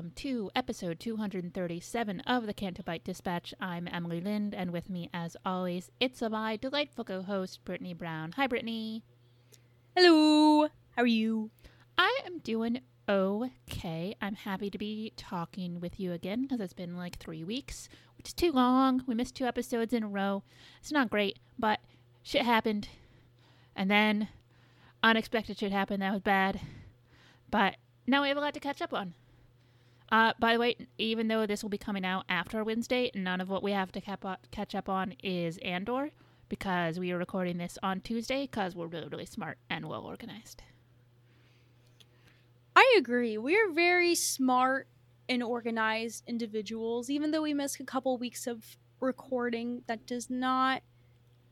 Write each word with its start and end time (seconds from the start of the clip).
Welcome 0.00 0.14
to 0.16 0.50
episode 0.56 0.98
237 0.98 2.20
of 2.20 2.46
the 2.46 2.54
Canto 2.54 2.82
Bight 2.82 3.04
Dispatch. 3.04 3.52
I'm 3.60 3.86
Emily 3.86 4.22
Lind, 4.22 4.54
and 4.54 4.70
with 4.70 4.88
me, 4.88 5.10
as 5.12 5.36
always, 5.44 5.90
it's 6.00 6.22
my 6.22 6.56
delightful 6.56 7.04
co 7.04 7.20
host, 7.20 7.62
Brittani 7.66 7.94
Brown. 7.94 8.32
Hi, 8.32 8.48
Brittani. 8.48 9.02
Hello. 9.94 10.68
How 10.96 11.02
are 11.02 11.06
you? 11.06 11.50
I 11.98 12.18
am 12.24 12.38
doing 12.38 12.80
okay. 13.10 14.14
I'm 14.22 14.36
happy 14.36 14.70
to 14.70 14.78
be 14.78 15.12
talking 15.18 15.80
with 15.80 16.00
you 16.00 16.14
again 16.14 16.44
because 16.44 16.60
it's 16.60 16.72
been 16.72 16.96
like 16.96 17.18
three 17.18 17.44
weeks, 17.44 17.90
which 18.16 18.28
is 18.28 18.32
too 18.32 18.52
long. 18.52 19.02
We 19.06 19.14
missed 19.14 19.34
two 19.34 19.44
episodes 19.44 19.92
in 19.92 20.02
a 20.02 20.08
row. 20.08 20.44
It's 20.80 20.90
not 20.90 21.10
great, 21.10 21.38
but 21.58 21.78
shit 22.22 22.46
happened. 22.46 22.88
And 23.76 23.90
then 23.90 24.28
unexpected 25.02 25.58
shit 25.58 25.72
happened 25.72 26.00
that 26.00 26.14
was 26.14 26.22
bad. 26.22 26.58
But 27.50 27.76
now 28.06 28.22
we 28.22 28.28
have 28.28 28.38
a 28.38 28.40
lot 28.40 28.54
to 28.54 28.60
catch 28.60 28.80
up 28.80 28.94
on. 28.94 29.12
Uh, 30.10 30.32
by 30.40 30.54
the 30.54 30.58
way, 30.58 30.76
even 30.98 31.28
though 31.28 31.46
this 31.46 31.62
will 31.62 31.70
be 31.70 31.78
coming 31.78 32.04
out 32.04 32.24
after 32.28 32.64
Wednesday, 32.64 33.10
none 33.14 33.40
of 33.40 33.48
what 33.48 33.62
we 33.62 33.72
have 33.72 33.92
to 33.92 34.00
cap- 34.00 34.46
catch 34.50 34.74
up 34.74 34.88
on 34.88 35.14
is 35.22 35.56
Andor 35.58 36.10
because 36.48 36.98
we 36.98 37.12
are 37.12 37.18
recording 37.18 37.58
this 37.58 37.78
on 37.82 38.00
Tuesday 38.00 38.42
because 38.42 38.74
we're 38.74 38.88
really, 38.88 39.08
really 39.08 39.24
smart 39.24 39.58
and 39.70 39.88
well 39.88 40.02
organized. 40.02 40.62
I 42.74 42.96
agree. 42.98 43.38
We're 43.38 43.70
very 43.72 44.14
smart 44.16 44.88
and 45.28 45.44
organized 45.44 46.24
individuals. 46.26 47.08
Even 47.08 47.30
though 47.30 47.42
we 47.42 47.54
missed 47.54 47.78
a 47.78 47.84
couple 47.84 48.18
weeks 48.18 48.48
of 48.48 48.76
recording, 48.98 49.82
that 49.86 50.06
does 50.06 50.28
not 50.28 50.82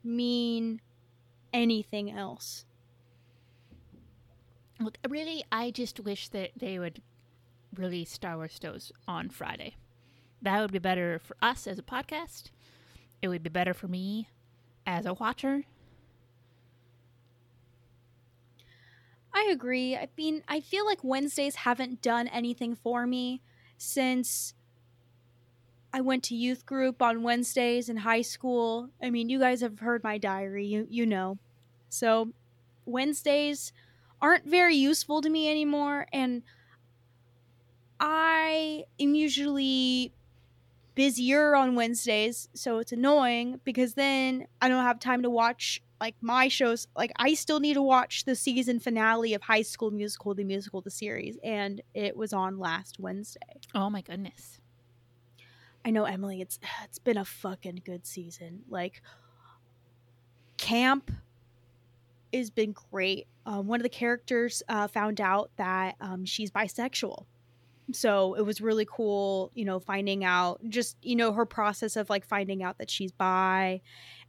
mean 0.03 0.81
anything 1.53 2.11
else. 2.11 2.65
Look, 4.81 4.99
really, 5.09 5.45
I 5.51 5.71
just 5.71 6.01
wish 6.01 6.29
that 6.31 6.51
they 6.57 6.79
would 6.79 7.03
release 7.79 8.11
Star 8.13 8.37
Wars 8.37 8.55
Stows 8.55 8.93
on 9.07 9.29
Friday. 9.29 9.77
That 10.43 10.61
would 10.61 10.73
be 10.73 10.79
better 10.79 11.19
for 11.19 11.37
us 11.41 11.67
as 11.67 11.79
a 11.79 11.83
podcast. 11.83 12.51
It 13.23 13.29
would 13.29 13.43
be 13.43 13.51
better 13.51 13.75
for 13.75 13.89
me 13.89 14.29
as 14.87 15.07
a 15.07 15.15
watcher. 15.15 15.65
I 19.35 19.49
agree. 19.53 19.97
I 19.97 20.09
mean, 20.17 20.43
I 20.49 20.61
feel 20.61 20.85
like 20.85 21.03
Wednesdays 21.03 21.57
haven't 21.57 22.03
done 22.03 22.29
anything 22.29 22.75
for 22.75 23.07
me 23.07 23.43
since 23.77 24.55
I 25.93 26.01
went 26.01 26.23
to 26.25 26.35
youth 26.35 26.67
group 26.67 27.01
on 27.01 27.23
Wednesdays 27.23 27.89
in 27.89 27.99
high 27.99 28.23
school. 28.23 28.91
I 29.03 29.11
mean, 29.11 29.29
you 29.29 29.39
guys 29.39 29.61
have 29.61 29.79
heard 29.81 30.03
my 30.03 30.19
diary, 30.19 30.67
you 30.67 30.87
you 30.91 31.07
know. 31.07 31.39
So, 31.89 32.33
Wednesdays 32.85 33.73
aren't 34.21 34.45
very 34.45 34.75
useful 34.75 35.21
to 35.21 35.31
me 35.31 35.49
anymore 35.51 36.07
and 36.13 36.43
I 38.01 38.85
am 39.01 39.15
usually 39.15 40.13
busier 40.95 41.55
on 41.55 41.75
Wednesdays, 41.75 42.49
so 42.55 42.79
it's 42.79 42.93
annoying 42.93 43.61
because 43.65 43.95
then 43.95 44.47
I 44.61 44.69
don't 44.69 44.85
have 44.85 44.99
time 44.99 45.23
to 45.23 45.31
watch 45.31 45.83
like 46.01 46.15
my 46.21 46.49
shows. 46.49 46.87
Like 46.97 47.13
I 47.17 47.35
still 47.35 47.61
need 47.61 47.75
to 47.75 47.83
watch 47.83 48.25
the 48.25 48.35
season 48.35 48.81
finale 48.81 49.35
of 49.35 49.43
High 49.43 49.63
School 49.63 49.91
Musical, 49.91 50.35
the 50.35 50.45
musical, 50.45 50.81
the 50.81 50.91
series, 50.91 51.37
and 51.43 51.81
it 51.95 52.17
was 52.17 52.33
on 52.33 52.59
last 52.59 52.99
Wednesday. 52.99 53.61
Oh 53.75 53.91
my 53.91 54.01
goodness. 54.01 54.61
I 55.85 55.91
know 55.91 56.05
Emily, 56.05 56.41
it's 56.41 56.59
it's 56.85 56.99
been 56.99 57.17
a 57.17 57.25
fucking 57.25 57.83
good 57.85 58.07
season. 58.07 58.63
Like 58.69 59.03
camp 60.57 61.11
has 62.33 62.51
been 62.51 62.75
great. 62.91 63.27
Um, 63.47 63.67
one 63.67 63.81
of 63.81 63.85
the 63.85 63.89
characters 63.89 64.63
uh, 64.69 64.87
found 64.89 65.21
out 65.21 65.51
that 65.57 65.97
um, 66.01 66.25
she's 66.25 66.51
bisexual. 66.51 67.25
So 67.93 68.35
it 68.35 68.43
was 68.43 68.61
really 68.61 68.87
cool, 68.91 69.51
you 69.55 69.65
know, 69.65 69.81
finding 69.81 70.25
out 70.25 70.61
just, 70.69 70.97
you 71.03 71.17
know, 71.17 71.33
her 71.33 71.47
process 71.47 71.97
of 71.97 72.11
like 72.11 72.25
finding 72.25 72.63
out 72.63 72.79
that 72.79 72.91
she's 72.91 73.13
bi. 73.13 73.81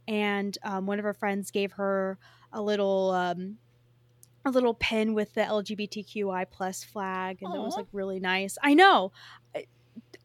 And 0.08 0.56
um, 0.62 0.86
one 0.86 0.98
of 0.98 1.04
her 1.04 1.14
friends 1.14 1.50
gave 1.50 1.72
her 1.72 2.18
a 2.52 2.62
little, 2.62 3.10
um, 3.10 3.58
a 4.44 4.50
little 4.50 4.74
pin 4.74 5.12
with 5.12 5.34
the 5.34 5.42
LGBTQI 5.42 6.46
plus 6.50 6.82
flag. 6.82 7.38
And 7.42 7.52
that 7.52 7.60
was 7.60 7.76
like 7.76 7.86
really 7.92 8.20
nice. 8.20 8.56
I 8.62 8.72
know. 8.74 9.12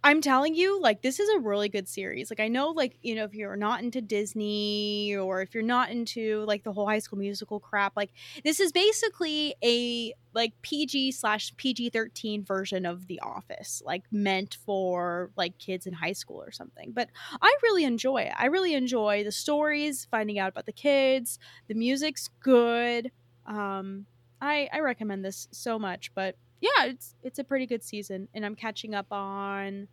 I'm 0.05 0.21
telling 0.21 0.53
you, 0.53 0.79
like, 0.79 1.01
this 1.01 1.19
is 1.19 1.27
a 1.29 1.39
really 1.39 1.67
good 1.67 1.87
series. 1.87 2.29
Like, 2.29 2.39
I 2.39 2.47
know, 2.47 2.69
like, 2.69 2.99
you 3.01 3.15
know, 3.15 3.23
if 3.23 3.33
you're 3.33 3.55
not 3.55 3.81
into 3.81 4.01
Disney 4.01 5.15
or 5.15 5.41
if 5.41 5.55
you're 5.55 5.63
not 5.63 5.89
into 5.89 6.45
like 6.45 6.63
the 6.63 6.71
whole 6.71 6.85
high 6.87 6.99
school 6.99 7.17
musical 7.17 7.59
crap, 7.59 7.93
like, 7.97 8.11
this 8.43 8.59
is 8.59 8.71
basically 8.71 9.55
a 9.63 10.13
like 10.35 10.53
PG 10.61 11.11
slash 11.13 11.51
PG 11.57 11.89
13 11.89 12.45
version 12.45 12.85
of 12.85 13.07
The 13.07 13.19
Office, 13.21 13.81
like, 13.83 14.03
meant 14.11 14.59
for 14.63 15.31
like 15.35 15.57
kids 15.57 15.87
in 15.87 15.93
high 15.93 16.13
school 16.13 16.39
or 16.39 16.51
something. 16.51 16.91
But 16.91 17.09
I 17.41 17.57
really 17.63 17.83
enjoy 17.83 18.21
it. 18.23 18.33
I 18.37 18.45
really 18.45 18.75
enjoy 18.75 19.23
the 19.23 19.31
stories, 19.31 20.05
finding 20.11 20.37
out 20.37 20.49
about 20.49 20.67
the 20.67 20.71
kids, 20.71 21.39
the 21.67 21.73
music's 21.73 22.29
good. 22.41 23.11
Um, 23.47 24.05
I, 24.39 24.69
I 24.71 24.81
recommend 24.81 25.25
this 25.25 25.47
so 25.51 25.79
much, 25.79 26.13
but 26.13 26.35
yeah, 26.61 26.85
it's 26.85 27.15
it's 27.23 27.39
a 27.39 27.43
pretty 27.43 27.65
good 27.65 27.83
season, 27.83 28.27
and 28.33 28.45
I'm 28.45 28.55
catching 28.55 28.93
up 28.93 29.11
on 29.11 29.87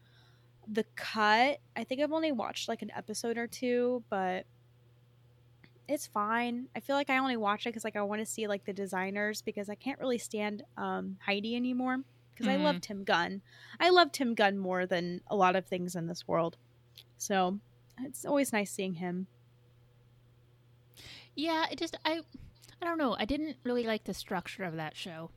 the 0.69 0.85
cut. 0.95 1.59
I 1.77 1.85
think 1.85 2.01
I've 2.01 2.13
only 2.13 2.33
watched 2.33 2.69
like 2.69 2.83
an 2.83 2.91
episode 2.97 3.37
or 3.37 3.47
two, 3.47 4.05
but 4.09 4.47
it's 5.89 6.07
fine. 6.07 6.69
I 6.77 6.81
feel 6.81 6.97
like 6.97 7.11
I 7.11 7.19
only 7.19 7.37
watch 7.37 7.67
it 7.67 7.71
because 7.71 7.85
like 7.85 7.97
I 7.97 8.03
want 8.03 8.21
to 8.21 8.27
see 8.27 8.47
like 8.47 8.65
the 8.65 8.73
designers 8.73 9.43
because 9.43 9.69
I 9.69 9.75
can't 9.75 9.99
really 9.99 10.19
stand 10.19 10.63
um, 10.77 11.19
Heidi 11.27 11.57
anymore 11.57 11.99
because 12.35 12.49
I 12.49 12.57
love 12.57 12.81
Tim 12.81 13.05
Gunn. 13.05 13.43
I 13.79 13.91
love 13.91 14.13
Tim 14.13 14.35
Gunn 14.35 14.59
more 14.59 14.87
than 14.87 15.21
a 15.29 15.37
lot 15.37 15.57
of 15.57 15.67
things 15.67 15.95
in 15.95 16.07
this 16.07 16.27
world, 16.27 16.57
so 17.19 17.59
it's 18.01 18.25
always 18.25 18.53
nice 18.53 18.71
seeing 18.71 18.95
him. 18.95 19.27
Yeah, 21.35 21.67
it 21.71 21.79
just 21.79 21.97
I 22.05 22.21
I 22.81 22.85
don't 22.85 22.99
know. 22.99 23.17
I 23.19 23.25
didn't 23.25 23.57
really 23.65 23.85
like 23.85 24.05
the 24.05 24.15
structure 24.15 24.65
of 24.65 24.77
that 24.77 24.97
show. 24.97 25.31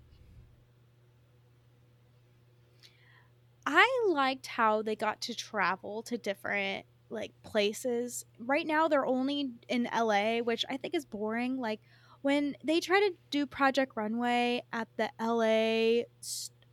I 3.66 4.06
liked 4.08 4.48
how 4.48 4.82
they 4.82 4.96
got 4.96 5.22
to 5.22 5.36
travel 5.36 6.04
to 6.04 6.18
different 6.18 6.86
like 7.10 7.32
places. 7.44 8.26
Right 8.40 8.66
now 8.66 8.88
they're 8.88 9.06
only 9.06 9.52
in 9.68 9.88
LA, 9.96 10.40
which 10.40 10.66
I 10.70 10.78
think 10.78 10.96
is 10.96 11.06
boring. 11.06 11.58
Like 11.58 11.80
when 12.22 12.56
they 12.64 12.80
try 12.80 13.00
to 13.00 13.14
do 13.30 13.46
Project 13.46 13.94
Runway 13.96 14.64
at 14.74 14.88
the 14.98 15.10
LA 15.20 16.04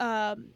um 0.00 0.48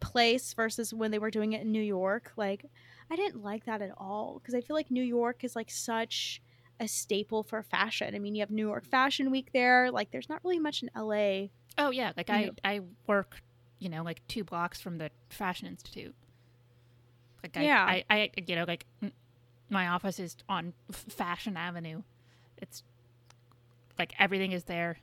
place 0.00 0.52
versus 0.54 0.92
when 0.92 1.10
they 1.10 1.18
were 1.18 1.30
doing 1.30 1.52
it 1.52 1.62
in 1.62 1.72
New 1.72 1.82
York, 1.82 2.32
like 2.36 2.66
I 3.10 3.16
didn't 3.16 3.42
like 3.42 3.64
that 3.66 3.82
at 3.82 3.92
all 3.96 4.40
because 4.40 4.54
I 4.54 4.60
feel 4.60 4.76
like 4.76 4.90
New 4.90 5.02
York 5.02 5.44
is 5.44 5.56
like 5.56 5.70
such 5.70 6.42
a 6.78 6.86
staple 6.86 7.42
for 7.42 7.62
fashion. 7.62 8.14
I 8.14 8.18
mean, 8.18 8.34
you 8.34 8.40
have 8.40 8.50
New 8.50 8.66
York 8.66 8.84
Fashion 8.84 9.30
Week 9.30 9.50
there. 9.52 9.90
Like 9.90 10.10
there's 10.10 10.28
not 10.28 10.40
really 10.44 10.58
much 10.58 10.82
in 10.82 10.90
LA. 10.96 11.48
Oh 11.78 11.90
yeah, 11.90 12.12
like 12.16 12.30
I. 12.30 12.50
I 12.64 12.80
work 13.06 13.40
you 13.78 13.88
know, 13.88 14.02
like 14.02 14.26
two 14.28 14.44
blocks 14.44 14.80
from 14.80 14.98
the 14.98 15.10
Fashion 15.28 15.66
Institute. 15.68 16.14
Like, 17.42 17.56
Yeah. 17.56 17.84
I, 17.84 18.04
I, 18.10 18.16
I 18.18 18.30
you 18.46 18.56
know, 18.56 18.64
like 18.66 18.86
my 19.68 19.88
office 19.88 20.18
is 20.18 20.36
on 20.48 20.72
Fashion 20.90 21.56
Avenue. 21.56 22.02
It's 22.58 22.82
like 23.98 24.14
everything 24.18 24.52
is 24.52 24.64
there. 24.64 24.98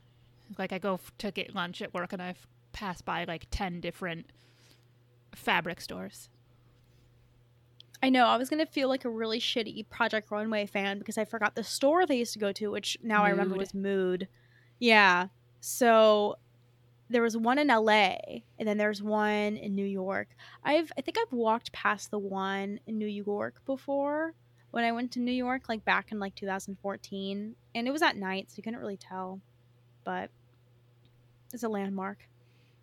Like 0.58 0.72
I 0.72 0.80
go 0.80 0.96
f- 0.96 1.12
to 1.20 1.32
get 1.32 1.56
lunch 1.56 1.82
at 1.82 1.94
work 1.94 2.14
and 2.14 2.22
I've 2.22 2.48
passed 2.72 3.06
by 3.06 3.24
like 3.26 3.48
10 3.52 3.80
different 3.80 4.28
fabric 5.36 5.82
stores. 5.82 6.30
I 8.02 8.10
know. 8.10 8.26
I 8.26 8.36
was 8.36 8.50
gonna 8.50 8.66
feel 8.66 8.90
like 8.90 9.06
a 9.06 9.10
really 9.10 9.40
shitty 9.40 9.88
Project 9.90 10.30
Runway 10.30 10.66
fan 10.66 11.00
because 11.00 11.18
I 11.18 11.24
forgot 11.24 11.56
the 11.56 11.64
store 11.64 12.06
they 12.06 12.18
used 12.18 12.34
to 12.34 12.40
go 12.40 12.52
to, 12.52 12.70
which 12.72 12.98
now 13.02 13.24
I 13.24 13.30
remember 13.30 13.56
was 13.56 13.74
Mood. 13.74 14.28
Yeah. 14.80 15.28
So 15.62 16.38
there 17.14 17.22
was 17.22 17.38
one 17.38 17.60
in 17.60 17.68
LA, 17.68 18.16
and 18.58 18.68
then 18.68 18.78
there's 18.78 19.02
one 19.02 19.56
in 19.56 19.76
New 19.76 19.86
York. 19.86 20.30
I've 20.64 20.92
I 20.98 21.02
think 21.02 21.18
I've 21.18 21.32
walked 21.32 21.72
past 21.72 22.12
the 22.12 22.20
one 22.20 22.80
in 22.88 22.98
New 22.98 23.08
York 23.08 23.62
before 23.66 24.34
when 24.72 24.84
I 24.84 24.92
went 24.92 25.12
to 25.12 25.20
New 25.20 25.32
York, 25.32 25.70
like 25.70 25.86
back 25.86 26.12
in 26.12 26.20
like 26.20 26.34
2014, 26.34 27.56
and 27.76 27.88
it 27.88 27.92
was 27.92 28.02
at 28.02 28.18
night, 28.18 28.50
so 28.50 28.56
you 28.58 28.64
couldn't 28.64 28.80
really 28.80 28.98
tell, 28.98 29.40
but 30.04 30.32
it's 31.54 31.62
a 31.62 31.70
landmark. 31.70 32.28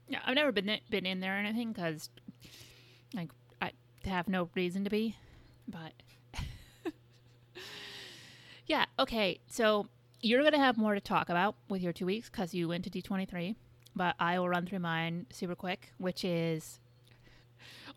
Yeah, 0.09 0.21
I've 0.25 0.37
never 0.37 0.53
been 0.53 0.79
been 0.88 1.06
in 1.06 1.19
there 1.19 1.35
or 1.35 1.38
anything 1.38 1.73
because, 1.73 2.09
like, 3.12 3.31
I 3.61 3.73
have 4.05 4.29
no 4.29 4.49
reason 4.55 4.85
to 4.85 4.91
be. 4.91 5.17
But 5.67 5.93
yeah, 8.67 8.85
okay. 8.99 9.41
So 9.49 9.88
you're 10.21 10.44
gonna 10.44 10.59
have 10.59 10.79
more 10.79 10.94
to 10.94 11.00
talk 11.00 11.29
about 11.29 11.56
with 11.69 11.83
your 11.83 11.93
two 11.93 12.06
weeks 12.06 12.31
because 12.31 12.55
you 12.55 12.69
went 12.69 12.85
to 12.85 12.91
D23. 12.91 13.56
But 13.95 14.15
I 14.19 14.39
will 14.39 14.49
run 14.49 14.67
through 14.67 14.79
mine 14.79 15.27
super 15.31 15.55
quick, 15.55 15.93
which 15.99 16.25
is 16.25 16.81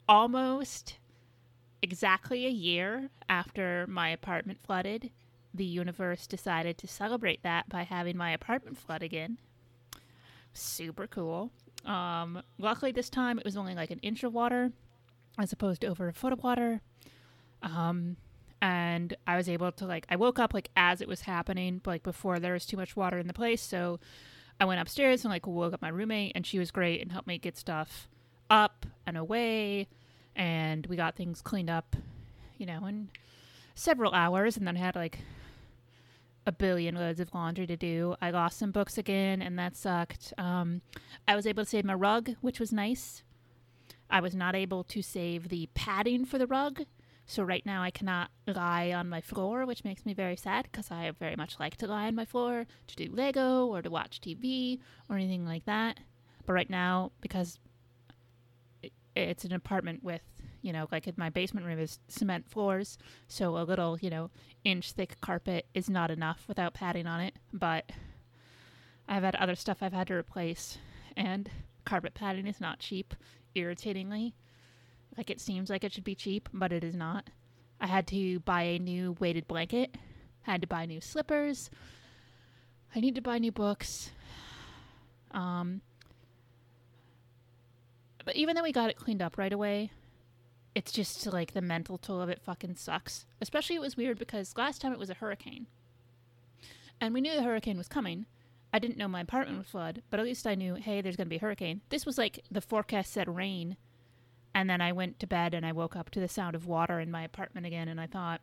almost 0.08 0.98
exactly 1.82 2.46
a 2.46 2.50
year 2.50 3.10
after 3.30 3.86
my 3.88 4.10
apartment 4.10 4.60
flooded. 4.66 5.12
The 5.54 5.66
universe 5.66 6.26
decided 6.26 6.78
to 6.80 6.88
celebrate 6.88 7.44
that 7.44 7.70
by 7.70 7.84
having 7.84 8.18
my 8.18 8.32
apartment 8.32 8.78
flood 8.78 9.04
again. 9.04 9.38
Super 10.54 11.08
cool. 11.08 11.52
Um, 11.86 12.42
luckily, 12.58 12.92
this 12.92 13.10
time 13.10 13.38
it 13.38 13.46
was 13.46 13.58
only 13.58 13.76
like 13.76 13.92
an 13.92 14.00
inch 14.00 14.24
of 14.24 14.34
water 14.34 14.72
as 15.38 15.52
opposed 15.52 15.82
to 15.82 15.88
over 15.88 16.08
a 16.08 16.14
foot 16.14 16.34
of 16.34 16.44
water. 16.44 16.82
Um, 17.62 18.18
and 18.62 19.16
I 19.28 19.36
was 19.36 19.50
able 19.50 19.72
to 19.74 19.86
like, 19.86 20.06
I 20.10 20.16
woke 20.16 20.40
up 20.40 20.54
like 20.54 20.70
as 20.76 21.02
it 21.02 21.08
was 21.08 21.22
happening, 21.22 21.82
but 21.84 21.92
like 21.92 22.04
before 22.04 22.40
there 22.40 22.54
was 22.54 22.66
too 22.66 22.78
much 22.78 22.96
water 22.96 23.18
in 23.18 23.28
the 23.28 23.34
place. 23.34 23.62
So 23.62 24.00
I 24.60 24.66
went 24.66 24.80
upstairs 24.82 25.24
and 25.24 25.32
like 25.32 25.48
woke 25.48 25.74
up 25.74 25.82
my 25.82 25.90
roommate, 25.90 26.34
and 26.36 26.46
she 26.46 26.60
was 26.60 26.72
great 26.72 27.02
and 27.02 27.12
helped 27.12 27.28
me 27.28 27.38
get 27.38 27.58
stuff 27.58 28.08
up 28.50 28.86
and 29.06 29.18
away. 29.18 29.88
And 30.36 30.86
we 30.88 30.96
got 30.96 31.16
things 31.16 31.42
cleaned 31.42 31.70
up, 31.70 31.96
you 32.58 32.66
know, 32.66 32.86
in 32.86 33.10
several 33.76 34.14
hours. 34.14 34.58
And 34.58 34.66
then 34.66 34.78
I 34.78 34.80
had 34.80 34.96
like 34.96 35.20
a 36.46 36.52
billion 36.52 36.96
loads 36.96 37.20
of 37.20 37.34
laundry 37.34 37.68
to 37.68 37.78
do. 37.78 38.16
I 38.22 38.32
lost 38.32 38.58
some 38.58 38.72
books 38.72 38.98
again, 38.98 39.42
and 39.42 39.58
that 39.60 39.76
sucked. 39.76 40.34
Um, 40.38 40.82
I 41.28 41.36
was 41.36 41.48
able 41.48 41.64
to 41.64 41.70
save 41.70 41.86
my 41.86 41.94
rug, 41.94 42.32
which 42.42 42.60
was 42.60 42.74
nice. 42.74 43.24
I 44.10 44.20
was 44.20 44.36
not 44.36 44.56
able 44.56 44.84
to 44.86 45.02
save 45.02 45.50
the 45.50 45.70
padding 45.74 46.26
for 46.26 46.38
the 46.38 46.48
rug, 46.48 46.84
so 47.26 47.44
right 47.44 47.66
now 47.66 47.82
I 47.82 47.92
cannot 47.92 48.32
lie 48.48 48.92
on 48.92 49.10
my 49.10 49.22
floor, 49.22 49.66
which 49.66 49.84
makes 49.84 50.06
me 50.06 50.14
very 50.14 50.36
sad 50.36 50.68
because 50.72 50.92
I 50.92 51.12
very 51.20 51.36
much 51.36 51.60
like 51.60 51.78
to 51.78 51.88
lie 51.88 52.08
on 52.08 52.16
my 52.16 52.26
floor 52.26 52.66
to 52.88 52.96
do 52.96 53.12
Lego 53.12 53.66
or 53.66 53.82
to 53.82 53.90
watch 53.90 54.20
TV 54.20 54.80
or 55.10 55.16
anything 55.16 55.46
like 55.46 55.66
that. 55.66 56.00
But 56.46 56.54
right 56.54 56.70
now, 56.70 57.12
because 57.22 57.60
it's 59.16 59.46
an 59.46 59.54
apartment 59.54 60.04
with, 60.04 60.22
you 60.62 60.74
know, 60.74 60.88
like 60.92 61.18
my 61.18 61.30
basement 61.30 61.66
room 61.66 61.80
is 61.80 62.00
cement 62.08 62.50
floors, 62.50 62.98
so 63.28 63.58
a 63.58 63.64
little, 63.64 63.98
you 64.00 64.10
know, 64.10 64.30
inch 64.64 64.92
thick 64.92 65.20
carpet 65.22 65.66
is 65.74 65.90
not 65.90 66.12
enough 66.12 66.44
without 66.48 66.74
padding 66.74 67.08
on 67.08 67.22
it. 67.22 67.36
But 67.54 67.92
I've 69.08 69.24
had 69.24 69.36
other 69.36 69.56
stuff 69.56 69.78
I've 69.82 69.94
had 69.94 70.08
to 70.08 70.14
replace, 70.14 70.78
and 71.16 71.50
carpet 71.86 72.14
padding 72.14 72.48
is 72.48 72.60
not 72.62 72.80
cheap, 72.80 73.14
irritatingly. 73.56 74.34
Like 75.18 75.30
it 75.30 75.42
seems 75.42 75.70
like 75.70 75.84
it 75.84 75.94
should 75.94 76.04
be 76.04 76.16
cheap, 76.16 76.50
but 76.54 76.72
it 76.72 76.84
is 76.84 76.96
not. 76.96 77.30
I 77.80 77.88
had 77.88 78.08
to 78.08 78.40
buy 78.40 78.64
a 78.64 78.80
new 78.80 79.16
weighted 79.20 79.48
blanket, 79.48 79.96
I 80.48 80.52
had 80.52 80.62
to 80.62 80.68
buy 80.68 80.86
new 80.86 81.02
slippers. 81.02 81.70
I 82.96 83.00
need 83.00 83.16
to 83.16 83.22
buy 83.22 83.40
new 83.40 83.52
books. 83.52 84.12
Um, 85.32 85.82
but 88.24 88.36
even 88.36 88.56
though 88.56 88.64
we 88.64 88.72
got 88.72 88.90
it 88.90 88.98
cleaned 88.98 89.22
up 89.22 89.38
right 89.38 89.52
away, 89.52 89.92
it's 90.76 90.92
just 90.92 91.26
like 91.32 91.54
the 91.54 91.62
mental 91.62 91.98
toll 91.98 92.22
of 92.22 92.30
it 92.30 92.42
fucking 92.42 92.76
sucks. 92.76 93.26
Especially 93.42 93.76
it 93.76 93.82
was 93.82 93.98
weird 93.98 94.20
because 94.20 94.56
last 94.58 94.82
time 94.82 94.94
it 94.94 95.00
was 95.00 95.10
a 95.10 95.16
hurricane. 95.16 95.68
And 97.02 97.14
we 97.14 97.22
knew 97.22 97.36
the 97.36 97.44
hurricane 97.44 97.78
was 97.78 97.88
coming. 97.88 98.26
I 98.72 98.80
didn't 98.80 98.98
know 98.98 99.08
my 99.08 99.22
apartment 99.22 99.58
would 99.58 99.68
flood, 99.68 100.02
but 100.10 100.20
at 100.20 100.26
least 100.26 100.48
I 100.48 100.56
knew, 100.56 100.76
hey, 100.76 101.02
there's 101.02 101.16
going 101.16 101.28
to 101.28 101.30
be 101.30 101.36
a 101.36 101.42
hurricane. 101.42 101.82
This 101.90 102.06
was 102.06 102.18
like 102.18 102.44
the 102.50 102.62
forecast 102.62 103.12
said 103.12 103.34
rain. 103.36 103.78
And 104.56 104.70
then 104.70 104.82
I 104.82 104.92
went 104.92 105.20
to 105.20 105.28
bed 105.28 105.54
and 105.54 105.66
I 105.66 105.72
woke 105.72 105.96
up 105.96 106.10
to 106.12 106.20
the 106.20 106.28
sound 106.28 106.56
of 106.56 106.68
water 106.68 107.00
in 107.00 107.10
my 107.10 107.24
apartment 107.24 107.66
again. 107.66 107.88
And 107.88 108.00
I 108.00 108.08
thought, 108.08 108.42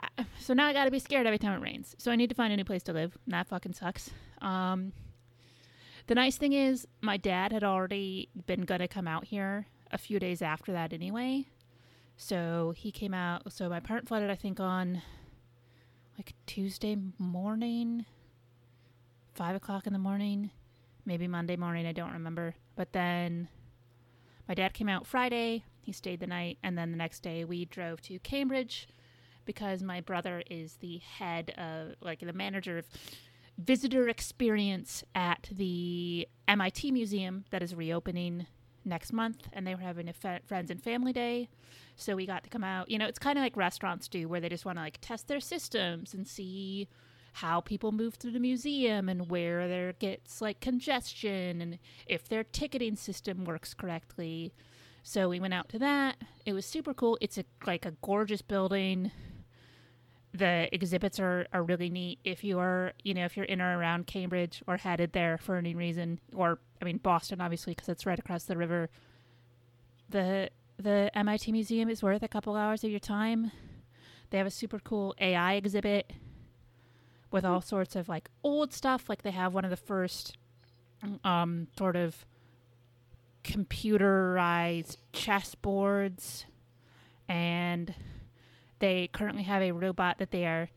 "Ah, 0.00 0.24
so 0.38 0.54
now 0.54 0.66
I 0.66 0.72
got 0.72 0.84
to 0.84 0.90
be 0.90 0.98
scared 0.98 1.26
every 1.26 1.38
time 1.38 1.52
it 1.60 1.64
rains. 1.64 1.94
So 1.98 2.12
I 2.12 2.16
need 2.16 2.28
to 2.28 2.34
find 2.34 2.52
a 2.52 2.56
new 2.56 2.64
place 2.64 2.82
to 2.84 2.92
live. 2.92 3.16
And 3.24 3.34
that 3.34 3.48
fucking 3.48 3.72
sucks. 3.74 4.10
Um, 4.40 4.92
the 6.06 6.14
nice 6.14 6.36
thing 6.36 6.52
is, 6.52 6.86
my 7.00 7.16
dad 7.16 7.52
had 7.52 7.64
already 7.64 8.28
been 8.46 8.62
going 8.62 8.80
to 8.80 8.88
come 8.88 9.08
out 9.08 9.24
here 9.24 9.66
a 9.90 9.98
few 9.98 10.18
days 10.18 10.42
after 10.42 10.72
that 10.72 10.92
anyway. 10.92 11.46
So 12.16 12.72
he 12.76 12.92
came 12.92 13.14
out. 13.14 13.52
So 13.52 13.68
my 13.68 13.78
apartment 13.78 14.08
flooded, 14.08 14.30
I 14.30 14.34
think, 14.36 14.60
on 14.60 15.02
like 16.16 16.34
Tuesday 16.46 16.96
morning, 17.18 18.06
five 19.34 19.56
o'clock 19.56 19.86
in 19.86 19.92
the 19.92 19.98
morning, 19.98 20.50
maybe 21.04 21.26
Monday 21.26 21.56
morning. 21.56 21.86
I 21.86 21.92
don't 21.92 22.12
remember. 22.12 22.54
But 22.76 22.92
then 22.92 23.48
my 24.48 24.54
dad 24.54 24.74
came 24.74 24.88
out 24.88 25.06
Friday. 25.06 25.64
He 25.82 25.92
stayed 25.92 26.20
the 26.20 26.26
night, 26.26 26.58
and 26.62 26.76
then 26.78 26.90
the 26.90 26.96
next 26.96 27.20
day 27.20 27.44
we 27.44 27.64
drove 27.64 28.00
to 28.02 28.18
Cambridge 28.20 28.88
because 29.44 29.82
my 29.82 30.00
brother 30.00 30.42
is 30.50 30.76
the 30.76 30.98
head 30.98 31.50
of, 31.58 31.94
like, 32.00 32.20
the 32.20 32.32
manager 32.32 32.78
of 32.78 32.86
visitor 33.58 34.08
experience 34.08 35.04
at 35.14 35.48
the 35.52 36.26
MIT 36.48 36.90
museum 36.90 37.44
that 37.50 37.62
is 37.62 37.74
reopening 37.74 38.46
next 38.84 39.12
month, 39.12 39.48
and 39.52 39.66
they 39.66 39.74
were 39.74 39.80
having 39.80 40.08
a 40.08 40.12
fa- 40.12 40.40
friends 40.46 40.70
and 40.70 40.82
family 40.82 41.12
day. 41.12 41.48
So 41.96 42.16
we 42.16 42.26
got 42.26 42.44
to 42.44 42.50
come 42.50 42.64
out. 42.64 42.90
You 42.90 42.98
know, 42.98 43.06
it's 43.06 43.18
kind 43.18 43.38
of 43.38 43.42
like 43.42 43.56
restaurants 43.56 44.08
do, 44.08 44.28
where 44.28 44.40
they 44.40 44.48
just 44.48 44.64
want 44.64 44.78
to 44.78 44.82
like 44.82 44.98
test 45.00 45.28
their 45.28 45.40
systems 45.40 46.14
and 46.14 46.26
see 46.26 46.88
how 47.34 47.60
people 47.60 47.90
move 47.90 48.14
through 48.14 48.30
the 48.30 48.38
museum 48.38 49.08
and 49.08 49.28
where 49.28 49.66
there 49.66 49.92
gets 49.94 50.40
like 50.40 50.60
congestion 50.60 51.60
and 51.60 51.78
if 52.06 52.28
their 52.28 52.44
ticketing 52.44 52.94
system 52.94 53.44
works 53.44 53.74
correctly. 53.74 54.54
So 55.02 55.28
we 55.28 55.40
went 55.40 55.52
out 55.52 55.68
to 55.70 55.78
that. 55.80 56.16
It 56.46 56.52
was 56.52 56.64
super 56.64 56.94
cool. 56.94 57.18
It's 57.20 57.36
a 57.36 57.44
like 57.66 57.84
a 57.86 57.90
gorgeous 58.02 58.40
building. 58.40 59.10
The 60.32 60.68
exhibits 60.72 61.18
are, 61.18 61.48
are 61.52 61.64
really 61.64 61.90
neat. 61.90 62.20
If 62.22 62.44
you 62.44 62.60
are, 62.60 62.92
you 63.02 63.14
know, 63.14 63.24
if 63.24 63.36
you're 63.36 63.46
in 63.46 63.60
or 63.60 63.78
around 63.78 64.06
Cambridge 64.06 64.62
or 64.68 64.76
headed 64.76 65.12
there 65.12 65.36
for 65.36 65.56
any 65.56 65.74
reason, 65.74 66.20
or 66.36 66.60
I 66.80 66.84
mean 66.84 66.98
Boston, 66.98 67.40
obviously, 67.40 67.72
because 67.72 67.88
it's 67.88 68.06
right 68.06 68.18
across 68.18 68.44
the 68.44 68.56
river. 68.56 68.90
The 70.08 70.50
the 70.76 71.10
MIT 71.18 71.50
Museum 71.50 71.88
is 71.88 72.00
worth 72.00 72.22
a 72.22 72.28
couple 72.28 72.54
hours 72.54 72.84
of 72.84 72.92
your 72.92 73.00
time. 73.00 73.50
They 74.30 74.38
have 74.38 74.46
a 74.46 74.52
super 74.52 74.78
cool 74.78 75.16
AI 75.18 75.54
exhibit 75.54 76.12
with 77.34 77.44
all 77.44 77.60
sorts 77.60 77.96
of 77.96 78.08
like 78.08 78.30
old 78.44 78.72
stuff. 78.72 79.08
Like 79.08 79.22
they 79.22 79.32
have 79.32 79.52
one 79.52 79.64
of 79.64 79.70
the 79.70 79.76
first 79.76 80.38
um, 81.24 81.66
sort 81.76 81.96
of 81.96 82.24
computerized 83.42 84.96
chessboards, 85.12 86.44
and 87.28 87.92
they 88.78 89.08
currently 89.12 89.42
have 89.42 89.62
a 89.62 89.72
robot 89.72 90.18
that 90.18 90.30
they 90.30 90.46
are 90.46 90.70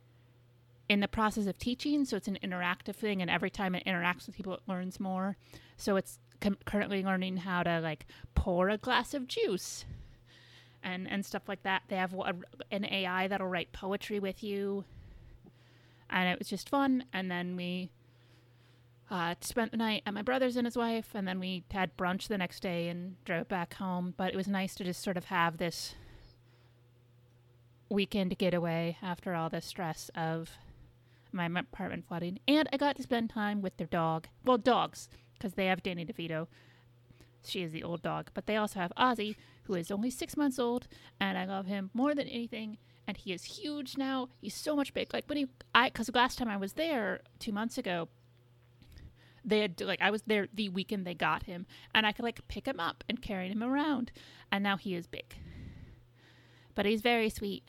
in 0.90 1.00
the 1.00 1.08
process 1.08 1.46
of 1.46 1.60
teaching. 1.60 2.04
So 2.06 2.18
it's 2.18 2.28
an 2.28 2.40
interactive 2.44 2.96
thing, 2.96 3.22
and 3.22 3.30
every 3.30 3.52
time 3.52 3.76
it 3.76 3.86
interacts 3.86 4.26
with 4.26 4.36
people, 4.36 4.56
it 4.56 4.62
learns 4.68 5.00
more. 5.00 5.38
So 5.78 5.96
it's 5.96 6.18
com- 6.42 6.58
currently 6.66 7.04
learning 7.04 7.38
how 7.38 7.62
to 7.62 7.80
like 7.82 8.08
pour 8.34 8.70
a 8.70 8.80
glass 8.80 9.14
of 9.14 9.28
juice 9.28 9.86
and 10.82 11.08
and 11.08 11.24
stuff 11.24 11.48
like 11.48 11.62
that. 11.64 11.84
They 11.88 11.98
have 11.98 12.16
a, 12.16 12.34
an 12.72 12.84
AI 12.84 13.28
that'll 13.28 13.48
write 13.48 13.74
poetry 13.74 14.20
with 14.20 14.42
you, 14.44 14.86
and 16.10 16.30
it 16.30 16.40
was 16.40 16.48
just 16.48 16.70
fun. 16.70 17.06
And 17.14 17.30
then 17.30 17.56
we 17.56 17.90
uh, 19.10 19.36
spent 19.42 19.72
the 19.72 19.78
night 19.78 20.04
at 20.06 20.14
my 20.14 20.22
brother's 20.22 20.58
and 20.58 20.66
his 20.68 20.78
wife, 20.78 21.12
and 21.14 21.28
then 21.28 21.40
we 21.40 21.64
had 21.72 21.96
brunch 21.98 22.28
the 22.28 22.38
next 22.38 22.62
day 22.62 22.90
and 22.90 23.24
drove 23.26 23.48
back 23.48 23.76
home. 23.76 24.14
But 24.18 24.34
it 24.34 24.36
was 24.36 24.48
nice 24.48 24.76
to 24.76 24.84
just 24.84 25.02
sort 25.02 25.18
of 25.18 25.26
have 25.26 25.58
this 25.58 25.96
weekend 27.90 28.38
getaway 28.38 28.98
after 29.02 29.34
all 29.34 29.50
the 29.50 29.62
stress 29.62 30.12
of 30.14 30.52
my 31.32 31.46
apartment 31.46 32.06
flooding, 32.06 32.40
and 32.48 32.68
I 32.72 32.78
got 32.78 32.96
to 32.98 33.04
spend 33.04 33.30
time 33.30 33.62
with 33.62 33.78
their 33.78 33.88
dog. 33.88 34.28
Well, 34.44 34.58
dogs, 34.58 35.10
because 35.34 35.54
they 35.54 35.68
have 35.68 35.84
Danny 35.84 36.06
DeVito. 36.06 36.48
She 37.46 37.62
is 37.62 37.72
the 37.72 37.84
old 37.84 38.02
dog. 38.02 38.32
But 38.34 38.46
they 38.46 38.58
also 38.58 38.80
have 38.80 38.92
Ozzy, 38.98 39.36
who 39.64 39.76
is 39.76 39.92
only 39.92 40.10
six 40.10 40.36
months 40.36 40.60
old, 40.60 40.88
and 41.20 41.38
I 41.38 41.46
love 41.46 41.68
him 41.68 41.92
more 41.94 42.14
than 42.16 42.28
anything. 42.28 42.78
And 43.08 43.16
he 43.16 43.32
is 43.32 43.44
huge 43.46 43.98
now. 43.98 44.28
He's 44.42 44.54
so 44.54 44.76
much 44.76 44.94
big. 44.94 45.14
Like 45.14 45.24
when 45.28 45.38
he, 45.38 45.48
I, 45.74 45.90
because 45.90 46.14
last 46.14 46.38
time 46.38 46.50
I 46.50 46.58
was 46.58 46.74
there 46.74 47.22
two 47.40 47.54
months 47.54 47.78
ago, 47.78 48.10
they 49.48 49.62
had 49.62 49.80
like 49.80 50.02
I 50.02 50.12
was 50.12 50.24
there 50.24 50.48
the 50.54 50.68
weekend 50.68 51.08
they 51.08 51.14
got 51.14 51.44
him, 51.44 51.66
and 51.96 52.06
I 52.06 52.12
could 52.12 52.24
like 52.24 52.46
pick 52.50 52.68
him 52.68 52.82
up 52.82 53.06
and 53.08 53.22
carry 53.22 53.48
him 53.48 53.64
around, 53.64 54.12
and 54.52 54.62
now 54.62 54.76
he 54.76 54.94
is 54.94 55.08
big. 55.08 55.36
But 56.76 56.86
he's 56.86 57.02
very 57.02 57.30
sweet, 57.30 57.64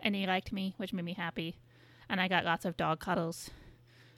and 0.00 0.16
he 0.16 0.26
liked 0.26 0.52
me, 0.52 0.74
which 0.76 0.92
made 0.92 1.04
me 1.04 1.14
happy, 1.14 1.56
and 2.08 2.20
I 2.20 2.26
got 2.26 2.44
lots 2.44 2.64
of 2.64 2.76
dog 2.76 2.98
cuddles, 2.98 3.50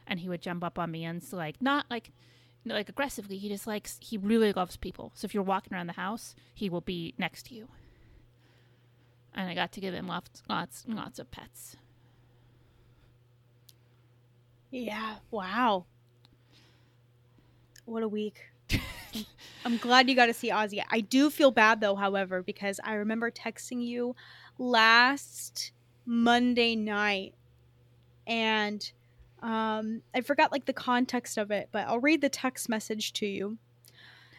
and 0.06 0.20
he 0.20 0.28
would 0.28 0.40
jump 0.40 0.64
up 0.64 0.78
on 0.78 0.90
me 0.90 1.04
and 1.04 1.22
like 1.32 1.60
not 1.60 1.84
like 1.90 2.12
like 2.64 2.88
aggressively. 2.88 3.36
He 3.36 3.50
just 3.50 3.66
likes 3.66 3.98
he 4.00 4.16
really 4.16 4.54
loves 4.54 4.78
people. 4.78 5.12
So 5.14 5.26
if 5.26 5.34
you're 5.34 5.42
walking 5.42 5.74
around 5.74 5.88
the 5.88 5.92
house, 5.92 6.34
he 6.54 6.70
will 6.70 6.80
be 6.80 7.14
next 7.18 7.44
to 7.46 7.54
you. 7.54 7.68
And 9.36 9.48
I 9.48 9.54
got 9.54 9.72
to 9.72 9.80
give 9.80 9.94
him 9.94 10.08
lots 10.08 10.42
lots 10.48 10.84
lots 10.88 11.18
of 11.18 11.30
pets. 11.30 11.76
Yeah. 14.70 15.16
Wow. 15.30 15.84
What 17.84 18.02
a 18.02 18.08
week. 18.08 18.40
I'm 19.64 19.76
glad 19.76 20.08
you 20.08 20.16
got 20.16 20.26
to 20.26 20.34
see 20.34 20.50
Ozzy. 20.50 20.82
I 20.90 21.00
do 21.00 21.30
feel 21.30 21.50
bad 21.50 21.80
though, 21.80 21.94
however, 21.94 22.42
because 22.42 22.80
I 22.82 22.94
remember 22.94 23.30
texting 23.30 23.84
you 23.86 24.16
last 24.58 25.72
Monday 26.04 26.74
night 26.74 27.34
and 28.26 28.90
um, 29.42 30.02
I 30.14 30.22
forgot 30.22 30.50
like 30.50 30.64
the 30.64 30.72
context 30.72 31.38
of 31.38 31.50
it, 31.50 31.68
but 31.70 31.86
I'll 31.86 32.00
read 32.00 32.20
the 32.20 32.28
text 32.28 32.68
message 32.68 33.12
to 33.14 33.26
you. 33.26 33.58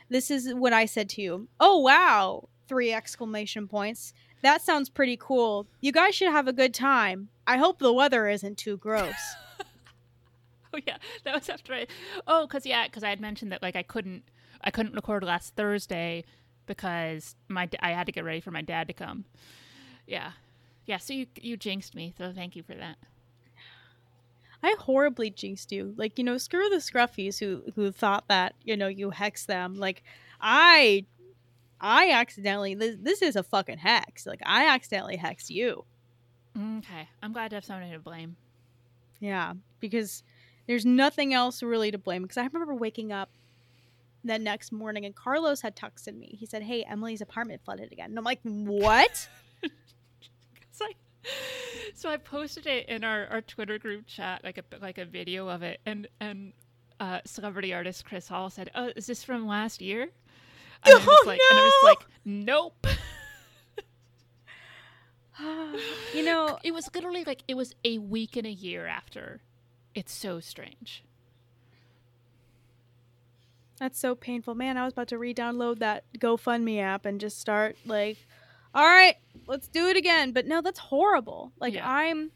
This 0.10 0.32
is 0.32 0.54
what 0.54 0.74
I 0.74 0.86
said 0.86 1.10
to 1.10 1.22
you. 1.22 1.48
Oh 1.60 1.80
wow! 1.80 2.50
Three 2.68 2.94
exclamation 2.94 3.68
points. 3.68 4.14
That 4.48 4.62
sounds 4.62 4.88
pretty 4.88 5.18
cool. 5.18 5.68
You 5.82 5.92
guys 5.92 6.16
should 6.16 6.32
have 6.32 6.48
a 6.48 6.54
good 6.54 6.74
time. 6.74 7.28
I 7.46 7.58
hope 7.58 7.80
the 7.80 7.92
weather 7.92 8.30
isn't 8.30 8.58
too 8.58 8.78
gross. 8.78 9.36
oh 10.74 10.80
yeah, 10.88 10.96
that 11.26 11.36
was 11.36 11.50
after 11.50 11.74
I. 11.74 11.88
Oh, 12.28 12.48
cause 12.50 12.66
yeah, 12.66 12.88
cause 12.88 13.04
I 13.04 13.10
had 13.10 13.20
mentioned 13.20 13.52
that 13.52 13.62
like 13.62 13.76
I 13.76 13.84
couldn't, 13.84 14.24
I 14.62 14.72
couldn't 14.72 14.96
record 14.96 15.26
last 15.26 15.58
Thursday 15.58 16.24
because 16.66 17.36
my 17.50 17.68
I 17.82 17.90
had 17.92 18.06
to 18.06 18.14
get 18.14 18.24
ready 18.24 18.40
for 18.40 18.52
my 18.52 18.62
dad 18.62 18.88
to 18.88 18.94
come. 18.94 19.26
Yeah, 20.08 20.32
yeah. 20.86 20.96
So 20.96 21.12
you 21.12 21.26
you 21.42 21.58
jinxed 21.58 21.94
me, 21.94 22.14
so 22.18 22.32
thank 22.34 22.56
you 22.56 22.64
for 22.64 22.74
that. 22.76 22.96
I 24.64 24.78
horribly 24.80 25.30
jinxed 25.30 25.74
you. 25.74 25.94
Like 25.98 26.18
you 26.18 26.24
know, 26.24 26.38
screw 26.38 26.70
the 26.70 26.78
scruffies 26.78 27.38
who 27.38 27.64
who 27.76 27.92
thought 27.92 28.30
that 28.30 28.56
you 28.64 28.78
know 28.78 28.88
you 28.88 29.10
hex 29.10 29.46
them. 29.46 29.76
Like 29.76 30.04
I, 30.40 31.04
I 31.80 32.12
accidentally 32.12 32.76
this 32.76 32.96
this 33.00 33.22
is 33.22 33.36
a 33.36 33.44
fucking 33.44 33.78
hex. 33.78 34.26
Like 34.26 34.42
I 34.46 34.68
accidentally 34.68 35.18
hexed 35.18 35.50
you. 35.50 35.86
Okay, 36.58 37.08
I'm 37.22 37.34
glad 37.34 37.50
to 37.50 37.58
have 37.58 37.66
somebody 37.66 37.92
to 37.92 38.00
blame. 38.00 38.36
Yeah, 39.20 39.54
because 39.80 40.24
there's 40.66 40.86
nothing 40.86 41.34
else 41.34 41.62
really 41.62 41.92
to 41.92 41.98
blame. 41.98 42.24
Because 42.24 42.38
I 42.38 42.46
remember 42.46 42.74
waking 42.74 43.12
up 43.12 43.30
the 44.24 44.40
next 44.40 44.72
morning 44.72 45.06
and 45.06 45.16
Carlos 45.16 45.62
had 45.62 45.76
texted 45.76 46.18
me. 46.18 46.36
He 46.40 46.46
said, 46.46 46.64
"Hey, 46.64 46.84
Emily's 46.84 47.22
apartment 47.22 47.62
flooded 47.64 47.92
again," 47.92 48.10
and 48.10 48.18
I'm 48.18 48.26
like, 48.26 48.40
"What?" 48.44 49.28
so 51.94 52.10
I 52.10 52.18
posted 52.18 52.68
it 52.68 52.88
in 52.90 53.04
our, 53.04 53.28
our 53.28 53.42
Twitter 53.42 53.78
group 53.78 54.06
chat, 54.08 54.44
like 54.44 54.58
a 54.58 54.64
like 54.82 54.98
a 54.98 55.06
video 55.06 55.48
of 55.48 55.64
it, 55.64 55.80
and 55.86 56.08
and 56.20 56.54
uh, 57.00 57.20
celebrity 57.26 57.74
artist 57.74 58.06
Chris 58.06 58.28
Hall 58.28 58.50
said, 58.50 58.72
"Oh, 58.76 58.92
is 58.96 59.08
this 59.08 59.24
from 59.24 59.48
last 59.48 59.82
year?" 59.82 60.10
And, 60.86 60.96
oh, 60.96 61.02
I 61.02 61.06
was 61.06 61.26
like, 61.26 61.40
no! 61.40 61.50
and 61.50 61.60
I 61.60 61.64
was 61.64 61.84
like, 61.84 62.08
"Nope." 62.26 62.88
you 66.14 66.24
know, 66.24 66.58
it 66.64 66.74
was 66.74 66.90
literally 66.94 67.24
like 67.24 67.44
it 67.48 67.56
was 67.56 67.74
a 67.84 67.98
week 67.98 68.36
and 68.36 68.48
a 68.48 68.52
year 68.52 68.88
after. 68.88 69.42
It's 69.94 70.14
so 70.14 70.40
strange. 70.40 71.04
That's 73.80 74.00
so 74.00 74.16
painful. 74.16 74.56
Man, 74.56 74.78
I 74.78 74.86
was 74.86 74.94
about 74.94 75.08
to 75.10 75.18
re-download 75.18 75.80
that 75.80 76.04
GoFundMe 76.18 76.82
app 76.82 77.06
and 77.06 77.22
just 77.22 77.40
start 77.40 77.78
like, 77.86 78.18
all 78.74 78.86
right, 78.86 79.16
let's 79.46 79.68
do 79.68 79.88
it 79.88 79.98
again. 79.98 80.32
But 80.32 80.48
no, 80.48 80.62
that's 80.62 80.80
horrible. 80.80 81.52
Like 81.60 81.76
Yeah. 81.76 81.88
I'm 81.90 82.32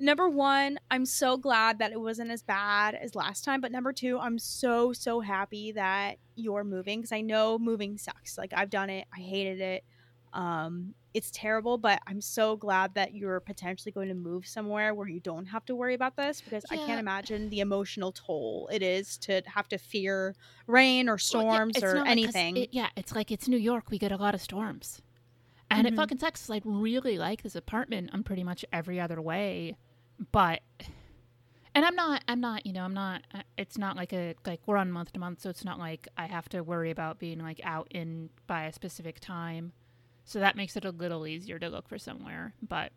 number 0.00 0.28
1, 0.28 0.78
I'm 0.90 1.06
so 1.06 1.36
glad 1.36 1.78
that 1.78 1.92
it 1.92 2.00
wasn't 2.00 2.30
as 2.30 2.42
bad 2.42 2.94
as 2.94 3.14
last 3.14 3.44
time, 3.44 3.60
but 3.60 3.72
number 3.72 3.92
2, 3.92 4.18
I'm 4.18 4.38
so 4.38 4.92
so 4.92 5.20
happy 5.20 5.72
that 5.72 6.16
you're 6.34 6.64
moving 6.64 7.02
cuz 7.02 7.12
I 7.12 7.20
know 7.20 7.58
moving 7.58 7.96
sucks. 7.98 8.36
Like 8.38 8.52
I've 8.54 8.70
done 8.70 8.90
it. 8.90 9.06
I 9.16 9.20
hated 9.20 9.60
it. 9.60 9.84
Um 10.32 10.94
it's 11.14 11.30
terrible, 11.30 11.78
but 11.78 12.00
I'm 12.08 12.20
so 12.20 12.56
glad 12.56 12.94
that 12.94 13.14
you're 13.14 13.38
potentially 13.38 13.92
going 13.92 14.08
to 14.08 14.16
move 14.16 14.48
somewhere 14.48 14.92
where 14.94 15.06
you 15.06 15.20
don't 15.20 15.46
have 15.46 15.64
to 15.66 15.76
worry 15.76 15.94
about 15.94 16.16
this 16.16 16.40
because 16.40 16.64
I 16.72 16.76
can't 16.76 16.98
imagine 16.98 17.50
the 17.50 17.60
emotional 17.60 18.10
toll 18.10 18.68
it 18.72 18.82
is 18.82 19.16
to 19.18 19.40
have 19.46 19.68
to 19.68 19.78
fear 19.78 20.34
rain 20.66 21.08
or 21.08 21.12
Well, 21.32 21.44
yeah, 21.44 21.50
storms 21.52 21.82
or 21.84 21.94
not 21.94 22.00
like- 22.02 22.10
anything. 22.10 22.56
it- 22.56 22.70
yeah, 22.72 22.88
it's 22.96 23.14
like 23.14 23.30
it's 23.30 23.46
New 23.46 23.56
York. 23.58 23.90
We 23.92 23.98
get 23.98 24.10
a 24.10 24.16
lot 24.16 24.34
of 24.34 24.40
storms, 24.42 25.02
and 25.70 25.86
Mhm. 25.86 25.92
it 25.92 25.96
fucking 25.96 26.18
sucks. 26.18 26.48
I 26.50 26.60
really 26.64 27.18
like 27.18 27.42
this 27.42 27.54
apartment. 27.56 28.10
I'm 28.12 28.22
pretty 28.24 28.44
much 28.44 28.64
every 28.72 29.00
other 29.00 29.20
way, 29.20 29.76
but 30.32 30.62
and 31.74 31.84
I'm 31.84 31.96
not. 31.96 32.22
I'm 32.28 32.40
not. 32.40 32.64
You 32.66 32.72
know, 32.72 32.84
I'm 32.84 32.94
not. 32.94 33.22
uh, 33.34 33.42
It's 33.58 33.76
not 33.76 33.96
like 33.96 34.12
a 34.12 34.34
like 34.46 34.60
we're 34.66 34.76
on 34.76 34.92
month 34.92 35.12
to 35.14 35.18
month, 35.20 35.40
so 35.40 35.50
it's 35.50 35.64
not 35.64 35.78
like 35.78 36.06
I 36.16 36.26
have 36.26 36.48
to 36.50 36.62
worry 36.62 36.90
about 36.90 37.18
being 37.18 37.40
like 37.40 37.60
out 37.64 37.88
in 37.90 38.30
by 38.46 38.64
a 38.64 38.72
specific 38.72 39.18
time. 39.20 39.72
So 40.24 40.38
that 40.38 40.56
makes 40.56 40.76
it 40.76 40.84
a 40.84 40.90
little 40.90 41.26
easier 41.26 41.58
to 41.58 41.68
look 41.68 41.88
for 41.88 41.98
somewhere, 41.98 42.54
but. 42.62 42.92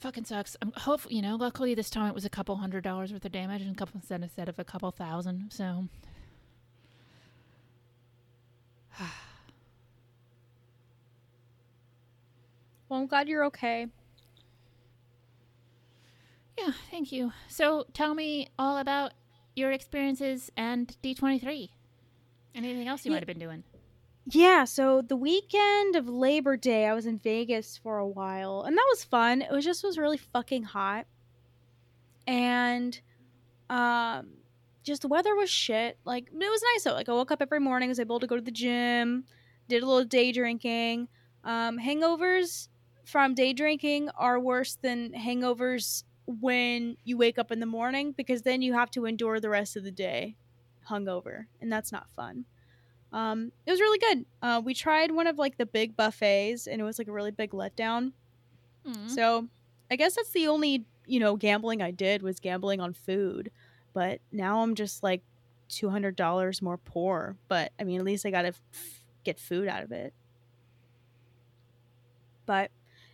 Fucking 0.00 0.26
sucks. 0.26 0.56
I'm 0.62 0.72
hopefully, 0.76 1.16
you 1.16 1.22
know. 1.22 1.34
Luckily, 1.34 1.74
this 1.74 1.90
time 1.90 2.08
it 2.08 2.14
was 2.14 2.24
a 2.24 2.30
couple 2.30 2.54
hundred 2.56 2.84
dollars 2.84 3.12
worth 3.12 3.24
of 3.24 3.32
damage, 3.32 3.62
and 3.62 3.72
a 3.72 3.74
couple 3.74 4.00
instead 4.00 4.48
of 4.48 4.56
a 4.58 4.64
couple 4.64 4.90
thousand. 4.92 5.50
So 5.52 5.88
well, 12.88 13.00
I'm 13.00 13.06
glad 13.06 13.28
you're 13.28 13.44
okay. 13.46 13.86
Yeah, 16.58 16.72
thank 16.90 17.12
you. 17.12 17.32
So 17.48 17.86
tell 17.92 18.14
me 18.14 18.48
all 18.58 18.78
about 18.78 19.12
your 19.54 19.70
experiences 19.72 20.50
and 20.56 20.96
D23. 21.02 21.70
Anything 22.54 22.88
else 22.88 23.04
you 23.04 23.12
might 23.12 23.20
have 23.20 23.26
been 23.26 23.38
doing? 23.38 23.62
Yeah, 24.30 24.64
so 24.64 25.00
the 25.00 25.16
weekend 25.16 25.96
of 25.96 26.08
Labor 26.08 26.56
Day, 26.56 26.86
I 26.86 26.94
was 26.94 27.06
in 27.06 27.18
Vegas 27.18 27.78
for 27.78 27.98
a 27.98 28.06
while, 28.06 28.62
and 28.62 28.76
that 28.76 28.86
was 28.90 29.04
fun. 29.04 29.40
It 29.40 29.50
was 29.50 29.64
just 29.64 29.82
was 29.82 29.96
really 29.96 30.18
fucking 30.18 30.64
hot, 30.64 31.06
and 32.26 33.00
um, 33.70 34.28
just 34.82 35.02
the 35.02 35.08
weather 35.08 35.34
was 35.34 35.48
shit. 35.48 35.98
Like 36.04 36.26
it 36.26 36.34
was 36.34 36.62
nice 36.74 36.84
though. 36.84 36.92
Like 36.92 37.08
I 37.08 37.12
woke 37.12 37.30
up 37.30 37.40
every 37.40 37.60
morning, 37.60 37.88
was 37.88 38.00
able 38.00 38.20
to 38.20 38.26
go 38.26 38.36
to 38.36 38.42
the 38.42 38.50
gym, 38.50 39.24
did 39.68 39.82
a 39.82 39.86
little 39.86 40.04
day 40.04 40.32
drinking. 40.32 41.08
Um, 41.44 41.78
hangovers 41.78 42.68
from 43.08 43.34
day 43.34 43.54
drinking 43.54 44.10
are 44.18 44.38
worse 44.38 44.76
than 44.82 45.12
hangovers 45.12 46.04
when 46.26 46.94
you 47.04 47.16
wake 47.16 47.38
up 47.38 47.50
in 47.50 47.58
the 47.58 47.66
morning 47.66 48.12
because 48.12 48.42
then 48.42 48.60
you 48.60 48.74
have 48.74 48.90
to 48.90 49.06
endure 49.06 49.40
the 49.40 49.48
rest 49.48 49.76
of 49.76 49.84
the 49.84 49.90
day 49.90 50.36
hungover, 50.90 51.46
and 51.62 51.72
that's 51.72 51.90
not 51.90 52.10
fun. 52.14 52.44
Um, 53.10 53.50
it 53.64 53.70
was 53.70 53.80
really 53.80 53.98
good. 53.98 54.26
Uh, 54.42 54.60
we 54.62 54.74
tried 54.74 55.10
one 55.10 55.26
of 55.26 55.38
like 55.38 55.56
the 55.56 55.64
big 55.64 55.96
buffets, 55.96 56.66
and 56.66 56.82
it 56.82 56.84
was 56.84 56.98
like 56.98 57.08
a 57.08 57.12
really 57.12 57.30
big 57.30 57.52
letdown. 57.52 58.12
Mm. 58.86 59.08
So 59.08 59.48
I 59.90 59.96
guess 59.96 60.16
that's 60.16 60.30
the 60.32 60.48
only 60.48 60.84
you 61.06 61.18
know 61.18 61.36
gambling 61.36 61.80
I 61.80 61.90
did 61.90 62.22
was 62.22 62.38
gambling 62.40 62.80
on 62.80 62.92
food. 62.92 63.50
But 63.94 64.20
now 64.30 64.60
I'm 64.60 64.74
just 64.74 65.02
like 65.02 65.22
two 65.70 65.88
hundred 65.88 66.14
dollars 66.14 66.60
more 66.60 66.76
poor. 66.76 67.38
But 67.48 67.72
I 67.80 67.84
mean, 67.84 68.00
at 68.00 68.04
least 68.04 68.26
I 68.26 68.30
got 68.30 68.42
to 68.42 68.48
f- 68.48 69.04
get 69.24 69.40
food 69.40 69.66
out 69.66 69.82
of 69.82 69.92
it. 69.92 70.12
But 72.44 72.70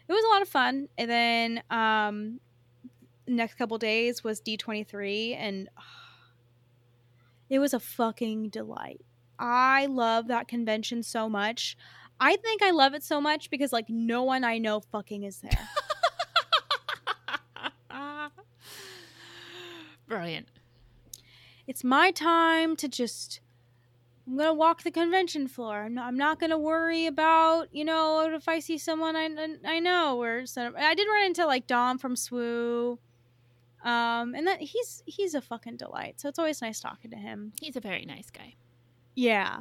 it 0.09 0.13
was 0.13 0.25
a 0.25 0.29
lot 0.29 0.43
of 0.43 0.49
fun. 0.49 0.89
And 0.99 1.11
then 1.11 1.63
um, 1.71 2.41
next 3.27 3.55
couple 3.55 3.79
days 3.79 4.23
was 4.23 4.41
D23, 4.41 5.37
and 5.39 5.69
it 7.51 7.59
was 7.59 7.75
a 7.75 7.81
fucking 7.81 8.51
delight. 8.51 9.01
I 9.39 9.87
love 9.87 10.29
that 10.29 10.49
convention 10.49 11.03
so 11.03 11.29
much. 11.29 11.77
I 12.21 12.37
think 12.37 12.63
I 12.63 12.71
love 12.71 12.95
it 12.95 13.03
so 13.03 13.21
much 13.21 13.51
because 13.51 13.73
like 13.73 13.87
no 13.89 14.23
one 14.23 14.45
I 14.45 14.59
know 14.59 14.81
fucking 14.81 15.25
is 15.25 15.39
there. 15.41 15.69
Brilliant. 20.07 20.49
it's 21.67 21.83
my 21.83 22.11
time 22.11 22.77
to 22.77 22.89
just 22.89 23.41
I'm 24.26 24.37
gonna 24.38 24.54
walk 24.54 24.83
the 24.83 24.90
convention 24.90 25.49
floor. 25.49 25.83
I'm 25.83 25.95
not, 25.95 26.07
I'm 26.07 26.16
not 26.16 26.40
gonna 26.40 26.59
worry 26.59 27.07
about 27.07 27.69
you 27.73 27.85
know 27.85 28.33
if 28.35 28.49
I 28.49 28.59
see 28.59 28.78
someone 28.78 29.16
I 29.16 29.28
I 29.66 29.81
know 29.81 30.21
or 30.21 30.47
some, 30.47 30.75
I 30.78 30.95
did 30.95 31.07
run 31.07 31.26
into 31.26 31.45
like 31.47 31.66
Dom 31.66 31.99
from 31.99 32.14
Swoo, 32.14 32.99
um, 33.85 34.35
and 34.35 34.47
that 34.47 34.61
he's 34.61 35.02
he's 35.07 35.35
a 35.35 35.40
fucking 35.40 35.76
delight. 35.76 36.21
So 36.21 36.28
it's 36.28 36.38
always 36.38 36.62
nice 36.62 36.81
talking 36.81 37.11
to 37.11 37.16
him. 37.16 37.52
He's 37.61 37.76
a 37.76 37.81
very 37.81 38.04
nice 38.07 38.31
guy. 38.31 38.54
Yeah. 39.14 39.61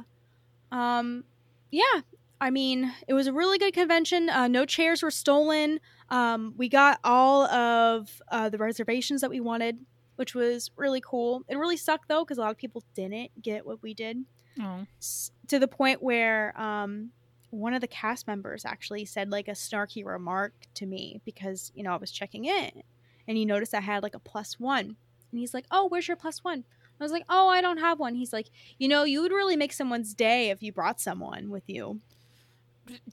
Um, 0.72 1.24
yeah, 1.70 2.00
I 2.40 2.50
mean, 2.50 2.92
it 3.06 3.14
was 3.14 3.26
a 3.26 3.32
really 3.32 3.58
good 3.58 3.74
convention. 3.74 4.28
Uh, 4.28 4.48
no 4.48 4.64
chairs 4.64 5.02
were 5.02 5.10
stolen. 5.10 5.80
Um, 6.08 6.54
we 6.56 6.68
got 6.68 7.00
all 7.04 7.44
of 7.44 8.22
uh, 8.30 8.48
the 8.48 8.58
reservations 8.58 9.20
that 9.20 9.30
we 9.30 9.40
wanted, 9.40 9.78
which 10.16 10.34
was 10.34 10.70
really 10.76 11.00
cool. 11.00 11.42
It 11.48 11.56
really 11.56 11.76
sucked 11.76 12.08
though 12.08 12.24
because 12.24 12.38
a 12.38 12.40
lot 12.40 12.50
of 12.50 12.56
people 12.56 12.82
didn't 12.94 13.30
get 13.40 13.64
what 13.64 13.82
we 13.82 13.94
did. 13.94 14.24
Oh. 14.60 14.86
S- 14.98 15.30
to 15.48 15.58
the 15.58 15.68
point 15.68 16.02
where 16.02 16.58
um, 16.60 17.10
one 17.50 17.74
of 17.74 17.80
the 17.80 17.86
cast 17.88 18.26
members 18.26 18.64
actually 18.64 19.04
said 19.04 19.30
like 19.30 19.48
a 19.48 19.52
snarky 19.52 20.04
remark 20.04 20.52
to 20.74 20.86
me 20.86 21.20
because 21.24 21.72
you 21.74 21.82
know 21.82 21.92
I 21.92 21.96
was 21.96 22.10
checking 22.10 22.44
in, 22.44 22.82
and 23.26 23.36
he 23.36 23.44
noticed 23.44 23.74
I 23.74 23.80
had 23.80 24.02
like 24.02 24.14
a 24.14 24.20
plus 24.20 24.58
one, 24.60 24.96
and 25.30 25.38
he's 25.40 25.54
like, 25.54 25.66
"Oh, 25.70 25.86
where's 25.88 26.08
your 26.08 26.16
plus 26.16 26.42
one?" 26.44 26.64
I 27.00 27.02
was 27.02 27.12
like, 27.12 27.24
"Oh, 27.28 27.48
I 27.48 27.60
don't 27.60 27.78
have 27.78 27.98
one." 27.98 28.14
He's 28.14 28.32
like, 28.32 28.48
"You 28.78 28.88
know, 28.88 29.04
you 29.04 29.20
would 29.22 29.32
really 29.32 29.56
make 29.56 29.72
someone's 29.72 30.14
day 30.14 30.50
if 30.50 30.62
you 30.62 30.72
brought 30.72 31.00
someone 31.00 31.50
with 31.50 31.64
you." 31.68 32.00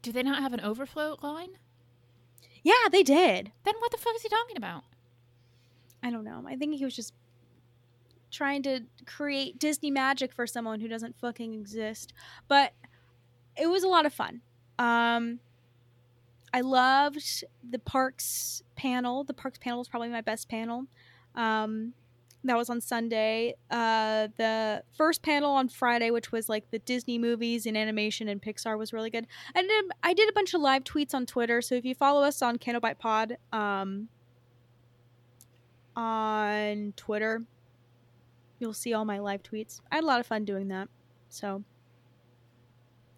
Do 0.01 0.12
they 0.12 0.24
not 0.24 0.41
have 0.41 0.53
an 0.53 0.60
overflow 0.60 1.17
line? 1.21 1.51
Yeah, 2.62 2.89
they 2.91 3.03
did. 3.03 3.51
Then 3.63 3.75
what 3.79 3.91
the 3.91 3.98
fuck 3.98 4.15
is 4.15 4.21
he 4.21 4.29
talking 4.29 4.57
about? 4.57 4.83
I 6.03 6.12
don't 6.12 6.24
know. 6.25 6.43
I 6.48 6.55
think 6.55 6.75
he 6.75 6.83
was 6.86 6.95
just 6.95 7.13
trying 8.32 8.64
to 8.64 8.82
create 9.06 9.60
Disney 9.60 9.92
magic 9.92 10.34
for 10.34 10.48
someone 10.48 10.80
who 10.80 10.88
doesn't 10.88 11.20
fucking 11.20 11.54
exist. 11.54 12.14
But 12.48 12.74
it 13.58 13.68
was 13.68 13.84
a 13.84 13.88
lot 13.88 14.06
of 14.06 14.14
fun. 14.14 14.42
Um 14.80 15.40
I 16.54 16.62
loved 16.62 17.44
the 17.70 17.80
parks 17.80 18.64
panel. 18.76 19.24
The 19.24 19.34
parks 19.34 19.58
panel 19.60 19.80
was 19.80 19.88
probably 19.88 20.10
my 20.10 20.22
best 20.22 20.50
panel. 20.50 20.86
Um 21.36 21.94
that 22.44 22.58
was 22.58 22.70
on 22.70 22.82
Sunday. 22.82 23.56
Uh 23.70 24.30
the 24.38 24.84
first 24.98 25.22
panel 25.22 25.52
on 25.52 25.70
Friday, 25.70 26.10
which 26.10 26.32
was 26.32 26.50
like 26.50 26.72
the 26.72 26.80
Disney 26.80 27.20
movies 27.20 27.66
and 27.66 27.78
animation 27.78 28.28
and 28.28 28.42
Pixar 28.42 28.78
was 28.78 28.94
really 28.94 29.10
good. 29.10 29.28
Did 29.56 29.70
I 30.02 30.14
did 30.14 30.30
a 30.30 30.34
bunch 30.34 30.54
of 30.54 30.62
live 30.62 30.84
tweets 30.84 31.14
on 31.14 31.26
Twitter, 31.26 31.62
so 31.62 31.76
if 31.76 31.86
you 31.86 31.94
follow 31.94 32.24
us 32.24 32.42
on 32.42 32.58
Canto 32.58 32.80
Bight 32.80 32.98
Pod, 32.98 33.38
um 33.52 34.08
on 35.96 36.94
Twitter. 36.96 37.44
You'll 38.62 38.74
see 38.74 38.94
all 38.94 39.03
my 39.06 39.18
live 39.20 39.41
tweets. 39.44 39.82
I 39.91 39.96
had 39.96 40.03
a 40.03 40.08
lot 40.08 40.20
of 40.20 40.27
fun 40.27 40.46
doing 40.46 40.68
that. 40.68 40.88
So 41.30 41.63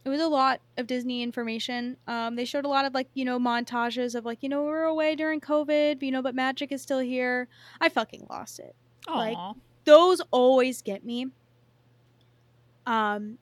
it 0.05 0.09
was 0.09 0.21
a 0.21 0.27
lot 0.27 0.61
of 0.77 0.87
Disney 0.87 1.21
information. 1.21 1.97
Um, 2.07 2.35
they 2.37 2.45
showed 2.45 2.63
a 2.65 2.69
lot 2.69 2.85
of 2.85 2.93
like, 2.93 3.09
you 3.13 3.25
know, 3.25 3.37
montages 3.39 4.15
of 4.15 4.23
like, 4.25 4.39
you 4.41 4.47
know, 4.49 4.63
we're 4.63 4.83
away 4.83 5.15
during 5.15 5.41
COVID, 5.41 6.01
you 6.01 6.11
know, 6.11 6.21
but 6.21 6.33
magic 6.33 6.71
is 6.71 6.81
still 6.81 6.99
here. 6.99 7.47
I 7.81 7.89
fucking 7.89 8.25
lost 8.29 8.59
it. 8.59 8.73
Like- 9.07 9.37
Those 9.85 10.21
always 10.31 10.81
get 10.81 11.03
me. 11.05 11.27
Um, 12.85 13.37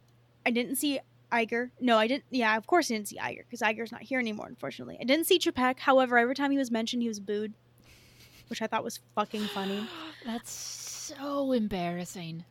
I 0.46 0.50
didn't 0.52 0.78
see 0.78 1.00
Iger. 1.32 1.70
No, 1.80 1.98
I 1.98 2.08
didn't. 2.08 2.24
Yeah, 2.32 2.58
of 2.58 2.66
course 2.68 2.90
I 2.90 2.96
didn't 2.96 3.10
see 3.10 3.18
Iger 3.18 3.44
because 3.48 3.62
Iger's 3.62 3.92
not 3.92 4.02
here 4.02 4.20
anymore, 4.20 4.48
unfortunately. 4.48 4.98
I 5.00 5.04
didn't 5.04 5.28
see 5.28 5.38
Chapek. 5.38 5.78
However, 5.80 6.18
every 6.18 6.34
time 6.36 6.50
he 6.52 6.58
was 6.58 6.72
mentioned, 6.72 7.04
he 7.04 7.08
was 7.08 7.20
booed, 7.20 7.54
which 8.50 8.62
I 8.62 8.68
thought 8.68 8.84
was 8.84 9.00
fucking 9.16 9.46
funny. 9.48 9.88
That's 10.26 10.50
so 11.18 11.52
embarrassing. 11.52 12.46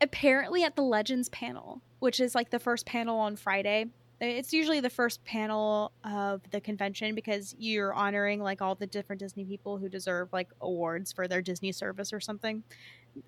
apparently 0.00 0.62
at 0.64 0.76
the 0.76 0.82
legends 0.82 1.28
panel 1.30 1.80
which 1.98 2.20
is 2.20 2.34
like 2.34 2.50
the 2.50 2.58
first 2.58 2.86
panel 2.86 3.18
on 3.18 3.36
friday. 3.36 3.86
It's 4.20 4.52
usually 4.52 4.80
the 4.80 4.90
first 4.90 5.24
panel 5.24 5.92
of 6.02 6.42
the 6.50 6.60
convention 6.60 7.14
because 7.14 7.54
you're 7.56 7.94
honoring 7.94 8.40
like 8.42 8.60
all 8.60 8.74
the 8.74 8.86
different 8.86 9.20
disney 9.20 9.44
people 9.44 9.78
who 9.78 9.88
deserve 9.88 10.32
like 10.32 10.48
awards 10.60 11.12
for 11.12 11.28
their 11.28 11.40
disney 11.40 11.70
service 11.70 12.12
or 12.12 12.18
something. 12.20 12.64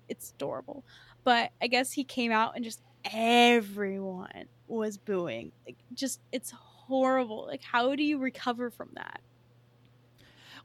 It's 0.09 0.31
adorable. 0.31 0.83
But 1.23 1.51
i 1.61 1.67
guess 1.67 1.91
he 1.93 2.03
came 2.03 2.31
out 2.33 2.55
and 2.55 2.63
just 2.65 2.81
everyone 3.05 4.45
was 4.67 4.97
booing. 4.97 5.51
Like 5.65 5.77
just 5.93 6.19
it's 6.33 6.51
horrible. 6.51 7.45
Like 7.47 7.63
how 7.63 7.95
do 7.95 8.03
you 8.03 8.17
recover 8.17 8.69
from 8.69 8.89
that? 8.95 9.21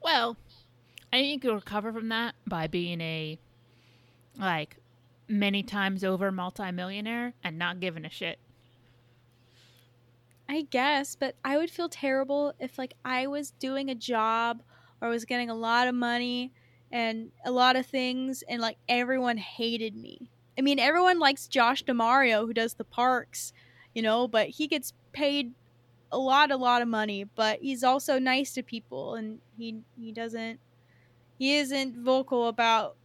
Well, 0.02 0.36
I 1.12 1.22
think 1.22 1.44
you'll 1.44 1.54
recover 1.54 1.92
from 1.92 2.08
that 2.08 2.34
by 2.48 2.66
being 2.66 3.00
a 3.00 3.38
like 4.38 4.76
many 5.28 5.62
times 5.62 6.04
over 6.04 6.30
multimillionaire 6.30 7.34
and 7.42 7.58
not 7.58 7.80
giving 7.80 8.04
a 8.04 8.10
shit. 8.10 8.38
I 10.48 10.62
guess, 10.62 11.16
but 11.16 11.34
I 11.44 11.56
would 11.56 11.70
feel 11.70 11.88
terrible 11.88 12.54
if 12.60 12.78
like 12.78 12.94
I 13.04 13.26
was 13.26 13.50
doing 13.52 13.90
a 13.90 13.94
job 13.94 14.62
or 15.00 15.08
was 15.08 15.24
getting 15.24 15.50
a 15.50 15.54
lot 15.54 15.88
of 15.88 15.94
money 15.94 16.52
and 16.92 17.32
a 17.44 17.50
lot 17.50 17.76
of 17.76 17.86
things 17.86 18.44
and 18.48 18.60
like 18.60 18.78
everyone 18.88 19.38
hated 19.38 19.96
me. 19.96 20.30
I 20.56 20.62
mean, 20.62 20.78
everyone 20.78 21.18
likes 21.18 21.48
Josh 21.48 21.82
D'Amaro 21.82 22.46
who 22.46 22.54
does 22.54 22.74
the 22.74 22.84
parks, 22.84 23.52
you 23.94 24.02
know, 24.02 24.28
but 24.28 24.48
he 24.48 24.68
gets 24.68 24.92
paid 25.12 25.52
a 26.12 26.18
lot 26.18 26.52
a 26.52 26.56
lot 26.56 26.80
of 26.80 26.88
money, 26.88 27.24
but 27.24 27.58
he's 27.60 27.82
also 27.82 28.18
nice 28.18 28.52
to 28.52 28.62
people 28.62 29.16
and 29.16 29.40
he 29.58 29.80
he 29.98 30.12
doesn't 30.12 30.60
he 31.38 31.56
isn't 31.56 31.96
vocal 31.96 32.46
about 32.46 32.96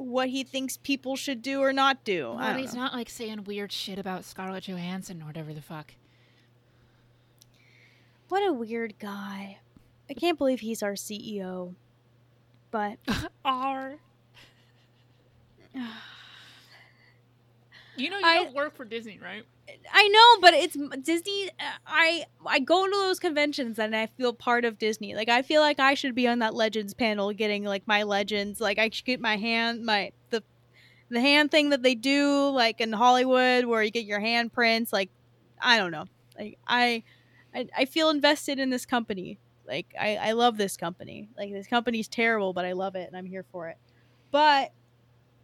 what 0.00 0.28
he 0.28 0.44
thinks 0.44 0.76
people 0.76 1.16
should 1.16 1.42
do 1.42 1.60
or 1.60 1.72
not 1.72 2.04
do. 2.04 2.32
I 2.32 2.50
Well, 2.50 2.58
he's 2.58 2.74
know. 2.74 2.80
not 2.82 2.94
like 2.94 3.10
saying 3.10 3.44
weird 3.44 3.72
shit 3.72 3.98
about 3.98 4.24
Scarlett 4.24 4.64
Johansson 4.68 5.22
or 5.22 5.26
whatever 5.26 5.52
the 5.52 5.62
fuck. 5.62 5.94
What 8.28 8.46
a 8.48 8.52
weird 8.52 8.98
guy. 8.98 9.58
I 10.08 10.14
can't 10.14 10.38
believe 10.38 10.60
he's 10.60 10.82
our 10.82 10.92
CEO. 10.94 11.74
But 12.70 12.98
R. 13.44 13.96
You 18.00 18.10
know 18.10 18.18
you 18.18 18.24
I- 18.26 18.44
don't 18.44 18.54
work 18.54 18.76
for 18.76 18.84
Disney, 18.84 19.18
right? 19.22 19.44
I 19.92 20.08
know, 20.08 20.40
but 20.40 20.54
it's 20.54 20.76
Disney. 21.04 21.48
Uh, 21.50 21.62
I 21.86 22.24
I 22.44 22.58
go 22.58 22.86
to 22.86 22.90
those 22.90 23.20
conventions 23.20 23.78
and 23.78 23.94
I 23.94 24.06
feel 24.06 24.32
part 24.32 24.64
of 24.64 24.78
Disney. 24.78 25.14
Like 25.14 25.28
I 25.28 25.42
feel 25.42 25.60
like 25.60 25.78
I 25.78 25.94
should 25.94 26.14
be 26.14 26.26
on 26.26 26.40
that 26.40 26.54
Legends 26.54 26.92
panel, 26.92 27.32
getting 27.32 27.62
like 27.64 27.86
my 27.86 28.02
Legends. 28.02 28.60
Like 28.60 28.78
I 28.80 28.90
should 28.90 29.04
get 29.04 29.20
my 29.20 29.36
hand, 29.36 29.84
my 29.84 30.10
the 30.30 30.42
the 31.08 31.20
hand 31.20 31.50
thing 31.52 31.70
that 31.70 31.82
they 31.82 31.94
do, 31.94 32.50
like 32.50 32.80
in 32.80 32.92
Hollywood, 32.92 33.66
where 33.66 33.82
you 33.82 33.90
get 33.92 34.06
your 34.06 34.20
handprints. 34.20 34.92
Like 34.92 35.10
I 35.60 35.78
don't 35.78 35.92
know. 35.92 36.06
Like 36.38 36.58
I 36.66 37.04
I, 37.54 37.68
I 37.76 37.84
feel 37.84 38.10
invested 38.10 38.58
in 38.58 38.70
this 38.70 38.86
company. 38.86 39.38
Like 39.66 39.94
I 39.98 40.16
I 40.16 40.32
love 40.32 40.56
this 40.56 40.76
company. 40.76 41.28
Like 41.36 41.52
this 41.52 41.68
company's 41.68 42.08
terrible, 42.08 42.52
but 42.52 42.64
I 42.64 42.72
love 42.72 42.96
it 42.96 43.06
and 43.06 43.16
I'm 43.16 43.26
here 43.26 43.44
for 43.52 43.68
it. 43.68 43.76
But 44.32 44.72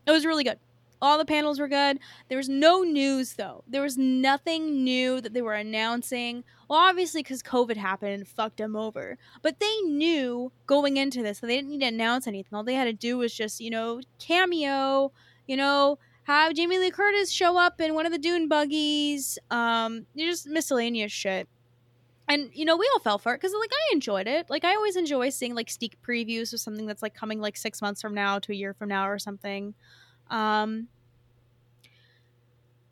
it 0.06 0.10
was 0.10 0.26
really 0.26 0.44
good. 0.44 0.58
All 1.00 1.18
the 1.18 1.24
panels 1.24 1.60
were 1.60 1.68
good. 1.68 1.98
There 2.28 2.38
was 2.38 2.48
no 2.48 2.82
news 2.82 3.34
though. 3.34 3.64
There 3.66 3.82
was 3.82 3.98
nothing 3.98 4.82
new 4.82 5.20
that 5.20 5.34
they 5.34 5.42
were 5.42 5.54
announcing. 5.54 6.42
Well, 6.68 6.78
obviously 6.78 7.22
because 7.22 7.42
COVID 7.42 7.76
happened 7.76 8.12
and 8.12 8.26
fucked 8.26 8.56
them 8.56 8.74
over. 8.74 9.18
But 9.42 9.60
they 9.60 9.76
knew 9.82 10.52
going 10.66 10.96
into 10.96 11.22
this 11.22 11.40
that 11.40 11.46
they 11.46 11.56
didn't 11.56 11.70
need 11.70 11.80
to 11.80 11.86
announce 11.86 12.26
anything. 12.26 12.56
All 12.56 12.64
they 12.64 12.74
had 12.74 12.84
to 12.84 12.92
do 12.92 13.18
was 13.18 13.34
just, 13.34 13.60
you 13.60 13.70
know, 13.70 14.00
cameo, 14.18 15.12
you 15.46 15.56
know, 15.56 15.98
have 16.24 16.54
Jamie 16.54 16.78
Lee 16.78 16.90
Curtis 16.90 17.30
show 17.30 17.56
up 17.56 17.80
in 17.80 17.94
one 17.94 18.06
of 18.06 18.12
the 18.12 18.18
Dune 18.18 18.48
buggies. 18.48 19.38
Um, 19.50 20.06
just 20.16 20.46
miscellaneous 20.46 21.12
shit. 21.12 21.48
And 22.28 22.50
you 22.52 22.64
know, 22.64 22.76
we 22.76 22.90
all 22.92 23.00
fell 23.00 23.18
for 23.18 23.34
it 23.34 23.40
because 23.40 23.54
like 23.58 23.70
I 23.72 23.92
enjoyed 23.94 24.26
it. 24.26 24.50
Like 24.50 24.64
I 24.64 24.74
always 24.74 24.96
enjoy 24.96 25.30
seeing 25.30 25.54
like 25.54 25.70
sneak 25.70 25.96
previews 26.02 26.52
of 26.52 26.58
something 26.58 26.86
that's 26.86 27.02
like 27.02 27.14
coming 27.14 27.40
like 27.40 27.56
six 27.56 27.80
months 27.80 28.00
from 28.00 28.14
now 28.14 28.40
to 28.40 28.52
a 28.52 28.56
year 28.56 28.74
from 28.74 28.88
now 28.88 29.08
or 29.08 29.18
something. 29.18 29.74
Um, 30.30 30.88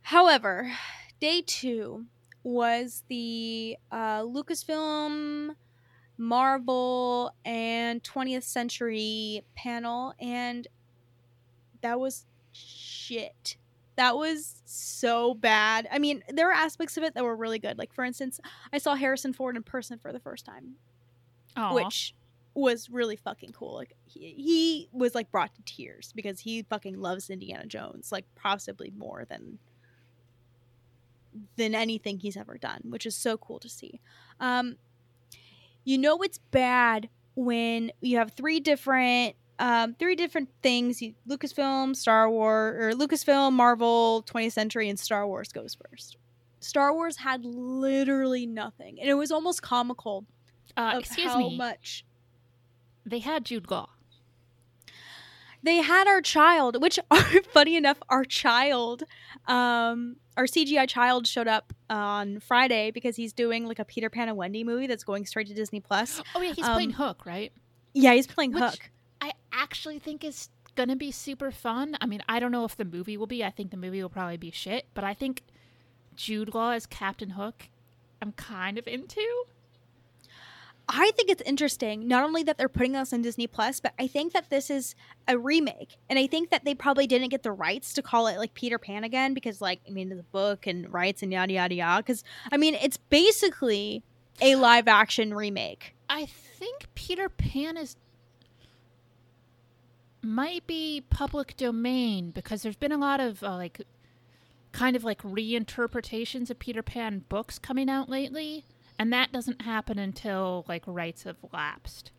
however, 0.02 0.72
day 1.20 1.42
two 1.46 2.06
was 2.42 3.04
the 3.08 3.76
uh, 3.90 4.20
Lucasfilm, 4.20 5.56
Marvel, 6.18 7.34
and 7.44 8.02
20th 8.02 8.44
Century 8.44 9.42
panel, 9.56 10.14
and 10.20 10.68
that 11.80 11.98
was 11.98 12.26
shit. 12.52 13.56
That 13.96 14.16
was 14.16 14.62
so 14.64 15.34
bad. 15.34 15.88
I 15.90 15.98
mean, 15.98 16.22
there 16.28 16.46
were 16.46 16.52
aspects 16.52 16.96
of 16.96 17.04
it 17.04 17.14
that 17.14 17.24
were 17.24 17.36
really 17.36 17.58
good. 17.58 17.78
Like, 17.78 17.92
for 17.92 18.04
instance, 18.04 18.40
I 18.72 18.78
saw 18.78 18.94
Harrison 18.94 19.32
Ford 19.32 19.56
in 19.56 19.62
person 19.62 19.98
for 19.98 20.12
the 20.12 20.20
first 20.20 20.44
time, 20.44 20.74
Aw. 21.56 21.74
which 21.74 22.14
was 22.54 22.88
really 22.88 23.16
fucking 23.16 23.52
cool. 23.52 23.74
Like 23.74 23.94
he, 24.04 24.34
he 24.36 24.88
was 24.92 25.14
like 25.14 25.30
brought 25.30 25.54
to 25.54 25.62
tears 25.62 26.12
because 26.14 26.40
he 26.40 26.62
fucking 26.62 26.98
loves 26.98 27.30
Indiana 27.30 27.66
Jones, 27.66 28.12
like 28.12 28.26
possibly 28.34 28.92
more 28.96 29.24
than 29.28 29.58
than 31.56 31.74
anything 31.74 32.20
he's 32.20 32.36
ever 32.36 32.56
done, 32.58 32.80
which 32.84 33.06
is 33.06 33.16
so 33.16 33.36
cool 33.36 33.58
to 33.58 33.68
see. 33.68 34.00
Um, 34.38 34.76
you 35.84 35.98
know 35.98 36.18
it's 36.22 36.38
bad 36.38 37.08
when 37.34 37.90
you 38.00 38.18
have 38.18 38.32
three 38.32 38.60
different 38.60 39.36
um, 39.58 39.94
three 39.94 40.16
different 40.16 40.48
things: 40.62 41.00
you, 41.00 41.14
Lucasfilm, 41.28 41.94
Star 41.94 42.30
Wars, 42.30 42.76
or 42.82 42.96
Lucasfilm, 42.96 43.52
Marvel, 43.52 44.24
20th 44.26 44.52
Century, 44.52 44.88
and 44.88 44.98
Star 44.98 45.26
Wars 45.26 45.52
goes 45.52 45.76
first. 45.90 46.16
Star 46.60 46.92
Wars 46.94 47.16
had 47.16 47.44
literally 47.44 48.46
nothing, 48.46 48.98
and 49.00 49.08
it 49.08 49.14
was 49.14 49.30
almost 49.30 49.62
comical 49.62 50.24
uh, 50.76 50.96
excuse 50.98 51.30
how 51.30 51.38
me. 51.38 51.56
much 51.56 52.04
They 53.06 53.18
had 53.20 53.44
Jude 53.44 53.70
Law. 53.70 53.88
they 55.62 55.76
had 55.76 56.06
our 56.06 56.20
child, 56.20 56.80
which 56.82 56.98
funny 57.52 57.76
enough, 57.76 57.98
our 58.08 58.24
child, 58.24 59.02
um, 59.46 60.16
our 60.36 60.44
CGI 60.44 60.86
child 60.88 61.26
showed 61.26 61.48
up 61.48 61.72
on 61.88 62.40
Friday 62.40 62.90
because 62.90 63.16
he's 63.16 63.32
doing 63.32 63.66
like 63.66 63.78
a 63.78 63.84
Peter 63.84 64.10
Pan 64.10 64.28
and 64.28 64.36
Wendy 64.36 64.64
movie 64.64 64.86
that's 64.86 65.04
going 65.04 65.24
straight 65.26 65.46
to 65.48 65.54
Disney 65.54 65.80
Plus. 65.80 66.22
Oh 66.34 66.40
yeah, 66.40 66.52
he's 66.54 66.66
Um, 66.66 66.74
playing 66.74 66.90
Hook, 66.90 67.24
right? 67.24 67.52
Yeah, 67.94 68.14
he's 68.14 68.26
playing 68.26 68.52
Which- 68.52 68.62
Hook. 68.62 68.90
I 69.20 69.32
actually 69.52 69.98
think 69.98 70.22
is 70.24 70.48
gonna 70.74 70.96
be 70.96 71.10
super 71.10 71.50
fun. 71.50 71.96
I 72.00 72.06
mean, 72.06 72.20
I 72.28 72.40
don't 72.40 72.52
know 72.52 72.64
if 72.64 72.76
the 72.76 72.84
movie 72.84 73.16
will 73.16 73.26
be. 73.28 73.44
I 73.44 73.50
think 73.50 73.70
the 73.70 73.76
movie 73.76 74.02
will 74.02 74.08
probably 74.10 74.36
be 74.36 74.50
shit, 74.50 74.86
but 74.92 75.04
I 75.04 75.14
think 75.14 75.42
Jude 76.16 76.52
Law 76.52 76.70
as 76.72 76.84
Captain 76.84 77.30
Hook, 77.30 77.68
I'm 78.20 78.32
kind 78.32 78.76
of 78.76 78.86
into. 78.86 79.22
I 80.88 81.12
think 81.12 81.30
it's 81.30 81.42
interesting, 81.42 82.06
not 82.06 82.24
only 82.24 82.42
that 82.42 82.58
they're 82.58 82.68
putting 82.68 82.94
us 82.94 83.12
on 83.12 83.22
Disney 83.22 83.46
Plus, 83.46 83.80
but 83.80 83.94
I 83.98 84.06
think 84.06 84.34
that 84.34 84.50
this 84.50 84.68
is 84.68 84.94
a 85.26 85.38
remake. 85.38 85.96
And 86.10 86.18
I 86.18 86.26
think 86.26 86.50
that 86.50 86.64
they 86.64 86.74
probably 86.74 87.06
didn't 87.06 87.30
get 87.30 87.42
the 87.42 87.52
rights 87.52 87.94
to 87.94 88.02
call 88.02 88.26
it 88.26 88.36
like 88.36 88.52
Peter 88.54 88.78
Pan 88.78 89.02
again 89.02 89.32
because, 89.32 89.62
like, 89.62 89.80
I 89.88 89.90
mean, 89.90 90.10
the 90.10 90.22
book 90.24 90.66
and 90.66 90.92
rights 90.92 91.22
and 91.22 91.32
yada, 91.32 91.54
yada, 91.54 91.74
yada. 91.74 92.02
Because, 92.02 92.22
I 92.52 92.58
mean, 92.58 92.74
it's 92.74 92.98
basically 92.98 94.02
a 94.42 94.56
live 94.56 94.86
action 94.86 95.32
remake. 95.32 95.94
I 96.10 96.26
think 96.26 96.86
Peter 96.94 97.28
Pan 97.28 97.76
is 97.76 97.96
might 100.22 100.66
be 100.66 101.04
public 101.10 101.56
domain 101.56 102.30
because 102.30 102.62
there's 102.62 102.76
been 102.76 102.92
a 102.92 102.98
lot 102.98 103.20
of 103.20 103.42
uh, 103.42 103.56
like 103.56 103.82
kind 104.72 104.96
of 104.96 105.04
like 105.04 105.22
reinterpretations 105.22 106.50
of 106.50 106.58
Peter 106.58 106.82
Pan 106.82 107.24
books 107.28 107.58
coming 107.58 107.88
out 107.88 108.08
lately, 108.08 108.64
and 108.98 109.12
that 109.12 109.32
doesn't 109.32 109.62
happen 109.62 109.98
until 109.98 110.64
like 110.68 110.82
rights 110.86 111.24
have 111.24 111.36
lapsed. 111.52 112.10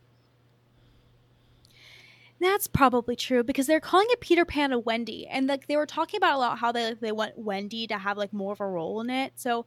That's 2.39 2.67
probably 2.67 3.15
true 3.15 3.43
because 3.43 3.65
they're 3.65 3.79
calling 3.79 4.07
it 4.09 4.19
Peter 4.19 4.43
Pan 4.45 4.73
and 4.73 4.85
Wendy, 4.85 5.25
and 5.25 5.47
like 5.47 5.67
they 5.67 5.77
were 5.77 5.85
talking 5.85 6.17
about 6.17 6.35
a 6.35 6.39
lot 6.39 6.59
how 6.59 6.71
they 6.71 6.89
like, 6.89 6.99
they 6.99 7.11
want 7.13 7.37
Wendy 7.37 7.87
to 7.87 7.97
have 7.97 8.17
like 8.17 8.33
more 8.33 8.51
of 8.53 8.59
a 8.59 8.67
role 8.67 8.99
in 8.99 9.09
it. 9.09 9.33
So 9.35 9.65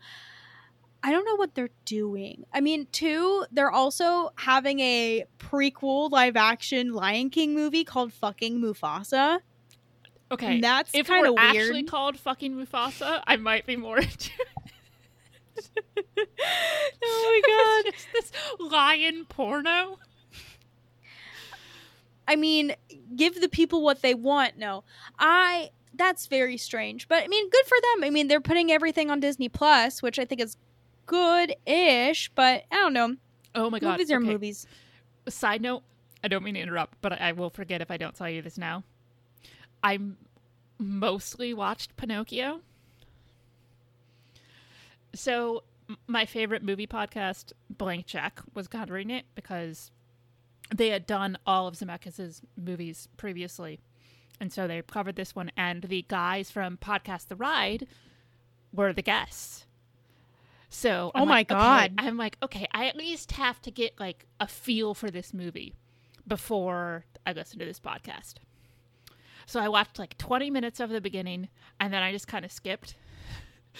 I 1.02 1.10
don't 1.10 1.24
know 1.24 1.36
what 1.36 1.54
they're 1.54 1.70
doing. 1.86 2.44
I 2.52 2.60
mean, 2.60 2.86
two, 2.92 3.46
they're 3.50 3.70
also 3.70 4.30
having 4.36 4.80
a 4.80 5.24
prequel 5.38 6.10
live 6.10 6.36
action 6.36 6.92
Lion 6.92 7.30
King 7.30 7.54
movie 7.54 7.84
called 7.84 8.12
Fucking 8.12 8.60
Mufasa. 8.60 9.38
Okay, 10.30 10.56
And 10.56 10.62
that's 10.62 10.94
if 10.94 11.06
kind 11.06 11.22
we're 11.22 11.28
of 11.28 11.34
weird. 11.52 11.64
actually 11.68 11.84
called 11.84 12.18
fucking 12.18 12.54
Mufasa, 12.54 13.22
I 13.26 13.36
might 13.36 13.64
be 13.64 13.76
more 13.76 13.96
into. 14.00 14.30
it. 14.38 14.48
oh 17.04 17.42
my 17.44 17.82
god. 17.84 17.94
This 18.12 18.32
lion 18.58 19.26
porno. 19.28 19.98
I 22.26 22.36
mean, 22.36 22.74
give 23.16 23.40
the 23.40 23.48
people 23.48 23.82
what 23.82 24.02
they 24.02 24.14
want. 24.14 24.58
No, 24.58 24.84
I. 25.18 25.70
That's 25.94 26.26
very 26.28 26.56
strange, 26.56 27.08
but 27.08 27.24
I 27.24 27.28
mean, 27.28 27.50
good 27.50 27.64
for 27.66 27.76
them. 27.80 28.04
I 28.04 28.10
mean, 28.10 28.28
they're 28.28 28.40
putting 28.40 28.70
everything 28.70 29.10
on 29.10 29.18
Disney 29.18 29.48
Plus, 29.48 30.00
which 30.00 30.18
I 30.18 30.24
think 30.24 30.40
is 30.40 30.56
good-ish. 31.06 32.30
But 32.36 32.64
I 32.70 32.76
don't 32.76 32.92
know. 32.92 33.16
Oh 33.54 33.68
my 33.70 33.80
god! 33.80 33.92
movies 33.92 34.12
are 34.12 34.18
okay. 34.18 34.26
movies. 34.26 34.66
Side 35.28 35.60
note: 35.60 35.82
I 36.22 36.28
don't 36.28 36.44
mean 36.44 36.54
to 36.54 36.60
interrupt, 36.60 37.00
but 37.00 37.20
I 37.20 37.32
will 37.32 37.50
forget 37.50 37.80
if 37.80 37.90
I 37.90 37.96
don't 37.96 38.14
tell 38.14 38.30
you 38.30 38.42
this 38.42 38.58
now. 38.58 38.84
I 39.82 39.98
mostly 40.78 41.54
watched 41.54 41.96
Pinocchio. 41.96 42.60
So 45.14 45.64
my 46.06 46.26
favorite 46.26 46.62
movie 46.62 46.86
podcast, 46.86 47.52
Blank 47.70 48.06
Check, 48.06 48.40
was 48.54 48.68
covering 48.68 49.10
it 49.10 49.24
because 49.34 49.90
they 50.74 50.88
had 50.88 51.06
done 51.06 51.38
all 51.46 51.66
of 51.66 51.74
Zemeckis' 51.74 52.42
movies 52.56 53.08
previously. 53.16 53.80
And 54.40 54.52
so 54.52 54.68
they 54.68 54.80
covered 54.82 55.16
this 55.16 55.34
one, 55.34 55.50
and 55.56 55.82
the 55.82 56.04
guys 56.08 56.50
from 56.50 56.76
Podcast 56.76 57.28
The 57.28 57.36
Ride 57.36 57.88
were 58.72 58.92
the 58.92 59.02
guests. 59.02 59.66
So 60.70 61.10
Oh 61.14 61.22
I'm 61.22 61.28
my 61.28 61.36
like, 61.36 61.50
okay, 61.50 61.58
God. 61.58 61.94
I'm 61.98 62.16
like, 62.16 62.36
okay, 62.42 62.66
I 62.72 62.86
at 62.86 62.96
least 62.96 63.32
have 63.32 63.60
to 63.62 63.70
get 63.70 63.98
like 63.98 64.26
a 64.38 64.46
feel 64.46 64.94
for 64.94 65.10
this 65.10 65.32
movie 65.32 65.74
before 66.26 67.04
I 67.26 67.32
listen 67.32 67.58
to 67.58 67.64
this 67.64 67.80
podcast. 67.80 68.34
So 69.46 69.60
I 69.60 69.68
watched 69.68 69.98
like 69.98 70.18
20 70.18 70.50
minutes 70.50 70.78
of 70.78 70.90
the 70.90 71.00
beginning, 71.00 71.48
and 71.80 71.92
then 71.92 72.02
I 72.02 72.12
just 72.12 72.28
kind 72.28 72.44
of 72.44 72.52
skipped, 72.52 72.94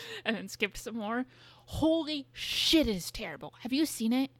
and 0.24 0.37
then 0.37 0.48
skipped 0.48 0.78
some 0.78 0.96
more. 0.96 1.26
Holy 1.66 2.26
shit, 2.32 2.88
it 2.88 2.96
is 2.96 3.11
terrible. 3.11 3.54
Have 3.61 3.72
you 3.72 3.87
seen 3.87 4.12
it? 4.12 4.30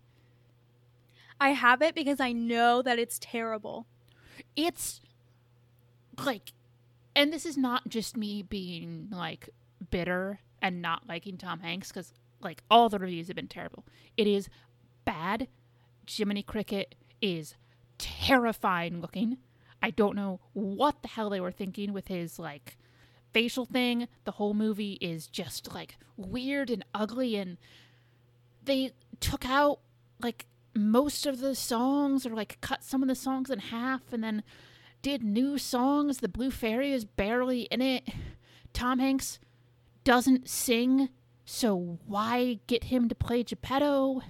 I 1.41 1.51
have 1.51 1.83
it 1.83 1.95
because 1.95 2.21
I 2.21 2.33
know 2.33 2.83
that 2.83 2.99
it's 2.99 3.19
terrible. 3.21 3.87
it's 4.57 5.01
like 6.25 6.53
and 7.15 7.33
this 7.33 7.47
is 7.47 7.57
not 7.57 7.89
just 7.89 8.17
me 8.17 8.43
being 8.43 9.09
like 9.11 9.49
bitter 9.91 10.41
and 10.61 10.83
not 10.83 11.09
liking 11.09 11.37
Tom 11.37 11.61
Hanks 11.61 11.93
cuz 11.93 12.13
like 12.41 12.63
all 12.71 12.89
the 12.89 12.99
reviews 12.99 13.29
have 13.29 13.37
been 13.37 13.49
terrible. 13.49 13.85
It 14.17 14.27
is 14.27 14.49
bad. 15.05 15.49
Jiminy 16.09 16.43
Cricket 16.43 16.95
is 17.21 17.55
terrifying 17.99 19.01
looking. 19.01 19.39
I 19.83 19.91
don't 19.91 20.17
know 20.17 20.41
what 20.55 21.03
the 21.03 21.09
hell 21.09 21.31
they 21.31 21.41
were 21.41 21.53
thinking 21.53 21.93
with 21.93 22.09
his 22.09 22.39
like 22.39 22.78
facial 23.33 23.65
thing. 23.65 24.09
The 24.25 24.33
whole 24.33 24.55
movie 24.55 24.99
is 25.01 25.27
just 25.27 25.73
like 25.75 25.97
weird 26.17 26.71
and 26.71 26.85
ugly 26.95 27.37
and 27.37 27.57
they 28.65 28.93
took 29.21 29.47
out 29.49 29.81
like 30.21 30.47
most 30.75 31.27
of 31.27 31.39
the 31.41 31.55
songs 31.55 32.25
or 32.27 32.31
like 32.31 32.59
cut 32.61 32.83
some 32.85 33.03
of 33.03 33.09
the 33.09 33.15
songs 33.15 33.51
in 33.51 33.59
half 33.59 34.13
and 34.13 34.23
then 34.23 34.43
did 35.03 35.23
new 35.23 35.59
songs. 35.59 36.19
The 36.19 36.29
Blue 36.29 36.51
Fairy 36.51 36.93
is 36.93 37.05
barely 37.05 37.63
in 37.63 37.81
it. 37.81 38.09
Tom 38.73 38.99
Hanks 38.99 39.39
doesn't 40.05 40.49
sing, 40.49 41.09
so 41.45 41.99
why 42.07 42.61
get 42.67 42.85
him 42.85 43.09
to 43.09 43.15
play 43.15 43.43
Geppetto? 43.43 44.21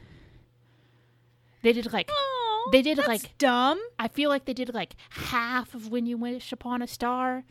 They 1.63 1.73
did 1.73 1.93
like 1.93 2.09
Oh, 2.13 2.69
They 2.73 2.83
did, 2.83 2.99
like- 2.99 3.37
dumb. 3.39 3.81
I 3.99 4.09
feel 4.09 4.29
like 4.31 4.45
they 4.45 4.53
did 4.55 4.73
like 4.75 4.95
half 5.11 5.75
of 5.75 5.89
When 5.91 6.07
You 6.07 6.17
Wish 6.17 6.53
Upon 6.53 6.83
a 6.83 6.87
Star 6.87 7.45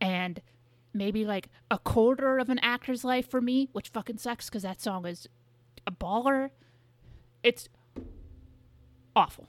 and 0.00 0.40
maybe 0.96 1.24
like 1.24 1.48
a 1.70 1.78
quarter 1.78 2.38
of 2.38 2.48
an 2.48 2.58
actor's 2.60 3.04
life 3.04 3.30
for 3.30 3.40
me, 3.40 3.68
which 3.72 3.88
fucking 3.88 4.18
sucks 4.18 4.48
because 4.48 4.62
that 4.62 4.80
song 4.80 5.06
is 5.06 5.28
a 5.86 5.92
baller. 5.92 6.50
It's 7.42 7.68
awful. 9.14 9.48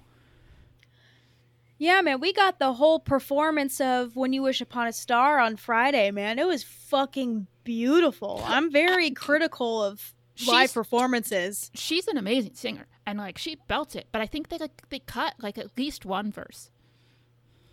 Yeah, 1.80 2.02
man, 2.02 2.20
we 2.20 2.34
got 2.34 2.58
the 2.58 2.74
whole 2.74 3.00
performance 3.00 3.80
of 3.80 4.16
When 4.16 4.34
You 4.34 4.42
Wish 4.42 4.62
Upon 4.62 4.88
a 4.88 4.94
Star 4.94 5.38
on 5.40 5.58
Friday, 5.58 6.10
man. 6.10 6.40
It 6.40 6.48
was 6.48 6.64
fucking 6.64 7.46
beautiful. 7.64 8.42
I'm 8.46 8.72
very 8.72 9.12
critical 9.12 9.84
of 9.84 10.16
live 10.48 10.74
performances. 10.74 11.72
She's 11.74 12.08
an 12.08 12.18
amazing 12.18 12.56
singer 12.56 12.88
and 13.06 13.20
like 13.20 13.38
she 13.38 13.58
belts 13.68 13.96
it, 13.96 14.08
but 14.12 14.22
I 14.22 14.26
think 14.26 14.50
they 14.50 14.58
like 14.58 14.90
they 14.90 15.00
cut 15.00 15.36
like 15.40 15.58
at 15.58 15.78
least 15.78 16.06
one 16.06 16.32
verse. 16.32 16.72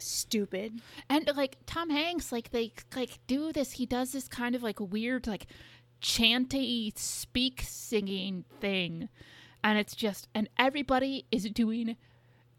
Stupid. 0.05 0.81
And 1.09 1.31
like 1.35 1.57
Tom 1.67 1.89
Hanks, 1.89 2.31
like 2.31 2.51
they 2.51 2.73
like 2.95 3.19
do 3.27 3.53
this. 3.53 3.73
He 3.73 3.87
does 3.87 4.13
this 4.13 4.29
kind 4.29 4.55
of 4.55 4.63
like 4.63 4.79
weird 4.79 5.27
like 5.27 5.47
chanty 6.01 6.93
speak 6.95 7.63
singing 7.67 8.45
thing, 8.61 9.09
and 9.63 9.79
it's 9.79 9.97
just 9.97 10.29
and 10.35 10.49
everybody 10.59 11.25
is 11.31 11.45
doing 11.51 11.97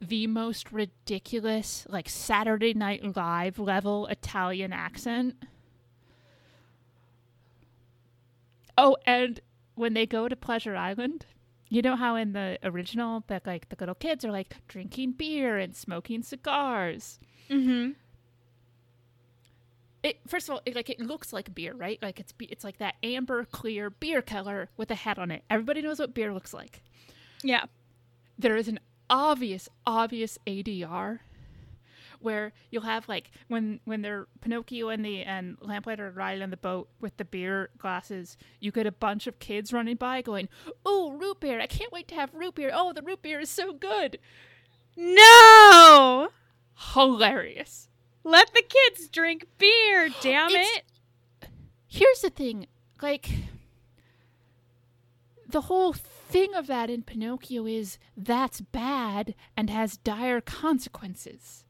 the 0.01 0.25
most 0.27 0.71
ridiculous 0.71 1.86
like 1.89 2.10
Saturday 2.10 2.73
Night 2.73 3.15
Live 3.15 3.60
level 3.60 4.08
Italian 4.08 4.73
accent. 4.73 5.36
Oh, 8.77 8.97
and 9.05 9.39
when 9.75 9.93
they 9.93 10.05
go 10.08 10.27
to 10.27 10.36
Pleasure 10.36 10.75
Island, 10.75 11.27
you 11.69 11.82
know 11.82 11.95
how 11.95 12.15
in 12.15 12.34
the 12.34 12.58
original 12.63 13.23
that 13.28 13.45
like 13.45 13.69
the 13.69 13.75
little 13.80 13.95
kids 13.95 14.23
are 14.23 14.32
like 14.32 14.58
drinking 14.67 15.12
beer 15.13 15.58
and 15.58 15.75
smoking 15.75 16.21
cigars 16.23 17.19
Mm-hmm. 17.49 17.91
it 20.04 20.17
first 20.28 20.47
of 20.49 20.54
all 20.56 20.62
it, 20.65 20.75
like 20.75 20.89
it 20.89 20.99
looks 20.99 21.32
like 21.34 21.54
beer 21.54 21.73
right 21.73 21.99
like 22.01 22.19
it's 22.19 22.34
it's 22.39 22.63
like 22.63 22.78
that 22.78 22.95
amber 23.04 23.45
clear 23.45 23.89
beer 23.89 24.21
color 24.21 24.69
with 24.78 24.89
a 24.91 24.95
hat 24.95 25.17
on 25.19 25.32
it 25.32 25.43
everybody 25.49 25.82
knows 25.82 25.99
what 25.99 26.13
beer 26.13 26.34
looks 26.34 26.54
like 26.54 26.82
Yeah. 27.43 27.65
there 28.38 28.56
is 28.56 28.67
an 28.67 28.80
obvious 29.10 29.69
obvious 29.86 30.38
adr 30.47 31.19
where 32.26 32.52
you'll 32.70 32.82
have 32.82 33.08
like 33.08 33.32
when 33.48 33.80
when 33.86 34.02
they're 34.02 34.28
pinocchio 34.42 34.90
and 34.90 35.06
the 35.06 35.22
and 35.22 35.58
lamplighter 35.62 36.08
are 36.08 36.12
riding 36.12 36.44
on 36.44 36.50
the 36.50 36.58
boat 36.58 36.90
with 37.00 37.16
the 37.18 37.24
beer 37.24 37.70
glasses 37.78 38.36
you 38.60 38.72
get 38.72 38.86
a 38.88 38.92
bunch 38.92 39.28
of 39.28 39.40
kids 39.40 39.72
running 39.72 39.96
by 39.96 40.22
going 40.22 40.50
oh 40.86 41.12
root 41.12 41.40
beer. 41.40 41.62
I 41.62 41.68
can't 41.68 41.92
wait 41.92 42.08
to 42.10 42.16
have 42.16 42.34
root 42.34 42.56
beer. 42.56 42.72
Oh 42.74 42.92
the 42.92 43.02
root 43.02 43.22
beer 43.22 43.40
is 43.40 43.50
so 43.50 43.72
good. 43.74 44.20
No! 44.98 46.30
hilarious. 46.94 47.90
Let 48.24 48.54
the 48.54 48.64
kids 48.64 49.08
drink 49.08 49.48
beer, 49.58 50.10
damn 50.22 50.50
it. 50.52 50.84
here's 51.88 52.22
the 52.22 52.30
thing 52.30 52.68
like 53.02 53.30
the 55.48 55.62
whole 55.62 55.94
thing 55.94 56.54
of 56.56 56.68
that 56.68 56.90
in 56.90 57.04
pinocchio 57.04 57.66
is 57.66 57.98
that's 58.18 58.62
bad 58.62 59.36
and 59.56 59.70
has 59.70 59.98
dire 59.98 60.42
consequences 60.42 61.64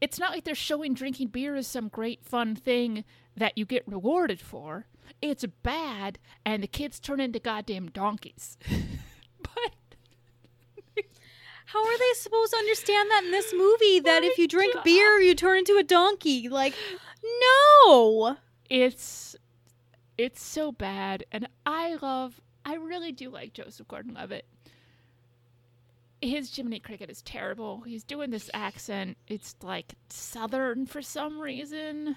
it's 0.00 0.18
not 0.18 0.32
like 0.32 0.44
they're 0.44 0.54
showing 0.54 0.94
drinking 0.94 1.28
beer 1.28 1.56
as 1.56 1.66
some 1.66 1.88
great 1.88 2.24
fun 2.24 2.54
thing 2.54 3.04
that 3.36 3.56
you 3.56 3.64
get 3.64 3.86
rewarded 3.86 4.40
for. 4.40 4.86
It's 5.22 5.44
bad, 5.62 6.18
and 6.44 6.62
the 6.62 6.66
kids 6.66 7.00
turn 7.00 7.20
into 7.20 7.38
goddamn 7.38 7.88
donkeys. 7.88 8.58
but 9.40 9.72
How 11.66 11.84
are 11.84 11.98
they 11.98 12.12
supposed 12.14 12.52
to 12.52 12.58
understand 12.58 13.10
that 13.10 13.24
in 13.24 13.30
this 13.32 13.52
movie? 13.52 14.00
That 14.00 14.24
if 14.24 14.38
you 14.38 14.46
drink 14.46 14.76
uh, 14.76 14.82
beer, 14.82 15.20
you 15.20 15.34
turn 15.34 15.58
into 15.58 15.76
a 15.76 15.82
donkey? 15.82 16.48
Like, 16.48 16.74
no. 17.40 18.36
it's 18.70 19.36
it's 20.16 20.42
so 20.42 20.72
bad, 20.72 21.24
and 21.32 21.48
I 21.64 21.96
love. 22.00 22.40
I 22.64 22.74
really 22.74 23.12
do 23.12 23.30
like 23.30 23.52
Joseph 23.52 23.86
Gordon-Levitt. 23.86 24.46
His 26.22 26.54
Jiminy 26.54 26.80
Cricket 26.80 27.10
is 27.10 27.22
terrible. 27.22 27.82
He's 27.82 28.02
doing 28.02 28.30
this 28.30 28.50
accent. 28.54 29.16
It's 29.28 29.54
like 29.62 29.94
southern 30.08 30.86
for 30.86 31.02
some 31.02 31.38
reason. 31.38 32.16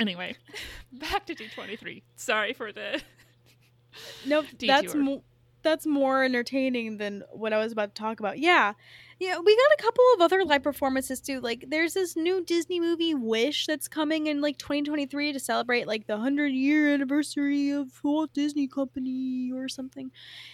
Anyway, 0.00 0.36
back 0.92 1.26
to 1.26 1.34
D23. 1.34 2.02
Sorry 2.16 2.52
for 2.52 2.72
the 2.72 3.02
Nope, 4.26 4.46
that's 4.60 4.94
mo- 4.94 5.22
that's 5.62 5.86
more 5.86 6.22
entertaining 6.22 6.98
than 6.98 7.24
what 7.32 7.52
I 7.52 7.58
was 7.58 7.72
about 7.72 7.94
to 7.94 8.00
talk 8.00 8.20
about. 8.20 8.38
Yeah, 8.38 8.74
yeah, 9.20 9.38
we 9.38 9.56
got 9.56 9.78
a 9.78 9.82
couple 9.82 10.04
of 10.14 10.20
other 10.20 10.44
live 10.44 10.62
performances 10.62 11.20
too. 11.20 11.40
Like, 11.40 11.64
there's 11.68 11.94
this 11.94 12.16
new 12.16 12.44
Disney 12.44 12.78
movie 12.80 13.14
Wish 13.14 13.66
that's 13.66 13.88
coming 13.88 14.26
in 14.28 14.40
like 14.40 14.58
2023 14.58 15.32
to 15.32 15.40
celebrate 15.40 15.86
like 15.86 16.06
the 16.06 16.16
hundred 16.18 16.52
year 16.52 16.92
anniversary 16.94 17.70
of 17.70 17.88
Walt 18.04 18.32
Disney 18.32 18.68
Company 18.68 19.50
or 19.52 19.68
something. 19.68 20.10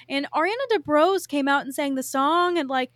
And 0.08 0.26
Ariana 0.32 0.66
DeBose 0.72 1.28
came 1.28 1.46
out 1.48 1.62
and 1.62 1.74
sang 1.74 1.94
the 1.94 2.02
song, 2.02 2.58
and 2.58 2.68
like, 2.68 2.90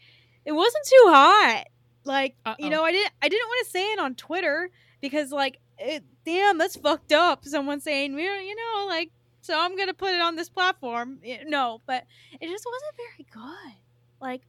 it 0.45 0.53
wasn't 0.53 0.87
too 0.87 1.05
hot. 1.09 1.65
Like, 2.05 2.37
Uh-oh. 2.47 2.65
you 2.65 2.71
know, 2.71 2.83
I 2.85 2.93
didn't 2.93 3.13
I 3.21 3.29
didn't 3.29 3.47
want 3.49 3.67
to 3.67 3.71
say 3.71 3.93
it 3.93 3.99
on 3.99 4.15
Twitter 4.15 4.71
because 5.03 5.31
like, 5.33 5.59
it, 5.79 6.03
damn, 6.25 6.57
that's 6.57 6.77
fucked 6.77 7.13
up. 7.13 7.45
Someone 7.45 7.81
saying, 7.81 8.15
"Well, 8.15 8.41
you 8.41 8.55
know, 8.57 8.87
like 8.89 9.11
so 9.43 9.59
I'm 9.59 9.77
gonna 9.77 9.93
put 9.95 10.13
it 10.15 10.21
on 10.23 10.35
this 10.37 10.49
platform. 10.49 11.19
Y- 11.23 11.43
No, 11.47 11.83
but 11.87 12.05
it 12.41 12.49
just 12.49 12.65
wasn't 12.67 12.97
very 12.97 13.27
good. 13.31 13.75
Like, 14.21 14.43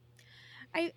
I, 0.74 0.92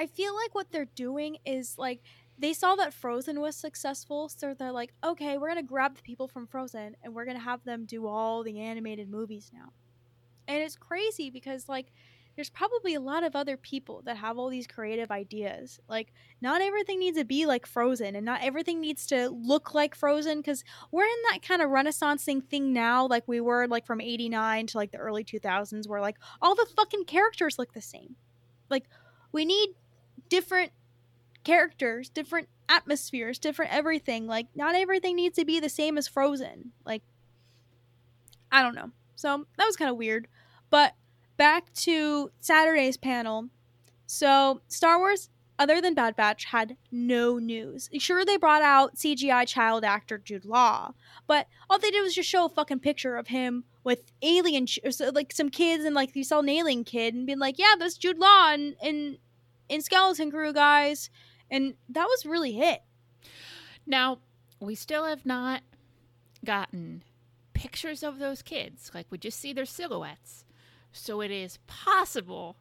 I 0.00 0.06
feel 0.06 0.34
like 0.34 0.54
what 0.54 0.72
they're 0.72 0.88
doing 0.94 1.36
is 1.44 1.76
like 1.76 2.00
they 2.38 2.54
saw 2.54 2.74
that 2.76 2.94
Frozen 2.94 3.38
was 3.38 3.54
successful, 3.54 4.30
so 4.30 4.54
they're 4.54 4.72
like, 4.72 4.94
okay, 5.04 5.36
we're 5.36 5.48
gonna 5.48 5.62
grab 5.62 5.94
the 5.94 6.02
people 6.02 6.26
from 6.26 6.46
Frozen 6.46 6.96
and 7.02 7.14
we're 7.14 7.26
gonna 7.26 7.38
have 7.38 7.62
them 7.64 7.84
do 7.84 8.06
all 8.06 8.42
the 8.42 8.60
animated 8.60 9.10
movies 9.10 9.50
now. 9.52 9.74
And 10.48 10.62
it's 10.62 10.74
crazy 10.74 11.28
because 11.28 11.68
like 11.68 11.92
there's 12.34 12.48
probably 12.48 12.94
a 12.94 13.00
lot 13.00 13.24
of 13.24 13.36
other 13.36 13.58
people 13.58 14.00
that 14.06 14.16
have 14.16 14.38
all 14.38 14.48
these 14.48 14.66
creative 14.66 15.10
ideas. 15.10 15.78
Like 15.86 16.14
not 16.40 16.62
everything 16.62 16.98
needs 16.98 17.18
to 17.18 17.26
be 17.26 17.44
like 17.44 17.66
Frozen 17.66 18.16
and 18.16 18.24
not 18.24 18.42
everything 18.42 18.80
needs 18.80 19.04
to 19.08 19.28
look 19.28 19.74
like 19.74 19.94
Frozen 19.94 20.38
because 20.38 20.64
we're 20.90 21.04
in 21.04 21.22
that 21.30 21.42
kind 21.42 21.60
of 21.60 21.68
renaissancing 21.68 22.42
thing 22.48 22.72
now 22.72 23.06
like 23.06 23.28
we 23.28 23.42
were 23.42 23.68
like 23.68 23.84
from 23.84 24.00
89 24.00 24.68
to 24.68 24.78
like 24.78 24.92
the 24.92 24.96
early 24.96 25.24
2000s 25.24 25.86
where 25.86 26.00
like 26.00 26.16
all 26.40 26.54
the 26.54 26.66
fucking 26.74 27.04
characters 27.04 27.58
look 27.58 27.74
the 27.74 27.82
same 27.82 28.16
like 28.70 28.84
we 29.32 29.44
need 29.44 29.74
different 30.30 30.72
characters 31.44 32.08
different 32.08 32.48
atmospheres 32.68 33.38
different 33.38 33.72
everything. 33.72 34.26
Like 34.26 34.46
not 34.54 34.74
everything 34.74 35.16
needs 35.16 35.36
to 35.36 35.44
be 35.44 35.60
the 35.60 35.68
same 35.68 35.98
as 35.98 36.08
frozen. 36.08 36.72
Like 36.86 37.02
i 38.50 38.62
don't 38.62 38.74
know. 38.74 38.90
So 39.16 39.46
that 39.58 39.66
was 39.66 39.76
kind 39.76 39.90
of 39.90 39.96
weird. 39.96 40.28
But 40.70 40.94
back 41.36 41.72
to 41.74 42.30
saturday's 42.40 42.96
panel. 42.96 43.48
So 44.06 44.62
star 44.68 44.98
wars 44.98 45.28
other 45.58 45.80
than 45.82 45.92
Bad 45.92 46.16
Batch, 46.16 46.46
had 46.46 46.78
no 46.90 47.38
news. 47.38 47.90
Sure, 47.98 48.24
they 48.24 48.38
brought 48.38 48.62
out 48.62 48.96
CGI 48.96 49.46
child 49.46 49.84
actor 49.84 50.16
Jude 50.16 50.46
Law, 50.46 50.94
but 51.26 51.48
all 51.68 51.78
they 51.78 51.90
did 51.90 52.00
was 52.00 52.14
just 52.14 52.30
show 52.30 52.46
a 52.46 52.48
fucking 52.48 52.78
picture 52.78 53.16
of 53.16 53.26
him 53.26 53.64
with 53.84 54.10
alien, 54.22 54.64
sh- 54.64 54.78
like 55.12 55.32
some 55.32 55.50
kids, 55.50 55.84
and 55.84 55.94
like 55.94 56.16
you 56.16 56.24
saw 56.24 56.38
an 56.38 56.48
alien 56.48 56.82
kid, 56.82 57.12
and 57.12 57.26
being 57.26 57.38
like, 57.38 57.58
"Yeah, 57.58 57.74
that's 57.78 57.98
Jude 57.98 58.18
Law 58.18 58.50
and 58.52 58.74
in 58.82 59.18
in 59.70 59.80
Skeleton 59.80 60.30
Crew, 60.30 60.52
guys," 60.52 61.08
and 61.50 61.74
that 61.88 62.04
was 62.04 62.26
really 62.26 62.60
it. 62.60 62.82
Now, 63.86 64.18
we 64.60 64.74
still 64.74 65.04
have 65.06 65.24
not 65.24 65.62
gotten 66.44 67.02
pictures 67.54 68.02
of 68.02 68.18
those 68.18 68.42
kids. 68.42 68.90
Like, 68.94 69.06
we 69.10 69.18
just 69.18 69.38
see 69.40 69.52
their 69.52 69.64
silhouettes. 69.64 70.44
So 70.92 71.20
it 71.20 71.30
is 71.30 71.58
possible 71.66 72.56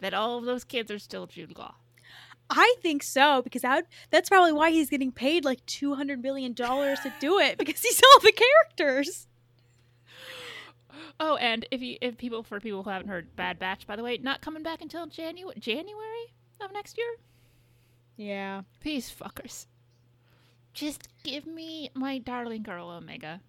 that 0.00 0.14
all 0.14 0.38
of 0.38 0.44
those 0.44 0.64
kids 0.64 0.90
are 0.90 0.98
still 0.98 1.26
Jude 1.26 1.56
Law. 1.58 1.76
I 2.50 2.74
think 2.82 3.02
so 3.04 3.42
because 3.42 3.62
that 3.62 3.86
that's 4.10 4.28
probably 4.28 4.52
why 4.52 4.72
he's 4.72 4.90
getting 4.90 5.12
paid 5.12 5.44
like 5.44 5.64
two 5.66 5.94
hundred 5.94 6.20
million 6.20 6.52
dollars 6.52 6.98
to 7.00 7.12
do 7.20 7.38
it 7.38 7.58
because 7.58 7.80
he's 7.80 8.00
all 8.02 8.20
the 8.20 8.32
characters. 8.32 9.28
Oh, 11.20 11.36
and 11.36 11.66
if 11.70 11.80
you, 11.80 11.96
if 12.00 12.16
people 12.18 12.42
for 12.42 12.58
people 12.58 12.82
who 12.82 12.90
haven't 12.90 13.08
heard, 13.08 13.36
Bad 13.36 13.58
Batch, 13.58 13.86
by 13.86 13.94
the 13.94 14.02
way, 14.02 14.18
not 14.18 14.40
coming 14.40 14.62
back 14.62 14.80
until 14.80 15.06
January 15.06 15.54
January 15.60 16.32
of 16.62 16.72
next 16.72 16.98
year. 16.98 17.16
Yeah. 18.16 18.62
These 18.82 19.10
fuckers. 19.10 19.66
Just 20.72 21.08
give 21.24 21.46
me 21.46 21.90
my 21.94 22.18
darling 22.18 22.62
girl 22.62 22.90
Omega. 22.90 23.40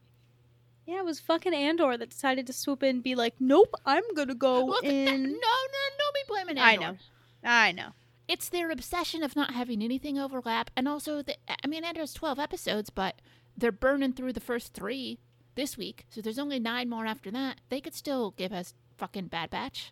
Yeah, 0.86 1.00
it 1.00 1.06
was 1.06 1.20
fucking 1.20 1.54
Andor 1.54 1.96
that 1.98 2.10
decided 2.10 2.48
to 2.48 2.54
swoop 2.54 2.82
in 2.84 2.90
and 2.98 3.04
be 3.04 3.14
like, 3.16 3.36
"Nope, 3.40 3.76
I'm 3.86 4.04
gonna 4.16 4.34
go 4.36 4.66
Look 4.66 4.84
at 4.84 4.90
that. 4.90 5.14
in." 5.14 5.24
No, 5.24 5.30
no, 5.32 5.84
don't 6.00 6.14
be 6.16 6.22
blaming 6.28 6.58
Andor. 6.58 6.84
I 6.86 6.92
know. 6.92 6.98
I 7.44 7.72
know. 7.72 7.90
It's 8.28 8.50
their 8.50 8.72
obsession 8.72 9.24
of 9.24 9.36
not 9.36 9.54
having 9.54 9.84
anything 9.84 10.18
overlap, 10.18 10.72
and 10.76 10.88
also, 10.88 11.22
the, 11.22 11.36
I 11.48 11.68
mean, 11.68 11.84
Andor's 11.84 12.14
twelve 12.14 12.40
episodes, 12.40 12.90
but 12.90 13.22
they're 13.56 13.72
burning 13.72 14.14
through 14.14 14.34
the 14.34 14.40
first 14.40 14.74
three 14.74 15.20
this 15.56 15.78
week, 15.78 16.06
so 16.10 16.22
there's 16.22 16.40
only 16.40 16.60
nine 16.60 16.90
more 16.90 17.06
after 17.06 17.30
that. 17.32 17.60
They 17.70 17.82
could 17.82 17.94
still 17.94 18.32
give 18.32 18.52
us 18.54 18.74
fucking 18.98 19.28
Bad 19.28 19.50
Batch. 19.50 19.92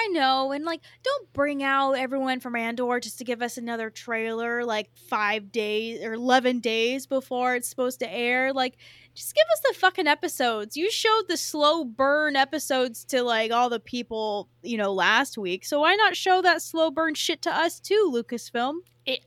I 0.00 0.08
know, 0.12 0.52
and 0.52 0.64
like, 0.64 0.80
don't 1.02 1.32
bring 1.32 1.62
out 1.62 1.92
everyone 1.92 2.40
from 2.40 2.56
Andor 2.56 3.00
just 3.00 3.18
to 3.18 3.24
give 3.24 3.42
us 3.42 3.58
another 3.58 3.90
trailer 3.90 4.64
like 4.64 4.90
five 4.94 5.52
days 5.52 6.02
or 6.02 6.14
eleven 6.14 6.60
days 6.60 7.06
before 7.06 7.54
it's 7.54 7.68
supposed 7.68 8.00
to 8.00 8.10
air. 8.10 8.52
Like, 8.52 8.78
just 9.14 9.34
give 9.34 9.44
us 9.52 9.60
the 9.68 9.78
fucking 9.78 10.06
episodes. 10.06 10.76
You 10.76 10.90
showed 10.90 11.24
the 11.28 11.36
slow 11.36 11.84
burn 11.84 12.36
episodes 12.36 13.04
to 13.06 13.22
like 13.22 13.50
all 13.50 13.68
the 13.68 13.80
people, 13.80 14.48
you 14.62 14.78
know, 14.78 14.92
last 14.92 15.36
week. 15.36 15.64
So 15.64 15.80
why 15.80 15.94
not 15.96 16.16
show 16.16 16.40
that 16.42 16.62
slow 16.62 16.90
burn 16.90 17.14
shit 17.14 17.42
to 17.42 17.54
us 17.54 17.78
too, 17.80 18.10
Lucasfilm? 18.14 18.78
It 19.04 19.20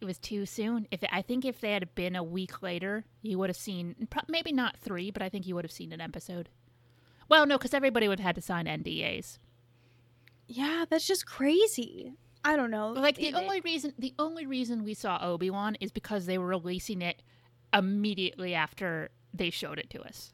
it 0.00 0.04
was 0.04 0.18
too 0.18 0.46
soon. 0.46 0.86
If 0.90 1.02
I 1.10 1.22
think 1.22 1.44
if 1.44 1.60
they 1.60 1.72
had 1.72 1.94
been 1.94 2.14
a 2.14 2.22
week 2.22 2.62
later, 2.62 3.04
you 3.22 3.38
would 3.38 3.50
have 3.50 3.56
seen 3.56 4.08
maybe 4.28 4.52
not 4.52 4.76
three, 4.76 5.10
but 5.10 5.22
I 5.22 5.28
think 5.28 5.46
you 5.46 5.54
would 5.54 5.64
have 5.64 5.72
seen 5.72 5.92
an 5.92 6.00
episode. 6.00 6.50
Well, 7.28 7.46
no, 7.46 7.58
because 7.58 7.74
everybody 7.74 8.08
would 8.08 8.20
have 8.20 8.26
had 8.26 8.34
to 8.36 8.42
sign 8.42 8.66
NDAs. 8.66 9.38
Yeah, 10.48 10.86
that's 10.88 11.06
just 11.06 11.26
crazy. 11.26 12.14
I 12.44 12.56
don't 12.56 12.70
know. 12.70 12.90
Like 12.92 13.16
the 13.16 13.28
It- 13.28 13.34
only 13.34 13.60
reason 13.60 13.92
the 13.98 14.14
only 14.18 14.46
reason 14.46 14.82
we 14.84 14.94
saw 14.94 15.18
Obi 15.22 15.50
Wan 15.50 15.76
is 15.80 15.92
because 15.92 16.26
they 16.26 16.38
were 16.38 16.46
releasing 16.46 17.02
it 17.02 17.22
immediately 17.74 18.54
after 18.54 19.10
they 19.34 19.50
showed 19.50 19.78
it 19.78 19.90
to 19.90 20.02
us. 20.02 20.32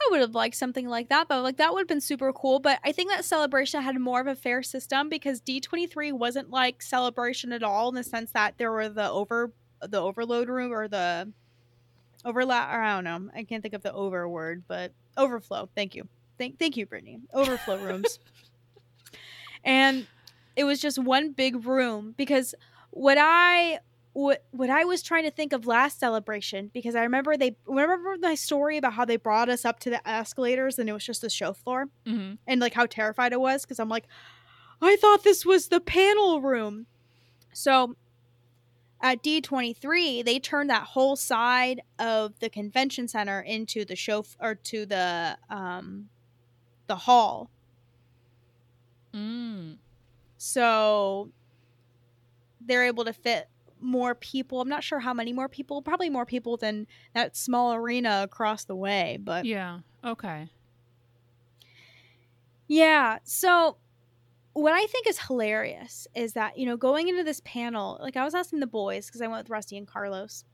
I 0.00 0.06
would 0.12 0.20
have 0.20 0.34
liked 0.36 0.54
something 0.54 0.88
like 0.88 1.08
that 1.08 1.28
though. 1.28 1.40
Like 1.40 1.56
that 1.56 1.72
would 1.72 1.80
have 1.80 1.88
been 1.88 2.00
super 2.00 2.32
cool. 2.32 2.60
But 2.60 2.78
I 2.84 2.92
think 2.92 3.10
that 3.10 3.24
celebration 3.24 3.82
had 3.82 3.98
more 3.98 4.20
of 4.20 4.28
a 4.28 4.36
fair 4.36 4.62
system 4.62 5.08
because 5.08 5.40
D 5.40 5.60
twenty 5.60 5.88
three 5.88 6.12
wasn't 6.12 6.50
like 6.50 6.80
celebration 6.82 7.52
at 7.52 7.64
all 7.64 7.88
in 7.88 7.96
the 7.96 8.04
sense 8.04 8.30
that 8.32 8.58
there 8.58 8.70
were 8.70 8.88
the 8.88 9.10
over 9.10 9.50
the 9.80 10.00
overload 10.00 10.48
room 10.48 10.72
or 10.72 10.86
the 10.86 11.32
overlap 12.24 12.72
or 12.72 12.80
I 12.80 12.94
don't 12.94 13.04
know. 13.04 13.30
I 13.34 13.42
can't 13.42 13.62
think 13.62 13.74
of 13.74 13.82
the 13.82 13.92
over 13.92 14.28
word, 14.28 14.62
but 14.68 14.92
overflow. 15.16 15.68
Thank 15.74 15.96
you. 15.96 16.06
Thank 16.38 16.60
thank 16.60 16.76
you, 16.76 16.86
Brittani. 16.86 17.22
Overflow 17.32 17.78
rooms. 17.78 18.20
and 19.68 20.06
it 20.56 20.64
was 20.64 20.80
just 20.80 20.98
one 20.98 21.30
big 21.32 21.64
room 21.66 22.14
because 22.16 22.54
what 22.90 23.18
I 23.20 23.78
what 24.14 24.42
what 24.50 24.70
I 24.70 24.84
was 24.84 25.02
trying 25.02 25.22
to 25.24 25.30
think 25.30 25.52
of 25.52 25.66
last 25.66 26.00
celebration 26.00 26.70
because 26.74 26.96
I 26.96 27.02
remember 27.02 27.36
they 27.36 27.54
remember 27.66 28.16
my 28.20 28.34
story 28.34 28.76
about 28.78 28.94
how 28.94 29.04
they 29.04 29.16
brought 29.16 29.48
us 29.48 29.64
up 29.64 29.78
to 29.80 29.90
the 29.90 30.08
escalators 30.08 30.78
and 30.78 30.88
it 30.88 30.92
was 30.92 31.04
just 31.04 31.20
the 31.20 31.30
show 31.30 31.52
floor 31.52 31.86
Mm-hmm. 32.06 32.34
and 32.46 32.60
like 32.60 32.74
how 32.74 32.86
terrified 32.86 33.32
I 33.32 33.36
was 33.36 33.62
because 33.62 33.78
I'm 33.78 33.88
like 33.88 34.06
I 34.82 34.96
thought 34.96 35.22
this 35.24 35.44
was 35.44 35.68
the 35.68 35.80
panel 35.80 36.40
room. 36.40 36.86
So 37.52 37.96
at 39.00 39.22
D23, 39.22 40.24
they 40.24 40.38
turned 40.40 40.70
that 40.70 40.82
whole 40.84 41.14
side 41.16 41.82
of 41.98 42.38
the 42.40 42.48
convention 42.50 43.06
center 43.08 43.40
into 43.40 43.84
the 43.84 43.94
show 43.96 44.24
or 44.40 44.54
to 44.56 44.86
the 44.86 45.38
um 45.50 46.08
the 46.86 46.96
hall. 46.96 47.50
Mm. 49.18 49.78
So 50.36 51.30
they're 52.60 52.84
able 52.84 53.04
to 53.04 53.12
fit 53.12 53.48
more 53.80 54.14
people. 54.14 54.60
I'm 54.60 54.68
not 54.68 54.84
sure 54.84 55.00
how 55.00 55.14
many 55.14 55.32
more 55.32 55.48
people, 55.48 55.82
probably 55.82 56.10
more 56.10 56.26
people 56.26 56.56
than 56.56 56.86
that 57.14 57.36
small 57.36 57.74
arena 57.74 58.22
across 58.24 58.64
the 58.64 58.76
way, 58.76 59.18
but 59.20 59.44
Yeah. 59.44 59.80
Okay. 60.04 60.48
Yeah. 62.66 63.18
So 63.24 63.78
what 64.52 64.72
I 64.72 64.86
think 64.86 65.06
is 65.06 65.18
hilarious 65.18 66.06
is 66.14 66.32
that, 66.34 66.58
you 66.58 66.66
know, 66.66 66.76
going 66.76 67.08
into 67.08 67.24
this 67.24 67.40
panel, 67.44 67.98
like 68.00 68.16
I 68.16 68.24
was 68.24 68.34
asking 68.34 68.60
the 68.60 68.66
boys, 68.66 69.06
because 69.06 69.22
I 69.22 69.26
went 69.26 69.44
with 69.44 69.50
Rusty 69.50 69.76
and 69.76 69.86
Carlos, 69.86 70.44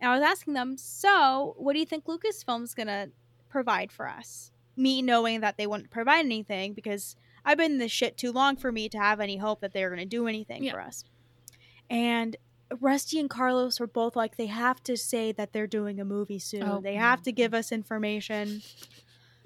and 0.00 0.10
I 0.10 0.14
was 0.14 0.22
asking 0.22 0.54
them, 0.54 0.76
so 0.76 1.54
what 1.56 1.72
do 1.72 1.78
you 1.78 1.86
think 1.86 2.04
Lucasfilm's 2.04 2.74
going 2.74 2.88
to 2.88 3.10
provide 3.48 3.92
for 3.92 4.08
us? 4.08 4.52
Me 4.76 5.02
knowing 5.02 5.40
that 5.40 5.56
they 5.56 5.66
wouldn't 5.66 5.90
provide 5.90 6.24
anything 6.24 6.72
because 6.72 7.16
I've 7.48 7.56
been 7.56 7.72
in 7.72 7.78
this 7.78 7.90
shit 7.90 8.18
too 8.18 8.30
long 8.30 8.56
for 8.56 8.70
me 8.70 8.90
to 8.90 8.98
have 8.98 9.20
any 9.20 9.38
hope 9.38 9.60
that 9.62 9.72
they're 9.72 9.88
going 9.88 10.00
to 10.00 10.04
do 10.04 10.26
anything 10.28 10.62
Yeah. 10.62 10.72
for 10.72 10.82
us. 10.82 11.02
And 11.88 12.36
Rusty 12.78 13.18
and 13.18 13.30
Carlos 13.30 13.80
were 13.80 13.86
both 13.86 14.14
like, 14.14 14.36
they 14.36 14.46
have 14.46 14.82
to 14.82 14.98
say 14.98 15.32
that 15.32 15.54
they're 15.54 15.66
doing 15.66 15.98
a 15.98 16.04
movie 16.04 16.38
soon. 16.38 16.62
Oh, 16.64 16.82
they 16.82 16.96
no. 16.96 17.00
have 17.00 17.22
to 17.22 17.32
give 17.32 17.54
us 17.54 17.72
information. 17.72 18.60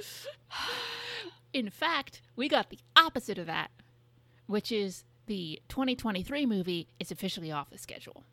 In 1.53 1.71
fact, 1.71 2.23
we 2.35 2.49
got 2.49 2.71
the 2.71 2.79
opposite 2.97 3.39
of 3.39 3.47
that, 3.47 3.71
which 4.47 4.73
is 4.73 5.05
the 5.27 5.61
2023 5.69 6.45
movie 6.45 6.89
is 6.99 7.13
officially 7.13 7.53
off 7.53 7.71
the 7.71 7.79
schedule. 7.79 8.25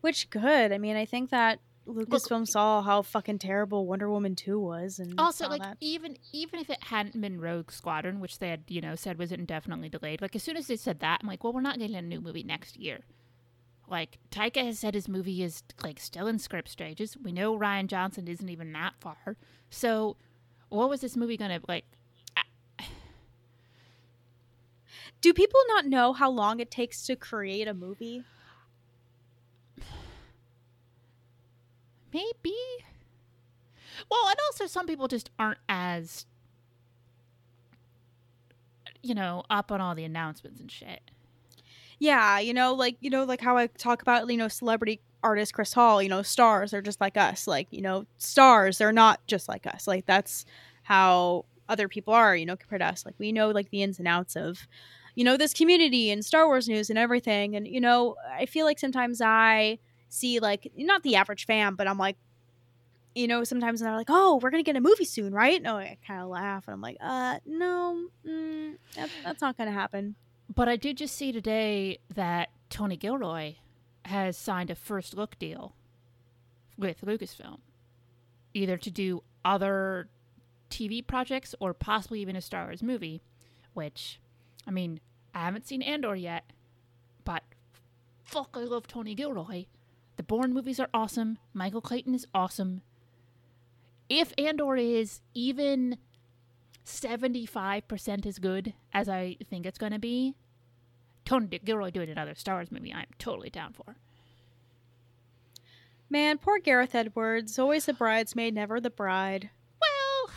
Which 0.00 0.30
good. 0.30 0.72
I 0.72 0.78
mean, 0.78 0.96
I 0.96 1.04
think 1.04 1.28
that 1.28 1.58
Lucasfilm 1.90 2.46
saw 2.46 2.82
how 2.82 3.02
fucking 3.02 3.38
terrible 3.38 3.86
Wonder 3.86 4.10
Woman 4.10 4.34
2 4.34 4.58
was 4.58 4.98
and 4.98 5.18
Also, 5.18 5.48
like 5.48 5.62
that. 5.62 5.76
even 5.80 6.16
even 6.32 6.60
if 6.60 6.70
it 6.70 6.84
hadn't 6.84 7.20
been 7.20 7.40
Rogue 7.40 7.70
Squadron, 7.70 8.20
which 8.20 8.38
they 8.38 8.48
had 8.48 8.64
you 8.68 8.80
know 8.80 8.94
said 8.94 9.18
was 9.18 9.32
indefinitely 9.32 9.88
delayed, 9.88 10.20
like 10.22 10.34
as 10.36 10.42
soon 10.42 10.56
as 10.56 10.66
they 10.66 10.76
said 10.76 11.00
that, 11.00 11.20
I'm 11.22 11.28
like, 11.28 11.44
well, 11.44 11.52
we're 11.52 11.60
not 11.60 11.78
getting 11.78 11.96
a 11.96 12.02
new 12.02 12.20
movie 12.20 12.42
next 12.42 12.76
year. 12.76 13.00
Like 13.88 14.18
Taika 14.30 14.64
has 14.64 14.78
said 14.78 14.94
his 14.94 15.08
movie 15.08 15.42
is 15.42 15.62
like 15.82 15.98
still 15.98 16.26
in 16.28 16.38
script 16.38 16.68
stages. 16.68 17.16
We 17.16 17.32
know 17.32 17.58
Rian 17.58 17.86
Johnson 17.88 18.28
isn't 18.28 18.48
even 18.48 18.72
that 18.72 18.94
far. 19.00 19.36
So, 19.68 20.16
what 20.68 20.88
was 20.88 21.00
this 21.00 21.16
movie 21.16 21.36
gonna 21.36 21.60
like? 21.68 21.84
Do 25.20 25.34
people 25.34 25.60
not 25.68 25.84
know 25.86 26.12
how 26.14 26.30
long 26.30 26.60
it 26.60 26.70
takes 26.70 27.04
to 27.06 27.16
create 27.16 27.68
a 27.68 27.74
movie? 27.74 28.24
Maybe. 32.12 32.56
Well, 34.10 34.28
and 34.28 34.36
also 34.46 34.66
some 34.66 34.86
people 34.86 35.08
just 35.08 35.30
aren't 35.38 35.58
as 35.68 36.26
you 39.02 39.14
know 39.14 39.42
up 39.48 39.72
on 39.72 39.80
all 39.80 39.94
the 39.94 40.04
announcements 40.04 40.60
and 40.60 40.70
shit. 40.70 41.00
Yeah, 41.98 42.38
you 42.38 42.54
know, 42.54 42.74
like 42.74 42.96
you 43.00 43.10
know, 43.10 43.24
like 43.24 43.40
how 43.40 43.56
I 43.56 43.66
talk 43.66 44.02
about 44.02 44.28
you 44.30 44.36
know 44.36 44.48
celebrity 44.48 45.00
artist 45.22 45.52
Chris 45.54 45.72
Hall. 45.74 46.02
You 46.02 46.08
know, 46.08 46.22
stars 46.22 46.72
are 46.72 46.82
just 46.82 47.00
like 47.00 47.16
us. 47.16 47.46
Like 47.46 47.68
you 47.70 47.82
know, 47.82 48.06
stars 48.18 48.78
they're 48.78 48.92
not 48.92 49.20
just 49.26 49.48
like 49.48 49.66
us. 49.66 49.86
Like 49.86 50.06
that's 50.06 50.44
how 50.82 51.44
other 51.68 51.88
people 51.88 52.14
are. 52.14 52.34
You 52.34 52.46
know, 52.46 52.56
compared 52.56 52.80
to 52.80 52.86
us. 52.86 53.04
Like 53.04 53.14
we 53.18 53.32
know 53.32 53.50
like 53.50 53.70
the 53.70 53.82
ins 53.82 53.98
and 53.98 54.08
outs 54.08 54.34
of 54.36 54.66
you 55.14 55.24
know 55.24 55.36
this 55.36 55.52
community 55.52 56.10
and 56.10 56.24
Star 56.24 56.46
Wars 56.46 56.68
news 56.68 56.88
and 56.90 56.98
everything. 56.98 57.54
And 57.54 57.68
you 57.68 57.80
know, 57.80 58.16
I 58.32 58.46
feel 58.46 58.64
like 58.64 58.78
sometimes 58.78 59.20
I 59.20 59.78
see 60.10 60.40
like 60.40 60.70
not 60.76 61.02
the 61.02 61.16
average 61.16 61.46
fan, 61.46 61.74
but 61.74 61.88
I'm 61.88 61.98
like. 61.98 62.16
You 63.12 63.26
know, 63.26 63.42
sometimes 63.42 63.80
they're 63.80 63.90
like, 63.90 64.06
"Oh, 64.08 64.38
we're 64.40 64.50
gonna 64.50 64.62
get 64.62 64.76
a 64.76 64.80
movie 64.80 65.04
soon, 65.04 65.34
right?" 65.34 65.60
No, 65.60 65.78
I 65.78 65.98
kind 66.06 66.22
of 66.22 66.28
laugh, 66.28 66.68
and 66.68 66.74
I'm 66.74 66.80
like, 66.80 66.96
"Uh, 67.00 67.40
no, 67.44 68.06
mm, 68.24 68.76
that, 68.94 69.10
that's 69.24 69.40
not 69.40 69.58
gonna 69.58 69.72
happen." 69.72 70.14
But 70.54 70.68
I 70.68 70.76
did 70.76 70.96
just 70.96 71.16
see 71.16 71.32
today 71.32 71.98
that 72.14 72.50
Tony 72.68 72.96
Gilroy 72.96 73.56
has 74.04 74.36
signed 74.36 74.70
a 74.70 74.76
first 74.76 75.16
look 75.16 75.36
deal 75.40 75.74
with 76.78 77.00
Lucasfilm, 77.00 77.58
either 78.54 78.76
to 78.76 78.90
do 78.92 79.24
other 79.44 80.08
TV 80.70 81.04
projects 81.04 81.54
or 81.58 81.74
possibly 81.74 82.20
even 82.20 82.36
a 82.36 82.40
Star 82.40 82.66
Wars 82.66 82.82
movie. 82.82 83.22
Which, 83.74 84.20
I 84.66 84.70
mean, 84.70 85.00
I 85.34 85.40
haven't 85.40 85.66
seen 85.66 85.82
Andor 85.82 86.14
yet, 86.14 86.44
but 87.24 87.42
fuck, 88.24 88.50
I 88.54 88.60
love 88.64 88.86
Tony 88.86 89.14
Gilroy. 89.14 89.66
The 90.20 90.24
Bourne 90.24 90.52
movies 90.52 90.78
are 90.78 90.90
awesome. 90.92 91.38
Michael 91.54 91.80
Clayton 91.80 92.14
is 92.14 92.26
awesome. 92.34 92.82
If 94.10 94.34
Andor 94.36 94.76
is 94.76 95.22
even 95.32 95.96
75% 96.84 98.26
as 98.26 98.38
good 98.38 98.74
as 98.92 99.08
I 99.08 99.38
think 99.48 99.64
it's 99.64 99.78
going 99.78 99.92
to 99.92 99.98
be, 99.98 100.34
Tony 101.24 101.58
Gilroy 101.64 101.90
doing 101.90 102.10
another 102.10 102.34
Star 102.34 102.56
Wars 102.56 102.70
movie, 102.70 102.92
I'm 102.92 103.06
totally 103.18 103.48
down 103.48 103.72
for. 103.72 103.96
Man, 106.10 106.36
poor 106.36 106.58
Gareth 106.58 106.94
Edwards, 106.94 107.58
always 107.58 107.86
the 107.86 107.94
bridesmaid, 107.94 108.52
never 108.52 108.78
the 108.78 108.90
bride. 108.90 109.48
Well, 109.80 110.34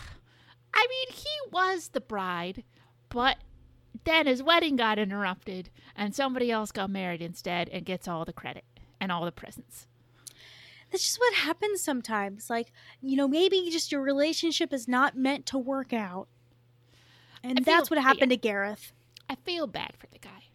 I 0.73 0.87
mean, 0.89 1.13
he 1.13 1.51
was 1.51 1.89
the 1.89 1.99
bride, 1.99 2.63
but 3.09 3.35
then 4.05 4.27
his 4.27 4.41
wedding 4.41 4.77
got 4.77 4.97
interrupted 4.97 5.71
and 5.93 6.15
somebody 6.15 6.51
else 6.51 6.71
got 6.71 6.89
married 6.89 7.21
instead 7.21 7.67
and 7.67 7.83
gets 7.83 8.07
all 8.07 8.23
the 8.23 8.31
credit 8.31 8.63
and 9.03 9.11
all 9.11 9.25
the 9.25 9.31
presents. 9.33 9.85
That's 10.89 11.03
just 11.03 11.19
what 11.19 11.33
happens 11.33 11.81
sometimes. 11.81 12.49
Like, 12.49 12.71
you 13.01 13.17
know, 13.17 13.27
maybe 13.27 13.67
just 13.69 13.91
your 13.91 14.01
relationship 14.01 14.71
is 14.71 14.87
not 14.87 15.17
meant 15.17 15.45
to 15.47 15.57
work 15.57 15.91
out. 15.91 16.27
And 17.43 17.57
feel- 17.57 17.65
that's 17.65 17.89
what 17.89 17.99
happened 18.01 18.31
to 18.31 18.37
Gareth. 18.37 18.93
I 19.29 19.35
feel 19.35 19.67
bad 19.67 19.93
for 19.97 20.07
the 20.07 20.19
guy. 20.19 20.45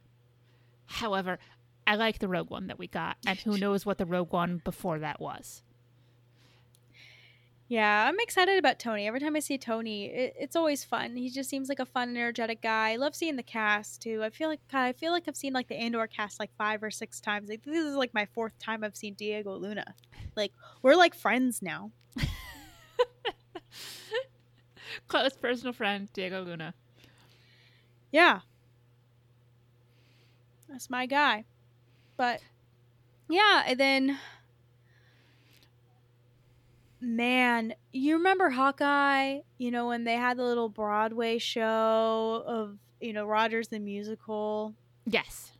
However, 0.87 1.39
I 1.87 1.97
like 1.97 2.21
the 2.21 2.29
Rogue 2.29 2.49
One 2.51 2.69
that 2.69 2.79
we 2.79 2.87
got, 2.87 3.19
and 3.27 3.39
who 3.39 3.59
knows 3.59 3.85
what 3.85 3.99
the 3.99 4.07
Rogue 4.07 4.33
One 4.33 4.63
before 4.65 4.99
that 5.01 5.21
was. 5.21 5.63
Yeah, 7.69 8.09
I'm 8.09 8.19
excited 8.21 8.59
about 8.59 8.79
Tony. 8.79 9.07
Every 9.07 9.21
time 9.21 9.37
I 9.37 9.41
see 9.41 9.59
Tony, 9.59 10.07
it, 10.07 10.35
it's 10.39 10.57
always 10.57 10.85
fun. 10.85 11.15
He 11.17 11.29
just 11.29 11.51
seems 11.51 11.69
like 11.69 11.81
a 11.81 11.85
fun, 11.85 12.17
energetic 12.17 12.63
guy. 12.63 12.93
I 12.93 12.97
love 12.97 13.15
seeing 13.15 13.37
the 13.37 13.43
cast 13.43 14.01
too. 14.01 14.23
I 14.25 14.31
feel 14.31 14.49
like 14.49 14.61
God, 14.73 14.85
I 14.85 14.95
feel 14.95 15.13
like 15.13 15.25
I've 15.29 15.37
seen 15.37 15.53
like 15.53 15.69
the 15.69 15.77
Andor 15.77 16.07
cast 16.07 16.41
like 16.41 16.51
five 16.57 16.83
or 16.83 16.91
six 16.91 17.21
times. 17.21 17.51
Like 17.51 17.63
this 17.63 17.77
is 17.77 17.95
like 17.95 18.15
my 18.15 18.27
fourth 18.35 18.59
time 18.59 18.83
I've 18.83 18.97
seen 18.97 19.13
Diego 19.15 19.55
Luna. 19.55 19.95
Like 20.35 20.53
we're 20.81 20.95
like 20.95 21.15
friends 21.15 21.61
now. 21.61 21.91
Close 25.09 25.35
personal 25.37 25.75
friend, 25.75 26.11
Diego 26.15 26.43
Luna. 26.43 26.73
Yeah. 28.11 28.41
That's 30.71 30.89
my 30.89 31.05
guy. 31.05 31.45
But 32.17 32.41
yeah, 33.29 33.65
and 33.67 33.79
then 33.79 34.19
man, 37.01 37.75
you 37.93 38.17
remember 38.17 38.51
Hawkeye, 38.51 39.41
you 39.59 39.71
know, 39.71 39.89
when 39.89 40.05
they 40.05 40.15
had 40.15 40.37
the 40.37 40.45
little 40.45 40.69
Broadway 40.69 41.39
show 41.39 42.43
of, 42.47 42.79
you 43.01 43.13
know, 43.13 43.25
Rogers 43.25 43.69
the 43.69 43.79
musical. 43.79 44.75
Yes. 45.07 45.53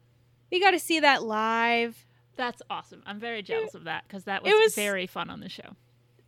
We 0.51 0.61
got 0.61 0.73
to 0.73 0.79
see 0.79 1.01
that 1.01 1.23
live. 1.23 2.07
That's 2.37 2.63
awesome. 2.71 3.03
I'm 3.07 3.19
very 3.19 3.43
jealous 3.43 3.75
of 3.75 3.85
that 3.85 4.05
because 4.07 4.25
that 4.25 4.43
was, 4.43 4.53
was- 4.53 4.75
very 4.75 5.07
fun 5.07 5.31
on 5.31 5.41
the 5.41 5.49
show. 5.49 5.77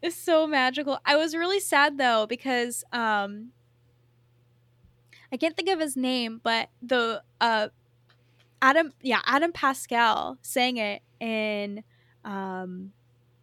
It's 0.02 0.16
so 0.16 0.46
magical. 0.46 0.98
I 1.04 1.16
was 1.16 1.34
really 1.36 1.60
sad 1.60 1.98
though 1.98 2.26
because 2.26 2.84
um 2.92 3.50
I 5.32 5.36
can't 5.36 5.54
think 5.54 5.68
of 5.68 5.78
his 5.78 5.96
name, 5.96 6.40
but 6.42 6.70
the 6.82 7.22
uh 7.40 7.68
Adam 8.62 8.92
yeah, 9.02 9.20
Adam 9.26 9.52
Pascal 9.52 10.38
sang 10.42 10.78
it 10.78 11.02
in 11.20 11.84
um 12.24 12.92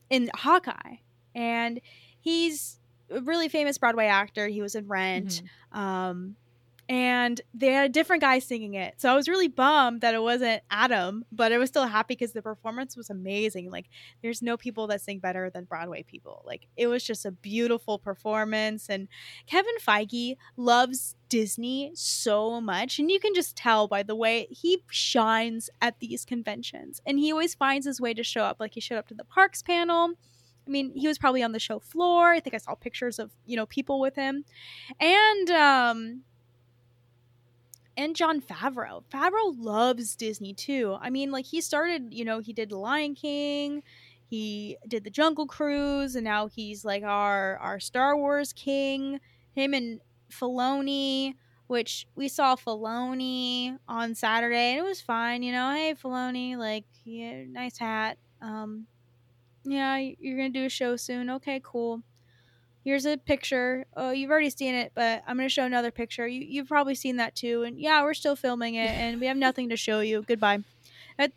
in 0.10 0.30
Hawkeye. 0.36 0.98
And 1.38 1.80
he's 2.20 2.80
a 3.10 3.22
really 3.22 3.48
famous 3.48 3.78
Broadway 3.78 4.08
actor. 4.08 4.48
He 4.48 4.62
was 4.62 4.76
in 4.76 4.88
Rent. 4.88 5.42
Mhm. 5.74 5.78
Um 5.78 6.36
and 6.90 7.42
they 7.54 7.74
had 7.74 7.86
a 7.86 7.92
different 7.92 8.22
guy 8.22 8.40
singing 8.40 8.76
it. 8.76 8.94
So 8.96 9.12
I 9.12 9.16
was 9.16 9.28
really 9.28 9.50
bummed 9.50 10.00
that 10.02 10.14
it 10.16 10.22
wasn't 10.22 10.64
Adam, 10.72 11.26
but 11.34 11.52
I 11.52 11.58
was 11.58 11.68
still 11.70 11.86
happy 11.86 12.14
because 12.14 12.32
the 12.32 12.42
performance 12.42 12.96
was 12.96 13.10
amazing. 13.10 13.70
Like 13.70 13.90
there's 14.22 14.42
no 14.42 14.56
people 14.56 14.88
that 14.88 15.02
sing 15.02 15.20
better 15.20 15.50
than 15.50 15.66
Broadway 15.66 16.04
people. 16.04 16.44
Like 16.46 16.66
it 16.78 16.88
was 16.88 17.04
just 17.04 17.26
a 17.26 17.32
beautiful 17.32 18.00
performance 18.00 18.90
and 18.90 19.10
Kevin 19.48 19.76
Feige 19.86 20.38
loves 20.56 21.16
Disney 21.28 21.92
so 21.94 22.62
much 22.62 23.00
and 23.00 23.12
you 23.12 23.20
can 23.20 23.34
just 23.34 23.58
tell 23.58 23.90
by 23.90 24.02
the 24.02 24.16
way 24.16 24.48
he 24.50 24.82
shines 24.90 25.70
at 25.82 26.00
these 26.00 26.24
conventions 26.24 27.02
and 27.06 27.20
he 27.20 27.34
always 27.34 27.54
finds 27.54 27.86
his 27.86 28.00
way 28.00 28.14
to 28.14 28.24
show 28.24 28.44
up 28.44 28.62
like 28.62 28.76
he 28.76 28.80
showed 28.80 28.98
up 28.98 29.10
to 29.10 29.14
the 29.14 29.26
parks 29.26 29.62
panel. 29.62 30.14
I 30.68 30.72
mean, 30.72 30.92
he 30.96 31.08
was 31.08 31.18
probably 31.18 31.44
on 31.44 31.52
the 31.52 31.60
show 31.60 31.80
floor. 31.80 32.32
I 32.32 32.40
think 32.40 32.54
I 32.54 32.58
saw 32.58 32.76
pictures 32.76 33.20
of, 33.20 33.32
you 33.46 33.56
know, 33.56 33.66
people 33.66 34.00
with 34.00 34.16
him. 34.16 34.44
And 35.00 35.50
um 35.50 36.22
and 37.96 38.16
Jon 38.16 38.42
Favreau. 38.42 39.04
Favreau 39.12 39.56
loves 39.58 40.16
Disney 40.16 40.54
too. 40.54 40.98
I 41.02 41.10
mean, 41.10 41.32
like 41.32 41.46
he 41.46 41.62
started, 41.62 42.14
you 42.14 42.24
know, 42.24 42.40
he 42.40 42.54
did 42.54 42.72
Lion 42.72 43.16
King, 43.16 43.82
he 44.30 44.78
did 44.88 45.04
the 45.04 45.10
Jungle 45.10 45.48
Cruise, 45.48 46.16
and 46.16 46.24
now 46.24 46.48
he's 46.48 46.86
like 46.86 47.04
our 47.04 47.58
our 47.58 47.80
Star 47.80 48.16
Wars 48.16 48.54
king. 48.54 49.20
Him 49.54 49.74
and 49.74 50.00
Filoni, 50.30 51.34
which 51.66 52.08
we 52.16 52.28
saw 52.28 52.56
Filoni 52.56 53.80
on 53.88 54.14
Saturday, 54.14 54.74
and 54.74 54.80
it 54.80 54.84
was 54.84 55.02
fine. 55.02 55.42
You 55.42 55.54
know, 55.54 55.72
hey 55.72 55.96
Filoni, 55.96 56.58
like 56.58 56.86
yeah, 57.06 57.44
nice 57.48 57.78
hat. 57.78 58.18
Um, 58.42 58.86
yeah, 59.70 59.98
you're 59.98 60.38
gonna 60.38 60.50
do 60.50 60.66
a 60.66 60.70
show 60.70 60.96
soon. 60.96 61.30
Okay, 61.30 61.60
cool. 61.64 62.02
here's 62.84 63.06
a 63.06 63.18
picture. 63.18 63.86
Oh, 63.96 64.12
you've 64.12 64.32
already 64.32 64.50
seen 64.50 64.74
it, 64.74 64.92
but 64.96 65.22
I'm 65.28 65.36
going 65.36 65.50
to 65.50 65.54
show 65.54 65.66
another 65.66 65.92
picture. 65.92 66.26
You, 66.26 66.40
you've 66.42 66.70
probably 66.70 66.96
seen 66.96 67.18
that 67.18 67.36
too. 67.36 67.64
And 67.64 67.78
yeah, 67.78 68.02
we're 68.02 68.14
still 68.14 68.38
filming 68.38 68.76
it 68.76 68.90
and 68.92 69.20
we 69.20 69.28
have 69.28 69.36
nothing 69.36 69.68
to 69.70 69.76
show 69.78 70.00
you. 70.00 70.24
Goodbye. 70.26 70.60
At, 71.20 71.34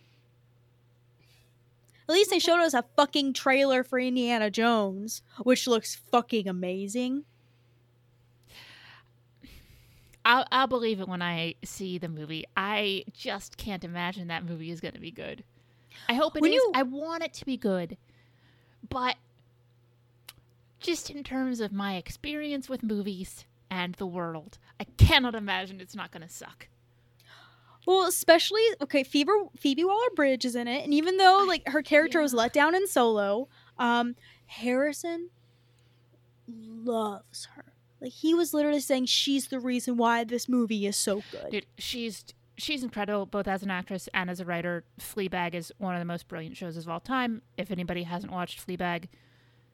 at 2.08 2.12
least 2.12 2.30
they 2.30 2.38
showed 2.38 2.60
us 2.60 2.72
a 2.72 2.84
fucking 2.96 3.32
trailer 3.32 3.82
for 3.82 3.98
Indiana 3.98 4.48
Jones, 4.48 5.22
which 5.42 5.66
looks 5.66 5.96
fucking 6.12 6.46
amazing. 6.46 7.24
I'll, 10.24 10.44
I'll 10.52 10.66
believe 10.66 11.00
it 11.00 11.08
when 11.08 11.22
I 11.22 11.54
see 11.64 11.98
the 11.98 12.08
movie. 12.08 12.44
I 12.56 13.04
just 13.12 13.56
can't 13.56 13.82
imagine 13.84 14.28
that 14.28 14.44
movie 14.44 14.70
is 14.70 14.80
going 14.80 14.94
to 14.94 15.00
be 15.00 15.10
good. 15.10 15.42
I 16.08 16.14
hope 16.14 16.36
it 16.36 16.42
When 16.42 16.52
is. 16.52 16.56
you- 16.56 16.72
I 16.74 16.82
want 16.82 17.22
it 17.24 17.32
to 17.34 17.44
be 17.44 17.56
good. 17.56 17.96
But 18.90 19.16
just 20.80 21.08
in 21.10 21.24
terms 21.24 21.60
of 21.60 21.72
my 21.72 21.96
experience 21.96 22.68
with 22.68 22.82
movies 22.82 23.46
and 23.70 23.94
the 23.94 24.06
world, 24.06 24.58
I 24.78 24.84
cannot 24.84 25.34
imagine 25.34 25.80
it's 25.80 25.94
not 25.94 26.10
going 26.10 26.26
to 26.26 26.32
suck. 26.32 26.68
Well, 27.86 28.06
especially 28.06 28.62
okay, 28.82 29.04
Phoebe 29.04 29.32
Phoebe 29.56 29.84
Waller 29.84 30.10
Bridge 30.14 30.44
is 30.44 30.54
in 30.54 30.68
it, 30.68 30.84
and 30.84 30.92
even 30.92 31.16
though 31.16 31.44
like 31.48 31.66
her 31.68 31.82
character 31.82 32.20
was 32.20 32.32
yeah. 32.32 32.40
let 32.40 32.52
down 32.52 32.74
in 32.74 32.86
Solo, 32.86 33.48
um, 33.78 34.16
Harrison 34.46 35.30
loves 36.46 37.46
her. 37.54 37.64
Like 38.00 38.12
he 38.12 38.34
was 38.34 38.52
literally 38.52 38.80
saying 38.80 39.06
she's 39.06 39.48
the 39.48 39.60
reason 39.60 39.96
why 39.96 40.24
this 40.24 40.48
movie 40.48 40.86
is 40.86 40.96
so 40.96 41.22
good. 41.30 41.50
Dude, 41.50 41.66
she's 41.78 42.24
she's 42.60 42.82
incredible 42.82 43.26
both 43.26 43.48
as 43.48 43.62
an 43.62 43.70
actress 43.70 44.08
and 44.14 44.30
as 44.30 44.40
a 44.40 44.44
writer. 44.44 44.84
Fleabag 44.98 45.54
is 45.54 45.72
one 45.78 45.94
of 45.94 46.00
the 46.00 46.04
most 46.04 46.28
brilliant 46.28 46.56
shows 46.56 46.76
of 46.76 46.88
all 46.88 47.00
time. 47.00 47.42
If 47.56 47.70
anybody 47.70 48.04
hasn't 48.04 48.32
watched 48.32 48.66
Fleabag, 48.66 49.08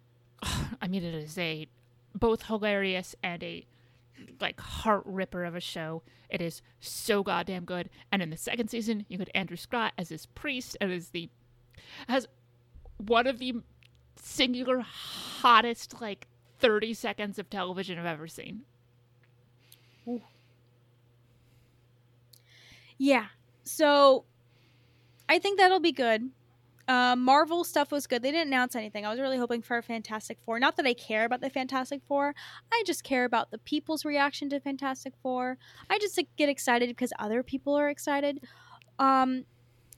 I 0.43 0.89
mean 0.89 1.05
it 1.05 1.15
is 1.15 1.37
a 1.39 1.69
both 2.15 2.47
hilarious 2.47 3.15
and 3.23 3.43
a 3.43 3.67
like 4.41 4.61
heart 4.61 5.03
ripper 5.05 5.45
of 5.45 5.55
a 5.55 5.61
show. 5.61 6.03
It 6.29 6.41
is 6.41 6.63
so 6.81 7.23
goddamn 7.23 7.65
good. 7.65 7.91
And 8.11 8.23
in 8.23 8.31
the 8.31 8.37
second 8.37 8.69
season, 8.69 9.05
you 9.09 9.19
get 9.19 9.31
Andrew 9.35 9.57
Scott 9.57 9.93
as 9.99 10.09
this 10.09 10.27
priest 10.27 10.77
and 10.81 10.93
as 10.93 11.09
the 11.09 11.29
has 12.09 12.27
one 12.97 13.27
of 13.27 13.39
the 13.39 13.57
singular 14.21 14.81
hottest 14.81 16.01
like 16.01 16.27
30 16.59 16.95
seconds 16.95 17.39
of 17.39 17.51
television 17.51 17.99
I've 17.99 18.07
ever 18.07 18.27
seen. 18.27 18.63
Yeah. 22.99 23.27
So 23.65 24.25
I 25.29 25.39
think 25.39 25.59
that'll 25.59 25.81
be 25.81 25.93
good. 25.93 26.31
Um, 26.89 27.25
Marvel 27.25 27.65
stuff 27.65 27.91
was 27.91 28.07
good. 28.07 28.23
They 28.23 28.31
didn't 28.31 28.47
announce 28.47 28.77
anything. 28.77 29.05
I 29.05 29.11
was 29.11 29.19
really 29.19 29.39
hoping 29.39 29.61
for 29.61 29.77
a 29.77 29.83
Fantastic 29.83 30.39
Four. 30.45 30.61
Not 30.61 30.77
that 30.77 30.87
I 30.87 30.95
care 30.95 31.25
about 31.25 31.41
the 31.41 31.51
Fantastic 31.51 32.01
Four. 32.07 32.33
I 32.71 32.83
just 32.87 33.03
care 33.03 33.25
about 33.25 33.51
the 33.51 33.59
people's 33.59 34.05
reaction 34.05 34.49
to 34.51 34.61
Fantastic 34.61 35.13
Four. 35.21 35.59
I 35.91 35.99
just 35.99 36.21
get 36.37 36.49
excited 36.49 36.89
because 36.89 37.13
other 37.19 37.43
people 37.43 37.75
are 37.75 37.89
excited. 37.89 38.41
Um, 39.01 39.47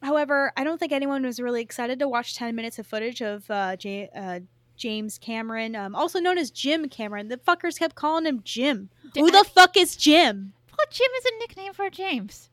however, 0.03 0.51
I 0.57 0.65
don't 0.65 0.79
think 0.79 0.93
anyone 0.93 1.25
was 1.27 1.39
really 1.41 1.61
excited 1.61 1.99
to 1.99 2.09
watch 2.09 2.35
10 2.37 2.55
minutes 2.55 2.79
of 2.79 2.87
footage 2.87 3.21
of 3.21 3.51
uh, 3.51 3.77
J- 3.77 4.09
uh, 4.17 4.41
James 4.79 5.19
Cameron, 5.19 5.77
um, 5.77 5.95
also 5.95 6.21
known 6.21 6.39
as 6.39 6.51
Jim 6.51 6.89
Cameron. 6.89 7.29
The 7.29 7.37
fuckers 7.37 7.79
kept 7.79 7.97
calling 7.97 8.25
him 8.25 8.41
Jim. 8.45 8.89
Who 9.15 9.31
the 9.31 9.45
fuck 9.45 9.77
is 9.77 9.95
Jim? 9.95 10.55
Well, 10.71 10.87
Jim 10.91 11.09
is 11.19 11.25
a 11.27 11.39
nickname 11.41 11.75
for 11.75 11.91
James. 11.91 12.49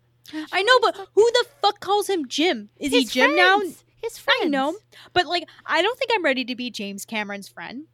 I 0.51 0.63
know, 0.63 0.80
but 0.82 0.95
who 1.13 1.30
the 1.34 1.45
fuck 1.61 1.80
calls 1.80 2.09
him 2.09 2.28
Jim? 2.28 2.69
Is 2.78 2.91
he 2.91 3.05
Jim 3.05 3.36
now? 3.36 3.59
His 4.01 4.17
friends. 4.19 4.39
I 4.43 4.47
know, 4.47 4.76
but 5.13 5.26
like, 5.26 5.47
I 5.65 5.82
don't 5.82 5.97
think 5.97 6.11
I'm 6.13 6.23
ready 6.23 6.45
to 6.45 6.55
be 6.55 6.69
James 6.69 7.05
Cameron's 7.05 7.47
friend. 7.47 7.86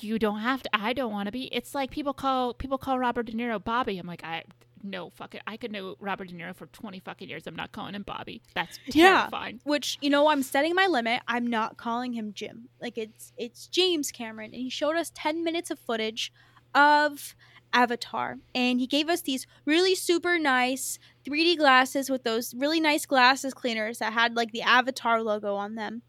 You 0.00 0.18
don't 0.18 0.38
have 0.40 0.62
to. 0.62 0.70
I 0.72 0.92
don't 0.92 1.12
want 1.12 1.26
to 1.26 1.32
be. 1.32 1.44
It's 1.54 1.74
like 1.74 1.90
people 1.90 2.14
call 2.14 2.54
people 2.54 2.78
call 2.78 2.98
Robert 2.98 3.26
De 3.26 3.32
Niro 3.32 3.62
Bobby. 3.62 3.98
I'm 3.98 4.06
like, 4.06 4.24
I 4.24 4.44
no 4.82 5.10
fuck 5.10 5.34
it. 5.34 5.42
I 5.46 5.56
could 5.56 5.72
know 5.72 5.96
Robert 5.98 6.28
De 6.28 6.34
Niro 6.34 6.54
for 6.54 6.66
20 6.66 7.00
fucking 7.00 7.28
years. 7.28 7.46
I'm 7.46 7.56
not 7.56 7.72
calling 7.72 7.94
him 7.94 8.02
Bobby. 8.02 8.40
That's 8.54 8.78
Yeah. 8.86 9.20
terrifying. 9.22 9.60
Which 9.64 9.98
you 10.00 10.08
know, 10.08 10.28
I'm 10.28 10.42
setting 10.42 10.74
my 10.74 10.86
limit. 10.86 11.20
I'm 11.28 11.46
not 11.46 11.76
calling 11.76 12.12
him 12.12 12.32
Jim. 12.32 12.68
Like 12.80 12.96
it's 12.96 13.32
it's 13.36 13.66
James 13.66 14.10
Cameron, 14.12 14.52
and 14.52 14.62
he 14.62 14.70
showed 14.70 14.96
us 14.96 15.10
10 15.14 15.42
minutes 15.44 15.70
of 15.70 15.78
footage 15.80 16.32
of 16.74 17.34
Avatar, 17.72 18.38
and 18.54 18.80
he 18.80 18.86
gave 18.86 19.08
us 19.08 19.20
these 19.20 19.46
really 19.64 19.94
super 19.94 20.38
nice 20.38 20.98
3D 21.26 21.58
glasses 21.58 22.08
with 22.08 22.24
those 22.24 22.54
really 22.54 22.80
nice 22.80 23.06
glasses 23.06 23.54
cleaners 23.54 23.98
that 23.98 24.12
had 24.12 24.36
like 24.36 24.52
the 24.52 24.62
Avatar 24.62 25.22
logo 25.22 25.54
on 25.54 25.74
them. 25.74 26.02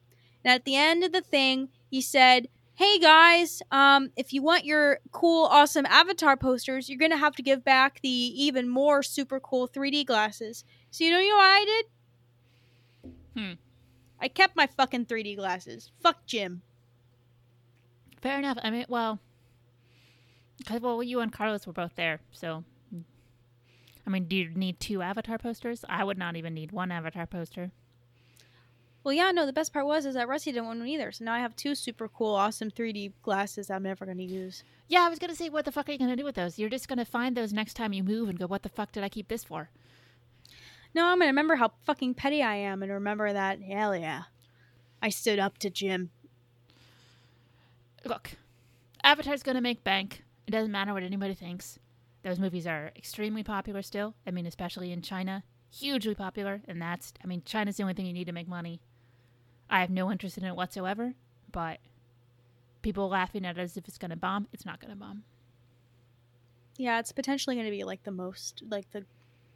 And 0.43 0.53
at 0.53 0.66
the 0.66 0.76
end 0.76 1.03
of 1.03 1.12
the 1.12 1.22
thing, 1.22 1.70
he 1.89 2.01
said, 2.01 2.47
"Hey 2.76 2.99
guys, 2.99 3.62
um, 3.72 4.12
if 4.16 4.34
you 4.34 4.41
want 4.41 4.66
your 4.66 4.99
cool, 5.12 5.45
awesome 5.45 5.86
Avatar 5.88 6.38
posters, 6.38 6.89
you're 6.89 6.99
gonna 6.99 7.18
have 7.18 7.36
to 7.36 7.43
give 7.43 7.64
back 7.64 7.99
the 8.01 8.10
even 8.10 8.70
more 8.70 9.03
super 9.03 9.39
cool 9.39 9.68
3D 9.68 10.05
glasses." 10.05 10.64
So 10.91 11.03
you 11.03 11.12
know, 11.12 11.20
you 11.20 11.30
know 11.30 11.38
what 11.38 11.43
I 11.43 11.66
did? 11.66 11.86
Hmm. 13.36 13.53
I 14.20 14.28
kept 14.28 14.55
my 14.55 14.68
fucking 14.68 15.05
3D 15.05 15.36
glasses. 15.36 15.91
Fuck 16.01 16.26
Jim. 16.26 16.62
Fair 18.22 18.39
enough. 18.39 18.58
I 18.64 18.72
mean, 18.72 18.86
well, 18.89 19.20
because 20.58 20.82
well, 20.82 21.03
you 21.03 21.20
and 21.20 21.32
Carlos 21.32 21.68
were 21.68 21.74
both 21.74 21.95
there, 21.95 22.20
so. 22.32 22.64
I 24.05 24.10
mean, 24.10 24.24
do 24.26 24.38
you 24.38 24.49
need 24.51 24.80
two 24.80 25.01
Avatar 25.01 25.38
posters? 25.38 25.84
I 25.89 26.05
would 26.05 26.18
not 26.18 26.38
even 26.38 26.53
need 26.53 26.72
one 26.72 26.91
Avatar 26.91 27.26
poster. 27.26 27.72
Well, 29.03 29.14
yeah, 29.14 29.32
no. 29.32 29.45
The 29.45 29.53
best 29.53 29.72
part 29.72 29.86
was 29.86 30.05
is 30.05 30.16
that 30.16 30.28
Rusty 30.28 30.51
didn't 30.51 30.66
want 30.66 30.80
one 30.80 30.88
either. 30.88 31.12
So 31.12 31.26
now 31.26 31.34
I 31.34 31.39
have 31.39 31.55
two 31.55 31.76
super 31.76 32.08
cool, 32.08 32.36
awesome 32.36 32.70
3D 32.70 33.14
glasses 33.22 33.70
I'm 33.70 33.84
never 33.84 34.05
gonna 34.05 34.24
use. 34.24 34.64
Yeah, 34.88 35.01
I 35.05 35.10
was 35.10 35.20
gonna 35.20 35.36
say, 35.36 35.49
what 35.49 35.66
the 35.66 35.72
fuck 35.72 35.88
are 35.88 35.93
you 35.93 35.97
gonna 35.97 36.16
do 36.16 36.26
with 36.26 36.36
those? 36.36 36.58
You're 36.60 36.70
just 36.70 36.88
gonna 36.88 37.05
find 37.05 37.36
those 37.36 37.53
next 37.53 37.76
time 37.76 37.93
you 37.93 38.03
move 38.03 38.28
and 38.28 38.39
go, 38.39 38.47
what 38.47 38.64
the 38.64 38.70
fuck 38.70 38.91
did 38.91 39.03
I 39.03 39.10
keep 39.10 39.28
this 39.28 39.43
for? 39.43 39.70
No, 40.93 41.05
I'm 41.05 41.20
gonna 41.20 41.28
remember 41.28 41.55
how 41.55 41.72
fucking 41.86 42.16
petty 42.16 42.41
I 42.41 42.55
am 42.55 42.84
and 42.84 42.91
remember 42.91 43.32
that. 43.32 43.62
Hell 43.62 43.95
yeah, 43.95 44.24
I 45.01 45.10
stood 45.10 45.39
up 45.39 45.58
to 45.60 45.70
Jim. 45.70 46.12
Look, 48.03 48.32
Avatar's 49.03 49.43
gonna 49.43 49.62
make 49.62 49.84
bank. 49.84 50.24
It 50.48 50.52
doesn't 50.52 50.72
matter 50.72 50.93
what 50.93 51.04
anybody 51.04 51.34
thinks. 51.34 51.78
Those 52.24 52.39
movies 52.39 52.66
are 52.66 52.91
extremely 52.95 53.43
popular 53.43 53.82
still. 53.82 54.16
I 54.26 54.32
mean, 54.32 54.45
especially 54.45 54.91
in 54.91 55.02
China, 55.02 55.43
hugely 55.70 56.16
popular. 56.16 56.62
And 56.68 56.82
that's, 56.82 57.14
I 57.24 57.28
mean, 57.28 57.43
China's 57.45 57.78
the 57.78 57.84
only 57.84 57.93
thing 57.93 58.06
you 58.06 58.14
need 58.14 58.26
to 58.26 58.32
make 58.32 58.48
money. 58.48 58.80
I 59.70 59.82
have 59.82 59.89
no 59.89 60.10
interest 60.10 60.38
in 60.38 60.45
it 60.45 60.56
whatsoever. 60.56 61.14
But 61.52 61.80
people 62.82 63.10
laughing 63.10 63.45
at 63.45 63.58
it 63.58 63.62
as 63.62 63.76
if 63.76 63.88
it's 63.88 63.98
gonna 63.98 64.16
bomb. 64.16 64.48
It's 64.54 64.66
not 64.66 64.80
gonna 64.80 64.95
bomb. 64.95 65.24
Yeah, 66.78 67.00
it's 67.00 67.12
potentially 67.12 67.56
gonna 67.56 67.70
be 67.70 67.84
like 67.84 68.04
the 68.04 68.12
most 68.12 68.64
like 68.70 68.89
the. 68.91 69.06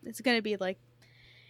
It's 0.04 0.22
gonna 0.22 0.42
be 0.42 0.58
like 0.58 0.80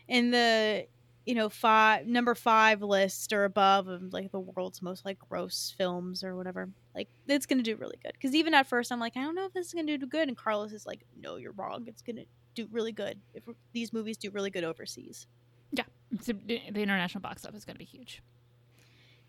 in 0.07 0.31
the 0.31 0.85
you 1.25 1.35
know 1.35 1.49
five 1.49 2.05
number 2.05 2.35
five 2.35 2.81
list 2.81 3.33
or 3.33 3.45
above 3.45 3.87
of 3.87 4.13
like 4.13 4.31
the 4.31 4.39
world's 4.39 4.81
most 4.81 5.05
like 5.05 5.17
gross 5.29 5.73
films 5.77 6.23
or 6.23 6.35
whatever 6.35 6.69
like 6.95 7.07
it's 7.27 7.45
gonna 7.45 7.63
do 7.63 7.75
really 7.75 7.97
good. 8.03 8.13
Because 8.13 8.35
even 8.35 8.53
at 8.53 8.67
first 8.67 8.91
i'm 8.91 8.99
like 8.99 9.15
i 9.15 9.21
don't 9.21 9.35
know 9.35 9.45
if 9.45 9.53
this 9.53 9.67
is 9.67 9.73
gonna 9.73 9.97
do 9.97 10.05
good 10.05 10.27
and 10.27 10.37
carlos 10.37 10.71
is 10.73 10.85
like 10.85 11.01
no 11.19 11.37
you're 11.37 11.53
wrong. 11.53 11.85
It's 11.87 12.01
gonna 12.01 12.25
do 12.55 12.67
really 12.71 12.91
good 12.91 13.19
if 13.33 13.43
these 13.73 13.93
movies 13.93 14.17
do 14.17 14.29
really 14.31 14.49
good 14.49 14.63
overseas. 14.63 15.27
Yeah, 15.71 15.85
the 16.11 16.33
the 16.33 16.81
international 16.81 17.21
box 17.21 17.45
office 17.45 17.59
is 17.59 17.65
gonna 17.65 17.79
be 17.79 17.85
huge. 17.85 18.21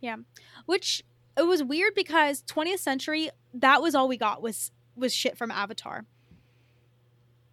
Yeah, 0.01 0.17
which 0.67 1.05
it 1.37 1.43
was 1.43 1.63
weird 1.63 1.95
because 1.95 2.43
20th 2.43 2.81
century 2.81 3.31
that 3.55 3.81
was 3.81 3.95
all 3.95 4.09
we 4.09 4.17
got 4.17 4.43
was 4.43 4.71
was 4.97 5.15
shit 5.15 5.39
from 5.39 5.51
avatar 5.51 6.05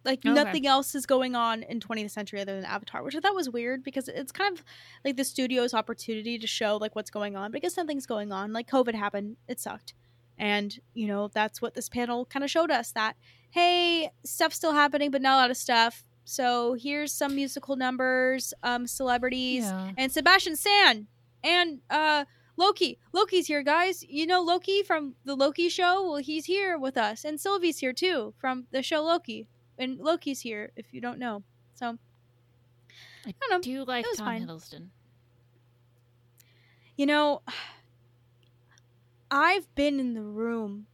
like 0.04 0.20
Okay. 0.24 0.32
nothing 0.32 0.66
else 0.66 0.94
is 0.94 1.06
going 1.06 1.34
on 1.34 1.62
in 1.62 1.80
20th 1.80 2.10
century 2.10 2.40
other 2.40 2.54
than 2.56 2.64
avatar 2.64 3.02
which 3.02 3.14
i 3.16 3.20
thought 3.20 3.34
was 3.34 3.50
weird 3.50 3.82
because 3.82 4.08
it's 4.08 4.32
kind 4.32 4.56
of 4.58 4.64
like 5.04 5.16
the 5.16 5.24
studio's 5.24 5.74
opportunity 5.74 6.38
to 6.38 6.46
show 6.46 6.76
like 6.76 6.94
what's 6.96 7.10
going 7.10 7.36
on 7.36 7.50
because 7.52 7.74
something's 7.74 8.06
going 8.06 8.32
on 8.32 8.52
like 8.52 8.68
covid 8.68 8.94
happened 8.94 9.36
it 9.48 9.60
sucked 9.60 9.94
and 10.38 10.78
you 10.94 11.06
know 11.06 11.28
that's 11.34 11.60
what 11.60 11.74
this 11.74 11.88
panel 11.88 12.24
kind 12.24 12.42
of 12.44 12.50
showed 12.50 12.70
us 12.70 12.92
that 12.92 13.14
hey 13.50 14.10
stuff's 14.24 14.56
still 14.56 14.72
happening 14.72 15.10
but 15.10 15.20
not 15.22 15.34
a 15.34 15.40
lot 15.42 15.50
of 15.50 15.56
stuff 15.56 16.04
so 16.24 16.74
here's 16.74 17.12
some 17.12 17.34
musical 17.34 17.76
numbers 17.76 18.54
um 18.62 18.86
celebrities 18.86 19.64
Yeah. 19.64 19.90
and 19.98 20.10
Sebastian 20.12 20.56
Stan 20.56 21.06
and 21.44 21.80
uh 21.90 22.24
Loki. 22.56 22.98
Loki's 23.14 23.46
here, 23.46 23.62
guys. 23.62 24.04
You 24.06 24.26
know 24.26 24.42
Loki 24.42 24.82
from 24.82 25.14
the 25.24 25.34
Loki 25.34 25.70
show? 25.70 26.02
Well, 26.10 26.16
he's 26.18 26.44
here 26.44 26.76
with 26.76 26.98
us. 26.98 27.24
And 27.24 27.40
Sylvie's 27.40 27.78
here 27.78 27.94
too 27.94 28.34
from 28.36 28.66
the 28.70 28.82
show 28.82 29.02
Loki. 29.02 29.46
And 29.80 29.98
Loki's 29.98 30.42
here 30.42 30.70
if 30.76 30.86
you 30.92 31.00
don't 31.00 31.18
know. 31.18 31.42
So 31.74 31.96
I 33.26 33.34
don't 33.40 33.50
know. 33.50 33.60
do 33.60 33.70
you 33.70 33.84
like 33.84 34.04
Tom 34.16 34.26
fine. 34.26 34.46
Hiddleston? 34.46 34.88
You 36.96 37.06
know, 37.06 37.40
I've 39.30 39.74
been 39.74 39.98
in 39.98 40.12
the 40.12 40.22
room 40.22 40.86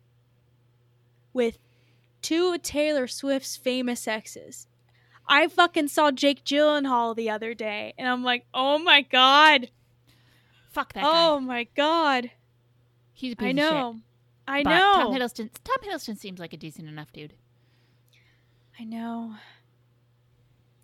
with 1.33 1.59
two 2.23 2.53
of 2.55 2.63
Taylor 2.63 3.09
Swift's 3.09 3.57
famous 3.57 4.07
exes. 4.07 4.69
I 5.29 5.49
fucking 5.49 5.89
saw 5.89 6.13
Jake 6.13 6.45
Gyllenhaal 6.45 7.17
the 7.17 7.29
other 7.29 7.55
day, 7.55 7.93
and 7.99 8.09
I'm 8.09 8.23
like, 8.23 8.47
oh 8.55 8.79
my 8.79 9.03
god, 9.03 9.71
Fuck 10.71 10.93
that 10.93 11.05
oh 11.05 11.41
guy. 11.41 11.45
my 11.45 11.65
god. 11.75 12.31
He's 13.15 13.33
a 13.33 13.37
piece 13.37 13.47
I 13.47 13.49
of 13.49 13.57
know. 13.57 13.93
shit. 13.95 14.03
I 14.47 14.63
but 14.63 14.71
know. 14.71 14.93
Tom 14.95 15.13
Hiddleston. 15.15 15.51
Tom 15.65 15.77
Hiddleston 15.83 16.19
seems 16.19 16.39
like 16.39 16.53
a 16.53 16.57
decent 16.57 16.87
enough 16.87 17.13
dude. 17.13 17.33
I 18.79 18.85
know. 18.85 19.35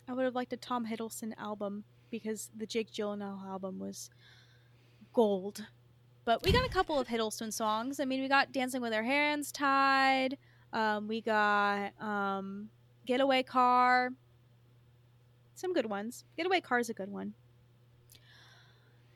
I 0.08 0.12
would 0.12 0.24
have 0.24 0.34
liked 0.34 0.52
a 0.52 0.56
Tom 0.56 0.86
Hiddleston 0.86 1.32
album 1.38 1.84
because 2.10 2.50
the 2.56 2.66
Jake 2.66 2.90
Gyllenhaal 2.90 3.46
album 3.46 3.78
was 3.78 4.10
gold. 5.12 5.66
But 6.24 6.44
we 6.44 6.52
got 6.52 6.64
a 6.64 6.72
couple 6.72 6.98
of 6.98 7.08
Hiddleston 7.08 7.52
songs. 7.52 8.00
I 8.00 8.04
mean, 8.04 8.22
we 8.22 8.28
got 8.28 8.52
Dancing 8.52 8.80
with 8.80 8.92
Our 8.92 9.02
Hands 9.02 9.50
Tied. 9.50 10.38
Um, 10.72 11.08
we 11.08 11.20
got 11.20 12.00
um, 12.00 12.70
Getaway 13.06 13.42
Car. 13.42 14.10
Some 15.54 15.74
good 15.74 15.86
ones. 15.86 16.24
Getaway 16.36 16.60
Car 16.60 16.78
is 16.78 16.88
a 16.88 16.94
good 16.94 17.10
one. 17.10 17.34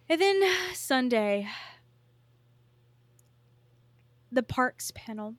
And 0.08 0.20
then 0.20 0.42
Sunday, 0.74 1.48
the 4.30 4.42
Parks 4.42 4.92
panel. 4.94 5.34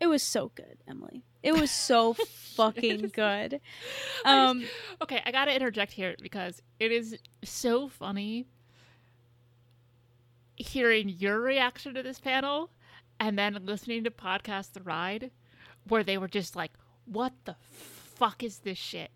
It 0.00 0.06
was 0.06 0.22
so 0.22 0.50
good, 0.54 0.78
Emily. 0.88 1.22
It 1.42 1.52
was 1.52 1.70
so 1.70 2.14
fucking 2.54 3.08
good. 3.14 3.60
I 4.24 4.46
Um, 4.46 4.64
Okay, 5.02 5.20
I 5.24 5.30
gotta 5.30 5.54
interject 5.54 5.92
here 5.92 6.16
because 6.20 6.62
it 6.78 6.90
is 6.90 7.18
so 7.44 7.88
funny 7.88 8.46
hearing 10.56 11.08
your 11.08 11.40
reaction 11.40 11.94
to 11.94 12.02
this 12.02 12.18
panel 12.20 12.70
and 13.18 13.38
then 13.38 13.58
listening 13.64 14.04
to 14.04 14.10
podcast 14.10 14.72
The 14.72 14.82
Ride, 14.82 15.30
where 15.88 16.02
they 16.04 16.18
were 16.18 16.28
just 16.28 16.56
like, 16.56 16.72
"What 17.06 17.32
the 17.44 17.56
fuck 17.70 18.42
is 18.42 18.58
this 18.58 18.78
shit?" 18.78 19.10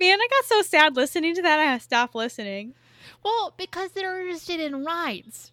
man, 0.00 0.20
I 0.20 0.26
got 0.28 0.44
so 0.46 0.62
sad 0.62 0.96
listening 0.96 1.34
to 1.36 1.42
that. 1.42 1.58
I 1.60 1.78
stopped 1.78 2.14
listening. 2.16 2.74
Well, 3.22 3.54
because 3.56 3.92
they're 3.92 4.20
interested 4.22 4.58
in 4.60 4.84
rides, 4.84 5.52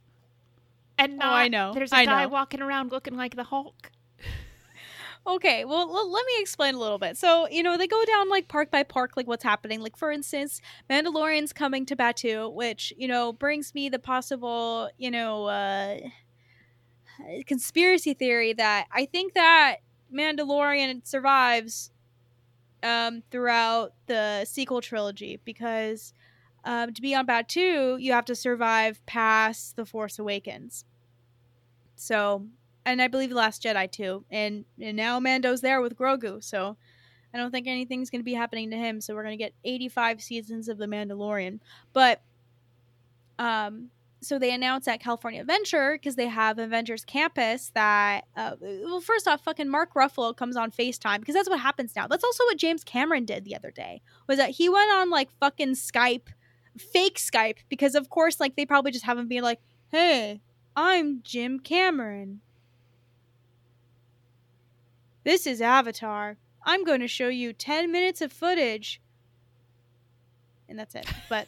and 0.97 1.21
Oh, 1.21 1.27
I 1.29 1.47
know, 1.47 1.73
there's 1.73 1.91
a 1.91 1.97
I 1.97 2.05
guy 2.05 2.23
know. 2.23 2.29
walking 2.29 2.61
around 2.61 2.91
looking 2.91 3.15
like 3.15 3.35
the 3.35 3.43
Hulk. 3.45 3.91
Okay, 5.25 5.65
well, 5.65 5.81
l- 5.81 6.11
let 6.11 6.25
me 6.25 6.33
explain 6.39 6.73
a 6.73 6.79
little 6.79 6.97
bit. 6.97 7.15
So, 7.15 7.47
you 7.49 7.61
know, 7.61 7.77
they 7.77 7.85
go 7.85 8.03
down 8.05 8.27
like 8.27 8.47
park 8.47 8.71
by 8.71 8.81
park, 8.83 9.11
like 9.15 9.27
what's 9.27 9.43
happening. 9.43 9.79
Like, 9.81 9.95
for 9.95 10.11
instance, 10.11 10.61
Mandalorian's 10.89 11.53
coming 11.53 11.85
to 11.87 11.95
Batuu, 11.95 12.51
which, 12.51 12.91
you 12.97 13.07
know, 13.07 13.31
brings 13.31 13.73
me 13.75 13.87
the 13.87 13.99
possible, 13.99 14.89
you 14.97 15.11
know, 15.11 15.45
uh, 15.45 15.97
conspiracy 17.45 18.13
theory 18.13 18.53
that 18.53 18.87
I 18.91 19.05
think 19.05 19.33
that 19.33 19.77
Mandalorian 20.13 21.05
survives 21.05 21.91
um, 22.83 23.23
throughout 23.31 23.93
the 24.07 24.45
sequel 24.45 24.81
trilogy 24.81 25.39
because 25.45 26.13
um, 26.65 26.93
to 26.93 27.01
be 27.01 27.15
on 27.15 27.27
Batuu, 27.27 28.01
you 28.01 28.13
have 28.13 28.25
to 28.25 28.35
survive 28.35 29.05
past 29.05 29.75
The 29.75 29.85
Force 29.85 30.19
Awakens. 30.19 30.85
So, 31.95 32.47
and 32.85 33.01
I 33.01 33.07
believe 33.07 33.29
The 33.29 33.35
Last 33.35 33.63
Jedi 33.63 33.91
too. 33.91 34.25
And, 34.31 34.65
and 34.79 34.97
now 34.97 35.19
Mando's 35.19 35.61
there 35.61 35.81
with 35.81 35.97
Grogu, 35.97 36.43
so 36.43 36.77
I 37.33 37.37
don't 37.37 37.51
think 37.51 37.67
anything's 37.67 38.09
going 38.09 38.21
to 38.21 38.25
be 38.25 38.33
happening 38.33 38.71
to 38.71 38.77
him. 38.77 39.01
So 39.01 39.15
we're 39.15 39.23
going 39.23 39.37
to 39.37 39.43
get 39.43 39.53
85 39.63 40.21
seasons 40.21 40.67
of 40.67 40.77
The 40.77 40.87
Mandalorian. 40.87 41.59
But, 41.93 42.21
um, 43.39 43.89
so 44.23 44.37
they 44.37 44.53
announced 44.53 44.87
at 44.87 44.99
California 44.99 45.41
Adventure 45.41 45.93
because 45.93 46.15
they 46.15 46.27
have 46.27 46.59
Avengers 46.59 47.03
Campus 47.03 47.71
that, 47.73 48.25
uh, 48.37 48.55
well, 48.61 49.01
first 49.01 49.27
off, 49.27 49.43
fucking 49.43 49.67
Mark 49.67 49.93
Ruffalo 49.95 50.35
comes 50.35 50.55
on 50.55 50.71
FaceTime 50.71 51.19
because 51.19 51.33
that's 51.33 51.49
what 51.49 51.59
happens 51.59 51.95
now. 51.95 52.07
That's 52.07 52.23
also 52.23 52.43
what 52.45 52.57
James 52.57 52.83
Cameron 52.83 53.25
did 53.25 53.45
the 53.45 53.55
other 53.55 53.71
day. 53.71 54.01
Was 54.27 54.37
that 54.37 54.51
he 54.51 54.69
went 54.69 54.91
on 54.91 55.09
like 55.09 55.31
fucking 55.39 55.73
Skype, 55.73 56.27
fake 56.77 57.17
Skype, 57.17 57.57
because 57.67 57.95
of 57.95 58.09
course, 58.09 58.39
like 58.39 58.55
they 58.55 58.65
probably 58.65 58.91
just 58.91 59.05
have 59.05 59.17
him 59.17 59.27
being 59.27 59.41
like, 59.41 59.59
"Hey, 59.89 60.41
I'm 60.75 61.21
Jim 61.23 61.59
Cameron. 61.59 62.41
This 65.23 65.45
is 65.45 65.61
Avatar. 65.61 66.37
I'm 66.63 66.83
going 66.83 67.01
to 67.01 67.07
show 67.07 67.27
you 67.27 67.53
10 67.53 67.91
minutes 67.91 68.21
of 68.21 68.31
footage. 68.31 69.01
And 70.67 70.79
that's 70.79 70.95
it. 70.95 71.05
But 71.29 71.47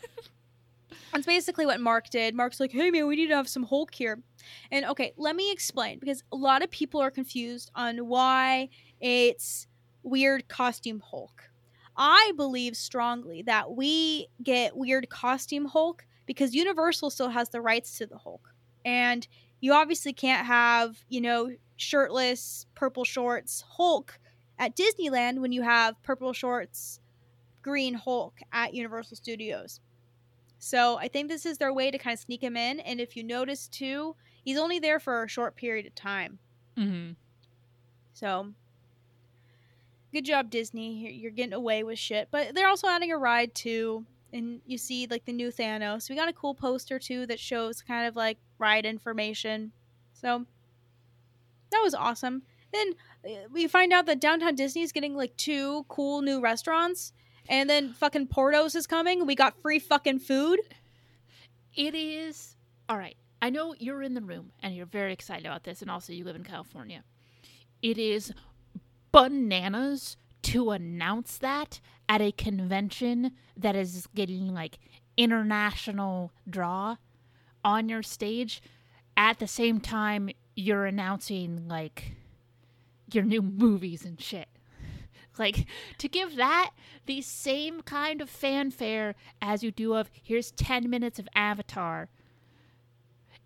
that's 1.12 1.26
basically 1.26 1.66
what 1.66 1.80
Mark 1.80 2.10
did. 2.10 2.36
Mark's 2.36 2.60
like, 2.60 2.72
hey, 2.72 2.92
man, 2.92 3.08
we 3.08 3.16
need 3.16 3.28
to 3.28 3.36
have 3.36 3.50
some 3.50 3.64
Hulk 3.64 3.94
here. 3.94 4.20
And 4.72 4.86
okay, 4.86 5.14
let 5.18 5.36
me 5.36 5.52
explain 5.52 6.00
because 6.00 6.24
a 6.32 6.36
lot 6.36 6.64
of 6.64 6.70
people 6.70 7.02
are 7.02 7.12
confused 7.12 7.72
on 7.76 8.08
why 8.08 8.70
it's 9.02 9.68
weird 10.04 10.48
costume 10.48 11.02
Hulk. 11.04 11.50
I 11.96 12.32
believe 12.36 12.76
strongly 12.76 13.44
that 13.44 13.72
we 13.72 14.28
get 14.42 14.76
weird 14.76 15.10
costume 15.10 15.66
Hulk 15.66 16.06
because 16.26 16.56
Universal 16.56 17.12
still 17.12 17.30
has 17.30 17.50
the 17.50 17.62
rights 17.62 17.98
to 18.00 18.06
the 18.06 18.18
Hulk. 18.18 18.54
And 18.86 19.28
you 19.62 19.74
obviously 19.74 20.14
can't 20.14 20.46
have, 20.46 20.98
you 21.08 21.22
know, 21.22 21.52
shirtless, 21.78 22.66
purple 22.76 23.04
shorts 23.04 23.64
Hulk 23.68 24.20
at 24.60 24.76
Disneyland 24.76 25.40
when 25.40 25.52
you 25.52 25.62
have 25.64 26.02
purple 26.04 26.34
shorts, 26.34 27.00
green 27.62 27.94
Hulk 27.94 28.40
at 28.52 28.74
Universal 28.74 29.18
Studios. 29.18 29.80
So 30.60 30.98
I 30.98 31.08
think 31.08 31.28
this 31.28 31.46
is 31.46 31.58
their 31.58 31.74
way 31.74 31.92
to 31.92 31.98
kind 31.98 32.14
of 32.14 32.20
sneak 32.20 32.42
him 32.42 32.56
in. 32.56 32.80
And 32.80 33.02
if 33.02 33.18
you 33.18 33.24
notice 33.24 33.68
too, 33.68 34.16
he's 34.46 34.58
only 34.58 34.80
there 34.80 35.00
for 35.00 35.24
a 35.24 35.28
short 35.28 35.56
period 35.56 35.86
of 35.86 35.96
time. 35.96 36.40
Mm-hmm. 36.78 37.14
So 38.14 38.54
good 40.14 40.26
job, 40.26 40.50
Disney. 40.50 40.94
You're- 41.00 41.14
You're 41.16 41.32
getting 41.32 41.54
away 41.54 41.84
with 41.84 42.00
shit. 42.00 42.30
But 42.32 42.56
they're 42.56 42.68
also 42.70 42.88
adding 42.88 43.12
a 43.12 43.18
ride 43.18 43.54
too. 43.54 44.06
And 44.32 44.62
you 44.66 44.78
see 44.78 45.06
like 45.08 45.26
the 45.26 45.34
new 45.34 45.52
Thanos. 45.52 46.10
We 46.10 46.16
got 46.16 46.30
a 46.30 46.34
cool 46.34 46.56
poster 46.56 46.98
too 46.98 47.26
that 47.28 47.40
shows 47.40 47.82
kind 47.82 48.08
of 48.08 48.16
like 48.16 48.38
ride 48.58 48.86
information. 48.86 49.72
So 50.14 50.46
that 51.74 51.84
was 51.84 51.94
awesome. 51.94 52.44
Then 52.72 52.94
uh, 53.26 53.48
we 53.52 53.68
find 53.68 53.94
out 53.94 54.06
that 54.08 54.20
downtown 54.20 54.56
Disney 54.56 54.82
is 54.82 54.92
getting 54.92 55.16
like 55.16 55.36
two 55.38 55.86
cool 55.90 56.22
new 56.22 56.42
restaurants. 56.42 57.14
And 57.50 57.70
then 57.70 57.94
fucking 57.94 58.28
Porto's 58.28 58.74
is 58.76 58.88
coming. 58.88 59.26
We 59.26 59.36
got 59.36 59.62
free 59.62 59.80
fucking 59.80 60.20
food. 60.20 60.60
It 61.76 61.94
is 61.94 62.56
all 62.88 62.98
right. 62.98 63.18
I 63.42 63.50
know 63.50 63.76
you're 63.78 64.02
in 64.02 64.14
the 64.14 64.22
room 64.22 64.52
and 64.62 64.74
you're 64.74 64.86
very 64.86 65.12
excited 65.12 65.46
about 65.46 65.64
this, 65.66 65.82
and 65.82 65.92
also 65.92 66.14
you 66.14 66.24
live 66.24 66.38
in 66.38 66.46
California. 66.46 67.04
It 67.82 67.98
is 67.98 68.32
bananas 69.12 70.16
to 70.44 70.72
announce 70.72 71.38
that 71.40 71.82
at 72.08 72.22
a 72.22 72.32
convention 72.32 73.32
that 73.58 73.76
is 73.76 74.08
getting 74.16 74.54
like 74.54 74.80
international 75.18 76.32
draw 76.50 76.98
on 77.64 77.90
your 77.90 78.04
stage 78.04 78.62
at 79.18 79.40
the 79.40 79.48
same 79.48 79.80
time 79.80 80.30
you're 80.56 80.86
announcing 80.86 81.68
like 81.68 82.16
your 83.12 83.24
new 83.24 83.42
movies 83.42 84.06
and 84.06 84.20
shit. 84.20 84.48
Like 85.40 85.66
to 85.98 86.08
give 86.08 86.36
that 86.36 86.74
the 87.08 87.24
same 87.24 87.82
kind 87.82 88.22
of 88.22 88.30
fanfare 88.30 89.16
as 89.42 89.64
you 89.64 89.72
do 89.72 89.96
of 89.96 90.12
here's 90.22 90.52
10 90.52 90.88
minutes 90.88 91.18
of 91.18 91.28
Avatar. 91.34 92.08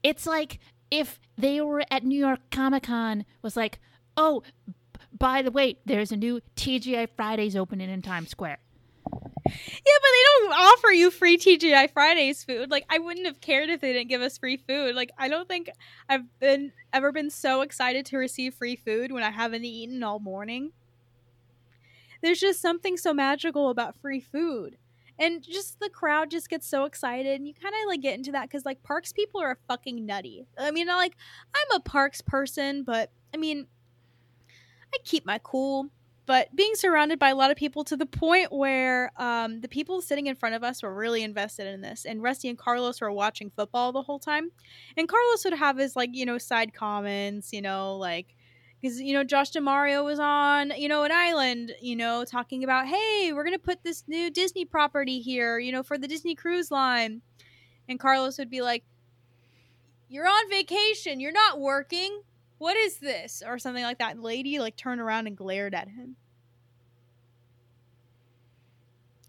It's 0.04 0.28
like 0.28 0.60
if 0.92 1.18
they 1.38 1.62
were 1.62 1.86
at 1.90 2.04
New 2.04 2.20
York 2.20 2.42
Comic 2.52 2.84
Con 2.84 3.24
was 3.42 3.56
like, 3.56 3.80
"Oh, 4.18 4.44
by 5.18 5.42
the 5.42 5.50
way, 5.50 5.78
there's 5.86 6.12
a 6.12 6.18
new 6.18 6.42
TGI 6.58 7.08
Fridays 7.16 7.56
opening 7.56 7.90
in 7.90 8.02
Times 8.02 8.32
Square." 8.32 8.60
Yeah, 9.48 9.98
but 10.02 10.10
they 10.12 10.24
don't 10.46 10.54
offer 10.54 10.92
you 10.92 11.12
free 11.12 11.38
TGI 11.38 11.92
Fridays 11.92 12.44
food. 12.44 12.70
Like 12.70 12.86
I 12.90 13.00
wouldn't 13.00 13.26
have 13.26 13.42
cared 13.42 13.70
if 13.70 13.82
they 13.82 13.94
didn't 13.94 14.10
give 14.10 14.22
us 14.22 14.38
free 14.38 14.58
food. 14.58 14.96
Like 14.96 15.12
I 15.18 15.28
don't 15.28 15.48
think 15.48 15.70
I've 16.10 16.26
been 16.40 16.72
ever 16.94 17.12
been 17.12 17.30
so 17.30 17.62
excited 17.62 18.06
to 18.08 18.18
receive 18.18 18.54
free 18.54 18.76
food 18.76 19.12
when 19.12 19.24
I 19.24 19.32
haven't 19.32 19.66
eaten 19.66 20.04
all 20.04 20.20
morning. 20.20 20.72
There's 22.22 22.40
just 22.40 22.62
something 22.62 22.98
so 22.98 23.14
magical 23.14 23.70
about 23.70 24.00
free 24.02 24.20
food. 24.20 24.78
And 25.20 25.42
just 25.42 25.80
the 25.80 25.90
crowd 25.90 26.30
just 26.30 26.50
gets 26.50 26.68
so 26.68 26.86
excited 26.86 27.36
and 27.36 27.48
you 27.48 27.54
kind 27.54 27.74
of 27.74 27.88
like 27.88 28.02
get 28.02 28.16
into 28.16 28.32
that 28.34 28.50
cuz 28.52 28.66
like 28.66 28.84
parks 28.84 29.12
people 29.12 29.42
are 29.42 29.58
fucking 29.68 30.06
nutty. 30.06 30.46
I 30.58 30.72
mean, 30.72 30.88
like 30.88 31.16
I'm 31.56 31.78
a 31.78 31.80
parks 31.80 32.22
person, 32.22 32.84
but 32.84 33.12
I 33.34 33.38
mean 33.38 33.68
I 34.94 34.98
keep 35.04 35.26
my 35.26 35.40
cool 35.44 35.90
but 36.28 36.54
being 36.56 36.76
surrounded 36.76 37.18
by 37.18 37.30
a 37.30 37.36
lot 37.36 37.50
of 37.50 37.58
people 37.58 37.84
to 37.86 37.98
the 37.98 38.06
point 38.06 38.52
where 38.52 39.12
um, 39.18 39.62
the 39.62 39.68
people 39.68 40.02
sitting 40.02 40.28
in 40.28 40.36
front 40.36 40.54
of 40.54 40.64
us 40.64 40.84
were 40.84 40.94
really 40.94 41.24
invested 41.24 41.66
in 41.66 41.82
this 41.82 42.06
and 42.06 42.22
rusty 42.22 42.50
and 42.50 42.58
carlos 42.58 43.02
were 43.02 43.12
watching 43.12 43.50
football 43.50 43.92
the 43.92 44.04
whole 44.04 44.20
time. 44.20 44.52
And 44.96 45.08
carlos 45.08 45.44
would 45.46 45.54
have 45.54 45.78
his 45.78 45.96
like 45.96 46.12
you 46.14 46.26
know 46.26 46.38
side 46.38 46.74
comments 46.74 47.52
you 47.52 47.62
know 47.62 47.96
like 47.96 48.36
because 48.80 49.02
you 49.02 49.14
know 49.14 49.24
josh 49.24 49.50
D'Amaro 49.50 50.04
was 50.04 50.20
on 50.20 50.72
you 50.78 50.88
know 50.88 51.04
an 51.04 51.12
island 51.12 51.72
you 51.82 51.96
know 51.96 52.24
talking 52.26 52.64
about 52.64 52.86
hey 52.86 53.32
we're 53.34 53.44
gonna 53.44 53.58
put 53.58 53.84
this 53.84 54.04
new 54.08 54.30
disney 54.30 54.66
property 54.66 55.20
here 55.20 55.58
you 55.58 55.72
know 55.72 55.82
for 55.82 55.98
the 55.98 56.08
disney 56.08 56.36
cruise 56.36 56.70
line. 56.70 57.22
And 57.90 58.00
carlos 58.00 58.38
would 58.38 58.50
be 58.50 58.62
like 58.62 58.84
you're 60.10 60.28
on 60.28 60.50
vacation. 60.50 61.20
You're 61.20 61.32
not 61.32 61.60
working 61.60 62.22
what 62.58 62.76
is 62.76 62.98
this? 62.98 63.44
Or 63.46 63.60
something 63.60 63.84
like 63.84 64.00
that. 64.00 64.20
Lady 64.20 64.60
like 64.60 64.76
turned 64.76 65.02
around 65.02 65.28
and 65.28 65.38
glared 65.38 65.74
at 65.74 65.90
him. 65.90 66.16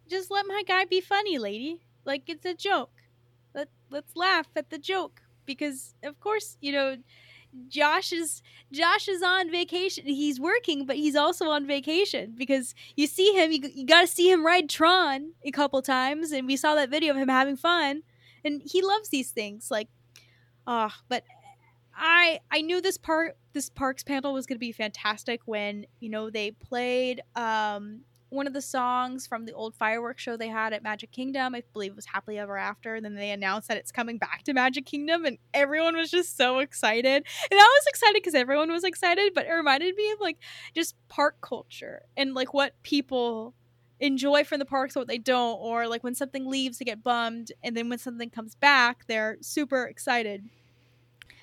Just 0.09 0.31
let 0.31 0.47
my 0.47 0.63
guy 0.67 0.85
be 0.85 1.01
funny 1.01 1.39
lady. 1.39 1.83
Like 2.05 2.23
it's 2.27 2.47
a 2.47 2.55
joke. 2.55 2.93
Let, 3.55 3.69
let's 3.91 4.17
laugh 4.17 4.47
at 4.57 4.71
the 4.71 4.79
joke. 4.79 5.23
Because 5.45 5.95
of 6.03 6.19
course, 6.21 6.57
you 6.61 6.73
know, 6.73 6.97
Josh 7.69 8.13
is 8.13 8.43
Josh 8.73 9.09
is 9.09 9.23
on 9.23 9.51
vacation. 9.51 10.05
He's 10.05 10.39
working, 10.39 10.85
but 10.87 10.97
he's 10.97 11.17
also 11.17 11.47
on 11.47 11.67
vacation. 11.67 12.35
Because 12.37 12.75
you 12.97 13.07
see 13.07 13.33
him. 13.33 13.53
You, 13.53 13.71
you 13.75 13.87
got 13.87 14.03
to 14.03 14.07
see 14.07 14.31
him 14.31 14.45
ride 14.45 14.69
Tron 14.69 15.33
a 15.43 15.51
couple 15.51 15.81
times, 15.83 16.33
and 16.33 16.47
we 16.47 16.57
saw 16.57 16.75
that 16.75 16.91
video 16.91 17.13
of 17.13 17.19
him 17.19 17.29
having 17.29 17.57
fun, 17.57 18.03
and 18.45 18.63
he 18.65 18.83
loves 18.83 19.09
these 19.09 19.31
things. 19.31 19.71
Like, 19.71 19.89
oh, 20.67 20.93
but 21.09 21.25
I 21.99 22.41
I 22.51 22.63
knew 22.63 22.81
this 22.81 22.97
part 22.97 23.37
this 23.53 23.69
parks 23.69 24.03
panel 24.05 24.33
was 24.33 24.47
going 24.47 24.57
to 24.57 24.61
be 24.61 24.73
fantastic 24.73 25.41
when 25.47 25.87
you 26.01 26.09
know 26.09 26.31
they 26.31 26.53
played 26.53 27.21
um 27.35 28.01
one 28.31 28.47
of 28.47 28.53
the 28.53 28.63
songs 28.63 29.27
from 29.27 29.47
the 29.47 29.53
old 29.53 29.75
fireworks 29.75 30.23
show 30.23 30.37
they 30.37 30.49
had 30.49 30.73
at 30.73 30.83
Magic 30.83 31.11
Kingdom. 31.11 31.55
I 31.55 31.63
believe 31.73 31.93
it 31.93 31.97
was 31.97 32.07
Happily 32.07 32.39
Ever 32.39 32.59
After. 32.59 32.95
And 32.95 33.05
then 33.05 33.15
they 33.15 33.31
announced 33.31 33.69
that 33.69 33.79
it's 33.79 33.91
coming 33.91 34.19
back 34.19 34.43
to 34.45 34.53
Magic 34.53 34.85
Kingdom, 34.85 35.25
and 35.25 35.39
everyone 35.55 35.97
was 35.97 36.11
just 36.11 36.37
so 36.37 36.59
excited. 36.59 37.25
And 37.51 37.53
I 37.53 37.57
was 37.57 37.87
excited 37.89 38.15
because 38.17 38.35
everyone 38.35 38.71
was 38.71 38.85
excited, 38.85 39.33
but 39.35 39.47
it 39.47 39.53
reminded 39.53 39.95
me 39.95 40.11
of 40.13 40.21
like 40.21 40.39
just 40.75 40.95
park 41.09 41.37
culture 41.41 42.03
and 42.17 42.35
like 42.35 42.53
what 42.53 42.75
people 42.83 43.55
enjoy 44.01 44.45
from 44.45 44.59
the 44.59 44.65
parks 44.65 44.95
what 44.95 45.09
they 45.09 45.19
don't, 45.19 45.59
or 45.61 45.89
like 45.89 46.05
when 46.05 46.15
something 46.15 46.47
leaves, 46.47 46.79
they 46.79 46.85
get 46.85 47.03
bummed, 47.03 47.51
and 47.65 47.77
then 47.77 47.89
when 47.89 47.99
something 47.99 48.31
comes 48.31 48.55
back, 48.55 49.07
they're 49.07 49.39
super 49.41 49.85
excited. 49.85 50.45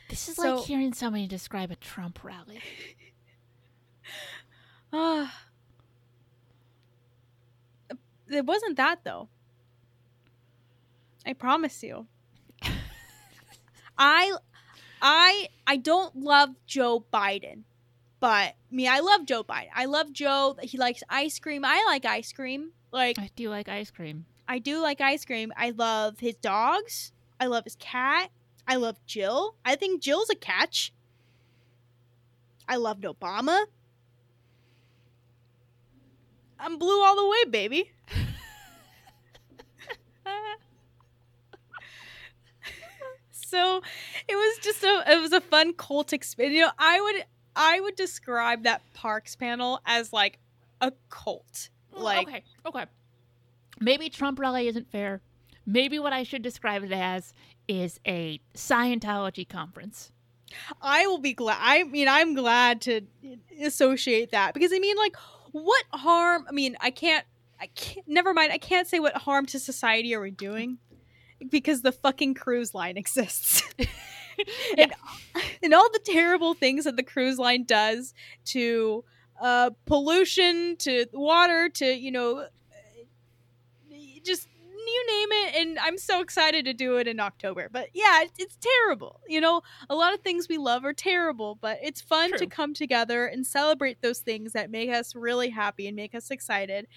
This 0.09 0.29
is 0.29 0.35
so, 0.35 0.55
like 0.55 0.65
hearing 0.65 0.93
somebody 0.93 1.27
describe 1.27 1.71
a 1.71 1.75
Trump 1.75 2.23
rally. 2.23 2.61
Uh, 4.93 5.27
it 8.29 8.45
wasn't 8.45 8.77
that 8.77 9.03
though. 9.03 9.29
I 11.25 11.33
promise 11.33 11.81
you. 11.81 12.07
I 13.97 14.35
I 15.01 15.49
I 15.65 15.77
don't 15.77 16.15
love 16.15 16.49
Joe 16.67 17.05
Biden. 17.13 17.63
But 18.19 18.55
me, 18.71 18.87
I 18.87 18.99
love 19.01 19.25
Joe 19.25 19.43
Biden. 19.43 19.69
I 19.75 19.85
love 19.85 20.11
Joe. 20.11 20.55
He 20.61 20.77
likes 20.77 21.03
ice 21.09 21.39
cream. 21.39 21.65
I 21.65 21.83
like 21.87 22.05
ice 22.05 22.31
cream. 22.31 22.71
Like 22.91 23.19
I 23.19 23.29
do 23.35 23.49
like 23.49 23.67
ice 23.69 23.91
cream. 23.91 24.25
I 24.47 24.59
do 24.59 24.79
like 24.81 25.01
ice 25.01 25.25
cream. 25.25 25.51
I 25.57 25.71
love 25.71 26.19
his 26.19 26.35
dogs. 26.35 27.11
I 27.39 27.47
love 27.47 27.63
his 27.65 27.75
cat. 27.75 28.29
I 28.67 28.75
love 28.75 28.97
Jill. 29.05 29.55
I 29.63 29.75
think 29.75 30.01
Jill's 30.01 30.29
a 30.29 30.35
catch. 30.35 30.91
I 32.67 32.77
loved 32.77 33.03
Obama. 33.03 33.65
I'm 36.59 36.77
blue 36.77 37.03
all 37.03 37.15
the 37.15 37.27
way, 37.27 37.45
baby. 37.49 37.91
so 43.31 43.81
it 44.27 44.35
was 44.35 44.57
just 44.63 44.83
a 44.83 45.03
it 45.07 45.21
was 45.21 45.31
a 45.31 45.41
fun 45.41 45.73
cult 45.73 46.11
experience. 46.13 46.55
You 46.55 46.61
know, 46.61 46.71
I 46.79 47.01
would 47.01 47.25
I 47.55 47.79
would 47.81 47.95
describe 47.95 48.63
that 48.63 48.81
Parks 48.93 49.35
panel 49.35 49.79
as 49.85 50.11
like 50.11 50.39
a 50.81 50.91
cult. 51.09 51.69
Oh, 51.93 52.03
like 52.03 52.27
okay, 52.27 52.43
okay. 52.65 52.85
Maybe 53.79 54.09
Trump 54.09 54.39
rally 54.39 54.67
isn't 54.67 54.91
fair. 54.91 55.21
Maybe 55.65 55.99
what 55.99 56.13
I 56.13 56.23
should 56.23 56.41
describe 56.41 56.83
it 56.83 56.91
as 56.91 57.33
is 57.67 57.99
a 58.07 58.39
Scientology 58.53 59.47
conference. 59.47 60.11
I 60.81 61.07
will 61.07 61.19
be 61.19 61.33
glad. 61.33 61.57
I 61.59 61.83
mean, 61.83 62.07
I'm 62.07 62.33
glad 62.33 62.81
to 62.81 63.01
associate 63.61 64.31
that 64.31 64.53
because 64.53 64.71
I 64.73 64.79
mean, 64.79 64.95
like, 64.95 65.15
what 65.51 65.83
harm? 65.91 66.45
I 66.47 66.51
mean, 66.51 66.77
I 66.79 66.91
can't. 66.91 67.25
I 67.59 67.67
can't. 67.67 68.07
Never 68.07 68.33
mind. 68.33 68.51
I 68.51 68.57
can't 68.57 68.87
say 68.87 68.99
what 68.99 69.15
harm 69.15 69.45
to 69.47 69.59
society 69.59 70.13
are 70.13 70.21
we 70.21 70.31
doing 70.31 70.77
because 71.49 71.81
the 71.81 71.91
fucking 71.91 72.35
cruise 72.35 72.73
line 72.73 72.97
exists. 72.97 73.63
and, 74.77 74.93
and 75.63 75.73
all 75.73 75.89
the 75.91 75.99
terrible 75.99 76.53
things 76.53 76.85
that 76.85 76.95
the 76.95 77.03
cruise 77.03 77.37
line 77.37 77.63
does 77.63 78.13
to 78.45 79.03
uh, 79.41 79.71
pollution, 79.85 80.77
to 80.77 81.05
water, 81.13 81.69
to, 81.69 81.85
you 81.85 82.11
know, 82.11 82.47
just 84.23 84.47
you 84.95 85.07
name 85.07 85.27
it 85.31 85.55
and 85.55 85.79
i'm 85.79 85.97
so 85.97 86.21
excited 86.21 86.65
to 86.65 86.73
do 86.73 86.97
it 86.97 87.07
in 87.07 87.19
october 87.19 87.69
but 87.71 87.89
yeah 87.93 88.21
it's, 88.21 88.33
it's 88.37 88.57
terrible 88.59 89.19
you 89.27 89.41
know 89.41 89.61
a 89.89 89.95
lot 89.95 90.13
of 90.13 90.21
things 90.21 90.47
we 90.47 90.57
love 90.57 90.85
are 90.85 90.93
terrible 90.93 91.55
but 91.55 91.77
it's 91.83 92.01
fun 92.01 92.29
True. 92.29 92.39
to 92.39 92.47
come 92.47 92.73
together 92.73 93.25
and 93.25 93.45
celebrate 93.45 94.01
those 94.01 94.19
things 94.19 94.53
that 94.53 94.69
make 94.71 94.89
us 94.89 95.15
really 95.15 95.49
happy 95.49 95.87
and 95.87 95.95
make 95.95 96.15
us 96.15 96.31
excited 96.31 96.87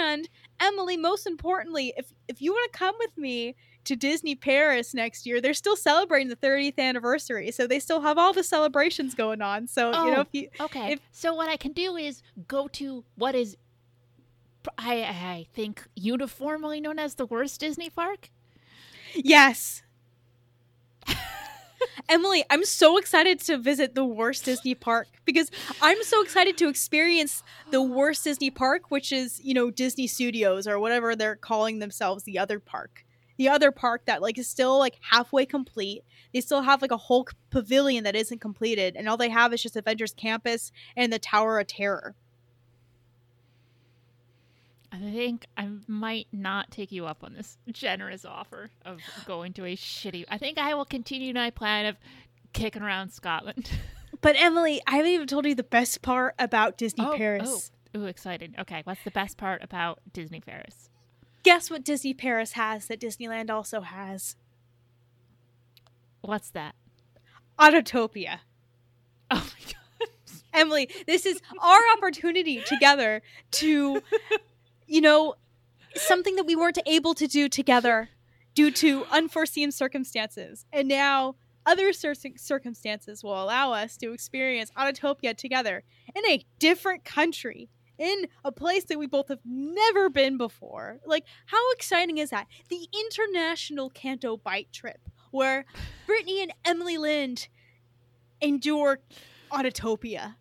and 0.00 0.28
emily 0.60 0.96
most 0.96 1.26
importantly 1.26 1.92
if 1.96 2.12
if 2.28 2.40
you 2.40 2.52
want 2.52 2.72
to 2.72 2.78
come 2.78 2.94
with 2.98 3.16
me 3.16 3.54
to 3.86 3.94
Disney 3.94 4.34
Paris 4.34 4.94
next 4.94 5.26
year, 5.26 5.40
they're 5.40 5.54
still 5.54 5.76
celebrating 5.76 6.28
the 6.28 6.36
30th 6.36 6.78
anniversary. 6.78 7.52
So 7.52 7.66
they 7.68 7.78
still 7.78 8.00
have 8.00 8.18
all 8.18 8.32
the 8.32 8.42
celebrations 8.42 9.14
going 9.14 9.40
on. 9.40 9.68
So, 9.68 9.92
oh, 9.94 10.04
you 10.04 10.10
know, 10.10 10.18
oh, 10.18 10.20
if 10.22 10.28
you. 10.32 10.48
Okay. 10.60 10.92
If, 10.94 11.00
so 11.12 11.34
what 11.34 11.48
I 11.48 11.56
can 11.56 11.72
do 11.72 11.96
is 11.96 12.22
go 12.48 12.66
to 12.68 13.04
what 13.14 13.36
is 13.36 13.56
I, 14.78 15.02
I 15.02 15.46
think 15.54 15.86
uniformly 15.94 16.80
known 16.80 16.98
as 16.98 17.14
the 17.14 17.26
worst 17.26 17.60
Disney 17.60 17.90
park. 17.90 18.30
Yes. 19.14 19.82
Emily, 22.08 22.44
I'm 22.50 22.64
so 22.64 22.98
excited 22.98 23.40
to 23.40 23.58
visit 23.58 23.94
the 23.94 24.04
worst 24.04 24.44
Disney 24.44 24.74
park 24.74 25.08
because 25.24 25.50
I'm 25.82 26.02
so 26.04 26.22
excited 26.22 26.56
to 26.58 26.68
experience 26.68 27.42
the 27.70 27.82
worst 27.82 28.24
Disney 28.24 28.50
park, 28.50 28.90
which 28.90 29.12
is, 29.12 29.40
you 29.42 29.54
know, 29.54 29.70
Disney 29.70 30.06
Studios 30.06 30.66
or 30.66 30.78
whatever 30.78 31.16
they're 31.16 31.36
calling 31.36 31.78
themselves, 31.78 32.24
the 32.24 32.38
other 32.38 32.60
park. 32.60 33.04
The 33.38 33.48
other 33.48 33.70
park 33.70 34.06
that 34.06 34.22
like 34.22 34.38
is 34.38 34.48
still 34.48 34.78
like 34.78 34.98
halfway 35.10 35.46
complete. 35.46 36.02
They 36.32 36.40
still 36.40 36.62
have 36.62 36.80
like 36.80 36.90
a 36.90 36.96
whole 36.96 37.26
pavilion 37.50 38.04
that 38.04 38.16
isn't 38.16 38.40
completed 38.40 38.96
and 38.96 39.08
all 39.08 39.16
they 39.16 39.28
have 39.28 39.52
is 39.52 39.62
just 39.62 39.76
Avengers 39.76 40.14
Campus 40.14 40.72
and 40.96 41.12
the 41.12 41.18
Tower 41.18 41.58
of 41.58 41.66
Terror. 41.66 42.14
I 44.96 45.10
think 45.12 45.46
I 45.56 45.68
might 45.86 46.28
not 46.32 46.70
take 46.70 46.90
you 46.90 47.06
up 47.06 47.22
on 47.22 47.34
this 47.34 47.58
generous 47.70 48.24
offer 48.24 48.70
of 48.84 49.00
going 49.26 49.52
to 49.54 49.64
a 49.64 49.76
shitty. 49.76 50.24
I 50.28 50.38
think 50.38 50.58
I 50.58 50.74
will 50.74 50.84
continue 50.84 51.34
my 51.34 51.50
plan 51.50 51.86
of 51.86 51.96
kicking 52.52 52.82
around 52.82 53.10
Scotland. 53.10 53.70
But 54.22 54.34
Emily, 54.38 54.80
I 54.86 54.96
haven't 54.96 55.12
even 55.12 55.26
told 55.26 55.46
you 55.46 55.54
the 55.54 55.62
best 55.62 56.02
part 56.02 56.34
about 56.38 56.78
Disney 56.78 57.04
oh, 57.04 57.12
oh. 57.12 57.16
Paris. 57.16 57.70
Oh, 57.94 58.00
ooh, 58.00 58.04
exciting. 58.06 58.54
Okay, 58.58 58.80
what's 58.84 59.04
the 59.04 59.10
best 59.10 59.36
part 59.36 59.62
about 59.62 60.00
Disney 60.12 60.40
Paris? 60.40 60.88
Guess 61.42 61.70
what 61.70 61.84
Disney 61.84 62.14
Paris 62.14 62.52
has 62.52 62.86
that 62.86 62.98
Disneyland 62.98 63.50
also 63.50 63.82
has? 63.82 64.34
What's 66.22 66.50
that? 66.50 66.74
Autotopia. 67.58 68.38
Oh 69.28 69.36
my 69.36 69.72
god. 69.72 70.08
Emily, 70.54 70.88
this 71.06 71.26
is 71.26 71.40
our 71.60 71.80
opportunity 71.96 72.62
together 72.62 73.22
to 73.50 74.00
you 74.86 75.00
know, 75.00 75.34
something 75.94 76.36
that 76.36 76.44
we 76.44 76.56
weren't 76.56 76.78
able 76.86 77.14
to 77.14 77.26
do 77.26 77.48
together 77.48 78.10
due 78.54 78.70
to 78.70 79.04
unforeseen 79.10 79.70
circumstances. 79.70 80.64
And 80.72 80.88
now 80.88 81.36
other 81.66 81.92
cir- 81.92 82.14
circumstances 82.36 83.22
will 83.22 83.42
allow 83.42 83.72
us 83.72 83.96
to 83.98 84.12
experience 84.12 84.70
Autotopia 84.76 85.36
together 85.36 85.82
in 86.14 86.24
a 86.26 86.44
different 86.58 87.04
country, 87.04 87.68
in 87.98 88.26
a 88.44 88.52
place 88.52 88.84
that 88.84 88.98
we 88.98 89.06
both 89.06 89.28
have 89.28 89.40
never 89.44 90.08
been 90.08 90.38
before. 90.38 91.00
Like, 91.04 91.24
how 91.46 91.72
exciting 91.72 92.18
is 92.18 92.30
that? 92.30 92.46
The 92.68 92.88
international 92.92 93.90
Canto 93.90 94.36
Bight 94.36 94.72
trip, 94.72 95.00
where 95.32 95.64
Brittani 96.06 96.42
and 96.42 96.52
Emily 96.64 96.98
Lind 96.98 97.48
endure 98.40 99.00
Autotopia. 99.50 100.36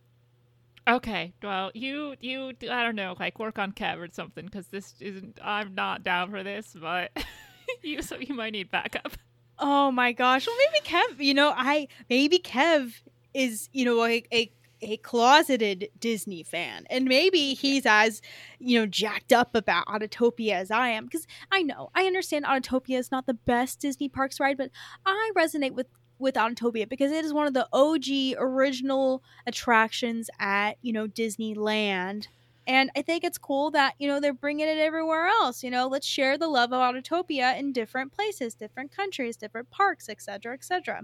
Okay, 0.87 1.33
well, 1.41 1.71
you 1.73 2.15
you 2.19 2.49
I 2.69 2.83
don't 2.83 2.95
know, 2.95 3.15
like 3.19 3.39
work 3.39 3.57
on 3.57 3.71
Kev 3.71 3.97
or 3.97 4.07
something 4.11 4.45
because 4.45 4.67
this 4.67 4.93
isn't. 4.99 5.39
I'm 5.43 5.73
not 5.73 6.03
down 6.03 6.29
for 6.29 6.43
this, 6.43 6.75
but 6.79 7.11
you 7.81 8.03
so 8.03 8.17
you 8.17 8.35
might 8.35 8.51
need 8.51 8.69
backup. 8.69 9.13
Oh 9.57 9.89
my 9.89 10.11
gosh! 10.11 10.45
Well, 10.45 10.55
maybe 10.57 10.85
Kev. 10.85 11.23
You 11.23 11.33
know, 11.33 11.53
I 11.55 11.87
maybe 12.07 12.37
Kev 12.37 12.93
is 13.33 13.67
you 13.73 13.83
know 13.83 14.05
a, 14.05 14.23
a 14.31 14.51
a 14.81 14.97
closeted 14.97 15.89
Disney 15.99 16.43
fan, 16.43 16.85
and 16.91 17.05
maybe 17.05 17.55
he's 17.55 17.87
as 17.87 18.21
you 18.59 18.77
know 18.79 18.85
jacked 18.85 19.33
up 19.33 19.55
about 19.55 19.87
Autotopia 19.87 20.53
as 20.53 20.69
I 20.69 20.89
am. 20.89 21.05
Because 21.05 21.25
I 21.51 21.63
know 21.63 21.89
I 21.95 22.05
understand 22.05 22.45
Autotopia 22.45 22.99
is 22.99 23.11
not 23.11 23.25
the 23.25 23.33
best 23.33 23.79
Disney 23.79 24.07
parks 24.07 24.39
ride, 24.39 24.57
but 24.57 24.69
I 25.03 25.31
resonate 25.35 25.73
with 25.73 25.87
with 26.17 26.35
Autotopia 26.35 26.87
because 26.87 27.11
it 27.11 27.25
is 27.25 27.33
one 27.33 27.47
of 27.47 27.53
the 27.53 27.67
OG 27.73 28.37
original 28.39 29.21
attractions 29.45 30.29
at, 30.39 30.77
you 30.81 30.93
know, 30.93 31.07
Disneyland. 31.07 32.27
And 32.67 32.89
I 32.95 33.01
think 33.01 33.23
it's 33.23 33.37
cool 33.37 33.69
that, 33.71 33.93
you 33.99 34.07
know, 34.07 34.19
they're 34.19 34.33
bringing 34.33 34.67
it 34.67 34.77
everywhere 34.77 35.27
else. 35.27 35.63
You 35.63 35.69
know, 35.69 35.87
let's 35.87 36.07
share 36.07 36.37
the 36.37 36.47
love 36.47 36.73
of 36.73 36.79
Autotopia 36.79 37.57
in 37.57 37.73
different 37.73 38.11
places, 38.11 38.55
different 38.55 38.91
countries, 38.95 39.37
different 39.37 39.69
parks, 39.69 40.09
etc., 40.09 40.53
etc. 40.53 41.01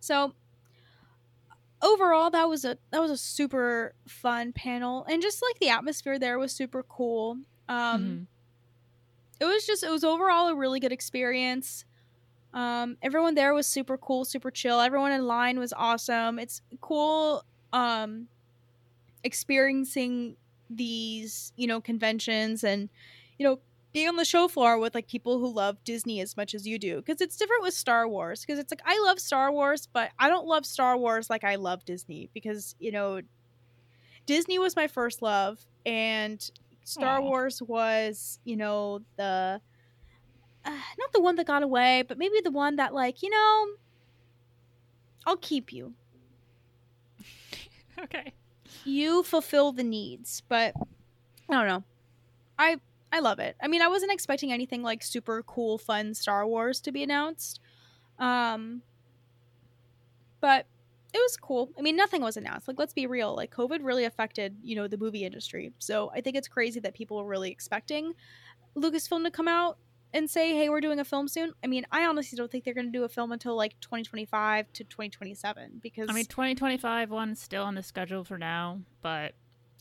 So, 0.00 0.34
overall 1.82 2.30
that 2.30 2.48
was 2.48 2.64
a 2.64 2.78
that 2.90 3.00
was 3.00 3.10
a 3.10 3.16
super 3.16 3.94
fun 4.06 4.52
panel 4.52 5.04
and 5.08 5.20
just 5.20 5.42
like 5.42 5.58
the 5.60 5.68
atmosphere 5.68 6.18
there 6.18 6.38
was 6.38 6.52
super 6.52 6.82
cool. 6.82 7.38
Um 7.68 8.02
mm-hmm. 8.02 8.22
it 9.40 9.44
was 9.44 9.66
just 9.66 9.82
it 9.82 9.90
was 9.90 10.04
overall 10.04 10.48
a 10.48 10.54
really 10.54 10.80
good 10.80 10.92
experience. 10.92 11.84
Um, 12.56 12.96
everyone 13.02 13.34
there 13.34 13.52
was 13.52 13.66
super 13.66 13.98
cool, 13.98 14.24
super 14.24 14.50
chill. 14.50 14.80
Everyone 14.80 15.12
in 15.12 15.26
line 15.26 15.58
was 15.58 15.74
awesome. 15.76 16.38
It's 16.38 16.62
cool 16.80 17.44
um, 17.74 18.28
experiencing 19.22 20.36
these, 20.70 21.52
you 21.56 21.66
know, 21.66 21.82
conventions 21.82 22.64
and, 22.64 22.88
you 23.38 23.46
know, 23.46 23.60
being 23.92 24.08
on 24.08 24.16
the 24.16 24.24
show 24.24 24.48
floor 24.48 24.78
with 24.78 24.94
like 24.94 25.06
people 25.06 25.38
who 25.38 25.52
love 25.52 25.76
Disney 25.84 26.22
as 26.22 26.34
much 26.34 26.54
as 26.54 26.66
you 26.66 26.78
do. 26.78 26.96
Because 26.96 27.20
it's 27.20 27.36
different 27.36 27.62
with 27.62 27.74
Star 27.74 28.08
Wars. 28.08 28.40
Because 28.40 28.58
it's 28.58 28.72
like, 28.72 28.82
I 28.86 28.98
love 29.04 29.20
Star 29.20 29.52
Wars, 29.52 29.86
but 29.92 30.10
I 30.18 30.30
don't 30.30 30.46
love 30.46 30.64
Star 30.64 30.96
Wars 30.96 31.28
like 31.28 31.44
I 31.44 31.56
love 31.56 31.84
Disney. 31.84 32.30
Because, 32.32 32.74
you 32.78 32.90
know, 32.90 33.20
Disney 34.24 34.58
was 34.58 34.74
my 34.76 34.86
first 34.86 35.20
love. 35.20 35.58
And 35.84 36.50
Star 36.84 37.18
Aw. 37.18 37.20
Wars 37.20 37.60
was, 37.60 38.38
you 38.44 38.56
know, 38.56 39.00
the 39.18 39.60
uh, 40.66 40.70
not 40.98 41.12
the 41.12 41.20
one 41.20 41.36
that 41.36 41.46
got 41.46 41.62
away, 41.62 42.02
but 42.06 42.18
maybe 42.18 42.40
the 42.42 42.50
one 42.50 42.76
that 42.76 42.94
like, 42.94 43.22
you 43.22 43.30
know, 43.30 43.66
I'll 45.26 45.36
keep 45.36 45.72
you. 45.72 45.94
Okay. 47.98 48.34
You 48.84 49.22
fulfill 49.22 49.72
the 49.72 49.82
needs, 49.82 50.42
but 50.50 50.74
I 51.48 51.54
don't 51.54 51.66
know. 51.66 51.82
I 52.58 52.76
I 53.10 53.20
love 53.20 53.38
it. 53.38 53.56
I 53.58 53.68
mean, 53.68 53.80
I 53.80 53.88
wasn't 53.88 54.12
expecting 54.12 54.52
anything 54.52 54.82
like 54.82 55.02
super 55.02 55.42
cool 55.42 55.78
fun 55.78 56.12
Star 56.12 56.46
Wars 56.46 56.78
to 56.82 56.92
be 56.92 57.02
announced. 57.02 57.58
Um 58.18 58.82
but 60.42 60.66
it 61.14 61.18
was 61.18 61.38
cool. 61.38 61.70
I 61.78 61.80
mean, 61.80 61.96
nothing 61.96 62.20
was 62.20 62.36
announced. 62.36 62.68
Like, 62.68 62.78
let's 62.78 62.92
be 62.92 63.06
real. 63.06 63.34
Like, 63.34 63.50
COVID 63.50 63.78
really 63.82 64.04
affected, 64.04 64.56
you 64.62 64.76
know, 64.76 64.86
the 64.86 64.98
movie 64.98 65.24
industry. 65.24 65.72
So 65.78 66.10
I 66.14 66.20
think 66.20 66.36
it's 66.36 66.48
crazy 66.48 66.78
that 66.80 66.92
people 66.92 67.16
were 67.16 67.24
really 67.24 67.50
expecting 67.50 68.12
Lucasfilm 68.76 69.24
to 69.24 69.30
come 69.30 69.48
out 69.48 69.78
and 70.16 70.30
say, 70.30 70.54
hey, 70.56 70.70
we're 70.70 70.80
doing 70.80 70.98
a 70.98 71.04
film 71.04 71.28
soon. 71.28 71.52
I 71.62 71.66
mean, 71.66 71.84
I 71.92 72.06
honestly 72.06 72.36
don't 72.36 72.50
think 72.50 72.64
they're 72.64 72.74
going 72.74 72.86
to 72.86 72.98
do 72.98 73.04
a 73.04 73.08
film 73.08 73.32
until 73.32 73.54
like 73.54 73.78
2025 73.80 74.72
to 74.72 74.84
2027 74.84 75.80
because 75.82 76.08
I 76.08 76.12
mean, 76.14 76.24
2025 76.24 77.10
one's 77.10 77.40
still 77.40 77.64
on 77.64 77.74
the 77.74 77.82
schedule 77.82 78.24
for 78.24 78.38
now, 78.38 78.80
but 79.02 79.34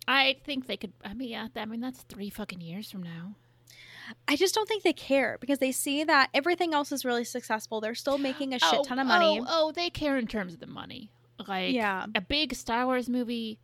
I 0.07 0.38
think 0.43 0.67
they 0.67 0.75
could. 0.75 0.91
I 1.03 1.13
mean, 1.13 1.29
yeah, 1.29 1.47
I 1.55 1.65
mean 1.65 1.79
that's 1.79 2.01
three 2.01 2.29
fucking 2.29 2.59
years 2.59 2.91
from 2.91 3.01
now. 3.01 3.36
I 4.27 4.36
just 4.36 4.53
don't 4.53 4.67
think 4.67 4.83
they 4.83 4.93
care 4.93 5.38
because 5.39 5.59
they 5.59 5.71
see 5.71 6.03
that 6.03 6.29
everything 6.33 6.73
else 6.73 6.91
is 6.91 7.05
really 7.05 7.23
successful. 7.23 7.79
They're 7.81 7.95
still 7.95 8.17
making 8.17 8.53
a 8.53 8.59
shit 8.59 8.79
oh, 8.79 8.83
ton 8.83 8.99
of 8.99 9.07
money. 9.07 9.39
Oh, 9.41 9.45
oh, 9.47 9.71
they 9.71 9.89
care 9.89 10.17
in 10.17 10.27
terms 10.27 10.53
of 10.53 10.59
the 10.59 10.67
money. 10.67 11.09
Like, 11.47 11.73
Yeah. 11.73 12.05
a 12.13 12.21
big 12.21 12.53
Star 12.53 12.86
Wars 12.86 13.09
movie 13.09 13.57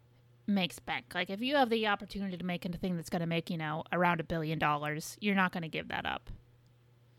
makes 0.47 0.79
bank. 0.79 1.05
Like, 1.13 1.29
if 1.29 1.41
you 1.41 1.57
have 1.57 1.69
the 1.69 1.85
opportunity 1.87 2.37
to 2.37 2.43
make 2.43 2.65
a 2.65 2.69
thing 2.69 2.95
that's 2.95 3.09
going 3.09 3.19
to 3.19 3.27
make 3.27 3.51
you 3.51 3.57
know 3.57 3.83
around 3.91 4.19
a 4.19 4.23
billion 4.23 4.57
dollars, 4.57 5.15
you're 5.21 5.35
not 5.35 5.51
going 5.51 5.61
to 5.61 5.69
give 5.69 5.89
that 5.89 6.07
up. 6.07 6.31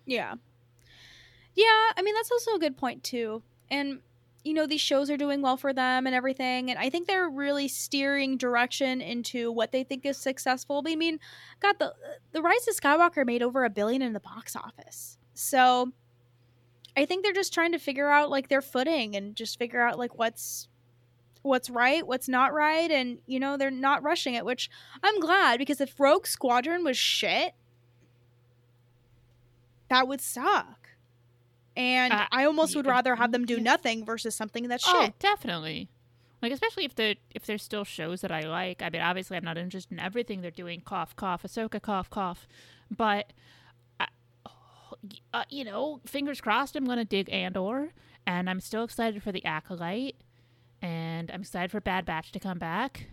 Yeah. 0.07 0.35
Yeah, 1.55 1.91
I 1.97 2.03
mean 2.03 2.15
that's 2.15 2.31
also 2.31 2.55
a 2.55 2.59
good 2.59 2.77
point 2.77 3.05
too. 3.05 3.43
And 3.71 4.01
you 4.45 4.55
know, 4.55 4.67
these 4.67 4.81
shows 4.81 5.09
are 5.09 5.17
doing 5.17 5.41
well 5.41 5.57
for 5.57 5.73
them 5.73 6.05
and 6.07 6.17
everything, 6.17 6.69
and 6.71 6.79
I 6.79 6.91
think 6.91 7.07
they're 7.07 7.29
really 7.29 7.69
steering 7.69 8.37
direction 8.37 9.01
into 9.01 9.53
what 9.53 9.71
they 9.71 9.85
think 9.85 10.05
is 10.05 10.17
successful. 10.17 10.83
I 10.87 10.97
mean, 10.97 11.21
God, 11.61 11.77
the 11.79 11.95
the 12.33 12.43
Rise 12.43 12.67
of 12.69 12.75
Skywalker 12.75 13.25
made 13.25 13.43
over 13.43 13.65
a 13.65 13.71
billion 13.71 14.03
in 14.03 14.13
the 14.13 14.21
box 14.21 14.57
office. 14.57 15.19
So 15.35 15.93
I 16.97 17.07
think 17.07 17.23
they're 17.23 17.33
just 17.33 17.55
trying 17.55 17.73
to 17.73 17.79
figure 17.79 18.09
out 18.11 18.31
like 18.31 18.49
their 18.49 18.63
footing 18.63 19.15
and 19.15 19.37
just 19.37 19.59
figure 19.59 19.81
out 19.81 19.99
like 19.99 20.19
what's 20.19 20.69
what's 21.43 21.71
right, 21.71 22.07
what's 22.07 22.29
not 22.29 22.53
right, 22.53 22.91
and 22.91 23.19
you 23.27 23.39
know, 23.39 23.57
they're 23.57 23.71
not 23.71 24.03
rushing 24.03 24.35
it, 24.35 24.45
which 24.45 24.71
I'm 25.03 25.21
glad 25.21 25.59
because 25.59 25.81
if 25.81 25.99
Rogue 26.01 26.27
Squadron 26.27 26.85
was 26.85 26.97
shit, 26.97 27.53
that 29.93 30.09
would 30.09 30.21
suck. 30.21 30.89
And 31.77 32.13
Uh, 32.13 32.27
I 32.33 32.45
almost 32.45 32.75
would 32.77 32.87
rather 32.87 33.15
have 33.17 33.33
them 33.33 33.47
do 33.47 33.55
yeah. 33.57 33.63
nothing 33.63 34.05
versus 34.05 34.35
something 34.35 34.69
that's 34.69 34.85
Oh, 34.87 35.05
shit. 35.05 35.19
definitely. 35.19 35.89
Like 36.43 36.53
especially 36.53 36.85
if 36.85 36.95
the 36.97 37.17
if 37.35 37.47
there's 37.47 37.63
still 37.63 37.85
shows 37.85 38.21
that 38.23 38.33
I 38.33 38.41
like. 38.41 38.83
I 38.83 38.91
mean, 38.91 39.01
obviously, 39.01 39.37
I'm 39.37 39.45
not 39.45 39.57
interested 39.57 39.93
in 39.93 40.01
everything 40.01 40.41
they're 40.43 40.51
doing. 40.51 40.81
Cough, 40.81 41.15
cough, 41.15 41.45
Ahsoka, 41.45 41.81
cough, 41.81 42.11
cough. 42.11 42.49
But, 42.91 43.33
I, 44.01 44.09
oh, 44.45 44.95
uh, 45.33 45.45
you 45.49 45.65
know, 45.65 46.01
fingers 46.05 46.41
crossed. 46.41 46.75
I'm 46.75 46.85
gonna 46.85 47.05
dig 47.05 47.31
Andor, 47.31 47.93
and 48.27 48.51
I'm 48.51 48.61
still 48.61 48.83
excited 48.83 49.23
for 49.23 49.31
the 49.31 49.45
Acolyte, 49.45 50.17
and 50.83 51.31
I'm 51.31 51.43
excited 51.43 51.71
for 51.71 51.81
Bad 51.81 52.05
Batch 52.05 52.33
to 52.33 52.41
come 52.41 52.59
back. 52.59 53.07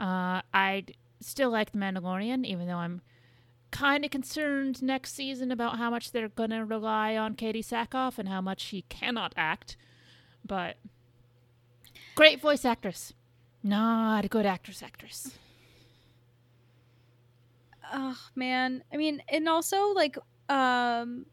Uh, 0.00 0.42
I 0.52 0.84
still 1.20 1.50
like 1.50 1.70
the 1.70 1.78
Mandalorian, 1.78 2.44
even 2.44 2.66
though 2.66 2.76
I'm 2.78 3.02
kind 3.72 4.04
of 4.04 4.10
concerned 4.12 4.82
next 4.82 5.14
season 5.14 5.50
about 5.50 5.78
how 5.78 5.90
much 5.90 6.12
they're 6.12 6.28
gonna 6.28 6.64
rely 6.64 7.16
on 7.16 7.34
Katee 7.34 7.64
Sackhoff 7.64 8.18
and 8.18 8.28
how 8.28 8.40
much 8.40 8.60
she 8.60 8.82
cannot 8.82 9.32
act. 9.36 9.76
But 10.46 10.76
great 12.14 12.40
voice 12.40 12.64
actress, 12.64 13.14
not 13.62 14.24
a 14.24 14.28
good 14.28 14.46
actress. 14.46 14.82
Actress. 14.82 15.32
Oh 17.92 18.18
man. 18.36 18.84
I 18.92 18.96
mean, 18.96 19.22
and 19.28 19.48
also 19.48 19.88
like 19.88 20.16
um 20.48 21.26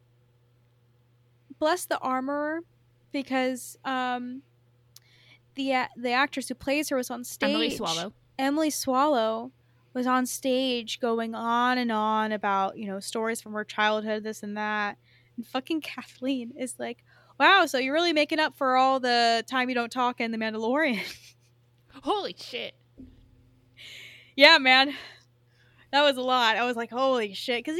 bless 1.59 1.85
the 1.85 1.99
armorer 1.99 2.61
because 3.11 3.77
um 3.83 4.41
the 5.55 5.87
the 5.97 6.11
actress 6.11 6.47
who 6.47 6.55
plays 6.55 6.89
her 6.89 6.95
was 6.95 7.11
on 7.11 7.23
stage. 7.23 7.49
Emily 7.49 7.69
Swallow. 7.69 8.13
Emily 8.37 8.69
Swallow 8.69 9.51
was 9.93 10.07
on 10.07 10.25
stage 10.25 10.99
going 10.99 11.35
on 11.35 11.77
and 11.77 11.91
on 11.91 12.31
about, 12.31 12.77
you 12.77 12.87
know, 12.87 12.99
stories 12.99 13.41
from 13.41 13.53
her 13.53 13.63
childhood, 13.63 14.23
this 14.23 14.43
and 14.43 14.55
that. 14.57 14.97
And 15.37 15.45
fucking 15.45 15.81
Kathleen 15.81 16.53
is 16.57 16.75
like, 16.77 17.03
wow, 17.39 17.65
so 17.65 17.77
you're 17.77 17.93
really 17.93 18.13
making 18.13 18.39
up 18.39 18.57
for 18.57 18.75
all 18.75 18.99
the 18.99 19.43
time 19.47 19.69
you 19.69 19.75
don't 19.75 19.91
talk 19.91 20.19
in 20.21 20.31
The 20.31 20.37
Mandalorian. 20.37 21.01
Holy 22.03 22.35
shit! 22.37 22.75
yeah, 24.35 24.57
man. 24.57 24.93
That 25.91 26.03
was 26.03 26.17
a 26.17 26.21
lot. 26.21 26.55
I 26.55 26.65
was 26.65 26.75
like, 26.75 26.91
holy 26.91 27.33
shit. 27.33 27.65
Because 27.65 27.79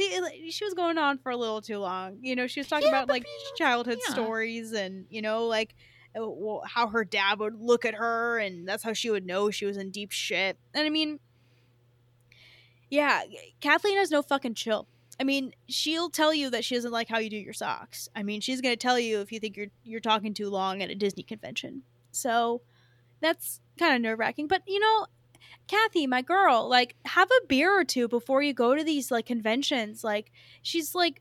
she 0.50 0.64
was 0.64 0.74
going 0.74 0.98
on 0.98 1.18
for 1.18 1.30
a 1.30 1.36
little 1.36 1.62
too 1.62 1.78
long. 1.78 2.18
You 2.22 2.34
know, 2.34 2.48
she 2.48 2.58
was 2.58 2.66
talking 2.66 2.88
Yeah, 2.88 3.02
about 3.02 3.08
like 3.08 3.24
childhood 3.56 3.98
yeah. 4.04 4.12
stories 4.12 4.72
and, 4.72 5.06
you 5.10 5.22
know, 5.22 5.46
like 5.46 5.76
uh, 6.16 6.26
how 6.66 6.88
her 6.88 7.04
dad 7.04 7.38
would 7.38 7.54
look 7.54 7.84
at 7.84 7.94
her 7.94 8.38
and 8.38 8.66
that's 8.66 8.82
how 8.82 8.92
she 8.92 9.10
would 9.10 9.24
know 9.24 9.50
she 9.50 9.64
was 9.64 9.76
in 9.76 9.90
deep 9.92 10.10
shit. 10.10 10.58
And 10.74 10.84
I 10.84 10.90
mean, 10.90 11.20
yeah, 12.90 13.22
Kathleen 13.60 13.96
has 13.96 14.10
no 14.10 14.22
fucking 14.22 14.54
chill. 14.54 14.86
I 15.18 15.24
mean, 15.24 15.52
she'll 15.68 16.08
tell 16.10 16.32
you 16.32 16.50
that 16.50 16.64
she 16.64 16.74
doesn't 16.74 16.90
like 16.92 17.08
how 17.08 17.18
you 17.18 17.28
do 17.30 17.36
your 17.36 17.52
socks. 17.52 18.08
I 18.16 18.22
mean, 18.22 18.40
she's 18.40 18.60
gonna 18.60 18.76
tell 18.76 18.98
you 18.98 19.20
if 19.20 19.32
you 19.32 19.38
think 19.38 19.56
you're 19.56 19.68
you're 19.84 20.00
talking 20.00 20.34
too 20.34 20.48
long 20.50 20.82
at 20.82 20.90
a 20.90 20.94
Disney 20.94 21.22
convention. 21.22 21.82
So 22.10 22.62
that's 23.20 23.60
kind 23.78 23.94
of 23.94 24.00
nerve 24.02 24.18
wracking. 24.18 24.46
But 24.46 24.62
you 24.66 24.80
know, 24.80 25.06
Kathy, 25.68 26.06
my 26.06 26.22
girl, 26.22 26.68
like 26.68 26.96
have 27.04 27.28
a 27.30 27.46
beer 27.46 27.70
or 27.78 27.84
two 27.84 28.08
before 28.08 28.42
you 28.42 28.54
go 28.54 28.74
to 28.74 28.82
these 28.82 29.10
like 29.10 29.26
conventions. 29.26 30.02
Like 30.02 30.32
she's 30.62 30.94
like 30.94 31.20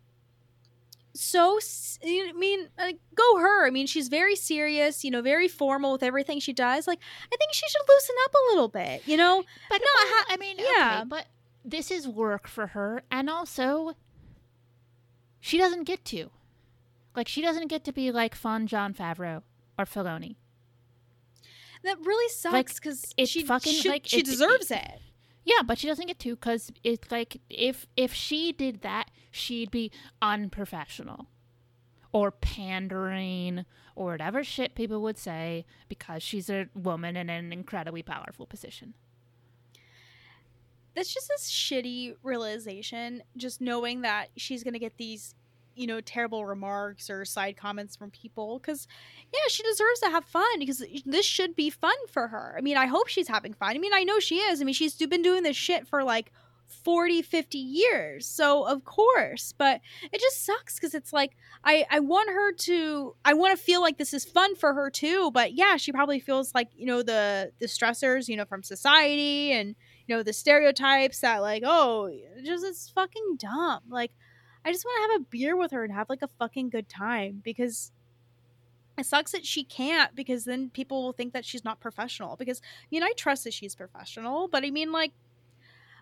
so 1.14 1.60
I 2.04 2.32
mean, 2.34 2.70
like, 2.78 3.00
go 3.16 3.38
her. 3.40 3.68
I 3.68 3.72
mean, 3.72 3.88
she's 3.88 4.08
very 4.08 4.36
serious, 4.36 5.04
you 5.04 5.12
know, 5.12 5.22
very 5.22 5.48
formal 5.48 5.92
with 5.92 6.04
everything 6.04 6.40
she 6.40 6.54
does. 6.54 6.88
Like, 6.88 7.00
I 7.26 7.36
think 7.36 7.52
she 7.52 7.68
should 7.68 7.82
loosen 7.90 8.16
up 8.26 8.34
a 8.34 8.50
little 8.52 8.68
bit, 8.70 9.02
you 9.06 9.18
know? 9.18 9.44
But 9.70 9.82
No, 9.82 9.86
no, 9.86 10.10
ha- 10.16 10.26
I 10.30 10.38
mean, 10.38 10.58
yeah. 10.58 11.00
okay, 11.00 11.08
but 11.10 11.26
this 11.64 11.92
is 11.92 12.08
work 12.08 12.48
for 12.48 12.68
her, 12.68 13.04
and 13.12 13.30
also 13.30 13.94
she 15.40 15.58
doesn't 15.58 15.84
get 15.84 16.04
to. 16.06 16.30
Like, 17.16 17.28
she 17.28 17.42
doesn't 17.42 17.68
get 17.68 17.84
to 17.86 17.92
be 17.94 18.12
like 18.12 18.36
fun 18.36 18.68
Jon 18.68 18.94
Favreau 18.94 19.42
or 19.78 19.86
Filoni. 19.86 20.36
That 21.84 21.98
really 22.06 22.30
sucks 22.32 22.76
because 22.76 23.14
it's 23.18 23.32
she 23.32 23.44
fucking, 23.44 23.74
should- 23.74 23.90
like, 23.92 24.04
she 24.06 24.20
it- 24.20 24.26
deserves 24.26 24.70
it. 24.72 25.00
Yeah, 25.46 25.64
but 25.66 25.78
she 25.80 25.88
doesn't 25.88 26.06
get 26.08 26.20
to 26.20 26.36
because 26.36 26.72
it's 26.84 27.10
like 27.12 27.42
if 27.50 27.88
if 27.98 28.14
she 28.14 28.52
did 28.52 28.82
that, 28.82 29.10
she'd 29.32 29.72
be 29.72 29.92
unprofessional 30.22 31.28
or 32.12 32.30
pandering 32.30 33.66
or 33.96 34.12
whatever 34.12 34.44
shit 34.44 34.76
people 34.76 35.02
would 35.02 35.18
say 35.18 35.66
because 35.88 36.22
she's 36.22 36.50
a 36.50 36.68
woman 36.76 37.16
in 37.16 37.30
an 37.30 37.52
incredibly 37.52 38.04
powerful 38.04 38.46
position. 38.46 38.94
That's 41.00 41.14
just 41.14 41.30
this 41.30 41.50
shitty 41.50 42.16
realization, 42.24 43.24
just 43.38 43.62
knowing 43.62 44.02
that 44.02 44.32
she's 44.36 44.66
gonna 44.66 44.80
get 44.80 44.98
these, 44.98 45.34
you 45.74 45.88
know, 45.88 46.02
terrible 46.02 46.46
remarks 46.46 47.10
or 47.10 47.24
side 47.24 47.56
comments 47.56 47.96
from 47.96 48.12
people. 48.12 48.60
Because, 48.60 48.86
yeah, 49.34 49.40
she 49.48 49.64
deserves 49.64 50.02
to 50.02 50.10
have 50.10 50.26
fun 50.26 50.60
because 50.60 50.84
this 51.06 51.26
should 51.26 51.56
be 51.56 51.70
fun 51.70 51.96
for 52.10 52.28
her. 52.28 52.54
I 52.58 52.60
mean, 52.60 52.76
I 52.76 52.86
hope 52.86 53.08
she's 53.08 53.30
having 53.30 53.54
fun. 53.54 53.70
I 53.70 53.78
mean, 53.78 53.94
I 53.94 54.04
know 54.04 54.20
she 54.20 54.40
is. 54.40 54.60
I 54.60 54.66
mean, 54.66 54.74
she's 54.74 54.98
been 54.98 55.22
doing 55.22 55.44
this 55.44 55.56
shit 55.56 55.88
for 55.88 56.04
like 56.04 56.34
40, 56.68 57.22
50 57.22 57.58
years. 57.58 58.28
So, 58.28 58.68
of 58.68 58.84
course. 58.84 59.54
But 59.58 59.80
it 60.12 60.20
just 60.20 60.46
sucks 60.46 60.76
because 60.76 60.94
it's 60.94 61.14
like, 61.14 61.38
I, 61.64 61.86
I 61.90 62.02
want 62.02 62.28
her 62.28 62.52
to, 62.52 63.16
I 63.24 63.36
want 63.36 63.58
to 63.58 63.64
feel 63.64 63.80
like 63.80 63.98
this 63.98 64.14
is 64.14 64.26
fun 64.26 64.54
for 64.58 64.74
her 64.74 64.90
too. 64.90 65.32
But 65.32 65.54
yeah, 65.54 65.78
she 65.78 65.94
probably 65.94 66.20
feels 66.20 66.54
like, 66.54 66.68
you 66.76 66.88
know, 66.88 67.04
the, 67.04 67.54
the 67.60 67.68
stressors, 67.68 68.28
you 68.28 68.36
know, 68.36 68.44
from 68.44 68.64
society 68.64 69.54
and, 69.54 69.76
you 70.10 70.16
know 70.16 70.24
the 70.24 70.34
stereotypes 70.34 71.20
that 71.20 71.38
like 71.38 71.62
oh 71.64 72.12
just 72.44 72.66
it's 72.66 72.90
fucking 72.90 73.38
dumb 73.38 73.82
like 73.90 74.12
i 74.66 74.72
just 74.72 74.84
want 74.84 74.98
to 74.98 75.14
have 75.14 75.22
a 75.22 75.26
beer 75.30 75.56
with 75.56 75.72
her 75.72 75.84
and 75.84 75.94
have 75.94 76.10
like 76.10 76.24
a 76.24 76.28
fucking 76.40 76.70
good 76.70 76.90
time 76.90 77.42
because 77.44 77.92
it 78.98 79.06
sucks 79.06 79.32
that 79.32 79.46
she 79.46 79.64
can't 79.64 80.14
because 80.16 80.46
then 80.46 80.70
people 80.70 81.04
will 81.04 81.14
think 81.14 81.34
that 81.34 81.46
she's 81.46 81.64
not 81.64 81.80
professional 81.80 82.36
because 82.36 82.62
you 82.90 83.00
know 83.00 83.06
I 83.06 83.14
trust 83.14 83.46
that 83.46 83.54
she's 83.54 83.74
professional, 83.74 84.48
but 84.50 84.66
I 84.66 84.72
mean 84.72 84.92
like 84.92 85.14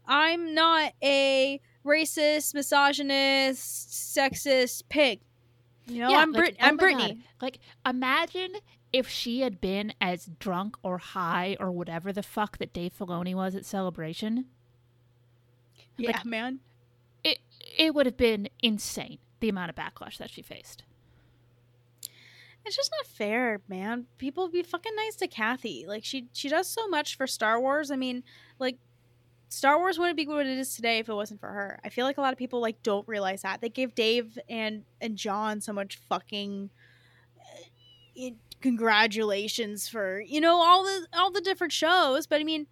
I'm 0.08 0.55
not 0.55 0.93
a 1.03 1.62
racist, 1.86 2.53
misogynist, 2.53 3.89
sexist 3.91 4.84
pig. 4.89 5.20
You 5.86 6.01
know, 6.01 6.16
I'm 6.16 6.32
like, 6.32 6.39
Brit- 6.39 6.58
oh 6.62 6.66
I'm 6.66 6.78
Brittani. 6.78 6.97
God. 6.97 7.18
Like, 7.41 7.60
imagine 7.86 8.55
if 8.94 9.08
she 9.08 9.42
had 9.42 9.60
been 9.60 9.94
as 10.00 10.30
drunk 10.40 10.78
or 10.82 10.98
high 10.98 11.58
or 11.60 11.72
whatever 11.72 12.12
the 12.14 12.24
fuck 12.24 12.58
that 12.58 12.74
Dave 12.74 12.94
Filoni 12.98 13.36
was 13.36 13.56
at 13.56 13.66
Celebration. 13.66 14.46
Yeah, 15.98 16.12
Like- 16.12 16.26
man. 16.26 16.60
It 17.24 17.40
it 17.78 17.94
would 17.94 18.06
have 18.06 18.18
been 18.18 18.48
insane 18.62 19.18
the 19.40 19.50
amount 19.50 19.70
of 19.70 19.76
backlash 19.76 20.18
that 20.18 20.30
she 20.30 20.42
faced. 20.42 20.84
It's 22.66 22.76
just 22.76 22.92
not 22.98 23.08
fair, 23.08 23.62
man. 23.68 24.08
People 24.18 24.50
be 24.50 24.62
fucking 24.62 24.96
nice 24.96 25.16
to 25.18 25.28
Kathy. 25.28 25.86
Like 25.88 26.04
she 26.06 26.28
she 26.34 26.48
does 26.50 26.68
so 26.68 26.88
much 26.88 27.16
for 27.16 27.26
Star 27.28 27.60
Wars. 27.60 27.92
I 27.92 27.96
mean, 27.96 28.24
like 28.60 28.78
Star 29.50 29.78
Wars 29.78 29.98
wouldn't 29.98 30.18
be 30.18 30.28
what 30.28 30.46
it 30.46 30.58
is 30.58 30.76
today 30.76 31.00
if 31.00 31.08
it 31.10 31.14
wasn't 31.14 31.40
for 31.40 31.48
her. 31.48 31.80
I 31.84 31.90
feel 31.90 32.06
like 32.06 32.18
a 32.18 32.22
lot 32.22 32.34
of 32.34 32.38
people 32.40 32.62
like 32.62 32.84
don't 32.84 33.08
realize 33.08 33.42
that. 33.42 33.62
They 33.62 33.70
gave 33.70 33.96
Dave 33.96 34.38
and 34.50 34.84
and 35.02 35.16
John 35.18 35.62
so 35.62 35.72
much 35.74 35.98
fucking 36.10 36.70
uh, 37.40 38.30
congratulations 38.62 39.88
for, 39.88 40.22
you 40.22 40.41
know, 40.41 40.55
all 40.58 40.84
the 40.84 41.08
all 41.14 41.32
the 41.32 41.41
different 41.41 41.74
shows, 41.74 42.28
but 42.28 42.39
I 42.41 42.43
mean, 42.43 42.68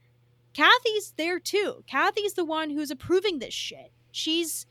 Kathy's 0.53 1.13
there 1.17 1.39
too. 1.39 1.83
Kathy's 1.87 2.33
the 2.33 2.45
one 2.45 2.69
who's 2.69 2.91
approving 2.91 3.39
this 3.39 3.53
shit. 3.53 3.91
She's 4.11 4.65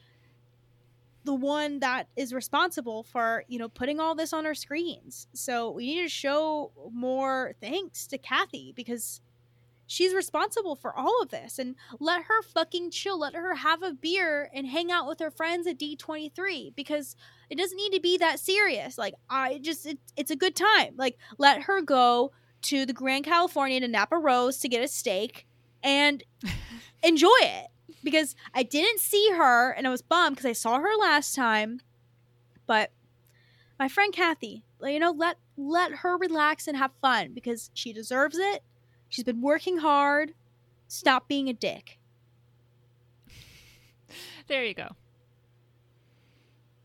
the 1.25 1.35
one 1.35 1.81
that 1.81 2.09
is 2.17 2.33
responsible 2.33 3.03
for 3.03 3.45
you 3.49 3.59
know 3.59 3.69
putting 3.69 3.99
all 3.99 4.15
this 4.15 4.33
on 4.33 4.47
our 4.47 4.55
screens 4.55 5.27
so 5.33 5.71
we 5.71 5.87
need 5.87 6.03
to 6.03 6.09
show 6.09 6.71
more 6.93 7.55
thanks 7.61 8.07
to 8.07 8.19
kathy 8.19 8.73
because 8.77 9.21
she's 9.95 10.15
responsible 10.15 10.77
for 10.77 10.97
all 10.97 11.23
of 11.23 11.31
this 11.31 11.59
and 11.59 11.75
let 12.01 12.25
her 12.25 12.43
fucking 12.43 12.91
chill 12.91 13.19
let 13.19 13.35
her 13.35 13.55
have 13.55 13.83
a 13.83 13.93
beer 13.93 14.51
and 14.53 14.67
hang 14.67 14.91
out 14.91 15.07
with 15.07 15.21
her 15.21 15.31
friends 15.31 15.67
at 15.67 15.79
d23 15.79 16.75
because 16.75 17.17
it 17.51 17.57
doesn't 17.57 17.77
need 17.77 17.93
to 17.93 18.01
be 18.01 18.17
that 18.19 18.39
serious 18.39 18.99
like 18.99 19.15
i 19.31 19.59
just 19.63 19.87
it, 19.87 19.99
it's 20.17 20.31
a 20.31 20.37
good 20.37 20.57
time 20.57 20.95
like 20.97 21.17
let 21.39 21.63
her 21.63 21.81
go 21.81 22.33
to 22.63 22.85
the 22.87 22.93
grand 22.93 23.25
california 23.25 23.81
to 23.81 23.89
napa 23.89 24.17
rose 24.17 24.59
to 24.59 24.69
get 24.69 24.83
a 24.83 24.89
steak 24.89 25.47
and 25.83 26.25
enjoy 27.03 27.29
it 27.43 27.69
because 28.05 28.37
I 28.55 28.63
didn't 28.63 29.01
see 29.01 29.31
her 29.37 29.71
and 29.71 29.87
I 29.87 29.91
was 29.91 30.03
bummed 30.03 30.37
because 30.37 30.49
I 30.49 30.53
saw 30.53 30.79
her 30.79 30.97
last 31.01 31.35
time. 31.35 31.81
But 32.67 32.91
my 33.79 33.89
friend 33.89 34.13
Kathy, 34.13 34.65
you 34.83 34.99
know, 34.99 35.11
let 35.11 35.39
let 35.57 35.93
her 35.97 36.17
relax 36.17 36.69
and 36.69 36.77
have 36.77 36.93
fun 37.01 37.33
because 37.35 37.71
she 37.75 37.93
deserves 37.93 38.39
it. 38.39 38.63
She's 39.15 39.23
been 39.25 39.43
working 39.43 39.79
hard. 39.79 40.35
Stop 40.89 41.29
being 41.29 41.49
a 41.49 41.53
dick. 41.53 42.01
There 44.47 44.65
you 44.65 44.75
go. 44.75 44.89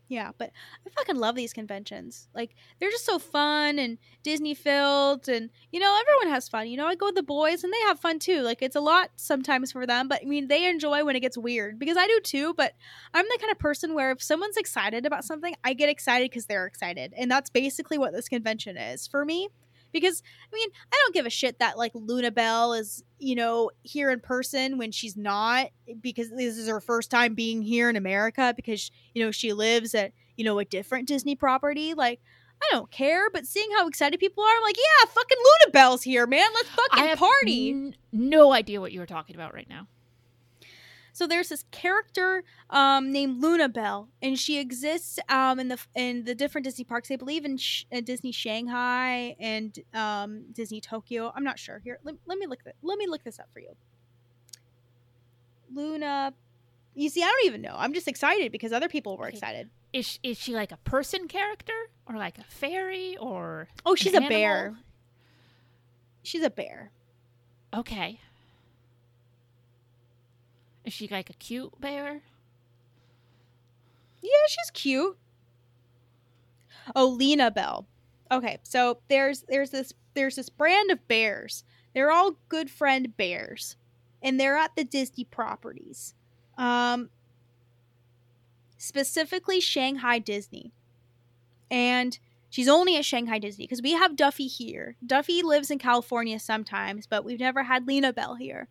Yeah, 0.08 0.30
but 0.38 0.50
I 0.86 0.90
fucking 0.90 1.16
love 1.16 1.34
these 1.34 1.52
conventions. 1.52 2.28
Like 2.34 2.54
they're 2.78 2.90
just 2.90 3.04
so 3.04 3.18
fun 3.18 3.78
and 3.78 3.98
Disney 4.22 4.54
filled 4.54 5.28
and 5.28 5.50
you 5.72 5.78
know, 5.80 6.00
everyone 6.00 6.34
has 6.34 6.48
fun. 6.48 6.68
You 6.68 6.76
know, 6.76 6.86
I 6.86 6.94
go 6.94 7.06
with 7.06 7.16
the 7.16 7.22
boys 7.22 7.64
and 7.64 7.72
they 7.72 7.80
have 7.80 8.00
fun 8.00 8.18
too. 8.20 8.42
Like 8.42 8.62
it's 8.62 8.76
a 8.76 8.80
lot 8.80 9.10
sometimes 9.16 9.72
for 9.72 9.86
them, 9.86 10.08
but 10.08 10.20
I 10.22 10.24
mean 10.24 10.48
they 10.48 10.68
enjoy 10.70 11.04
when 11.04 11.16
it 11.16 11.20
gets 11.20 11.36
weird 11.36 11.78
because 11.78 11.96
I 11.96 12.06
do 12.06 12.20
too, 12.22 12.54
but 12.54 12.74
I'm 13.12 13.26
the 13.26 13.38
kind 13.40 13.52
of 13.52 13.58
person 13.58 13.92
where 13.92 14.12
if 14.12 14.22
someone's 14.22 14.56
excited 14.56 15.04
about 15.04 15.24
something, 15.24 15.54
I 15.62 15.74
get 15.74 15.88
excited 15.88 16.30
because 16.30 16.46
they're 16.46 16.66
excited. 16.66 17.12
And 17.16 17.30
that's 17.30 17.50
basically 17.50 17.98
what 17.98 18.12
this 18.12 18.28
convention 18.28 18.76
is 18.76 19.06
for 19.06 19.24
me. 19.24 19.48
Because 19.92 20.22
I 20.52 20.54
mean, 20.54 20.68
I 20.92 20.96
don't 21.02 21.14
give 21.14 21.26
a 21.26 21.30
shit 21.30 21.58
that 21.58 21.78
like 21.78 21.92
Luna 21.94 22.30
Bell 22.30 22.72
is, 22.72 23.02
you 23.18 23.34
know, 23.34 23.70
here 23.82 24.10
in 24.10 24.20
person 24.20 24.78
when 24.78 24.92
she's 24.92 25.16
not 25.16 25.66
eh, 25.88 25.94
because 26.00 26.30
this 26.30 26.56
is 26.56 26.68
her 26.68 26.80
first 26.80 27.10
time 27.10 27.34
being 27.34 27.62
here 27.62 27.88
in 27.90 27.96
America 27.96 28.52
because 28.54 28.90
you 29.14 29.24
know 29.24 29.30
she 29.30 29.52
lives 29.52 29.94
at, 29.94 30.12
you 30.36 30.44
know, 30.44 30.58
a 30.58 30.64
different 30.64 31.08
Disney 31.08 31.34
property. 31.36 31.94
Like 31.94 32.20
I 32.62 32.68
don't 32.72 32.90
care, 32.90 33.30
but 33.30 33.46
seeing 33.46 33.70
how 33.76 33.88
excited 33.88 34.20
people 34.20 34.44
are, 34.44 34.54
I'm 34.54 34.62
like, 34.62 34.76
yeah, 34.76 35.10
fucking 35.10 35.38
Luna 35.38 35.72
Bell's 35.72 36.02
here, 36.02 36.26
man. 36.26 36.46
Let's 36.54 36.68
fucking 36.68 37.04
party. 37.16 37.70
n- 37.70 37.94
no 38.12 38.52
idea 38.52 38.80
what 38.80 38.92
you 38.92 39.00
were 39.00 39.06
talking 39.06 39.34
about 39.34 39.54
right 39.54 39.68
now. 39.68 39.86
So 41.12 41.26
there's 41.26 41.48
this 41.48 41.64
character 41.70 42.44
um, 42.70 43.12
named 43.12 43.42
Luna 43.42 43.68
Bell, 43.68 44.08
and 44.22 44.38
she 44.38 44.58
exists 44.58 45.18
um, 45.28 45.58
in 45.60 45.68
the 45.68 45.78
in 45.94 46.24
the 46.24 46.34
different 46.34 46.64
Disney 46.64 46.84
parks. 46.84 47.10
I 47.10 47.16
believe 47.16 47.44
in, 47.44 47.56
Sh- 47.56 47.84
in 47.90 48.04
Disney 48.04 48.32
Shanghai 48.32 49.36
and 49.40 49.78
um, 49.94 50.44
Disney 50.52 50.80
Tokyo. 50.80 51.32
I'm 51.34 51.44
not 51.44 51.58
sure. 51.58 51.80
Here, 51.84 51.98
let, 52.04 52.14
let 52.26 52.38
me 52.38 52.46
look. 52.46 52.60
Let 52.82 52.98
me 52.98 53.06
look 53.06 53.24
this 53.24 53.38
up 53.38 53.48
for 53.52 53.60
you. 53.60 53.72
Luna. 55.72 56.34
You 56.94 57.08
see, 57.08 57.22
I 57.22 57.26
don't 57.26 57.46
even 57.46 57.62
know. 57.62 57.74
I'm 57.76 57.94
just 57.94 58.08
excited 58.08 58.50
because 58.50 58.72
other 58.72 58.88
people 58.88 59.16
were 59.16 59.26
Okay. 59.28 59.36
excited. 59.36 59.70
Is 59.92 60.06
she, 60.06 60.18
is 60.22 60.38
she 60.38 60.54
like 60.54 60.72
a 60.72 60.76
person 60.78 61.28
character 61.28 61.72
or 62.06 62.16
like 62.16 62.38
a 62.38 62.44
fairy 62.44 63.16
or 63.16 63.68
Oh, 63.86 63.92
an 63.92 63.96
she's 63.96 64.14
a 64.14 64.20
bear. 64.20 64.76
She's 66.22 66.42
a 66.42 66.50
bear. 66.50 66.90
Okay. 67.74 68.20
Is 70.84 70.92
she 70.92 71.08
like 71.08 71.30
a 71.30 71.34
cute 71.34 71.80
bear? 71.80 72.22
Yeah, 74.22 74.30
she's 74.48 74.70
cute. 74.72 75.16
Oh, 76.94 77.08
Lena 77.08 77.50
Bell. 77.50 77.86
Okay, 78.32 78.58
so 78.62 79.00
there's 79.08 79.44
there's 79.48 79.70
this 79.70 79.92
there's 80.14 80.36
this 80.36 80.48
brand 80.48 80.90
of 80.90 81.06
bears. 81.08 81.64
They're 81.94 82.10
all 82.10 82.36
good 82.48 82.70
friend 82.70 83.16
bears, 83.16 83.76
and 84.22 84.38
they're 84.38 84.56
at 84.56 84.76
the 84.76 84.84
Disney 84.84 85.24
properties, 85.24 86.14
um, 86.56 87.10
specifically 88.78 89.60
Shanghai 89.60 90.18
Disney. 90.18 90.72
And 91.70 92.18
she's 92.48 92.68
only 92.68 92.96
at 92.96 93.04
Shanghai 93.04 93.38
Disney 93.38 93.64
because 93.64 93.82
we 93.82 93.92
have 93.92 94.16
Duffy 94.16 94.46
here. 94.46 94.96
Duffy 95.04 95.42
lives 95.42 95.70
in 95.70 95.78
California 95.78 96.38
sometimes, 96.38 97.06
but 97.06 97.24
we've 97.24 97.40
never 97.40 97.64
had 97.64 97.86
Lena 97.86 98.12
Bell 98.12 98.36
here. 98.36 98.68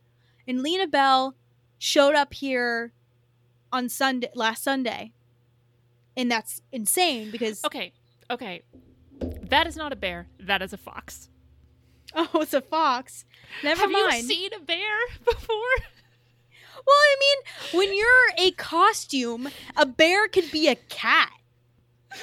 And 0.47 0.61
Lena 0.61 0.87
Bell 0.87 1.35
showed 1.79 2.13
up 2.13 2.33
here 2.35 2.93
on 3.71 3.89
Sunday 3.89 4.29
last 4.35 4.63
Sunday 4.63 5.13
and 6.15 6.29
that's 6.29 6.61
insane 6.71 7.31
because 7.31 7.63
Okay. 7.65 7.93
Okay. 8.29 8.61
That 9.49 9.65
is 9.65 9.75
not 9.75 9.91
a 9.91 9.95
bear. 9.95 10.27
That 10.39 10.61
is 10.61 10.73
a 10.73 10.77
fox. 10.77 11.29
oh, 12.15 12.29
it's 12.35 12.53
a 12.53 12.61
fox. 12.61 13.25
Never 13.63 13.81
Have 13.81 13.91
mind. 13.91 14.23
you 14.23 14.27
seen 14.29 14.51
a 14.53 14.59
bear 14.59 14.97
before? 15.25 15.57
well, 16.85 16.95
I 16.95 17.15
mean, 17.19 17.37
when 17.79 17.95
you're 17.97 18.29
a 18.37 18.51
costume, 18.51 19.49
a 19.75 19.85
bear 19.85 20.27
could 20.27 20.51
be 20.51 20.67
a 20.67 20.75
cat. 20.75 21.31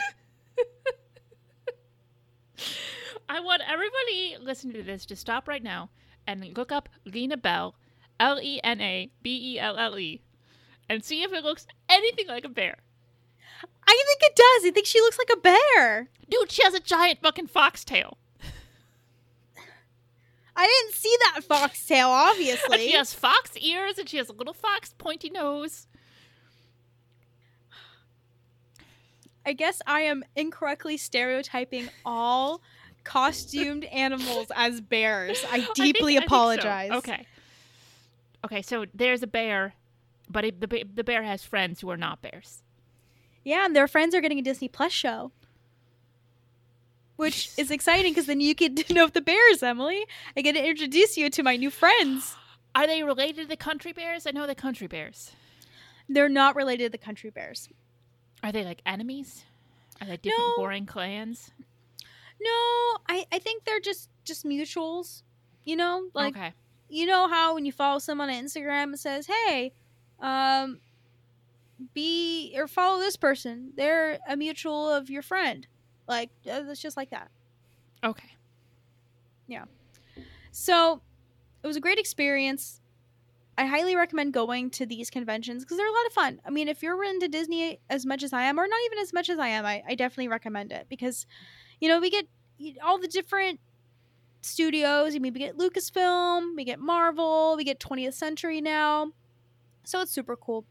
I 3.28 3.40
want 3.40 3.62
everybody 3.68 4.36
listening 4.40 4.74
to 4.74 4.82
this 4.84 5.04
to 5.06 5.16
stop 5.16 5.48
right 5.48 5.62
now 5.62 5.90
and 6.26 6.56
look 6.56 6.70
up 6.70 6.88
Lena 7.04 7.36
Bell, 7.36 7.74
L 8.20 8.38
E 8.40 8.60
N 8.64 8.80
A 8.80 9.10
B 9.22 9.54
E 9.54 9.58
L 9.58 9.76
L 9.76 9.98
E, 9.98 10.20
and 10.88 11.04
see 11.04 11.22
if 11.22 11.32
it 11.32 11.44
looks 11.44 11.66
anything 11.88 12.26
like 12.28 12.44
a 12.44 12.48
bear. 12.48 12.78
I 13.88 14.04
think 14.06 14.20
it 14.22 14.36
does. 14.36 14.68
I 14.68 14.72
think 14.72 14.86
she 14.86 15.00
looks 15.00 15.18
like 15.18 15.30
a 15.32 15.40
bear. 15.40 16.08
Dude, 16.28 16.50
she 16.50 16.62
has 16.64 16.74
a 16.74 16.80
giant 16.80 17.20
fucking 17.22 17.46
fox 17.46 17.84
tail. 17.84 18.18
I 20.58 20.66
didn't 20.66 20.94
see 20.94 21.14
that 21.34 21.44
foxtail, 21.44 22.08
And 22.10 22.30
obviously. 22.30 22.78
she 22.78 22.92
has 22.92 23.12
fox 23.12 23.56
ears 23.58 23.98
and 23.98 24.08
she 24.08 24.16
has 24.16 24.28
a 24.30 24.32
little 24.32 24.54
fox 24.54 24.94
pointy 24.96 25.28
nose. 25.30 25.86
I 29.44 29.52
guess 29.52 29.80
I 29.86 30.00
am 30.00 30.24
incorrectly 30.34 30.96
stereotyping 30.96 31.88
all 32.04 32.62
costumed 33.04 33.84
animals 33.92 34.48
as 34.56 34.80
bears. 34.80 35.44
I 35.50 35.56
I 35.56 35.60
think- 35.60 35.74
deeply 35.74 36.16
I 36.16 36.20
so. 36.20 36.26
apologize. 36.26 36.90
Okay. 36.90 37.26
Okay, 38.44 38.62
so 38.62 38.84
there's 38.94 39.22
a 39.22 39.26
bear, 39.26 39.74
but 40.30 40.44
it, 40.44 40.60
the, 40.60 40.84
the 40.94 41.04
bear 41.04 41.22
has 41.22 41.44
friends 41.44 41.80
who 41.80 41.90
are 41.90 41.96
not 41.96 42.22
bears. 42.22 42.62
Yeah, 43.44 43.64
and 43.66 43.74
their 43.74 43.88
friends 43.88 44.14
are 44.14 44.20
getting 44.20 44.38
a 44.38 44.42
Disney 44.42 44.68
Plus 44.68 44.92
show. 44.92 45.32
Which 47.16 47.50
is 47.56 47.70
exciting 47.70 48.12
because 48.12 48.26
then 48.26 48.40
you 48.40 48.52
get 48.54 48.76
to 48.76 48.92
know 48.94 49.06
the 49.08 49.22
bears, 49.22 49.62
Emily. 49.62 50.04
I 50.36 50.42
get 50.42 50.52
to 50.52 50.64
introduce 50.64 51.16
you 51.16 51.30
to 51.30 51.42
my 51.42 51.56
new 51.56 51.70
friends. 51.70 52.36
Are 52.74 52.86
they 52.86 53.02
related 53.02 53.42
to 53.42 53.48
the 53.48 53.56
country 53.56 53.92
bears? 53.92 54.26
I 54.26 54.32
know 54.32 54.46
the 54.46 54.54
country 54.54 54.86
bears. 54.86 55.32
They're 56.10 56.28
not 56.28 56.54
related 56.56 56.84
to 56.84 56.90
the 56.90 57.02
country 57.04 57.30
bears. 57.30 57.70
Are 58.42 58.52
they 58.52 58.64
like 58.64 58.82
enemies? 58.84 59.44
Are 60.00 60.06
they 60.06 60.18
different 60.18 60.38
No. 60.38 60.54
warring 60.58 60.84
clans? 60.84 61.50
No, 62.38 62.50
I, 63.08 63.24
I 63.32 63.38
think 63.38 63.64
they're 63.64 63.80
just 63.80 64.10
just 64.24 64.44
mutuals. 64.44 65.22
You 65.64 65.76
know, 65.76 66.08
like 66.12 66.36
okay 66.36 66.52
you 66.88 67.06
know 67.06 67.28
how 67.28 67.54
when 67.54 67.64
you 67.64 67.72
follow 67.72 67.98
someone 67.98 68.30
on 68.30 68.44
Instagram 68.44 68.94
it 68.94 68.98
says, 68.98 69.26
"Hey, 69.26 69.72
um, 70.20 70.80
be 71.94 72.54
or 72.56 72.66
follow 72.66 72.98
this 72.98 73.16
person. 73.16 73.72
They're 73.76 74.18
a 74.28 74.36
mutual 74.36 74.90
of 74.90 75.10
your 75.10 75.22
friend." 75.22 75.66
Like 76.08 76.30
uh, 76.46 76.62
it's 76.68 76.80
just 76.80 76.96
like 76.96 77.10
that. 77.10 77.30
Okay. 78.04 78.30
Yeah. 79.48 79.64
So 80.52 81.00
it 81.62 81.66
was 81.66 81.76
a 81.76 81.80
great 81.80 81.98
experience. 81.98 82.80
I 83.58 83.66
highly 83.66 83.96
recommend 83.96 84.34
going 84.34 84.70
to 84.70 84.86
these 84.86 85.10
conventions 85.10 85.64
because 85.64 85.78
they're 85.78 85.88
a 85.88 85.92
lot 85.92 86.06
of 86.06 86.12
fun. 86.12 86.40
I 86.44 86.50
mean, 86.50 86.68
if 86.68 86.82
you're 86.82 87.02
into 87.02 87.26
Disney 87.26 87.80
as 87.88 88.04
much 88.04 88.22
as 88.22 88.32
I 88.32 88.42
am, 88.42 88.60
or 88.60 88.66
not 88.66 88.80
even 88.86 88.98
as 88.98 89.12
much 89.12 89.30
as 89.30 89.38
I 89.38 89.48
am, 89.48 89.64
I, 89.64 89.82
I 89.88 89.94
definitely 89.94 90.28
recommend 90.28 90.72
it 90.72 90.86
because, 90.90 91.26
you 91.80 91.88
know, 91.88 91.98
we 91.98 92.10
get 92.10 92.26
all 92.84 92.98
the 92.98 93.08
different 93.08 93.60
studios. 94.46 95.14
I 95.14 95.18
mean, 95.18 95.32
we 95.32 95.40
get 95.40 95.56
Lucasfilm, 95.56 96.56
we 96.56 96.64
get 96.64 96.78
Marvel, 96.78 97.56
we 97.56 97.64
get 97.64 97.78
20th 97.78 98.14
Century 98.14 98.60
now. 98.60 99.12
So 99.84 100.00
it's 100.00 100.12
super 100.12 100.36
cool. 100.36 100.64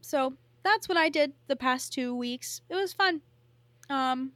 So 0.00 0.34
that's 0.62 0.88
what 0.88 0.96
I 0.96 1.08
did 1.08 1.32
the 1.46 1.56
past 1.56 1.92
two 1.92 2.14
weeks. 2.14 2.60
It 2.68 2.74
was 2.74 2.92
fun. 2.92 3.20
Um, 3.90 4.32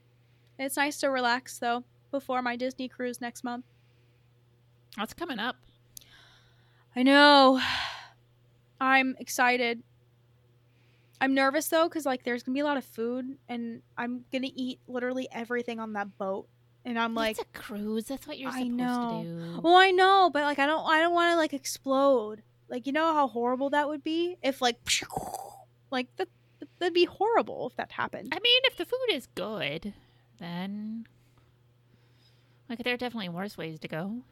it's 0.59 0.76
nice 0.76 0.98
to 0.98 1.09
relax 1.09 1.59
though 1.59 1.84
before 2.11 2.42
my 2.42 2.57
Disney 2.57 2.88
cruise 2.88 3.20
next 3.20 3.44
month. 3.44 3.64
That's 4.96 5.14
coming 5.14 5.38
up? 5.38 5.57
I 6.94 7.03
know. 7.03 7.61
I'm 8.80 9.14
excited. 9.18 9.82
I'm 11.21 11.35
nervous 11.35 11.68
though 11.68 11.89
because 11.89 12.07
like 12.07 12.25
there's 12.25 12.43
gonna 12.43 12.55
be 12.55 12.61
a 12.61 12.64
lot 12.64 12.77
of 12.77 12.85
food 12.85 13.37
and 13.49 13.83
I'm 13.99 14.25
gonna 14.33 14.49
eat 14.55 14.81
literally 14.89 15.29
everything 15.31 15.79
on 15.79 15.93
that 15.95 16.16
boat. 16.18 16.47
And 16.85 16.99
I'm 16.99 17.14
like, 17.14 17.39
it's 17.39 17.41
a 17.41 17.59
cruise. 17.59 18.05
That's 18.05 18.27
what 18.27 18.39
you're 18.39 18.49
I 18.51 18.62
supposed 18.62 18.71
know. 18.73 19.23
to 19.23 19.29
do. 19.29 19.61
well, 19.62 19.77
I 19.77 19.91
know, 19.91 20.31
but 20.33 20.45
like 20.45 20.59
I 20.59 20.66
don't, 20.66 20.87
I 20.87 21.01
don't 21.01 21.12
want 21.12 21.33
to 21.33 21.37
like 21.37 21.53
explode. 21.53 22.43
Like 22.68 22.87
you 22.87 22.93
know 22.93 23.12
how 23.12 23.29
horrible 23.29 23.71
that 23.71 23.87
would 23.89 24.03
be 24.03 24.37
if 24.43 24.62
like, 24.62 24.77
like 25.91 26.09
that, 26.16 26.29
that'd 26.79 26.95
be 26.95 27.05
horrible 27.05 27.68
if 27.68 27.77
that 27.77 27.93
happened. 27.93 28.29
I 28.33 28.39
mean, 28.41 28.62
if 28.64 28.77
the 28.79 28.87
food 28.87 29.11
is 29.11 29.29
good, 29.35 29.93
then 30.39 31.07
like 32.71 32.79
there 32.83 32.95
are 32.95 32.97
definitely 32.97 33.29
worse 33.29 33.59
ways 33.59 33.79
to 33.81 33.89
go. 33.89 34.23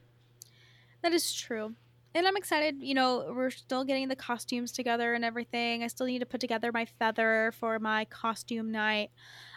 That 1.03 1.13
is 1.13 1.35
true. 1.35 1.75
And 2.19 2.27
I'm 2.27 2.37
excited, 2.37 2.83
you 2.83 2.95
know, 2.95 3.33
we're 3.33 3.49
still 3.51 3.85
getting 3.85 4.09
the 4.09 4.17
costumes 4.17 4.73
together 4.73 5.15
and 5.15 5.25
everything. 5.25 5.85
I 5.85 5.87
still 5.87 6.07
need 6.07 6.19
to 6.19 6.27
put 6.27 6.41
together 6.41 6.73
my 6.73 6.85
feather 6.85 7.53
for 7.61 7.79
my 7.79 8.07
costume 8.07 8.73
night. 8.73 9.13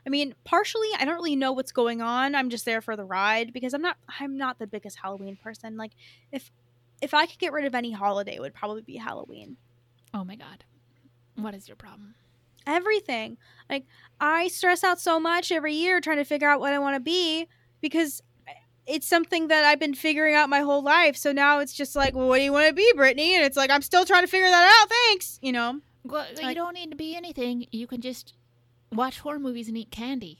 I 0.05 0.11
mean, 0.11 0.35
partially 0.43 0.87
I 0.99 1.05
don't 1.05 1.15
really 1.15 1.35
know 1.35 1.53
what's 1.53 1.71
going 1.71 2.03
on. 2.03 2.35
I'm 2.35 2.51
just 2.51 2.65
there 2.65 2.79
for 2.79 2.95
the 2.95 3.03
ride 3.03 3.51
because 3.51 3.73
I'm 3.73 3.81
not 3.81 3.97
I'm 4.19 4.37
not 4.37 4.59
the 4.59 4.67
biggest 4.67 4.99
Halloween 4.99 5.37
person. 5.37 5.75
Like 5.75 5.93
if 6.31 6.51
if 7.01 7.15
I 7.15 7.25
could 7.25 7.39
get 7.39 7.51
rid 7.51 7.65
of 7.65 7.73
any 7.73 7.93
holiday, 7.93 8.35
it 8.35 8.41
would 8.41 8.53
probably 8.53 8.83
be 8.83 8.97
Halloween. 8.97 9.57
Oh 10.13 10.23
my 10.23 10.35
god. 10.35 10.63
What 11.37 11.55
is 11.55 11.67
your 11.67 11.77
problem? 11.77 12.13
Everything. 12.67 13.37
Like 13.71 13.85
I 14.19 14.49
stress 14.49 14.83
out 14.83 14.99
so 14.99 15.19
much 15.19 15.51
every 15.51 15.73
year 15.73 15.99
trying 15.99 16.17
to 16.17 16.25
figure 16.25 16.47
out 16.47 16.59
what 16.59 16.73
I 16.73 16.79
want 16.79 16.95
to 16.95 16.99
be 16.99 17.47
because 17.81 18.21
it's 18.91 19.07
something 19.07 19.47
that 19.47 19.63
I've 19.63 19.79
been 19.79 19.93
figuring 19.93 20.35
out 20.35 20.49
my 20.49 20.59
whole 20.59 20.83
life. 20.83 21.15
So 21.15 21.31
now 21.31 21.59
it's 21.59 21.73
just 21.73 21.95
like, 21.95 22.13
well, 22.13 22.27
what 22.27 22.37
do 22.37 22.43
you 22.43 22.51
want 22.51 22.67
to 22.67 22.73
be, 22.73 22.91
Brittani? 22.95 23.29
And 23.35 23.43
it's 23.45 23.55
like 23.55 23.69
I'm 23.71 23.81
still 23.81 24.03
trying 24.05 24.23
to 24.23 24.27
figure 24.27 24.49
that 24.49 24.81
out. 24.81 24.89
Thanks, 24.89 25.39
you 25.41 25.51
know. 25.51 25.79
Well, 26.03 26.25
you 26.37 26.43
Like- 26.43 26.55
don't 26.57 26.73
need 26.73 26.91
to 26.91 26.97
be 26.97 27.15
anything. 27.15 27.67
You 27.71 27.87
can 27.87 28.01
just 28.01 28.33
watch 28.91 29.19
horror 29.19 29.39
movies 29.39 29.67
and 29.69 29.77
eat 29.77 29.91
candy. 29.91 30.39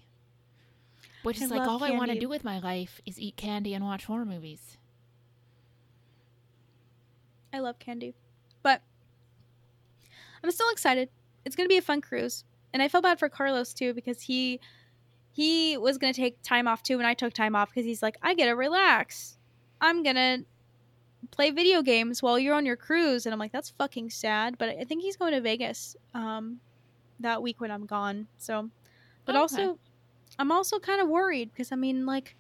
Which 1.24 1.40
I 1.40 1.46
is 1.46 1.52
like 1.52 1.68
all 1.68 1.84
I 1.84 1.92
want 1.92 2.12
to 2.12 2.20
do 2.20 2.28
with 2.28 2.44
my 2.44 2.60
life 2.60 3.00
is 3.06 3.20
eat 3.20 3.38
candy 3.38 3.74
and 3.74 3.86
watch 3.86 4.06
horror 4.06 4.26
movies. 4.26 4.78
I 7.54 7.60
love 7.60 7.80
candy, 7.80 8.16
but 8.64 8.82
I'm 10.44 10.52
still 10.52 10.70
excited. 10.72 11.10
It's 11.46 11.56
gonna 11.56 11.70
be 11.70 11.78
a 11.78 11.82
fun 11.82 12.02
cruise, 12.02 12.44
and 12.74 12.82
I 12.82 12.88
feel 12.88 13.02
bad 13.02 13.20
for 13.20 13.30
Carlos 13.30 13.74
too 13.74 13.94
because 13.94 14.24
he 14.24 14.60
he 15.32 15.78
was 15.78 15.98
gonna 15.98 16.14
take 16.14 16.42
time 16.44 16.68
off 16.68 16.84
too, 16.84 16.98
and 16.98 17.08
I 17.08 17.14
took 17.14 17.34
time 17.34 17.56
off 17.56 17.70
because 17.70 17.86
he's 17.86 18.02
like, 18.04 18.18
I 18.22 18.36
gotta 18.36 18.56
relax. 18.56 19.38
I'm 19.82 20.04
gonna 20.04 20.40
play 21.32 21.52
video 21.52 21.82
games 21.82 22.22
while 22.24 22.40
you're 22.40 22.56
on 22.56 22.66
your 22.66 22.78
cruise, 22.78 23.26
and 23.26 23.34
I'm 23.34 23.40
like, 23.40 23.52
that's 23.52 23.72
fucking 23.72 24.10
sad. 24.10 24.58
But 24.58 24.70
I 24.70 24.84
think 24.86 25.02
he's 25.04 25.18
going 25.18 25.34
to 25.34 25.42
Vegas 25.42 25.96
um 26.14 26.62
that 27.20 27.42
week 27.42 27.62
when 27.62 27.72
I'm 27.72 27.86
gone. 27.86 28.28
So, 28.38 28.72
but 29.26 29.36
Okay. 29.36 29.42
also, 29.42 29.80
I'm 30.40 30.52
also 30.52 30.80
kind 30.80 31.02
of 31.02 31.10
worried 31.10 31.52
because 31.52 31.72
I 31.72 31.76
mean, 31.76 32.06
like, 32.06 32.36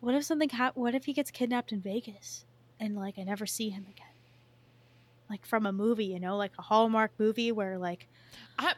what 0.00 0.14
if 0.14 0.24
something 0.24 0.48
hap- 0.50 0.76
What 0.76 0.94
if 0.94 1.04
he 1.04 1.12
gets 1.12 1.30
kidnapped 1.30 1.72
in 1.72 1.80
Vegas 1.82 2.44
and 2.78 2.96
like 2.96 3.18
I 3.18 3.22
never 3.22 3.46
see 3.46 3.70
him 3.70 3.84
again? 3.84 4.06
Like 5.28 5.46
from 5.46 5.64
a 5.66 5.72
movie, 5.72 6.06
you 6.06 6.18
know, 6.20 6.36
like 6.36 6.52
a 6.58 6.62
Hallmark 6.62 7.12
movie 7.18 7.52
where 7.52 7.78
like 7.78 8.08
I, 8.58 8.74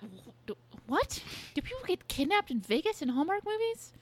what? 0.93 1.22
Do 1.55 1.62
people 1.62 1.82
get 1.86 2.09
kidnapped 2.09 2.51
in 2.51 2.61
Vegas 2.61 3.01
in 3.03 3.09
Hallmark 3.11 3.45
movies? 3.47 3.93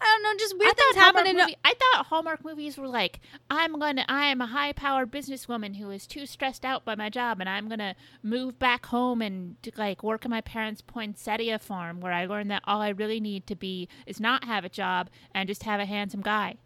I 0.00 0.04
don't 0.04 0.22
know, 0.22 0.38
just 0.38 0.54
I 0.54 0.58
weird 0.58 0.76
things 0.76 0.94
thought 0.94 1.02
Hallmark 1.04 1.26
happen 1.26 1.30
in. 1.30 1.42
movie- 1.46 1.56
I 1.64 1.74
thought 1.74 2.06
Hallmark 2.06 2.44
movies 2.44 2.76
were 2.78 2.88
like, 2.88 3.20
I'm 3.50 3.78
gonna, 3.78 4.04
I 4.08 4.26
am 4.26 4.40
a 4.42 4.46
high-powered 4.46 5.10
businesswoman 5.10 5.76
who 5.76 5.90
is 5.90 6.06
too 6.06 6.26
stressed 6.26 6.64
out 6.64 6.84
by 6.84 6.94
my 6.94 7.08
job, 7.08 7.40
and 7.40 7.48
I'm 7.48 7.68
gonna 7.68 7.94
move 8.22 8.58
back 8.58 8.86
home 8.86 9.22
and 9.22 9.56
like 9.76 10.02
work 10.02 10.24
at 10.24 10.30
my 10.30 10.40
parents' 10.42 10.82
poinsettia 10.82 11.58
farm, 11.58 12.00
where 12.00 12.12
I 12.12 12.26
learned 12.26 12.50
that 12.50 12.62
all 12.64 12.80
I 12.82 12.90
really 12.90 13.20
need 13.20 13.46
to 13.48 13.56
be 13.56 13.88
is 14.06 14.20
not 14.20 14.44
have 14.44 14.64
a 14.64 14.68
job 14.68 15.08
and 15.34 15.48
just 15.48 15.62
have 15.64 15.80
a 15.80 15.86
handsome 15.86 16.20
guy. 16.22 16.56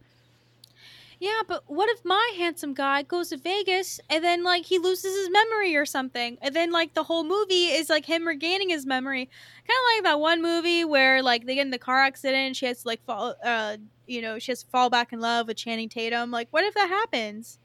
Yeah, 1.20 1.42
but 1.46 1.64
what 1.66 1.90
if 1.90 2.02
my 2.02 2.32
handsome 2.38 2.72
guy 2.72 3.02
goes 3.02 3.28
to 3.28 3.36
Vegas 3.36 4.00
and 4.08 4.24
then 4.24 4.42
like 4.42 4.64
he 4.64 4.78
loses 4.78 5.14
his 5.14 5.28
memory 5.30 5.76
or 5.76 5.84
something, 5.84 6.38
and 6.40 6.56
then 6.56 6.72
like 6.72 6.94
the 6.94 7.04
whole 7.04 7.24
movie 7.24 7.66
is 7.66 7.90
like 7.90 8.06
him 8.06 8.26
regaining 8.26 8.70
his 8.70 8.86
memory, 8.86 9.26
kind 9.26 9.68
of 9.68 9.96
like 9.96 10.04
that 10.04 10.18
one 10.18 10.40
movie 10.40 10.82
where 10.82 11.22
like 11.22 11.44
they 11.44 11.56
get 11.56 11.66
in 11.66 11.72
the 11.72 11.78
car 11.78 12.00
accident, 12.00 12.38
and 12.38 12.56
she 12.56 12.64
has 12.64 12.82
to 12.82 12.88
like 12.88 13.04
fall, 13.04 13.34
uh, 13.44 13.76
you 14.06 14.22
know, 14.22 14.38
she 14.38 14.50
has 14.50 14.62
to 14.62 14.70
fall 14.70 14.88
back 14.88 15.12
in 15.12 15.20
love 15.20 15.46
with 15.46 15.58
Channing 15.58 15.90
Tatum. 15.90 16.30
Like, 16.30 16.48
what 16.52 16.64
if 16.64 16.72
that 16.72 16.88
happens? 16.88 17.58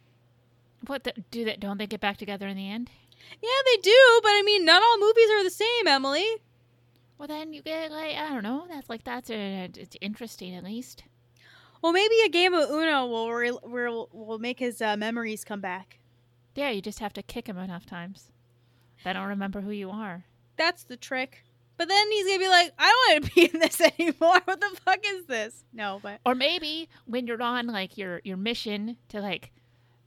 What 0.87 1.05
the, 1.05 1.13
do 1.31 1.45
they? 1.45 1.55
Don't 1.55 1.77
they 1.77 1.87
get 1.87 2.01
back 2.01 2.17
together 2.17 2.49
in 2.49 2.57
the 2.57 2.69
end? 2.69 2.89
Yeah, 3.41 3.49
they 3.73 3.81
do, 3.81 4.19
but 4.21 4.31
I 4.31 4.41
mean, 4.45 4.65
not 4.65 4.83
all 4.83 4.99
movies 4.99 5.29
are 5.29 5.43
the 5.45 5.49
same, 5.49 5.87
Emily. 5.87 6.27
Well, 7.17 7.29
then 7.29 7.53
you 7.53 7.61
get 7.61 7.89
like 7.89 8.17
I 8.17 8.27
don't 8.27 8.43
know. 8.43 8.65
That's 8.69 8.89
like 8.89 9.05
that's 9.05 9.29
a, 9.29 9.69
it's 9.77 9.95
interesting 10.01 10.55
at 10.55 10.65
least. 10.65 11.03
Well, 11.85 11.93
maybe 11.93 12.15
a 12.25 12.29
game 12.29 12.55
of 12.55 12.67
Uno 12.67 13.05
will 13.05 13.31
re- 13.31 13.59
will 13.61 14.09
will 14.11 14.39
make 14.39 14.57
his 14.57 14.81
uh, 14.81 14.97
memories 14.97 15.43
come 15.43 15.61
back. 15.61 15.99
Yeah, 16.55 16.71
you 16.71 16.81
just 16.81 16.97
have 16.97 17.13
to 17.13 17.21
kick 17.21 17.45
him 17.45 17.59
enough 17.59 17.85
times. 17.85 18.31
They 19.03 19.13
don't 19.13 19.27
remember 19.27 19.61
who 19.61 19.69
you 19.69 19.91
are. 19.91 20.25
That's 20.57 20.83
the 20.85 20.97
trick. 20.97 21.43
But 21.77 21.87
then 21.87 22.11
he's 22.11 22.25
gonna 22.25 22.39
be 22.39 22.47
like, 22.47 22.71
I 22.79 22.89
don't 22.89 23.21
want 23.21 23.25
to 23.25 23.31
be 23.35 23.53
in 23.53 23.59
this 23.59 23.79
anymore. 23.99 24.41
What 24.45 24.61
the 24.61 24.75
fuck 24.83 25.01
is 25.05 25.27
this? 25.27 25.63
No, 25.73 25.99
but 26.01 26.21
Or 26.25 26.33
maybe 26.33 26.89
when 27.05 27.27
you're 27.27 27.39
on 27.39 27.67
like 27.67 27.99
your 27.99 28.19
your 28.23 28.37
mission 28.37 28.97
to 29.09 29.21
like 29.21 29.51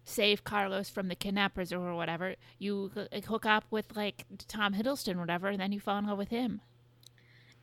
save 0.05 0.43
Carlos 0.43 0.91
from 0.91 1.07
the 1.07 1.15
kidnappers 1.15 1.73
or 1.73 1.95
whatever, 1.95 2.35
you 2.59 2.91
like, 3.13 3.27
hook 3.27 3.47
up 3.47 3.63
with 3.71 3.95
like 3.95 4.25
Tom 4.49 4.75
Hiddleston 4.75 5.15
or 5.15 5.21
whatever, 5.21 5.47
and 5.47 5.61
then 5.61 5.71
you 5.71 5.79
fall 5.79 5.99
in 5.99 6.09
love 6.09 6.19
with 6.19 6.31
him. 6.31 6.61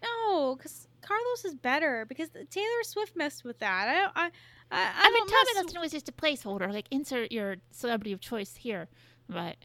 no, 0.02 0.56
because 0.56 0.88
Carlos 1.06 1.46
is 1.46 1.56
better. 1.56 2.06
Because 2.08 2.30
Taylor 2.50 2.84
Swift 2.84 3.16
messed 3.16 3.44
with 3.44 3.60
that. 3.60 3.88
I 3.88 3.96
don't. 3.96 4.12
I. 4.16 4.32
I, 4.72 4.82
I, 4.82 4.92
I, 4.96 5.10
mean, 5.12 5.28
don't 5.28 5.30
Tom 5.30 5.66
mess- 5.66 5.74
Hiddleston 5.74 5.82
was 5.82 5.92
just 5.92 6.10
a 6.10 6.12
placeholder. 6.12 6.74
Like 6.74 6.88
insert 6.90 7.32
your 7.32 7.58
celebrity 7.72 8.14
of 8.14 8.20
choice 8.20 8.56
here, 8.56 8.88
but 9.30 9.58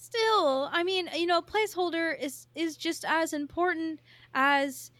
Still, 0.00 0.70
I 0.72 0.84
mean, 0.84 1.10
you 1.14 1.26
know, 1.26 1.42
placeholder 1.42 2.14
is 2.18 2.46
is 2.54 2.76
just 2.76 3.04
as 3.04 3.32
important 3.32 4.00
as 4.32 4.92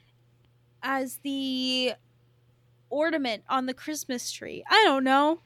as 0.82 1.18
the 1.18 1.92
ornament 2.90 3.44
on 3.48 3.66
the 3.66 3.74
Christmas 3.74 4.32
tree. 4.32 4.64
I 4.68 4.82
don't 4.84 5.04
know. 5.04 5.40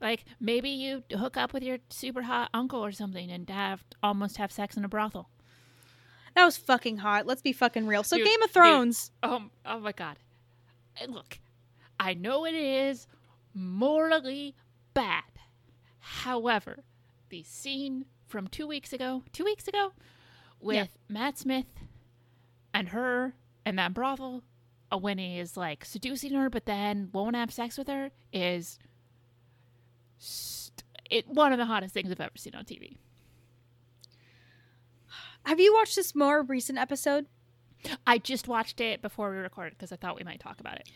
like 0.00 0.24
maybe 0.38 0.68
you 0.68 1.02
hook 1.16 1.36
up 1.36 1.52
with 1.52 1.62
your 1.62 1.78
super 1.88 2.22
hot 2.22 2.50
uncle 2.54 2.84
or 2.84 2.92
something 2.92 3.30
and 3.30 3.48
have 3.48 3.84
almost 4.02 4.36
have 4.36 4.52
sex 4.52 4.76
in 4.76 4.84
a 4.84 4.88
brothel. 4.88 5.30
That 6.38 6.44
was 6.44 6.56
fucking 6.56 6.98
hot. 6.98 7.26
Let's 7.26 7.42
be 7.42 7.52
fucking 7.52 7.88
real. 7.88 8.04
So 8.04 8.16
Dude, 8.16 8.26
Game 8.26 8.42
of 8.42 8.50
dude. 8.50 8.54
Thrones. 8.54 9.10
Oh, 9.24 9.42
oh 9.66 9.80
my 9.80 9.90
god. 9.90 10.18
Look, 11.08 11.40
I 11.98 12.14
know 12.14 12.46
it 12.46 12.54
is 12.54 13.08
morally 13.54 14.54
bad. 14.94 15.24
However, 15.98 16.84
the 17.28 17.42
scene 17.42 18.04
from 18.28 18.46
two 18.46 18.68
weeks 18.68 18.92
ago, 18.92 19.24
two 19.32 19.42
weeks 19.42 19.66
ago, 19.66 19.90
with 20.60 20.76
Yeah. 20.76 20.86
Matt 21.08 21.38
Smith 21.38 21.66
and 22.72 22.90
her 22.90 23.34
and 23.64 23.76
that 23.80 23.92
brothel, 23.92 24.44
uh, 24.92 24.96
when 24.98 25.18
he 25.18 25.40
is 25.40 25.56
like 25.56 25.84
seducing 25.84 26.34
her 26.34 26.48
but 26.48 26.66
then 26.66 27.10
won't 27.12 27.34
have 27.34 27.52
sex 27.52 27.76
with 27.76 27.88
her, 27.88 28.12
is 28.32 28.78
st- 30.18 30.84
it 31.10 31.26
one 31.26 31.52
of 31.52 31.58
the 31.58 31.66
hottest 31.66 31.94
things 31.94 32.12
I've 32.12 32.20
ever 32.20 32.30
seen 32.36 32.54
on 32.54 32.64
TV. 32.64 32.96
Have 35.48 35.58
you 35.58 35.72
watched 35.72 35.96
this 35.96 36.14
more 36.14 36.42
recent 36.42 36.78
episode? 36.78 37.24
I 38.06 38.18
just 38.18 38.48
watched 38.48 38.82
it 38.82 39.00
before 39.00 39.30
we 39.30 39.38
recorded 39.38 39.72
because 39.78 39.90
I 39.92 39.96
thought 39.96 40.14
we 40.14 40.22
might 40.22 40.40
talk 40.40 40.60
about 40.60 40.76
it. 40.76 40.90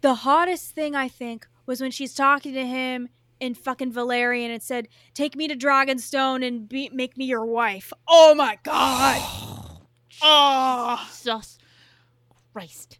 The 0.00 0.14
hottest 0.14 0.70
thing 0.74 0.94
I 0.94 1.06
think 1.06 1.46
was 1.66 1.82
when 1.82 1.90
she's 1.90 2.14
talking 2.14 2.54
to 2.54 2.66
him 2.66 3.10
in 3.38 3.52
fucking 3.52 3.92
Valyrian 3.92 4.48
and 4.48 4.62
said, 4.62 4.88
"Take 5.12 5.36
me 5.36 5.46
to 5.46 5.54
Dragonstone 5.54 6.42
and 6.42 6.66
be- 6.66 6.88
make 6.90 7.18
me 7.18 7.26
your 7.26 7.44
wife." 7.44 7.92
Oh 8.08 8.34
my 8.34 8.58
god! 8.62 9.20
oh. 10.22 11.06
Jesus 11.10 11.58
Christ. 12.54 12.98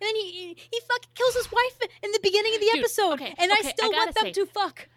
And 0.00 0.08
then 0.08 0.16
he 0.16 0.56
he 0.68 0.80
fucking 0.80 1.10
kills 1.14 1.34
his 1.36 1.52
wife 1.52 1.78
in 2.02 2.10
the 2.10 2.18
beginning 2.24 2.54
of 2.56 2.60
the 2.60 2.70
Dude, 2.72 2.80
episode, 2.80 3.12
okay, 3.22 3.34
and 3.38 3.52
okay, 3.52 3.60
I 3.62 3.68
I 3.68 3.70
still 3.70 3.92
want 3.92 4.14
them 4.16 4.24
say- 4.24 4.32
to 4.32 4.46
fuck. 4.46 4.88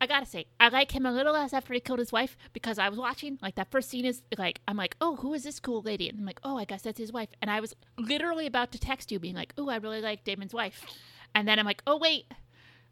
I 0.00 0.06
gotta 0.06 0.24
say, 0.24 0.46
I 0.58 0.68
like 0.68 0.92
him 0.92 1.04
a 1.04 1.12
little 1.12 1.34
less 1.34 1.52
after 1.52 1.74
he 1.74 1.80
killed 1.80 1.98
his 1.98 2.10
wife 2.10 2.36
because 2.54 2.78
I 2.78 2.88
was 2.88 2.98
watching, 2.98 3.38
like, 3.42 3.56
that 3.56 3.70
first 3.70 3.90
scene 3.90 4.06
is 4.06 4.22
like, 4.38 4.60
I'm 4.66 4.78
like, 4.78 4.96
oh, 5.00 5.16
who 5.16 5.34
is 5.34 5.44
this 5.44 5.60
cool 5.60 5.82
lady? 5.82 6.08
And 6.08 6.18
I'm 6.18 6.24
like, 6.24 6.40
oh, 6.42 6.56
I 6.56 6.64
guess 6.64 6.82
that's 6.82 6.98
his 6.98 7.12
wife. 7.12 7.28
And 7.42 7.50
I 7.50 7.60
was 7.60 7.76
literally 7.98 8.46
about 8.46 8.72
to 8.72 8.78
text 8.78 9.12
you, 9.12 9.18
being 9.18 9.34
like, 9.34 9.52
oh, 9.58 9.68
I 9.68 9.76
really 9.76 10.00
like 10.00 10.24
Daemon's 10.24 10.54
wife. 10.54 10.86
And 11.34 11.46
then 11.46 11.58
I'm 11.58 11.66
like, 11.66 11.82
oh, 11.86 11.98
wait, 11.98 12.32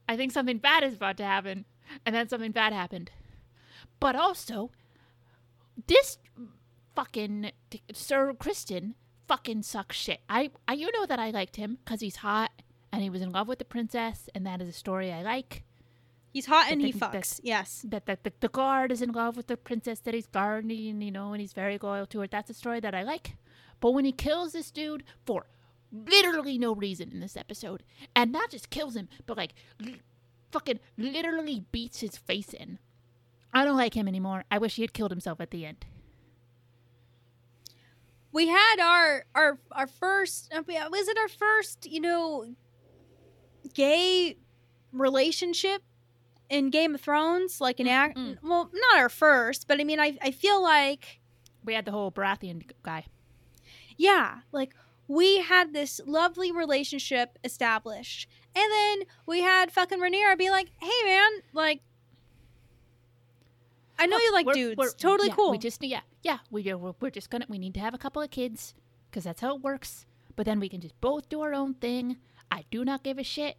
I 0.06 0.16
think 0.16 0.32
something 0.32 0.58
bad 0.58 0.84
is 0.84 0.94
about 0.94 1.16
to 1.16 1.24
happen. 1.24 1.64
And 2.04 2.14
then 2.14 2.28
something 2.28 2.52
bad 2.52 2.74
happened. 2.74 3.10
But 4.00 4.14
also, 4.14 4.70
this 5.86 6.18
fucking 6.94 7.52
Sir 7.94 8.34
Criston 8.34 8.94
fucking 9.26 9.62
sucks 9.62 9.96
shit. 9.96 10.20
I, 10.28 10.50
I 10.66 10.74
you 10.74 10.92
know 10.92 11.06
that 11.06 11.18
I 11.18 11.30
liked 11.30 11.56
him 11.56 11.78
because 11.84 12.00
he's 12.00 12.16
hot 12.16 12.50
and 12.92 13.02
he 13.02 13.08
was 13.08 13.22
in 13.22 13.32
love 13.32 13.48
with 13.48 13.58
the 13.58 13.64
princess, 13.64 14.28
and 14.34 14.46
that 14.46 14.60
is 14.60 14.68
a 14.68 14.72
story 14.72 15.10
I 15.12 15.22
like 15.22 15.62
He's 16.38 16.46
hot 16.46 16.70
and 16.70 16.80
But 16.80 16.86
he 16.86 16.92
the- 16.92 16.98
fucks. 17.00 17.36
the- 17.38 17.42
Yes. 17.48 17.84
that, 17.88 18.06
that 18.06 18.22
the, 18.22 18.32
the 18.38 18.48
guard 18.48 18.92
is 18.92 19.02
in 19.02 19.10
love 19.10 19.36
with 19.36 19.48
the 19.48 19.56
princess 19.56 19.98
that 20.04 20.14
he's 20.14 20.28
guarding, 20.28 21.00
you 21.02 21.10
know, 21.10 21.32
and 21.32 21.40
he's 21.40 21.52
very 21.52 21.78
loyal 21.82 22.06
to 22.06 22.20
her. 22.20 22.28
That's 22.28 22.48
a 22.48 22.54
story 22.54 22.78
that 22.80 22.94
I 22.94 23.02
like. 23.02 23.36
But 23.80 23.90
when 23.90 24.04
he 24.04 24.12
kills 24.12 24.52
this 24.52 24.70
dude 24.70 25.02
for 25.26 25.46
literally 25.90 26.56
no 26.56 26.72
reason 26.74 27.10
in 27.10 27.18
this 27.18 27.36
episode, 27.36 27.82
and 28.14 28.30
not 28.30 28.50
just 28.52 28.70
kills 28.70 28.94
him, 28.94 29.08
but 29.26 29.36
like 29.36 29.54
li- 29.80 30.00
fucking 30.52 30.78
literally 30.96 31.64
beats 31.72 31.98
his 32.00 32.16
face 32.16 32.54
in, 32.54 32.78
I 33.52 33.64
don't 33.64 33.76
like 33.76 33.94
him 33.94 34.06
anymore. 34.06 34.44
I 34.48 34.58
wish 34.58 34.76
he 34.76 34.82
had 34.82 34.92
killed 34.92 35.10
himself 35.10 35.40
at 35.40 35.50
the 35.50 35.66
end. 35.66 35.86
we 38.30 38.46
had 38.46 38.76
our 38.80 39.24
our 39.34 39.58
our 39.72 39.86
first 39.88 40.52
uh, 40.54 40.62
was 40.66 41.08
it 41.08 41.18
our 41.18 41.28
first 41.28 41.86
you 41.90 42.00
know 42.00 42.54
gay 43.74 44.36
relationship 44.92 45.82
in 46.50 46.70
game 46.70 46.94
of 46.94 47.00
thrones 47.00 47.60
like 47.60 47.78
an 47.80 47.86
mm, 47.86 47.90
act 47.90 48.16
Mm-mm. 48.16 48.36
well 48.42 48.70
not 48.72 48.98
our 49.00 49.08
first 49.08 49.66
but 49.68 49.80
i 49.80 49.84
mean 49.84 50.00
i 50.00 50.16
i 50.22 50.30
feel 50.30 50.62
like 50.62 51.20
We 51.64 51.74
had 51.74 51.84
the 51.84 51.90
whole 51.92 52.10
Baratheon 52.10 52.62
guy. 52.82 53.04
yeah 53.96 54.38
like 54.52 54.74
we 55.06 55.38
had 55.40 55.72
this 55.72 56.00
lovely 56.06 56.50
relationship 56.52 57.38
established 57.44 58.28
and 58.54 58.70
then 58.72 59.02
we 59.26 59.40
had 59.42 59.70
fucking 59.72 59.98
Rhaenyra 60.00 60.36
be 60.38 60.50
like 60.50 60.68
hey 60.80 61.04
man 61.04 61.30
like 61.52 61.80
i 63.98 64.06
know 64.06 64.16
Look, 64.16 64.22
you 64.22 64.32
like 64.32 64.46
we're- 64.46 64.54
dudes 64.60 64.78
we're- 64.78 64.92
totally 64.96 65.28
yeah, 65.28 65.34
cool 65.34 65.50
We 65.50 65.58
just 65.58 65.82
yeah 65.82 66.00
yeah 66.22 66.38
we 66.50 66.62
we're, 66.74 66.94
we're 67.00 67.10
just 67.10 67.30
gonna 67.30 67.46
we 67.48 67.58
need 67.58 67.74
to 67.74 67.80
have 67.80 67.94
a 67.94 67.98
couple 67.98 68.22
of 68.22 68.30
kids 68.30 68.74
because 69.10 69.24
that's 69.24 69.40
how 69.40 69.56
it 69.56 69.62
works. 69.62 70.04
But 70.36 70.44
then 70.46 70.60
we 70.60 70.68
can 70.68 70.80
just 70.80 71.00
both 71.00 71.28
do 71.28 71.40
our 71.40 71.52
own 71.54 71.74
thing. 71.74 72.18
I 72.50 72.64
do 72.70 72.84
not 72.84 73.02
give 73.02 73.18
a 73.18 73.24
shit. 73.24 73.56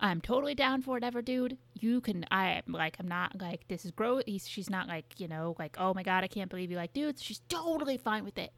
I'm 0.00 0.20
totally 0.20 0.54
down 0.54 0.82
for 0.82 0.92
whatever, 0.92 1.22
dude. 1.22 1.58
You 1.74 2.00
can. 2.00 2.24
I 2.30 2.62
like. 2.68 2.96
I'm 3.00 3.08
not 3.08 3.40
like 3.40 3.66
this 3.68 3.84
is 3.84 3.90
gross. 3.90 4.22
He's, 4.26 4.46
she's 4.48 4.70
not 4.70 4.86
like 4.86 5.18
you 5.18 5.28
know 5.28 5.56
like 5.58 5.76
oh 5.78 5.92
my 5.94 6.02
god 6.02 6.24
I 6.24 6.28
can't 6.28 6.50
believe 6.50 6.70
you 6.70 6.76
like 6.76 6.92
dude, 6.92 7.18
She's 7.18 7.40
totally 7.48 7.96
fine 7.96 8.24
with 8.24 8.38
it. 8.38 8.52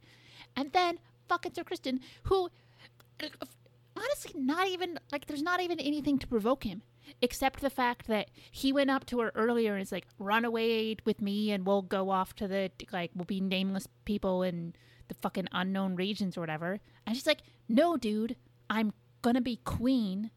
And 0.55 0.71
then 0.71 0.99
fucking 1.27 1.53
Sir 1.53 1.63
Criston, 1.63 1.99
who 2.23 2.49
honestly 3.95 4.33
not 4.35 4.67
even 4.67 4.99
like 5.11 5.25
there's 5.27 5.41
not 5.41 5.61
even 5.61 5.79
anything 5.79 6.17
to 6.19 6.27
provoke 6.27 6.63
him 6.63 6.81
except 7.21 7.61
the 7.61 7.69
fact 7.69 8.07
that 8.07 8.29
he 8.51 8.71
went 8.71 8.89
up 8.89 9.05
to 9.05 9.19
her 9.19 9.31
earlier 9.35 9.73
and 9.73 9.81
is 9.81 9.91
like 9.91 10.07
run 10.17 10.45
away 10.45 10.95
with 11.05 11.21
me 11.21 11.51
and 11.51 11.65
we'll 11.65 11.81
go 11.81 12.09
off 12.09 12.33
to 12.35 12.47
the 12.47 12.71
like 12.91 13.11
we'll 13.15 13.25
be 13.25 13.41
nameless 13.41 13.87
people 14.05 14.43
in 14.43 14.73
the 15.07 15.13
fucking 15.15 15.47
unknown 15.51 15.95
regions 15.95 16.37
or 16.37 16.41
whatever 16.41 16.79
and 17.05 17.15
she's 17.15 17.27
like 17.27 17.41
no 17.67 17.97
dude 17.97 18.35
i'm 18.69 18.93
gonna 19.21 19.41
be 19.41 19.57
queen 19.57 20.31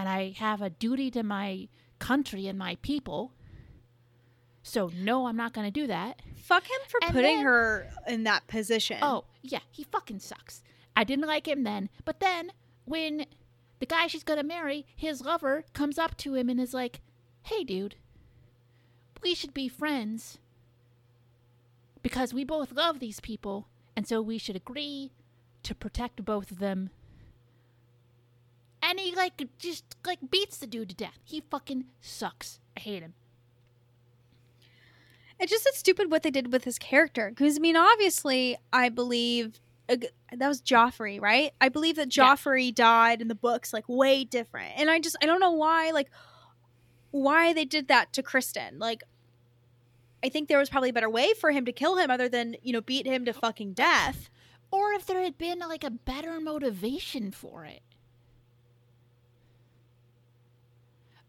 and 0.00 0.08
i 0.08 0.30
have 0.38 0.62
a 0.62 0.70
duty 0.70 1.10
to 1.10 1.22
my 1.22 1.68
country 1.98 2.46
and 2.46 2.58
my 2.58 2.76
people 2.82 3.32
so 4.62 4.90
no 4.96 5.26
i'm 5.26 5.36
not 5.36 5.52
gonna 5.52 5.70
do 5.70 5.86
that 5.86 6.20
fuck 6.36 6.64
him 6.64 6.80
for 6.88 6.98
And 7.02 7.12
putting 7.12 7.36
then- 7.36 7.44
her 7.44 7.90
in 8.08 8.24
that 8.24 8.46
position 8.46 8.98
Oh, 9.02 9.24
yeah, 9.42 9.60
he 9.70 9.84
fucking 9.84 10.18
sucks. 10.20 10.62
I 10.96 11.04
didn't 11.04 11.26
like 11.26 11.46
him 11.48 11.62
then, 11.64 11.88
but 12.04 12.20
then 12.20 12.52
when 12.84 13.24
the 13.78 13.86
guy 13.86 14.06
she's 14.08 14.24
gonna 14.24 14.42
marry, 14.42 14.84
his 14.96 15.22
lover, 15.24 15.64
comes 15.72 15.98
up 15.98 16.16
to 16.18 16.34
him 16.34 16.48
and 16.50 16.60
is 16.60 16.74
like, 16.74 17.00
hey, 17.44 17.64
dude, 17.64 17.94
we 19.22 19.34
should 19.34 19.54
be 19.54 19.68
friends 19.68 20.38
because 22.02 22.34
we 22.34 22.44
both 22.44 22.72
love 22.72 22.98
these 22.98 23.20
people, 23.20 23.68
and 23.96 24.06
so 24.06 24.20
we 24.20 24.36
should 24.38 24.56
agree 24.56 25.12
to 25.62 25.74
protect 25.74 26.24
both 26.24 26.50
of 26.50 26.58
them. 26.58 26.90
And 28.90 28.98
he, 28.98 29.14
like, 29.14 29.46
just, 29.56 29.84
like, 30.04 30.18
beats 30.32 30.56
the 30.58 30.66
dude 30.66 30.88
to 30.88 30.96
death. 30.96 31.20
He 31.22 31.42
fucking 31.48 31.84
sucks. 32.00 32.58
I 32.76 32.80
hate 32.80 33.02
him. 33.02 33.14
It's 35.38 35.52
just 35.52 35.64
it's 35.66 35.78
stupid 35.78 36.10
what 36.10 36.24
they 36.24 36.32
did 36.32 36.52
with 36.52 36.64
his 36.64 36.76
character. 36.76 37.30
Because 37.30 37.56
I 37.56 37.60
mean, 37.60 37.76
obviously, 37.76 38.56
I 38.72 38.88
believe 38.88 39.60
uh, 39.88 39.96
that 40.36 40.48
was 40.48 40.60
Joffrey, 40.60 41.20
right? 41.20 41.52
I 41.60 41.68
believe 41.68 41.94
that 41.96 42.14
Yeah. 42.14 42.34
Joffrey 42.34 42.74
died 42.74 43.22
in 43.22 43.28
the 43.28 43.34
books 43.36 43.72
like 43.72 43.88
way 43.88 44.24
different, 44.24 44.72
and 44.76 44.90
I 44.90 44.98
just 44.98 45.16
I 45.22 45.26
don't 45.26 45.40
know 45.40 45.52
why 45.52 45.92
like 45.92 46.10
why 47.12 47.52
they 47.54 47.64
did 47.64 47.88
that 47.88 48.12
to 48.14 48.22
Criston. 48.22 48.78
Like, 48.78 49.02
I 50.22 50.28
think 50.28 50.48
there 50.48 50.58
was 50.58 50.68
probably 50.68 50.90
a 50.90 50.92
better 50.92 51.08
way 51.08 51.32
for 51.40 51.52
him 51.52 51.64
to 51.64 51.72
kill 51.72 51.96
him 51.96 52.10
other 52.10 52.28
than 52.28 52.56
you 52.62 52.72
know 52.74 52.80
beat 52.82 53.06
him 53.06 53.24
to 53.24 53.32
fucking 53.32 53.72
death. 53.72 54.28
Or 54.72 54.92
if 54.92 55.06
there 55.06 55.22
had 55.22 55.36
been, 55.36 55.58
like, 55.58 55.82
a 55.82 55.90
better 55.90 56.38
motivation 56.40 57.32
for 57.32 57.64
it. 57.64 57.80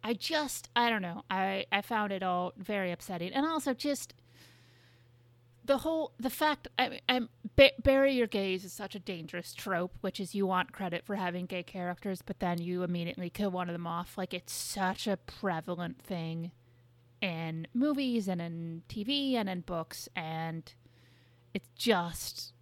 I 0.03 0.13
just 0.13 0.69
I 0.75 0.89
don't 0.89 1.01
know. 1.01 1.23
I 1.29 1.65
I 1.71 1.81
found 1.81 2.11
it 2.11 2.23
all 2.23 2.53
very 2.57 2.91
upsetting, 2.91 3.33
and 3.33 3.45
also 3.45 3.73
just 3.73 4.13
the 5.63 5.79
whole 5.79 6.13
the 6.19 6.29
fact 6.29 6.67
I 6.79 7.01
I'm 7.07 7.29
bury 7.83 8.13
your 8.13 8.27
gays 8.27 8.65
is 8.65 8.73
such 8.73 8.95
a 8.95 8.99
dangerous 8.99 9.53
trope, 9.53 9.95
which 10.01 10.19
is 10.19 10.33
you 10.33 10.47
want 10.47 10.71
credit 10.71 11.05
for 11.05 11.15
having 11.15 11.45
gay 11.45 11.63
characters, 11.63 12.21
but 12.21 12.39
then 12.39 12.59
you 12.61 12.83
immediately 12.83 13.29
kill 13.29 13.51
one 13.51 13.69
of 13.69 13.73
them 13.73 13.87
off. 13.87 14.17
Like 14.17 14.33
it's 14.33 14.53
such 14.53 15.07
a 15.07 15.17
prevalent 15.17 16.01
thing 16.01 16.51
in 17.21 17.67
movies 17.73 18.27
and 18.27 18.41
in 18.41 18.81
TV 18.89 19.35
and 19.35 19.47
in 19.47 19.61
books, 19.61 20.09
and 20.15 20.73
it's 21.53 21.69
just 21.75 22.53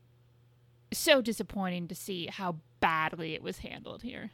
so 0.91 1.21
disappointing 1.21 1.87
to 1.87 1.95
see 1.95 2.27
how 2.27 2.57
badly 2.79 3.33
it 3.33 3.41
was 3.43 3.59
handled 3.59 4.01
here. 4.01 4.31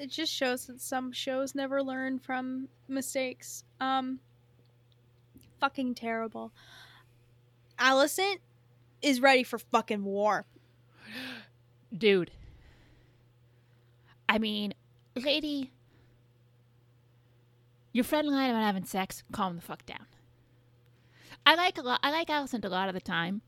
It 0.00 0.08
just 0.08 0.32
shows 0.32 0.64
that 0.64 0.80
some 0.80 1.12
shows 1.12 1.54
never 1.54 1.82
learn 1.82 2.18
from 2.18 2.68
mistakes. 2.88 3.64
Um, 3.82 4.18
fucking 5.60 5.94
terrible. 5.94 6.52
Alicent 7.78 8.38
is 9.02 9.20
ready 9.20 9.42
for 9.42 9.58
fucking 9.58 10.02
war. 10.02 10.46
Dude. 11.94 12.30
I 14.26 14.38
mean, 14.38 14.72
lady, 15.14 15.70
your 17.92 18.04
friend 18.04 18.26
lied 18.26 18.48
about 18.48 18.62
having 18.62 18.84
sex. 18.84 19.22
Calm 19.32 19.56
the 19.56 19.62
fuck 19.62 19.84
down. 19.84 20.06
I 21.44 21.56
like 21.56 21.76
a 21.76 21.82
lot. 21.82 22.00
I 22.02 22.10
like 22.10 22.28
Alicent 22.28 22.64
a 22.64 22.70
lot 22.70 22.88
of 22.88 22.94
the 22.94 23.02
time, 23.02 23.42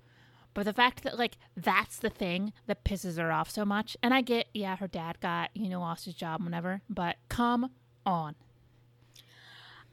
but 0.54 0.64
the 0.64 0.72
fact 0.72 1.02
that 1.02 1.18
like 1.18 1.36
that's 1.56 1.98
the 1.98 2.10
thing 2.10 2.52
that 2.66 2.84
pisses 2.84 3.18
her 3.18 3.32
off 3.32 3.50
so 3.50 3.64
much. 3.64 3.96
And 4.02 4.12
I 4.12 4.20
get, 4.20 4.48
yeah, 4.52 4.76
her 4.76 4.88
dad 4.88 5.20
got 5.20 5.50
you 5.54 5.68
know 5.68 5.80
lost 5.80 6.04
his 6.04 6.14
job, 6.14 6.42
whatever. 6.42 6.82
But 6.88 7.16
come 7.28 7.70
on. 8.04 8.34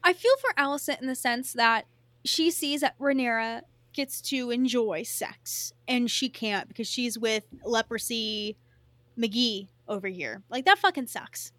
I 0.03 0.13
feel 0.13 0.35
for 0.37 0.53
Alicent 0.53 1.01
in 1.01 1.07
the 1.07 1.15
sense 1.15 1.53
that 1.53 1.85
she 2.23 2.51
sees 2.51 2.81
that 2.81 2.97
Rhaenyra 2.99 3.61
gets 3.93 4.21
to 4.21 4.51
enjoy 4.51 5.03
sex 5.03 5.73
and 5.87 6.09
she 6.09 6.29
can't 6.29 6.67
because 6.67 6.87
she's 6.87 7.17
with 7.17 7.45
leprosy 7.63 8.55
McGee 9.17 9.67
over 9.87 10.07
here. 10.07 10.43
Like 10.49 10.65
that 10.65 10.79
fucking 10.79 11.07
sucks. 11.07 11.51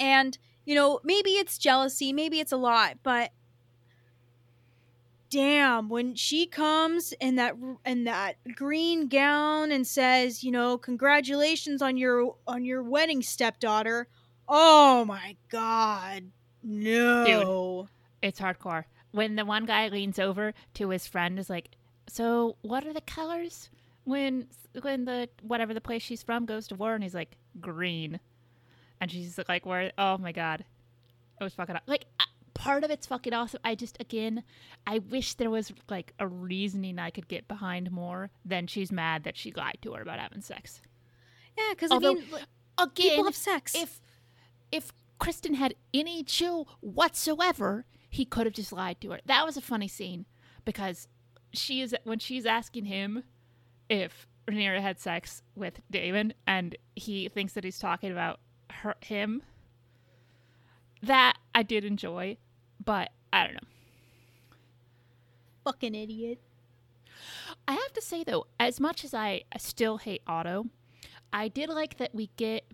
And 0.00 0.38
you 0.64 0.74
know, 0.74 1.00
maybe 1.02 1.30
it's 1.30 1.58
jealousy, 1.58 2.12
maybe 2.12 2.40
it's 2.40 2.52
a 2.52 2.56
lot, 2.56 2.98
but 3.02 3.30
damn, 5.30 5.88
when 5.88 6.14
she 6.14 6.46
comes 6.46 7.12
in 7.20 7.36
that 7.36 7.56
in 7.84 8.04
that 8.04 8.36
green 8.54 9.08
gown 9.08 9.70
and 9.72 9.86
says, 9.86 10.42
you 10.42 10.50
know, 10.50 10.78
congratulations 10.78 11.82
on 11.82 11.96
your 11.96 12.36
on 12.46 12.64
your 12.64 12.82
wedding 12.82 13.22
stepdaughter. 13.22 14.08
Oh 14.48 15.04
my 15.04 15.36
god. 15.50 16.30
No. 16.62 17.88
It's 18.22 18.40
hardcore. 18.40 18.84
When 19.12 19.36
the 19.36 19.44
one 19.44 19.66
guy 19.66 19.88
leans 19.88 20.18
over 20.18 20.52
to 20.74 20.90
his 20.90 21.06
friend 21.06 21.38
is 21.38 21.48
like, 21.48 21.70
"So, 22.08 22.56
what 22.62 22.86
are 22.86 22.92
the 22.92 23.00
colors 23.00 23.70
when 24.04 24.48
when 24.82 25.04
the 25.04 25.28
whatever 25.42 25.72
the 25.72 25.80
place 25.80 26.02
she's 26.02 26.22
from 26.22 26.44
goes 26.46 26.66
to 26.68 26.74
war?" 26.74 26.94
And 26.94 27.02
he's 27.02 27.14
like, 27.14 27.36
green, 27.60 28.20
and 29.00 29.10
she's 29.10 29.38
like, 29.48 29.64
"Where? 29.64 29.92
Oh 29.96 30.18
my 30.18 30.32
god, 30.32 30.64
it 31.40 31.44
was 31.44 31.54
fucking 31.54 31.76
up 31.76 31.82
like." 31.86 32.06
uh, 32.20 32.24
Part 32.58 32.82
of 32.84 32.90
it's 32.90 33.06
fucking 33.06 33.32
awesome. 33.32 33.60
I 33.64 33.74
just 33.74 33.96
again, 34.00 34.42
I 34.86 34.98
wish 34.98 35.34
there 35.34 35.50
was 35.50 35.72
like 35.88 36.12
a 36.18 36.26
reasoning 36.26 36.98
I 36.98 37.10
could 37.10 37.28
get 37.28 37.46
behind 37.46 37.90
more 37.92 38.30
than 38.44 38.66
she's 38.66 38.90
mad 38.90 39.22
that 39.24 39.36
she 39.36 39.52
lied 39.52 39.78
to 39.82 39.92
her 39.94 40.02
about 40.02 40.18
having 40.18 40.40
sex. 40.40 40.82
Yeah, 41.56 41.70
because 41.70 41.90
I 41.92 41.98
mean, 41.98 42.24
Again, 42.78 43.10
people 43.10 43.24
have 43.24 43.36
sex. 43.36 43.74
if 43.74 44.00
if 44.72 44.92
Criston 45.20 45.54
had 45.54 45.74
any 45.94 46.22
chill 46.22 46.68
whatsoever, 46.80 47.84
he 48.10 48.24
could 48.24 48.46
have 48.46 48.54
just 48.54 48.72
lied 48.72 49.00
to 49.00 49.10
her. 49.12 49.20
That 49.26 49.44
was 49.46 49.56
a 49.56 49.60
funny 49.60 49.88
scene 49.88 50.26
because 50.64 51.08
she 51.52 51.80
is 51.80 51.94
when 52.04 52.18
she's 52.18 52.44
asking 52.46 52.84
him 52.86 53.22
if 53.88 54.26
Rhaenyra 54.48 54.80
had 54.80 55.00
sex 55.00 55.42
with 55.54 55.80
Daemon, 55.90 56.34
and 56.46 56.76
he 56.96 57.28
thinks 57.28 57.52
that 57.54 57.64
he's 57.64 57.78
talking 57.78 58.10
about 58.12 58.40
her 58.70 58.94
him. 59.00 59.42
That 61.02 61.38
I 61.54 61.62
did 61.62 61.84
enjoy, 61.84 62.38
but 62.84 63.10
I 63.32 63.44
don't 63.44 63.54
know. 63.54 63.60
fucking 65.64 65.94
idiot. 65.94 66.40
I 67.66 67.72
have 67.72 67.92
to 67.92 68.00
say 68.02 68.24
though, 68.24 68.46
as 68.58 68.80
much 68.80 69.04
as 69.04 69.12
I 69.12 69.42
still 69.58 69.98
hate 69.98 70.22
Otto, 70.26 70.66
I 71.32 71.48
did 71.48 71.68
like 71.68 71.98
that 71.98 72.14
we 72.14 72.30
get. 72.36 72.64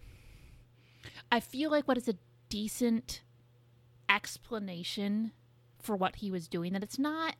I 1.32 1.40
feel 1.40 1.70
like 1.70 1.88
what 1.88 1.98
is 1.98 2.08
a 2.08 2.14
decent 2.48 3.22
explanation 4.08 5.32
for 5.80 5.96
what 5.96 6.16
he 6.16 6.30
was 6.30 6.46
doing. 6.48 6.72
That 6.72 6.82
it's 6.84 6.98
not 6.98 7.34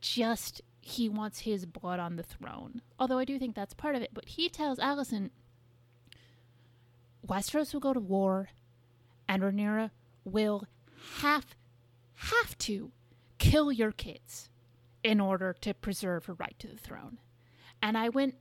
just 0.00 0.62
he 0.80 1.08
wants 1.08 1.40
his 1.40 1.66
blood 1.66 1.98
on 1.98 2.16
the 2.16 2.22
throne. 2.22 2.82
Although 2.98 3.18
I 3.18 3.24
do 3.24 3.38
think 3.38 3.54
that's 3.56 3.74
part 3.74 3.96
of 3.96 4.02
it. 4.02 4.10
But 4.14 4.28
he 4.28 4.48
tells 4.48 4.78
Alicent, 4.78 5.30
Westeros 7.26 7.72
will 7.72 7.80
go 7.80 7.92
to 7.92 8.00
war, 8.00 8.50
and 9.28 9.42
Rhaenyra 9.42 9.90
will 10.24 10.64
have 11.20 11.46
have 12.18 12.58
to 12.58 12.90
kill 13.38 13.70
your 13.70 13.92
kids 13.92 14.48
in 15.04 15.20
order 15.20 15.54
to 15.60 15.72
preserve 15.74 16.26
her 16.26 16.34
right 16.34 16.56
to 16.58 16.66
the 16.66 16.76
throne. 16.76 17.18
And 17.80 17.96
I 17.96 18.08
went, 18.08 18.34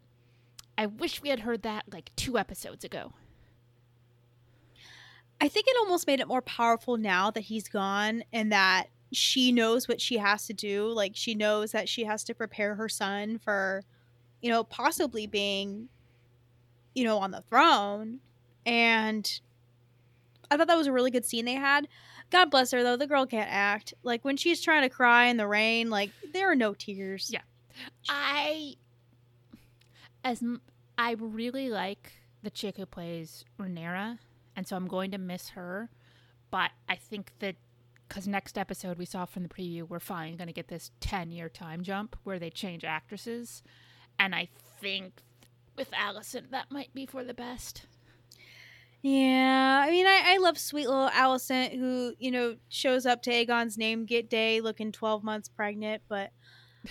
I 0.77 0.87
wish 0.87 1.21
we 1.21 1.29
had 1.29 1.41
heard 1.41 1.61
that 1.61 1.85
like 1.91 2.11
two 2.15 2.37
episodes 2.37 2.83
ago. 2.83 3.13
I 5.39 5.47
think 5.47 5.67
it 5.67 5.77
almost 5.79 6.07
made 6.07 6.19
it 6.19 6.27
more 6.27 6.41
powerful 6.41 6.97
now 6.97 7.29
that 7.31 7.41
he's 7.41 7.69
gone 7.69 8.23
and 8.33 8.51
that 8.51 8.87
she 9.11 9.51
knows 9.51 9.87
what 9.87 10.01
she 10.01 10.17
has 10.17 10.47
to 10.47 10.53
do. 10.53 10.87
Like 10.87 11.11
she 11.15 11.35
knows 11.35 11.71
that 11.71 11.87
she 11.87 12.03
has 12.05 12.23
to 12.25 12.33
prepare 12.33 12.73
her 12.75 12.89
son 12.89 13.37
for, 13.37 13.83
you 14.41 14.49
know, 14.49 14.63
possibly 14.63 15.27
being, 15.27 15.89
you 16.95 17.03
know, 17.03 17.19
on 17.19 17.29
the 17.29 17.43
throne. 17.49 18.19
And 18.65 19.39
I 20.49 20.57
thought 20.57 20.67
that 20.67 20.77
was 20.77 20.87
a 20.87 20.91
really 20.91 21.11
good 21.11 21.25
scene 21.25 21.45
they 21.45 21.53
had. 21.53 21.87
God 22.29 22.51
bless 22.51 22.71
her 22.71 22.83
though, 22.83 22.97
the 22.97 23.07
girl 23.07 23.25
can't 23.25 23.49
act. 23.49 23.93
Like 24.03 24.25
when 24.25 24.37
she's 24.37 24.61
trying 24.61 24.83
to 24.83 24.89
cry 24.89 25.25
in 25.25 25.37
the 25.37 25.47
rain, 25.47 25.89
like 25.89 26.11
there 26.33 26.51
are 26.51 26.55
no 26.55 26.73
tears. 26.73 27.29
Yeah. 27.31 27.41
I, 28.09 28.75
as 30.23 30.43
I 30.97 31.11
really 31.11 31.69
like 31.69 32.13
the 32.43 32.49
chick 32.49 32.77
who 32.77 32.85
plays 32.85 33.45
Rhaenyra, 33.59 34.19
and 34.55 34.67
so 34.67 34.75
I'm 34.75 34.87
going 34.87 35.11
to 35.11 35.17
miss 35.17 35.49
her. 35.49 35.89
But 36.49 36.71
I 36.89 36.95
think 36.95 37.31
that 37.39 37.55
because 38.07 38.27
next 38.27 38.57
episode 38.57 38.97
we 38.97 39.05
saw 39.05 39.25
from 39.25 39.43
the 39.43 39.49
preview, 39.49 39.87
we're 39.87 39.99
finally 39.99 40.37
going 40.37 40.47
to 40.47 40.53
get 40.53 40.69
this 40.69 40.91
10 41.01 41.31
year 41.31 41.49
time 41.49 41.83
jump 41.83 42.15
where 42.23 42.39
they 42.39 42.49
change 42.49 42.83
actresses, 42.83 43.63
and 44.19 44.33
I 44.33 44.49
think 44.79 45.21
with 45.77 45.91
Alicent 45.91 46.49
that 46.51 46.71
might 46.71 46.93
be 46.93 47.05
for 47.05 47.23
the 47.23 47.33
best. 47.33 47.85
Yeah, 49.09 49.85
I 49.87 49.89
mean, 49.89 50.05
I, 50.05 50.33
I 50.33 50.37
love 50.39 50.57
sweet 50.57 50.89
little 50.89 51.09
Alicent 51.09 51.79
who, 51.79 52.13
you 52.19 52.29
know, 52.29 52.57
shows 52.67 53.05
up 53.05 53.21
to 53.21 53.31
Aegon's 53.31 53.77
name 53.77 54.05
get 54.05 54.29
day 54.29 54.59
looking 54.59 54.91
12 54.91 55.23
months 55.23 55.47
pregnant, 55.47 56.01
but 56.09 56.31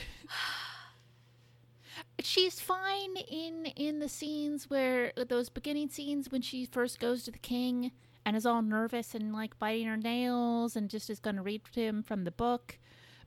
she's 2.20 2.58
fine 2.58 3.18
in 3.18 3.66
in 3.76 3.98
the 3.98 4.08
scenes 4.08 4.70
where 4.70 5.12
uh, 5.18 5.24
those 5.28 5.50
beginning 5.50 5.90
scenes 5.90 6.30
when 6.30 6.40
she 6.40 6.64
first 6.64 6.98
goes 6.98 7.22
to 7.24 7.30
the 7.30 7.38
king 7.38 7.92
and 8.24 8.34
is 8.34 8.46
all 8.46 8.62
nervous 8.62 9.14
and 9.14 9.34
like 9.34 9.58
biting 9.58 9.86
her 9.86 9.98
nails 9.98 10.74
and 10.74 10.88
just 10.88 11.10
is 11.10 11.20
going 11.20 11.36
to 11.36 11.42
read 11.42 11.60
to 11.70 11.82
him 11.82 12.02
from 12.02 12.24
the 12.24 12.30
book 12.30 12.78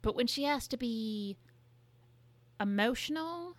but 0.02 0.16
when 0.16 0.26
she 0.26 0.46
has 0.46 0.68
to 0.68 0.78
be 0.78 1.38
emotional 2.60 3.56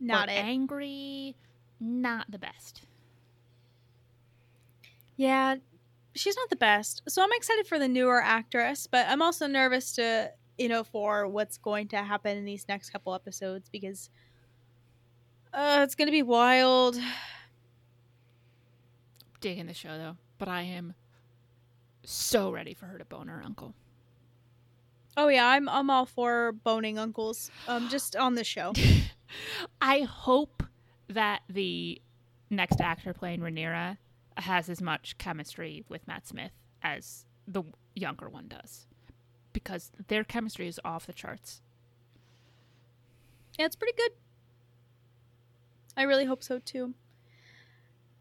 not 0.00 0.28
or 0.28 0.32
angry 0.32 1.36
not 1.78 2.28
the 2.28 2.38
best 2.38 2.82
Yeah, 5.16 5.56
she's 6.14 6.36
not 6.36 6.50
the 6.50 6.56
best. 6.56 7.02
So 7.08 7.22
I'm 7.22 7.32
excited 7.32 7.66
for 7.66 7.78
the 7.78 7.88
newer 7.88 8.20
actress, 8.20 8.86
but 8.86 9.06
I'm 9.08 9.22
also 9.22 9.46
nervous 9.46 9.92
to, 9.94 10.30
you 10.58 10.68
know, 10.68 10.84
for 10.84 11.26
what's 11.26 11.58
going 11.58 11.88
to 11.88 11.96
happen 11.98 12.36
in 12.36 12.44
these 12.44 12.66
next 12.68 12.90
couple 12.90 13.14
episodes 13.14 13.68
because 13.70 14.10
uh, 15.54 15.80
it's 15.82 15.94
going 15.94 16.08
to 16.08 16.12
be 16.12 16.22
wild. 16.22 16.98
digging 19.38 19.66
the 19.66 19.74
show 19.74 19.98
though 19.98 20.16
but 20.38 20.48
i 20.48 20.62
am 20.62 20.94
so 22.02 22.50
ready 22.50 22.72
for 22.72 22.86
her 22.86 22.96
to 22.96 23.04
bone 23.04 23.28
her 23.28 23.42
uncle 23.44 23.74
Oh 25.16 25.28
yeah, 25.28 25.48
I'm 25.48 25.68
I'm 25.68 25.88
all 25.88 26.04
for 26.04 26.52
boning 26.52 26.98
uncles. 26.98 27.50
Um, 27.68 27.88
just 27.88 28.16
on 28.16 28.34
the 28.34 28.44
show. 28.44 28.74
I 29.80 30.00
hope 30.00 30.62
that 31.08 31.42
the 31.48 32.00
next 32.50 32.80
actor 32.80 33.14
playing 33.14 33.40
Rhaenyra 33.40 33.96
has 34.36 34.68
as 34.68 34.80
much 34.80 35.18
chemistry 35.18 35.84
with 35.88 36.06
Matt 36.06 36.26
Smith 36.26 36.52
as 36.82 37.24
the 37.46 37.62
younger 37.94 38.28
one 38.28 38.48
does, 38.48 38.86
because 39.52 39.90
their 40.08 40.24
chemistry 40.24 40.68
is 40.68 40.80
off 40.84 41.06
the 41.06 41.12
charts. 41.12 41.62
Yeah, 43.58 43.66
it's 43.66 43.76
pretty 43.76 43.96
good. 43.96 44.12
I 45.96 46.02
really 46.02 46.26
hope 46.26 46.42
so 46.42 46.58
too. 46.58 46.94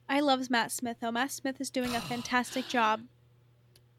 I 0.07 0.19
love 0.21 0.49
Matt 0.49 0.71
Smith 0.71 0.97
though. 1.01 1.11
Matt 1.11 1.31
Smith 1.31 1.59
is 1.59 1.69
doing 1.69 1.95
a 1.95 2.01
fantastic 2.01 2.67
job. 2.67 3.01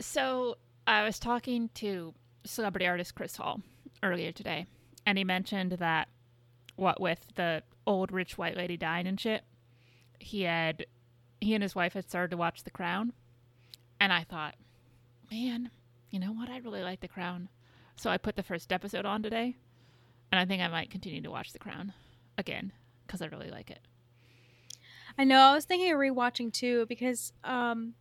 So 0.00 0.56
I 0.86 1.04
was 1.04 1.18
talking 1.18 1.70
to 1.74 2.14
celebrity 2.44 2.86
artist 2.86 3.14
Chris 3.14 3.36
Hall 3.36 3.60
earlier 4.02 4.32
today, 4.32 4.66
and 5.04 5.18
he 5.18 5.24
mentioned 5.24 5.72
that 5.72 6.08
what 6.76 7.00
with 7.00 7.26
the 7.34 7.62
old 7.86 8.12
rich 8.12 8.38
white 8.38 8.56
lady 8.56 8.76
dying 8.76 9.06
and 9.06 9.18
shit, 9.18 9.42
he 10.18 10.42
had 10.42 10.86
he 11.46 11.54
and 11.54 11.62
his 11.62 11.76
wife 11.76 11.92
had 11.92 12.08
started 12.08 12.32
to 12.32 12.36
watch 12.36 12.64
The 12.64 12.70
Crown, 12.70 13.12
and 14.00 14.12
I 14.12 14.24
thought, 14.24 14.56
man, 15.30 15.70
you 16.10 16.18
know 16.18 16.32
what? 16.32 16.50
I 16.50 16.58
really 16.58 16.82
like 16.82 17.00
The 17.00 17.08
Crown, 17.08 17.48
so 17.94 18.10
I 18.10 18.18
put 18.18 18.34
the 18.34 18.42
first 18.42 18.72
episode 18.72 19.06
on 19.06 19.22
today, 19.22 19.56
and 20.32 20.40
I 20.40 20.44
think 20.44 20.60
I 20.60 20.68
might 20.68 20.90
continue 20.90 21.22
to 21.22 21.30
watch 21.30 21.52
The 21.52 21.60
Crown 21.60 21.92
again 22.36 22.72
because 23.06 23.22
I 23.22 23.26
really 23.26 23.50
like 23.50 23.70
it. 23.70 23.78
I 25.16 25.22
know. 25.24 25.38
I 25.38 25.54
was 25.54 25.64
thinking 25.64 25.92
of 25.92 25.98
rewatching 25.98 26.52
too 26.52 26.84
because 26.86 27.32
um 27.42 27.94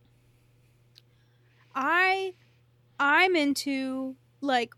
I 1.74 2.34
I'm 2.98 3.36
into 3.36 4.16
like 4.40 4.74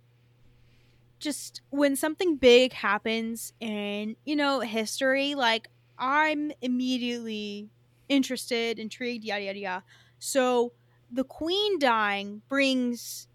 just 1.19 1.63
when 1.71 1.97
something 1.97 2.37
big 2.37 2.75
happens 2.75 3.53
in, 3.61 4.15
you 4.25 4.37
know, 4.37 4.61
history, 4.61 5.35
like 5.35 5.69
I'm 5.99 6.53
immediately 6.61 7.71
interested, 8.09 8.79
intrigued, 8.79 9.25
yada 9.25 9.45
yada 9.45 9.59
yada. 9.59 9.85
So 10.19 10.73
the 11.11 11.25
queen 11.25 11.79
dying 11.79 12.43
brings 12.49 13.29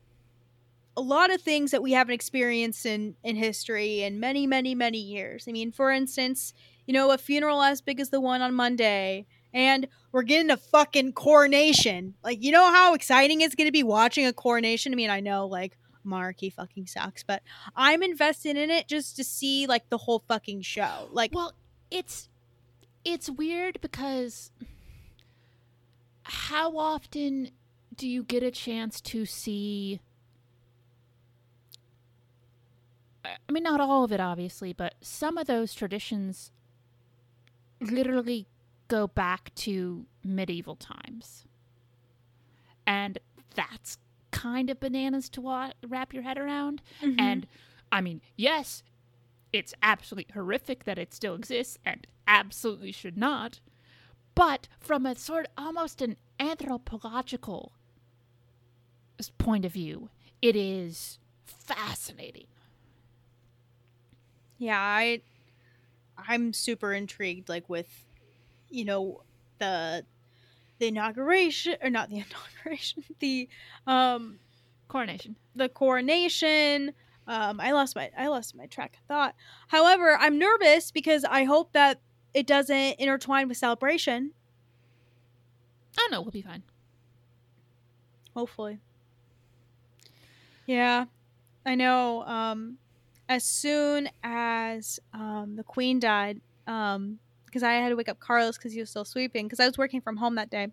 a 0.96 1.02
lot 1.02 1.34
of 1.34 1.42
things 1.42 1.72
that 1.72 1.82
we 1.82 1.94
haven't 1.94 2.14
experienced 2.14 2.86
in 2.86 3.16
in 3.24 3.36
history 3.36 4.04
in 4.04 4.20
many 4.20 4.46
many 4.46 4.76
many 4.76 5.00
years. 5.00 5.46
I 5.48 5.52
mean, 5.52 5.72
for 5.72 5.92
instance, 5.92 6.54
you 6.86 6.94
know, 6.94 7.12
a 7.12 7.18
funeral 7.18 7.62
as 7.62 7.82
big 7.82 8.00
as 8.00 8.10
the 8.10 8.22
one 8.22 8.42
on 8.42 8.54
Monday, 8.54 9.26
and 9.54 9.88
we're 10.12 10.24
getting 10.24 10.52
a 10.52 10.58
fucking 10.58 11.14
coronation. 11.14 12.16
Like, 12.24 12.44
you 12.44 12.52
know 12.52 12.72
how 12.72 12.94
exciting 12.94 13.42
it's 13.42 13.56
going 13.56 13.68
to 13.68 13.72
be 13.72 13.84
watching 13.84 14.26
a 14.26 14.34
coronation? 14.34 14.94
I 14.94 14.96
mean, 14.96 15.10
I 15.10 15.20
know, 15.20 15.48
like, 15.48 15.78
monarchy 16.04 16.50
fucking 16.50 16.88
sucks, 16.88 17.24
but 17.24 17.42
I'm 17.76 18.04
invested 18.04 18.58
in 18.58 18.70
it 18.70 18.88
just 18.88 19.16
to 19.16 19.24
see, 19.24 19.66
like, 19.68 19.90
the 19.90 19.98
whole 19.98 20.24
fucking 20.28 20.62
show. 20.62 21.08
Like, 21.12 21.34
Well, 21.34 21.54
it's 21.90 22.30
it's 23.06 23.30
weird 23.30 23.80
because 23.82 24.52
how 26.24 26.78
often 26.78 27.50
do 27.96 28.08
you 28.08 28.24
get 28.24 28.42
a 28.44 28.52
chance 28.52 29.02
to 29.02 29.26
see 29.26 30.00
I 33.26 33.52
mean 33.52 33.64
not 33.64 33.80
all 33.80 34.04
of 34.04 34.12
it 34.12 34.20
obviously, 34.20 34.74
but 34.74 34.96
some 35.02 35.38
of 35.38 35.48
those 35.48 35.74
traditions 35.74 36.52
literally 37.80 38.48
go 38.88 39.08
back 39.08 39.54
to 39.56 40.06
medieval 40.24 40.76
times. 40.76 41.46
And 42.86 43.18
that's 43.56 43.98
kind 44.32 44.70
of 44.70 44.80
bananas 44.80 45.30
to 45.30 45.42
wa- 45.42 45.72
wrap 45.88 46.14
your 46.14 46.24
head 46.24 46.38
around. 46.38 46.82
mhm. 47.02 47.16
And 47.20 47.48
I 47.92 48.02
mean, 48.02 48.22
yes, 48.36 48.84
it's 49.54 49.74
absolutely 49.82 50.34
horrific 50.34 50.84
that 50.84 50.98
it 50.98 51.14
still 51.14 51.36
exists 51.36 51.78
and 51.86 52.06
absolutely 52.28 52.92
should 52.92 53.18
not. 53.18 53.60
but 54.36 54.68
from 54.80 55.06
a 55.06 55.16
sort 55.16 55.48
almost 55.58 56.02
an 56.02 56.18
anthropological 56.40 57.72
point 59.38 59.64
of 59.66 59.72
view, 59.72 60.10
it 60.42 60.56
is 60.56 61.20
fascinating. 61.46 62.48
Yeah, 64.58 64.80
I 64.80 65.22
I'm 66.18 66.54
super 66.54 66.94
intrigued 66.94 67.50
like 67.50 67.70
with 67.70 68.06
you 68.70 68.86
know 68.86 69.22
the 69.60 70.06
the 70.80 70.88
inauguration 70.88 71.76
or 71.82 71.90
not 71.90 72.10
the 72.10 72.18
inauguration, 72.66 73.04
the 73.20 73.50
um 73.88 74.40
Coronation. 74.88 75.36
the 75.56 75.70
coronation. 75.70 76.94
Um 77.28 77.60
I 77.60 77.72
lost 77.72 77.96
my 77.96 78.12
I 78.18 78.28
lost 78.28 78.56
my 78.56 78.66
track 78.68 78.96
of 79.00 79.08
thought. 79.08 79.36
However, 79.68 80.18
I'm 80.20 80.38
nervous 80.38 80.92
because 80.92 81.24
I 81.24 81.44
hope 81.46 81.74
that 81.74 82.02
it 82.34 82.48
doesn't 82.48 83.00
intertwine 83.00 83.48
with 83.48 83.58
celebration. 83.58 84.32
Oh 86.00 86.08
no, 86.12 86.22
we'll 86.22 86.32
be 86.32 86.42
fine. 86.42 86.64
Hopefully. 88.34 88.80
Yeah. 90.66 91.06
I 91.66 91.76
know 91.76 92.24
um 92.24 92.78
as 93.30 93.44
soon 93.44 94.10
as 94.24 95.00
um 95.14 95.56
the 95.56 95.64
queen 95.64 96.00
died 96.00 96.42
um 96.68 97.20
because 97.46 97.64
I 97.64 97.74
had 97.74 97.90
to 97.90 97.96
wake 97.96 98.10
up 98.10 98.20
Carlos 98.20 98.58
cuz 98.58 98.74
he 98.74 98.80
was 98.80 98.90
still 98.90 99.06
sweeping 99.06 99.48
cuz 99.50 99.60
I 99.60 99.66
was 99.68 99.78
working 99.78 100.02
from 100.02 100.18
home 100.18 100.36
that 100.36 100.50
day. 100.50 100.68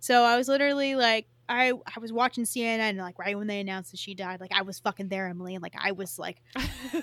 So 0.00 0.24
I 0.24 0.36
was 0.36 0.48
literally 0.48 0.94
like 0.94 1.26
I 1.48 1.72
I 1.72 2.00
was 2.00 2.12
watching 2.12 2.44
CNN 2.44 2.96
like 2.96 3.18
right 3.18 3.36
when 3.36 3.46
they 3.46 3.60
announced 3.60 3.92
that 3.92 4.00
she 4.00 4.14
died 4.14 4.40
like 4.40 4.52
I 4.52 4.62
was 4.62 4.80
fucking 4.80 5.08
there 5.08 5.28
Emily 5.28 5.54
and 5.54 5.62
like 5.62 5.74
I 5.78 5.92
was 5.92 6.18
like 6.18 6.38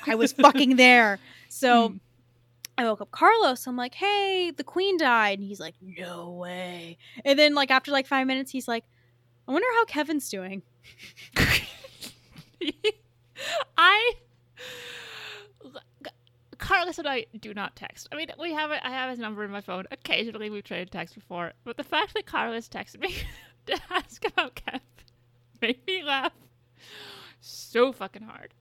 I 0.07 0.15
was 0.15 0.33
fucking 0.45 0.75
there. 0.75 1.19
So 1.49 1.89
Hmm. 1.89 1.97
I 2.77 2.85
woke 2.85 3.01
up 3.01 3.11
Carlos. 3.11 3.67
I'm 3.67 3.77
like, 3.77 3.93
hey, 3.93 4.51
the 4.55 4.63
queen 4.63 4.97
died. 4.97 5.39
And 5.39 5.47
he's 5.47 5.59
like, 5.59 5.75
no 5.81 6.31
way. 6.31 6.97
And 7.23 7.37
then, 7.37 7.53
like, 7.53 7.71
after 7.71 7.91
like 7.91 8.07
five 8.07 8.25
minutes, 8.27 8.51
he's 8.51 8.67
like, 8.67 8.85
I 9.47 9.51
wonder 9.51 9.67
how 9.75 9.85
Kevin's 9.85 10.29
doing. 10.29 10.63
I 13.77 14.13
Carlos 16.63 16.97
and 16.97 17.07
I 17.07 17.25
do 17.37 17.53
not 17.53 17.75
text. 17.75 18.07
I 18.11 18.15
mean, 18.15 18.31
we 18.39 18.53
have 18.53 18.71
it. 18.71 18.79
I 18.83 18.91
have 18.91 19.09
his 19.09 19.19
number 19.19 19.43
in 19.43 19.51
my 19.51 19.59
phone. 19.59 19.83
Occasionally, 19.91 20.49
we've 20.49 20.63
traded 20.63 20.91
texts 20.91 21.13
before, 21.13 21.51
but 21.65 21.75
the 21.75 21.83
fact 21.83 22.13
that 22.13 22.25
Carlos 22.25 22.69
texted 22.69 23.01
me 23.01 23.13
to 23.65 23.77
ask 23.89 24.25
about 24.25 24.55
Kev 24.55 24.79
made 25.61 25.85
me 25.85 26.03
laugh 26.03 26.31
so 27.41 27.91
fucking 27.91 28.21
hard. 28.21 28.53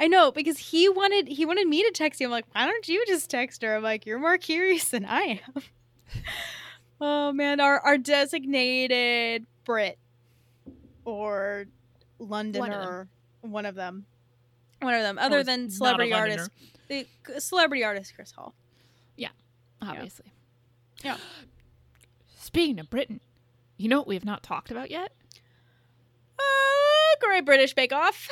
I 0.00 0.06
know 0.08 0.32
because 0.32 0.58
he 0.58 0.88
wanted 0.88 1.28
he 1.28 1.44
wanted 1.44 1.68
me 1.68 1.82
to 1.82 1.90
text 1.90 2.20
you. 2.20 2.26
I'm 2.26 2.30
like, 2.30 2.46
why 2.52 2.66
don't 2.66 2.88
you 2.88 3.04
just 3.06 3.28
text 3.28 3.62
her? 3.62 3.76
I'm 3.76 3.82
like, 3.82 4.06
you're 4.06 4.18
more 4.18 4.38
curious 4.38 4.88
than 4.88 5.04
I 5.04 5.40
am. 5.46 5.62
oh 7.00 7.32
man, 7.32 7.60
our 7.60 7.78
our 7.80 7.98
designated 7.98 9.46
Brit 9.64 9.98
or 11.04 11.66
Londoner, 12.18 13.08
one 13.42 13.66
of 13.66 13.74
them, 13.74 14.06
one 14.80 14.94
of 14.94 15.02
them, 15.02 15.18
other 15.18 15.40
Oh, 15.40 15.42
than 15.42 15.70
celebrity 15.70 16.14
artist, 16.14 16.50
the 16.88 17.06
celebrity 17.38 17.84
artist 17.84 18.14
Chris 18.14 18.32
Hall. 18.32 18.54
Yeah, 19.16 19.28
obviously. 19.82 20.32
Yeah. 21.04 21.18
Speaking 22.38 22.80
of 22.80 22.88
Britain, 22.88 23.20
you 23.76 23.88
know 23.88 23.98
what 23.98 24.08
we 24.08 24.14
have 24.14 24.24
not 24.24 24.42
talked 24.42 24.70
about 24.70 24.90
yet? 24.90 25.12
Uh, 26.38 27.16
Great 27.20 27.44
British 27.44 27.74
Bake 27.74 27.92
Off. 27.92 28.28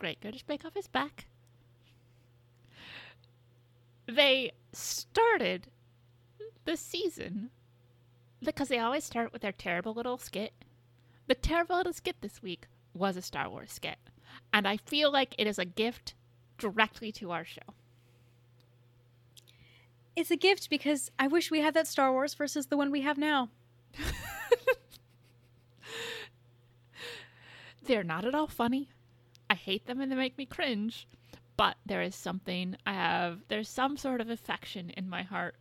Great 0.00 0.20
British 0.22 0.42
Bake 0.44 0.64
Off 0.64 0.76
is 0.78 0.88
back. 0.88 1.26
They 4.06 4.52
started 4.72 5.66
the 6.64 6.78
season 6.78 7.50
because 8.42 8.68
they 8.68 8.78
always 8.78 9.04
start 9.04 9.30
with 9.30 9.42
their 9.42 9.52
terrible 9.52 9.92
little 9.92 10.16
skit. 10.16 10.54
The 11.26 11.34
terrible 11.34 11.76
little 11.76 11.92
skit 11.92 12.16
this 12.22 12.42
week 12.42 12.66
was 12.94 13.18
a 13.18 13.22
Star 13.22 13.50
Wars 13.50 13.72
skit. 13.72 13.98
And 14.54 14.66
I 14.66 14.78
feel 14.78 15.12
like 15.12 15.34
it 15.36 15.46
is 15.46 15.58
a 15.58 15.66
gift 15.66 16.14
directly 16.56 17.12
to 17.12 17.30
our 17.32 17.44
show. 17.44 17.74
It's 20.16 20.30
a 20.30 20.36
gift 20.36 20.70
because 20.70 21.10
I 21.18 21.26
wish 21.26 21.50
we 21.50 21.60
had 21.60 21.74
that 21.74 21.86
Star 21.86 22.10
Wars 22.10 22.32
versus 22.32 22.68
the 22.68 22.78
one 22.78 22.90
we 22.90 23.02
have 23.02 23.18
now. 23.18 23.50
They're 27.84 28.02
not 28.02 28.24
at 28.24 28.34
all 28.34 28.46
funny. 28.46 28.88
I 29.50 29.54
hate 29.54 29.86
them 29.86 30.00
and 30.00 30.10
they 30.10 30.16
make 30.16 30.38
me 30.38 30.46
cringe. 30.46 31.08
But 31.56 31.76
there 31.84 32.00
is 32.00 32.14
something 32.14 32.76
I 32.86 32.94
have, 32.94 33.40
there's 33.48 33.68
some 33.68 33.98
sort 33.98 34.22
of 34.22 34.30
affection 34.30 34.90
in 34.90 35.10
my 35.10 35.22
heart 35.22 35.56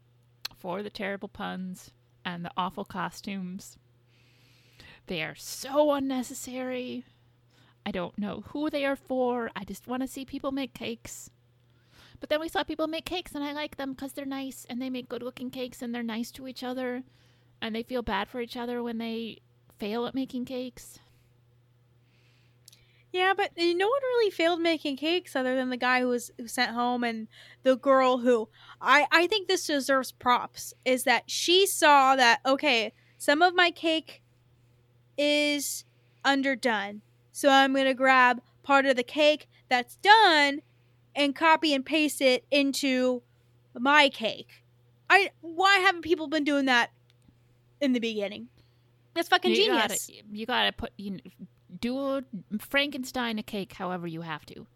for 0.56 0.82
the 0.82 0.90
terrible 0.90 1.28
puns 1.28 1.91
and 2.24 2.45
the 2.45 2.52
awful 2.56 2.86
costumes. 2.86 3.78
They 5.07 5.24
are 5.24 5.36
so 5.36 5.91
unnecessary. 5.91 7.03
I 7.86 7.91
don't 7.91 8.18
know 8.18 8.44
who 8.49 8.70
they 8.70 8.86
are 8.86 8.95
for. 8.95 9.49
I 9.56 9.64
just 9.64 9.88
want 9.88 10.03
to 10.03 10.07
see 10.07 10.24
people 10.24 10.52
make 10.52 10.74
cakes. 10.74 11.32
But 12.20 12.30
then 12.30 12.40
we 12.40 12.49
saw 12.49 12.64
people 12.64 12.88
make 12.88 13.06
cakes 13.06 13.34
and 13.34 13.44
I 13.44 13.53
like 13.53 13.78
them 13.78 13.91
because 13.94 14.14
they're 14.14 14.26
nice 14.26 14.66
and 14.70 14.82
they 14.82 14.90
make 14.90 15.10
good 15.10 15.24
looking 15.24 15.49
cakes 15.49 15.82
and 15.82 15.94
they're 15.94 16.03
nice 16.03 16.32
to 16.32 16.48
each 16.48 16.64
other 16.64 17.03
and 17.61 17.76
they 17.76 17.84
feel 17.84 18.03
bad 18.03 18.28
for 18.28 18.40
each 18.40 18.56
other 18.56 18.84
when 18.84 18.99
they 18.99 19.40
fail 19.80 20.06
at 20.06 20.16
making 20.16 20.45
cakes. 20.45 20.99
Yeah, 23.11 23.34
but 23.36 23.52
no 23.57 23.88
one 23.88 24.02
really 24.02 24.30
failed 24.30 24.61
making 24.61 24.98
cakes 24.98 25.36
other 25.36 25.56
than 25.56 25.69
the 25.69 25.77
guy 25.77 26.02
who 26.02 26.10
was 26.10 26.30
who 26.38 26.48
sent 26.48 26.72
home 26.72 27.03
and 27.03 27.27
the 27.64 27.76
girl 27.76 28.19
who 28.19 28.49
I 28.80 29.07
I 29.11 29.27
think 29.27 29.48
this 29.48 29.65
deserves 29.65 30.11
props 30.11 30.73
is 30.86 31.06
that 31.06 31.23
she 31.30 31.65
saw 31.65 32.15
that 32.15 32.40
okay, 32.45 32.94
some 33.18 33.41
of 33.41 33.56
my 33.56 33.72
cake 33.72 34.22
is 35.18 35.86
underdone. 36.23 37.02
So 37.31 37.49
I'm 37.49 37.73
going 37.73 37.86
to 37.86 37.94
grab 37.94 38.41
part 38.64 38.86
of 38.86 38.95
the 38.95 39.03
cake 39.03 39.48
that's 39.69 39.95
done 39.98 40.61
and 41.15 41.36
copy 41.36 41.73
and 41.73 41.86
paste 41.86 42.22
it 42.22 42.45
into 42.52 43.23
my 43.77 44.10
cake. 44.10 44.64
I 45.10 45.31
why 45.41 45.77
haven't 45.77 46.02
people 46.02 46.27
been 46.27 46.44
doing 46.44 46.65
that 46.65 46.91
in 47.81 47.94
the 47.94 47.99
beginning? 47.99 48.49
That's 49.15 49.27
fucking 49.27 49.52
you 49.52 49.57
genius. 49.57 50.07
Gotta, 50.07 50.23
you 50.31 50.45
gotta 50.45 50.72
put 50.72 50.91
you 50.98 51.11
know, 51.11 51.19
do 51.82 51.98
a 52.00 52.24
Frankenstein 52.60 53.40
a 53.40 53.44
cake 53.44 53.74
however 53.74 54.08
you 54.08 54.22
have 54.22 54.46
to. 54.48 54.68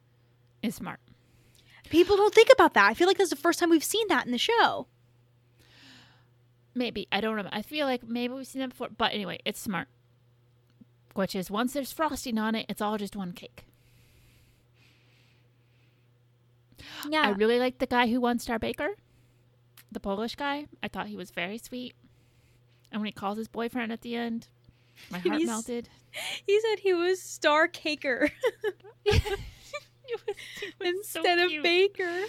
Is 0.62 0.76
smart. 0.76 1.00
People 1.90 2.16
don't 2.16 2.34
think 2.34 2.50
about 2.54 2.74
that. 2.76 2.90
I 2.90 2.94
feel 2.94 3.08
like 3.08 3.18
this 3.18 3.26
is 3.26 3.32
the 3.32 3.36
first 3.36 3.60
time 3.60 3.70
we've 3.70 3.84
seen 3.84 4.08
that 4.08 4.26
in 4.26 4.32
the 4.32 4.38
show. 4.38 4.88
Maybe 6.74 7.08
I 7.12 7.22
don't 7.22 7.36
know. 7.36 7.50
I 7.52 7.62
feel 7.62 7.86
like 7.86 8.08
maybe 8.08 8.34
we've 8.34 8.48
seen 8.48 8.62
that 8.62 8.70
before, 8.70 8.90
but 8.98 9.14
anyway, 9.14 9.40
it's 9.46 9.60
smart. 9.60 9.90
Which 11.14 11.36
is 11.36 11.52
once 11.52 11.74
there's 11.74 11.92
frosting 11.92 12.38
on 12.38 12.56
it, 12.56 12.66
it's 12.70 12.82
all 12.82 12.98
just 12.98 13.16
one 13.16 13.34
cake. 13.34 13.66
Yeah. 17.10 17.22
I 17.22 17.30
really 17.32 17.60
like 17.60 17.80
the 17.80 17.86
guy 17.86 18.08
who 18.08 18.22
won 18.22 18.40
Star 18.40 18.58
Baker, 18.58 18.90
the 19.92 20.00
Polish 20.00 20.36
guy. 20.36 20.68
I 20.82 20.88
thought 20.88 21.08
he 21.08 21.16
was 21.18 21.32
very 21.32 21.58
sweet. 21.58 21.94
And 22.92 23.02
when 23.02 23.08
he 23.08 23.12
calls 23.12 23.38
his 23.38 23.48
boyfriend 23.48 23.92
at 23.92 24.02
the 24.02 24.16
end, 24.16 24.48
my 25.11 25.20
heart 25.20 25.36
He's- 25.38 25.48
melted. 25.48 25.90
he 26.45 26.60
said 26.61 26.80
he 26.80 26.94
was 26.94 27.22
Star 27.22 27.68
Caker 27.68 28.30
He 29.03 29.11
was- 29.11 29.40
he 30.60 30.68
so 31.03 31.20
instead 31.20 31.40
of. 31.40 31.52
Baker. 31.64 32.24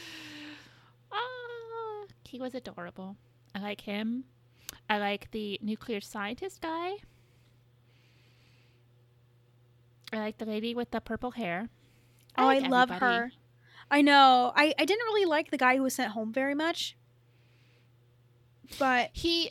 Ah, 1.13 2.05
he 2.25 2.39
was 2.41 2.55
adorable. 2.55 3.17
I 3.55 3.59
like 3.61 3.81
him. 3.83 4.25
I 4.89 4.99
like 4.99 5.31
the 5.33 5.59
nuclear 5.63 6.01
scientist 6.01 6.61
guy. 6.61 6.93
I 10.13 10.19
like 10.19 10.39
the 10.39 10.45
lady 10.45 10.75
with 10.75 10.91
the 10.91 11.01
purple 11.01 11.33
hair. 11.33 11.69
Oh, 12.39 12.47
I 12.49 12.59
love 12.59 12.91
everybody. 12.91 13.17
her. 13.17 13.33
I 13.91 14.03
know. 14.03 14.53
I, 14.55 14.75
I 14.79 14.85
didn't 14.85 15.05
really 15.07 15.25
like 15.25 15.51
the 15.51 15.59
guy 15.59 15.77
who 15.77 15.83
was 15.83 15.95
sent 15.95 16.13
home 16.13 16.33
very 16.33 16.55
much. 16.55 16.97
But 18.79 19.11
He. 19.13 19.51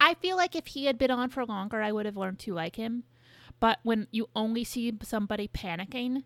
I 0.00 0.14
feel 0.14 0.36
like 0.36 0.54
if 0.56 0.68
he 0.68 0.86
had 0.86 0.98
been 0.98 1.10
on 1.10 1.28
for 1.28 1.44
longer, 1.44 1.82
I 1.82 1.92
would 1.92 2.06
have 2.06 2.16
learned 2.16 2.38
to 2.40 2.54
like 2.54 2.76
him. 2.76 3.04
But 3.60 3.78
when 3.82 4.08
you 4.10 4.28
only 4.34 4.64
see 4.64 4.92
somebody 5.02 5.48
panicking, 5.48 6.24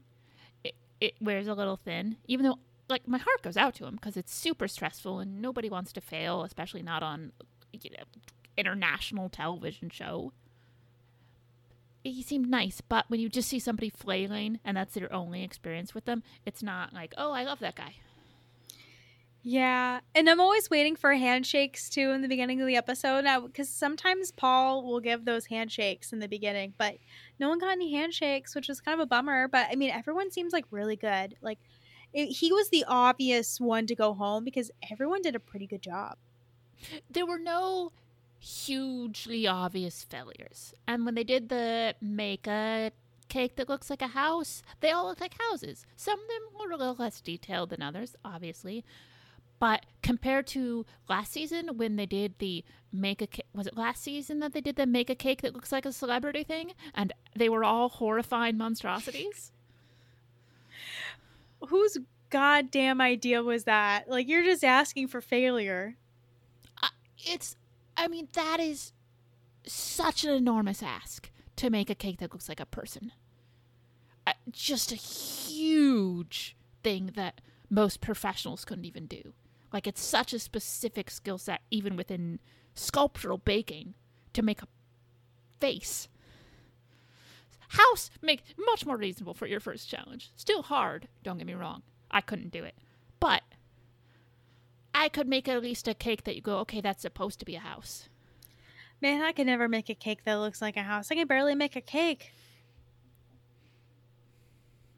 it, 0.65 0.75
it 1.01 1.15
wears 1.21 1.47
a 1.47 1.55
little 1.55 1.77
thin. 1.77 2.17
Even 2.27 2.47
though, 2.47 2.59
like, 2.89 3.07
my 3.07 3.19
heart 3.19 3.43
goes 3.43 3.57
out 3.57 3.75
to 3.75 3.85
him 3.87 3.97
because 3.97 4.17
it's 4.17 4.35
super 4.35 4.67
stressful 4.69 5.19
and 5.19 5.43
nobody 5.43 5.69
wants 5.69 5.93
to 5.93 6.01
fail, 6.01 6.45
especially 6.45 6.83
not 6.83 7.03
on, 7.03 7.33
you 7.73 7.91
know, 7.91 8.05
international 8.57 9.29
television 9.29 9.91
show. 9.91 10.33
He 12.03 12.23
seemed 12.23 12.49
nice, 12.49 12.81
but 12.81 13.05
when 13.09 13.21
you 13.21 13.29
just 13.29 13.49
see 13.49 13.59
somebody 13.59 13.91
flailing 13.91 14.61
and 14.65 14.77
that's 14.77 14.97
your 14.97 15.13
only 15.13 15.43
experience 15.43 15.95
with 15.95 16.05
them, 16.05 16.23
it's 16.47 16.63
not 16.63 16.95
like, 16.95 17.13
oh, 17.19 17.33
I 17.33 17.43
love 17.43 17.59
that 17.59 17.75
guy. 17.75 17.97
Yeah, 19.49 20.01
and 20.13 20.29
I'm 20.29 20.41
always 20.41 20.69
waiting 20.71 20.97
for 20.97 21.15
handshakes 21.15 21.89
too 21.89 22.11
in 22.11 22.21
the 22.21 22.27
beginning 22.27 22.61
of 22.61 22.67
the 22.67 22.75
episode 22.75 23.25
because 23.45 23.69
sometimes 23.69 24.33
Paul 24.33 24.83
will 24.85 24.99
give 24.99 25.25
those 25.25 25.47
handshakes 25.47 26.13
in 26.13 26.19
the 26.19 26.27
beginning, 26.27 26.75
but 26.77 26.97
no 27.39 27.49
one 27.49 27.61
got 27.61 27.71
any 27.71 27.93
handshakes, 27.93 28.57
which 28.57 28.67
was 28.67 28.81
kind 28.81 29.01
of 29.01 29.05
a 29.05 29.07
bummer. 29.07 29.47
But 29.47 29.69
I 29.71 29.77
mean, 29.77 29.91
everyone 29.91 30.33
seems 30.33 30.53
like 30.53 30.65
really 30.73 30.97
good. 30.97 31.37
Like 31.43 31.61
it, 32.13 32.27
he 32.27 32.53
was 32.53 32.71
the 32.71 32.85
obvious 32.89 33.61
one 33.61 33.87
to 33.87 33.95
go 33.95 34.15
home 34.15 34.43
because 34.43 34.73
everyone 34.91 35.23
did 35.23 35.37
a 35.37 35.39
pretty 35.39 35.69
good 35.69 35.81
job. 35.81 36.17
There 37.09 37.25
were 37.25 37.39
no 37.39 37.93
hugely 38.41 39.47
obvious 39.47 40.03
failures. 40.03 40.75
And 40.89 41.05
when 41.05 41.15
they 41.15 41.23
did 41.23 41.51
the 41.51 41.95
make 42.01 42.49
a 42.49 42.91
cake 43.29 43.55
that 43.55 43.69
looks 43.69 43.91
like 43.91 44.03
a 44.03 44.09
house, 44.09 44.65
they 44.81 44.91
all 44.91 45.07
look 45.07 45.21
like 45.21 45.41
houses. 45.41 45.87
Some 45.95 46.19
of 46.19 46.27
them 46.27 46.59
were 46.59 46.73
a 46.73 46.77
little 46.77 46.97
less 46.99 47.21
detailed 47.21 47.71
than 47.71 47.81
others, 47.81 48.17
obviously. 48.25 48.85
But 49.67 49.85
compared 50.01 50.47
to 50.49 50.87
last 51.09 51.33
season 51.33 51.77
when 51.77 51.97
they 51.97 52.07
did 52.07 52.39
the 52.39 52.65
make 52.93 53.21
a 53.21 53.27
cake, 53.27 53.47
was 53.53 53.67
it 53.67 53.77
last 53.77 54.01
season 54.01 54.39
that 54.39 54.53
they 54.53 54.61
did 54.61 54.77
the 54.77 54.87
make 54.87 55.11
a 55.11 55.17
cake 55.17 55.43
that 55.43 55.55
looks 55.55 55.73
like 55.73 55.85
a 55.85 55.93
celebrity 55.93 56.45
thing? 56.45 56.71
And 56.95 57.13
they 57.35 57.49
were 57.49 57.65
all 57.65 57.89
horrifying 57.89 58.57
monstrosities? 58.59 59.51
Whose 61.67 61.99
goddamn 62.31 63.01
idea 63.01 63.43
was 63.43 63.65
that? 63.65 64.09
Like, 64.09 64.29
you're 64.29 64.45
just 64.45 64.63
asking 64.63 65.09
for 65.09 65.21
failure. 65.21 65.97
Uh, 66.81 66.91
it's, 67.19 67.57
I 67.97 68.07
mean, 68.07 68.29
that 68.35 68.61
is 68.61 68.93
such 69.67 70.23
an 70.23 70.31
enormous 70.31 70.81
ask 70.81 71.29
to 71.57 71.71
make 71.71 71.91
a 71.91 71.97
cake 71.97 72.19
that 72.19 72.33
looks 72.33 72.49
like 72.49 72.61
a 72.61 72.67
person. 72.67 73.11
Uh, 74.29 74.35
just 74.49 74.93
a 74.93 74.95
huge 74.95 76.57
thing 76.85 77.11
that 77.17 77.41
most 77.69 78.01
professionals 78.01 78.65
couldn't 78.65 78.85
even 78.85 79.07
do. 79.07 79.33
Like 79.77 79.87
it's 79.87 80.03
such 80.03 80.33
a 80.33 80.39
specific 80.39 81.11
skill 81.11 81.37
set, 81.37 81.61
even 81.71 81.97
within 81.97 82.39
sculptural 82.75 83.37
baking, 83.37 83.93
to 84.33 84.41
make 84.41 84.63
a 84.63 84.69
face. 85.61 86.09
House 87.69 88.09
make 88.23 88.43
much 88.57 88.87
more 88.87 88.97
reasonable 88.97 89.35
for 89.35 89.47
your 89.47 89.61
first 89.61 89.87
challenge. 89.87 90.33
Still 90.35 90.63
hard, 90.63 91.09
don't 91.23 91.37
get 91.37 91.47
me 91.47 91.53
wrong. 91.53 91.83
I 92.11 92.23
couldn't 92.23 92.53
do 92.53 92.65
it. 92.65 92.75
But 93.21 93.43
I 94.95 95.11
could 95.11 95.29
make 95.29 95.47
at 95.47 95.61
least 95.61 95.87
a 95.89 95.93
cake 95.93 96.25
that 96.25 96.37
you 96.37 96.41
go, 96.41 96.57
okay, 96.61 96.81
that's 96.81 97.03
supposed 97.03 97.39
to 97.41 97.45
be 97.45 97.57
a 97.57 97.61
house. 97.61 98.09
Man, 99.03 99.21
I 99.21 99.33
could 99.33 99.47
never 99.47 99.69
make 99.69 99.91
a 99.91 99.95
cake 99.95 100.25
that 100.25 100.37
looks 100.37 100.63
like 100.63 100.79
a 100.79 100.85
house. 100.85 101.11
I 101.11 101.17
can 101.17 101.27
barely 101.27 101.55
make 101.55 101.77
a 101.77 101.83
cake. 101.83 102.33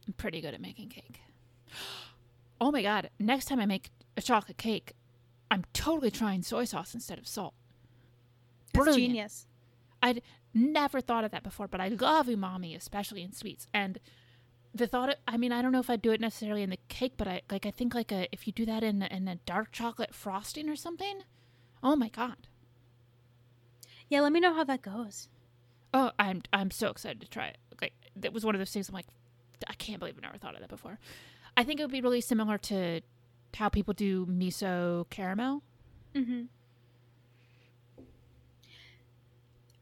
I'm 0.06 0.12
pretty 0.12 0.40
good 0.40 0.55
at 0.55 0.60
making 0.60 0.90
cake. 0.90 1.20
Oh 2.60 2.72
my 2.72 2.82
god, 2.82 3.10
next 3.20 3.44
time 3.44 3.60
I 3.60 3.66
make 3.66 3.88
a 4.18 4.22
chocolate 4.22 4.58
cake, 4.58 4.92
I'm 5.50 5.64
totally 5.72 6.10
trying 6.10 6.42
soy 6.42 6.64
sauce 6.64 6.94
instead 6.94 7.18
of 7.18 7.26
salt. 7.26 7.54
That's 8.72 8.84
Brilliant. 8.84 9.12
genius. 9.12 9.46
I'd 10.02 10.22
never 10.52 11.00
thought 11.00 11.24
of 11.24 11.30
that 11.30 11.42
before, 11.42 11.68
but 11.68 11.80
I 11.80 11.88
love 11.88 12.26
umami, 12.26 12.76
especially 12.76 13.22
in 13.22 13.32
sweets. 13.32 13.66
And 13.72 13.98
the 14.74 14.86
thought, 14.86 15.08
of, 15.08 15.14
I 15.26 15.36
mean, 15.36 15.52
I 15.52 15.62
don't 15.62 15.72
know 15.72 15.80
if 15.80 15.90
I'd 15.90 16.02
do 16.02 16.12
it 16.12 16.20
necessarily 16.20 16.62
in 16.62 16.70
the 16.70 16.78
cake, 16.88 17.14
but 17.16 17.26
I 17.26 17.42
like, 17.50 17.66
I 17.66 17.70
think 17.70 17.94
like 17.94 18.12
a 18.12 18.28
if 18.32 18.46
you 18.46 18.52
do 18.52 18.66
that 18.66 18.82
in 18.82 19.02
in 19.02 19.26
a 19.26 19.36
dark 19.36 19.72
chocolate 19.72 20.14
frosting 20.14 20.68
or 20.68 20.76
something. 20.76 21.22
Oh 21.82 21.96
my 21.96 22.08
god! 22.08 22.48
Yeah, 24.08 24.20
let 24.20 24.32
me 24.32 24.40
know 24.40 24.54
how 24.54 24.64
that 24.64 24.82
goes. 24.82 25.28
Oh, 25.94 26.10
I'm 26.18 26.42
I'm 26.52 26.70
so 26.70 26.88
excited 26.88 27.20
to 27.22 27.28
try 27.28 27.46
it. 27.46 27.58
Like 27.80 27.94
that 28.16 28.32
was 28.32 28.44
one 28.44 28.54
of 28.54 28.58
those 28.58 28.70
things. 28.70 28.88
I'm 28.88 28.94
like, 28.94 29.06
I 29.66 29.74
can't 29.74 29.98
believe 29.98 30.16
I 30.18 30.26
never 30.26 30.38
thought 30.38 30.54
of 30.54 30.60
that 30.60 30.68
before. 30.68 30.98
I 31.56 31.64
think 31.64 31.80
it 31.80 31.82
would 31.84 31.92
be 31.92 32.00
really 32.02 32.20
similar 32.20 32.58
to 32.58 33.00
how 33.56 33.68
people 33.68 33.94
do 33.94 34.26
miso 34.26 35.08
caramel. 35.10 35.62
Mm-hmm. 36.14 36.42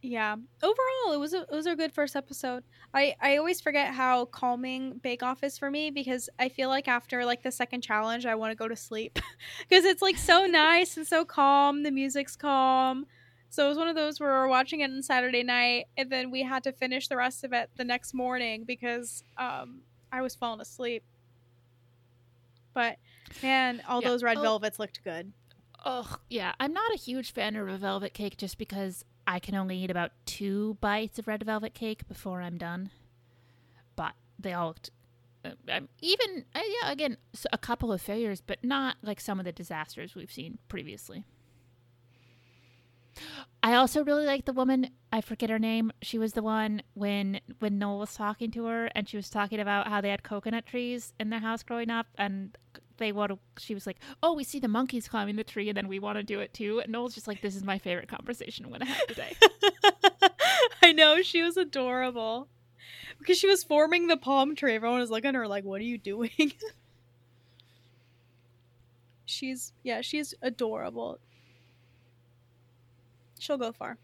Yeah. 0.03 0.37
Overall, 0.63 1.15
it 1.15 1.19
was 1.19 1.35
a, 1.35 1.41
it 1.41 1.51
was 1.51 1.67
a 1.67 1.75
good 1.75 1.93
first 1.93 2.15
episode. 2.15 2.63
I 2.95 3.17
I 3.21 3.37
always 3.39 3.61
forget 3.61 3.93
how 3.93 4.27
calming 4.27 4.99
Bake 4.99 5.23
Off 5.25 5.43
is 5.43 5.59
for 5.59 5.69
me 5.69 5.91
because 5.91 6.31
I 6.39 6.49
feel 6.49 6.69
like 6.69 6.87
after 6.87 7.25
like 7.25 7.43
the 7.43 7.51
second 7.51 7.81
challenge, 7.81 8.25
I 8.25 8.37
want 8.37 8.53
to 8.53 8.57
go 8.57 8.69
to 8.69 8.77
sleep 8.77 9.19
because 9.69 9.85
it's 9.85 10.03
like 10.03 10.17
so 10.17 10.47
nice 10.47 10.97
and 10.97 11.07
so 11.07 11.25
calm. 11.25 11.83
The 11.83 11.91
music's 11.91 12.37
calm. 12.37 13.07
So 13.49 13.67
it 13.67 13.69
was 13.69 13.79
one 13.79 13.89
of 13.89 13.97
those 13.97 14.21
where 14.21 14.31
we 14.31 14.39
were 14.39 14.49
watching 14.49 14.81
it 14.81 14.91
on 14.91 15.03
Saturday 15.03 15.43
night, 15.43 15.87
and 15.97 16.11
then 16.11 16.31
we 16.31 16.43
had 16.43 16.63
to 16.65 16.73
finish 16.73 17.09
the 17.09 17.17
rest 17.17 17.43
of 17.43 17.53
it 17.53 17.71
the 17.77 17.85
next 17.85 18.15
morning 18.15 18.65
because 18.65 19.25
um, 19.39 19.81
I 20.13 20.21
was 20.23 20.35
falling 20.35 20.61
asleep. 20.61 21.03
But 22.77 22.99
man, 23.43 23.83
all 23.89 24.03
Yeah. 24.03 24.09
those 24.11 24.23
red 24.23 24.37
Oh. 24.37 24.43
velvets 24.43 24.79
looked 24.79 25.03
good. 25.03 25.33
Ugh, 25.87 26.21
yeah. 26.29 26.55
I'm 26.61 26.75
not 26.75 26.93
a 26.93 26.99
huge 26.99 27.33
fan 27.33 27.57
of 27.57 27.67
a 27.69 27.79
velvet 27.79 28.13
cake 28.13 28.37
just 28.37 28.59
because 28.59 29.03
I 29.27 29.39
can 29.41 29.55
only 29.55 29.79
eat 29.83 29.91
about 29.91 30.13
two 30.27 30.75
bites 30.83 31.19
of 31.19 31.27
red 31.27 31.43
velvet 31.43 31.73
cake 31.73 32.07
before 32.07 32.43
I'm 32.43 32.59
done. 32.59 32.91
But 33.97 34.13
they 34.39 34.53
all 34.53 34.67
looked. 34.69 34.91
Uh, 35.43 35.53
um, 35.71 35.89
even 36.03 36.45
uh, 36.55 36.61
yeah, 36.83 36.93
again, 36.93 37.17
a 37.51 37.57
couple 37.57 37.93
of 37.95 38.03
failures, 38.03 38.43
but 38.43 38.63
not 38.63 38.97
like 39.01 39.21
some 39.21 39.39
of 39.39 39.47
the 39.47 39.53
disasters 39.53 40.15
we've 40.15 40.31
seen 40.31 40.59
previously. 40.69 41.25
I 43.63 43.75
also 43.75 44.05
really 44.05 44.27
like 44.27 44.45
the 44.45 44.53
woman. 44.53 44.91
I 45.11 45.23
forget 45.23 45.49
her 45.49 45.59
name. 45.59 45.91
She 46.03 46.19
was 46.19 46.35
the 46.35 46.43
one 46.43 46.83
when 46.93 47.41
when 47.59 47.79
Noel 47.79 47.99
was 48.01 48.15
talking 48.15 48.51
to 48.53 48.67
her, 48.67 48.87
and 48.95 49.09
she 49.09 49.17
was 49.17 49.31
talking 49.31 49.59
about 49.59 49.89
how 49.89 50.01
they 50.03 50.11
had 50.11 50.23
coconut 50.23 50.67
trees 50.67 51.15
in 51.19 51.31
their 51.31 51.41
house 51.41 51.63
growing 51.63 51.91
up, 51.91 52.07
and 52.19 52.57
they 52.99 53.13
want 53.13 53.33
to. 53.33 53.39
She 53.59 53.75
was 53.75 53.87
like, 53.87 53.99
"Oh, 54.23 54.35
we 54.35 54.45
see 54.45 54.59
the 54.59 54.69
monkeys 54.69 55.09
climbing 55.09 55.37
the 55.37 55.45
tree, 55.45 55.69
and 55.69 55.77
then 55.77 55.89
we 55.89 55.99
want 55.99 56.17
to 56.19 56.23
do 56.23 56.41
it 56.41 56.55
too." 56.55 56.81
And 56.81 56.93
Noel's 56.93 57.15
just 57.15 57.27
like, 57.27 57.41
"This 57.41 57.57
is 57.57 57.65
my 57.65 57.79
favorite 57.79 58.09
conversation 58.09 58.65
I'm 58.65 58.73
gonna 58.73 58.85
have 58.87 59.07
today." 59.07 59.37
I 60.83 60.93
know 60.93 61.23
she 61.23 61.43
was 61.43 61.57
adorable 61.57 62.49
because 63.19 63.39
she 63.39 63.49
was 63.49 63.65
forming 63.65 64.07
the 64.07 64.17
palm 64.17 64.55
tree. 64.55 64.75
Everyone 64.75 65.01
was 65.01 65.11
looking 65.11 65.29
at 65.29 65.35
her 65.35 65.49
like, 65.49 65.65
"What 65.65 65.81
are 65.81 65.85
you 65.85 65.99
doing?" 65.99 66.31
she's 69.27 69.73
yeah, 69.83 70.01
she's 70.01 70.35
adorable. 70.43 71.19
She'll 73.39 73.59
go 73.59 73.71
far. 73.73 73.99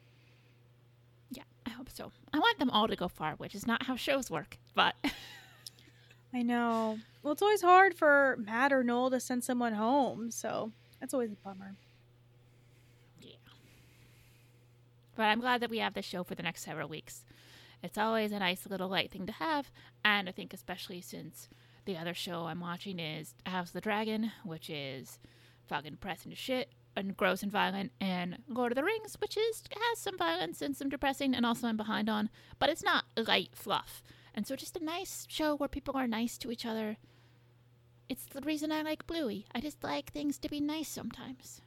yeah, 1.31 1.44
I 1.66 1.70
hope 1.70 1.89
so. 1.90 2.12
I 2.32 2.39
want 2.39 2.59
them 2.59 2.70
all 2.70 2.86
to 2.86 2.97
go 2.97 3.09
far, 3.09 3.35
which 3.36 3.55
is 3.55 3.66
not 3.66 3.85
how 3.85 3.97
shows 3.97 4.31
work, 4.31 4.59
but 4.74 4.94
I 6.34 6.42
know. 6.42 6.98
Well, 7.22 7.32
it's 7.32 7.42
always 7.42 7.62
hard 7.62 7.94
for 7.94 8.36
Matt 8.38 8.72
or 8.72 8.82
Noel 8.82 9.10
to 9.10 9.20
send 9.20 9.44
someone 9.44 9.74
home, 9.74 10.30
so 10.30 10.72
that's 11.00 11.12
always 11.14 11.32
a 11.32 11.36
bummer. 11.36 11.76
yeah. 13.20 13.36
But 15.14 15.24
I'm 15.24 15.40
glad 15.40 15.60
that 15.60 15.70
we 15.70 15.78
have 15.78 15.94
this 15.94 16.06
show 16.06 16.24
for 16.24 16.34
the 16.34 16.42
next 16.42 16.62
several 16.64 16.88
weeks. 16.88 17.24
It's 17.82 17.98
always 17.98 18.32
a 18.32 18.38
nice 18.38 18.66
little 18.66 18.88
light 18.88 19.10
thing 19.10 19.26
to 19.26 19.32
have, 19.32 19.70
and 20.04 20.28
I 20.28 20.32
think 20.32 20.54
especially 20.54 21.00
since 21.00 21.48
the 21.84 21.96
other 21.96 22.14
show 22.14 22.46
I'm 22.46 22.60
watching 22.60 22.98
is 22.98 23.34
House 23.44 23.68
of 23.68 23.72
the 23.74 23.80
Dragon, 23.80 24.30
which 24.44 24.70
is 24.70 25.18
fucking 25.66 25.92
depressing 25.92 26.32
as 26.32 26.38
shit 26.38 26.70
and 26.96 27.16
gross 27.16 27.42
and 27.42 27.50
violent, 27.50 27.90
and 28.00 28.38
Lord 28.48 28.72
of 28.72 28.76
the 28.76 28.84
Rings, 28.84 29.16
which 29.20 29.36
is 29.36 29.64
has 29.70 29.98
some 29.98 30.16
violence 30.16 30.62
and 30.62 30.76
some 30.76 30.88
depressing, 30.88 31.34
and 31.34 31.44
also 31.44 31.66
I'm 31.66 31.76
behind 31.76 32.09
on, 32.09 32.30
but 32.59 32.68
it's 32.68 32.82
not 32.84 33.04
light 33.16 33.50
fluff. 33.54 34.02
And 34.34 34.46
so 34.46 34.56
just 34.56 34.76
a 34.76 34.84
nice 34.84 35.26
show 35.28 35.54
where 35.56 35.68
people 35.68 35.96
are 35.96 36.06
nice 36.06 36.38
to 36.38 36.50
each 36.50 36.64
other. 36.64 36.96
It's 38.09 38.24
the 38.26 38.40
reason 38.40 38.72
I 38.72 38.82
like 38.82 39.06
Bluey. 39.06 39.46
I 39.54 39.60
just 39.60 39.82
like 39.82 40.10
things 40.10 40.38
to 40.38 40.48
be 40.48 40.60
nice 40.60 40.88
sometimes. 40.88 41.60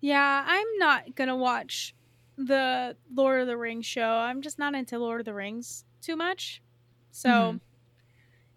Yeah, 0.00 0.44
I'm 0.46 0.78
not 0.78 1.14
gonna 1.14 1.36
watch 1.36 1.94
the 2.36 2.96
Lord 3.14 3.42
of 3.42 3.46
the 3.46 3.56
Rings 3.56 3.84
show. 3.86 4.08
I'm 4.08 4.40
just 4.40 4.58
not 4.58 4.74
into 4.74 4.98
Lord 4.98 5.20
of 5.20 5.24
the 5.26 5.34
Rings 5.34 5.84
too 6.00 6.16
much. 6.16 6.62
So, 7.10 7.28
Mhm. 7.28 7.60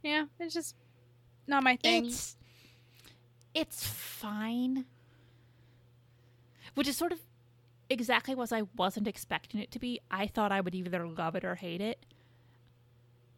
yeah, 0.04 0.26
it's 0.40 0.54
just 0.54 0.76
not 1.48 1.64
my 1.64 1.76
thing. 1.76 2.06
It's 2.06 2.38
it's 3.54 3.86
fine. 3.86 4.86
Which 6.74 6.88
is 6.88 6.98
sort 6.98 7.12
of 7.12 7.20
exactly 7.90 8.34
what 8.34 8.52
I 8.52 8.64
wasn't 8.76 9.08
expecting 9.08 9.60
it 9.60 9.70
to 9.72 9.80
be. 9.80 10.00
I 10.10 10.26
thought 10.26 10.52
I 10.52 10.60
would 10.62 10.74
either 10.74 11.06
love 11.08 11.36
it 11.36 11.44
or 11.46 11.56
hate 11.56 11.82
it. 11.82 12.04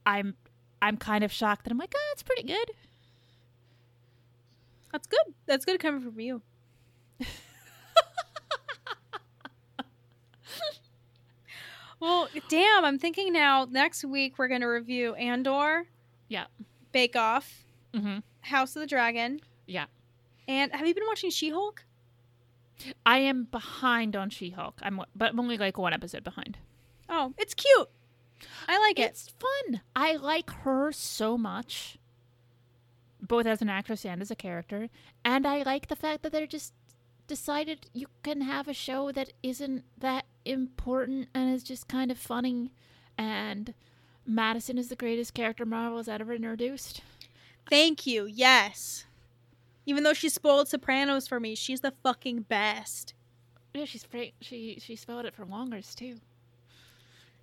I'm 0.05 0.35
I'm 0.81 0.97
kind 0.97 1.23
of 1.23 1.31
shocked 1.31 1.63
that 1.65 1.71
I'm 1.71 1.77
like, 1.77 1.93
oh, 1.95 2.09
it's 2.13 2.23
pretty 2.23 2.43
good. 2.43 2.71
That's 4.91 5.07
good. 5.07 5.33
That's 5.45 5.65
good 5.65 5.79
coming 5.79 6.01
from 6.01 6.19
you. 6.19 6.41
well, 11.99 12.27
damn, 12.49 12.85
I'm 12.85 12.99
thinking 12.99 13.33
now 13.33 13.67
next 13.69 14.03
week 14.03 14.37
we're 14.37 14.47
going 14.47 14.61
to 14.61 14.67
review 14.67 15.15
Andor, 15.15 15.87
Yeah. 16.27 16.45
Bake 16.91 17.15
Off, 17.15 17.63
Mm-hmm. 17.93 18.19
House 18.41 18.75
of 18.75 18.81
the 18.81 18.87
Dragon. 18.87 19.39
Yeah. 19.67 19.85
And 20.47 20.71
have 20.73 20.85
you 20.85 20.93
been 20.93 21.05
watching 21.07 21.29
She-Hulk? 21.29 21.83
I 23.05 23.19
am 23.19 23.45
behind 23.45 24.15
on 24.17 24.29
She-Hulk. 24.29 24.79
I'm 24.83 24.99
but 25.15 25.29
I'm 25.31 25.39
only 25.39 25.57
like 25.57 25.77
one 25.77 25.93
episode 25.93 26.23
behind. 26.25 26.57
Oh, 27.07 27.33
it's 27.37 27.53
cute. 27.53 27.87
I 28.67 28.79
like 28.79 28.99
it. 28.99 29.11
It's 29.11 29.29
fun. 29.29 29.81
I 29.95 30.15
like 30.15 30.49
her 30.49 30.91
so 30.91 31.37
much, 31.37 31.97
both 33.21 33.45
as 33.45 33.61
an 33.61 33.69
actress 33.69 34.05
and 34.05 34.21
as 34.21 34.31
a 34.31 34.35
character. 34.35 34.89
And 35.23 35.45
I 35.45 35.63
like 35.63 35.87
the 35.87 35.95
fact 35.95 36.23
that 36.23 36.31
they're 36.31 36.47
just 36.47 36.73
decided 37.27 37.87
you 37.93 38.07
can 38.23 38.41
have 38.41 38.67
a 38.67 38.73
show 38.73 39.11
that 39.11 39.33
isn't 39.41 39.83
that 39.97 40.25
important 40.45 41.27
and 41.33 41.53
is 41.53 41.63
just 41.63 41.87
kind 41.87 42.11
of 42.11 42.17
funny. 42.17 42.71
And 43.17 43.73
Madisynn 44.29 44.77
is 44.77 44.89
the 44.89 44.95
greatest 44.95 45.33
character 45.33 45.65
Marvel 45.65 45.97
has 45.97 46.07
ever 46.07 46.33
introduced. 46.33 47.01
Thank 47.69 48.05
you. 48.05 48.25
Yes. 48.25 49.05
Even 49.85 50.03
though 50.03 50.13
she 50.13 50.29
spoiled 50.29 50.67
Sopranos 50.67 51.27
for 51.27 51.39
me, 51.39 51.55
she's 51.55 51.81
the 51.81 51.93
fucking 52.03 52.41
best. 52.41 53.13
Yeah, 53.73 53.85
she's 53.85 54.03
fra- 54.03 54.31
she 54.41 54.79
she 54.81 54.95
spelled 54.95 55.25
it 55.25 55.35
for 55.35 55.45
Wongers 55.45 55.93
too. 55.95 56.15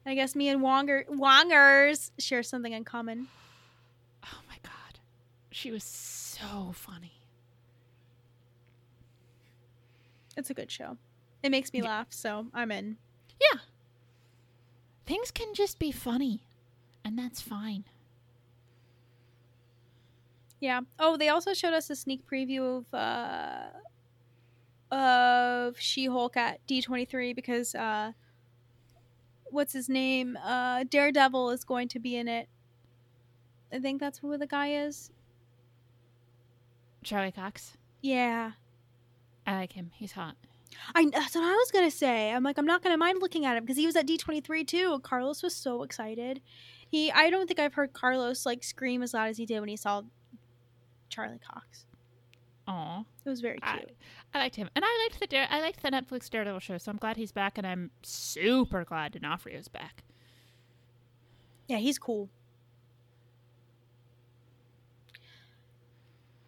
I 0.04 0.14
guess 0.14 0.34
me 0.34 0.48
and 0.48 0.60
Wonger 0.60 1.06
Wongers 1.06 2.10
share 2.18 2.42
something 2.42 2.72
in 2.72 2.84
common. 2.84 3.28
Oh 4.24 4.40
my 4.48 4.56
god, 4.62 4.98
she 5.50 5.70
was 5.70 5.84
so 5.84 6.72
funny. 6.74 7.12
It's 10.36 10.50
a 10.50 10.54
good 10.54 10.70
show. 10.70 10.96
It 11.42 11.50
makes 11.50 11.72
me 11.72 11.80
Yeah. 11.82 11.88
laugh, 11.88 12.06
so 12.10 12.48
I'm 12.54 12.72
in. 12.72 12.96
Yeah, 13.40 13.60
things 15.06 15.30
can 15.30 15.54
just 15.54 15.78
be 15.78 15.92
funny, 15.92 16.46
and 17.04 17.18
that's 17.18 17.40
fine. 17.40 17.84
Yeah. 20.60 20.82
Oh, 20.98 21.16
they 21.16 21.28
also 21.28 21.54
showed 21.54 21.74
us 21.74 21.90
a 21.90 21.96
sneak 21.96 22.24
preview 22.26 22.78
of 22.78 22.94
uh 22.94 23.70
of 24.90 25.78
She-Hulk 25.80 26.36
at 26.36 26.64
D23 26.66 27.34
because 27.34 27.74
uh 27.74 28.12
what's 29.52 29.72
his 29.72 29.88
name? 29.88 30.36
Uh 30.42 30.84
Daredevil 30.84 31.50
is 31.50 31.64
going 31.64 31.88
to 31.88 31.98
be 31.98 32.16
in 32.16 32.28
it. 32.28 32.48
I 33.72 33.78
think 33.78 34.00
that's 34.00 34.18
who 34.18 34.36
the 34.36 34.46
guy 34.46 34.72
is. 34.84 35.10
Charlie 37.02 37.32
Cox, 37.32 37.76
Yeah. 38.00 38.52
I 39.46 39.54
like 39.56 39.72
him. 39.72 39.90
He's 39.94 40.12
hot. 40.12 40.36
I 40.94 41.04
that's 41.10 41.34
what 41.34 41.44
I 41.44 41.52
was 41.52 41.70
gonna 41.70 41.90
say. 41.90 42.32
I'm 42.32 42.42
like, 42.42 42.58
I'm 42.58 42.66
not 42.66 42.82
gonna 42.82 42.96
mind 42.96 43.18
looking 43.20 43.44
at 43.44 43.56
him 43.56 43.64
because 43.64 43.76
he 43.76 43.86
was 43.86 43.96
at 43.96 44.06
D23 44.06 44.66
too. 44.66 45.00
Carlos 45.00 45.42
was 45.42 45.54
so 45.54 45.82
excited. 45.82 46.40
He, 46.88 47.10
I 47.10 47.30
don't 47.30 47.46
think 47.46 47.58
I've 47.58 47.74
heard 47.74 47.92
Carlos 47.92 48.44
like 48.46 48.62
scream 48.62 49.02
as 49.02 49.14
loud 49.14 49.28
as 49.30 49.38
he 49.38 49.46
did 49.46 49.60
when 49.60 49.68
he 49.68 49.76
saw 49.76 50.02
Charlie 51.08 51.40
Cox. 51.40 51.86
Aw, 52.72 53.04
It 53.24 53.28
was 53.28 53.40
very 53.40 53.58
I, 53.62 53.78
cute. 53.78 53.90
I 54.34 54.38
liked 54.38 54.56
him, 54.56 54.70
and 54.74 54.84
I 54.84 55.04
liked 55.08 55.20
the 55.20 55.26
Dare- 55.26 55.48
I 55.50 55.60
liked 55.60 55.82
the 55.82 55.90
Netflix 55.90 56.30
Daredevil 56.30 56.60
show. 56.60 56.78
So 56.78 56.90
I'm 56.90 56.96
glad 56.96 57.16
he's 57.16 57.32
back, 57.32 57.58
and 57.58 57.66
I'm 57.66 57.90
super 58.02 58.84
glad 58.84 59.12
D'Onofrio's 59.12 59.68
back. 59.68 60.02
yeah, 61.68 61.78
he's 61.78 61.98
cool. 61.98 62.28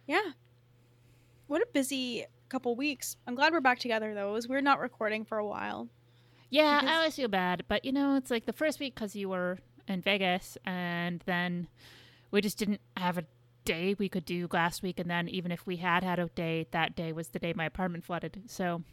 Yeah. 0.07 0.31
What 1.47 1.61
a 1.61 1.67
busy 1.73 2.25
couple 2.49 2.75
weeks. 2.75 3.17
I'm 3.27 3.35
glad 3.35 3.53
we're 3.53 3.59
back 3.61 3.79
together 3.79 4.13
though. 4.13 4.29
It 4.29 4.33
was 4.33 4.47
weird 4.47 4.63
not 4.63 4.79
recording 4.79 5.25
for 5.25 5.37
a 5.37 5.45
while. 5.45 5.89
Yeah, 6.49 6.79
Because- 6.81 6.93
I 6.93 6.97
always 6.97 7.15
feel 7.15 7.27
bad, 7.27 7.63
but 7.67 7.83
you 7.85 7.91
know, 7.91 8.15
it's 8.15 8.31
like 8.31 8.45
the 8.45 8.53
first 8.53 8.79
week 8.79 8.95
because 8.95 9.15
you 9.15 9.29
were 9.29 9.57
in 9.87 10.01
Vegas, 10.01 10.57
and 10.65 11.21
then 11.25 11.67
we 12.31 12.41
just 12.41 12.57
didn't 12.57 12.81
have 12.97 13.17
a 13.17 13.25
day 13.65 13.95
we 13.97 14.09
could 14.09 14.25
do 14.25 14.47
last 14.51 14.81
week, 14.83 14.99
and 14.99 15.09
then 15.09 15.27
even 15.27 15.51
if 15.51 15.65
we 15.65 15.77
had 15.77 16.03
had 16.03 16.19
a 16.19 16.27
day, 16.29 16.67
that 16.71 16.95
day 16.95 17.11
was 17.11 17.29
the 17.29 17.39
day 17.39 17.53
my 17.53 17.65
apartment 17.65 18.03
flooded. 18.05 18.43
So 18.47 18.83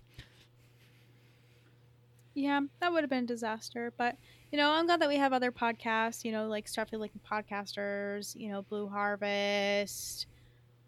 Yeah, 2.34 2.60
that 2.80 2.92
would 2.92 3.02
have 3.02 3.10
been 3.10 3.24
a 3.24 3.26
disaster. 3.26 3.92
But 3.96 4.16
you 4.50 4.58
know, 4.58 4.70
I'm 4.72 4.86
glad 4.86 5.00
that 5.00 5.08
we 5.08 5.16
have 5.16 5.32
other 5.32 5.52
podcasts. 5.52 6.24
You 6.24 6.32
know, 6.32 6.46
like 6.46 6.66
Starfleet 6.66 6.98
Lake 6.98 7.12
Podcasters. 7.30 8.34
You 8.36 8.50
know, 8.50 8.62
Blue 8.62 8.88
Harvest, 8.88 10.26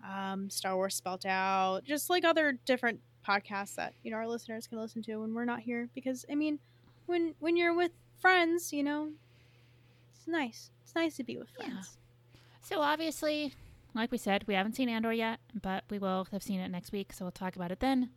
um, 0.06 0.48
Star 0.48 0.74
Wars 0.76 0.94
Spelt 0.94 1.26
Out, 1.26 1.84
just 1.84 2.08
like 2.10 2.24
other 2.24 2.52
different 2.64 3.00
podcasts 3.26 3.74
that 3.76 3.94
you 4.02 4.10
know 4.10 4.18
our 4.18 4.28
listeners 4.28 4.66
can 4.66 4.78
listen 4.78 5.02
to 5.02 5.16
when 5.16 5.34
we're 5.34 5.44
not 5.44 5.60
here. 5.60 5.88
Because 5.94 6.24
I 6.30 6.34
mean, 6.34 6.58
when 7.06 7.34
when 7.40 7.56
you're 7.56 7.74
with 7.74 7.92
friends, 8.20 8.72
you 8.72 8.82
know, 8.82 9.10
it's 10.16 10.26
nice. 10.26 10.70
It's 10.82 10.94
nice 10.94 11.16
to 11.16 11.24
be 11.24 11.36
with 11.36 11.48
Yeah. 11.58 11.66
friends. 11.66 11.98
So 12.62 12.80
obviously, 12.80 13.52
like 13.94 14.10
we 14.10 14.18
said, 14.18 14.44
we 14.46 14.54
haven't 14.54 14.74
seen 14.76 14.88
Andor 14.88 15.12
yet, 15.12 15.40
but 15.60 15.84
we 15.88 15.98
will 15.98 16.26
have 16.32 16.42
seen 16.42 16.60
it 16.60 16.68
next 16.68 16.92
week, 16.92 17.12
so 17.12 17.24
we'll 17.24 17.32
talk 17.32 17.56
about 17.56 17.70
it 17.70 17.80
then. 17.80 18.10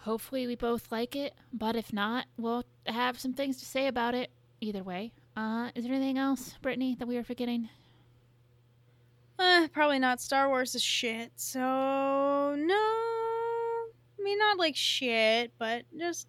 Hopefully, 0.00 0.46
we 0.46 0.56
both 0.56 0.90
like 0.90 1.14
it, 1.14 1.34
but 1.52 1.76
if 1.76 1.92
not, 1.92 2.26
we'll 2.36 2.64
have 2.86 3.18
some 3.18 3.32
things 3.32 3.58
to 3.58 3.64
say 3.64 3.86
about 3.86 4.14
it 4.14 4.30
either 4.60 4.82
way. 4.82 5.12
Uh, 5.36 5.70
is 5.74 5.84
there 5.84 5.94
anything 5.94 6.18
else, 6.18 6.56
Brittani, 6.62 6.98
that 6.98 7.08
we 7.08 7.16
are 7.16 7.24
forgetting? 7.24 7.68
Uh, 9.38 9.68
probably 9.72 9.98
not. 9.98 10.20
Star 10.20 10.48
Wars 10.48 10.74
is 10.74 10.82
shit. 10.82 11.32
So 11.36 11.60
no, 11.60 12.74
I 12.74 14.22
mean 14.22 14.38
not 14.38 14.58
like 14.58 14.76
shit, 14.76 15.52
but 15.58 15.84
just 15.98 16.28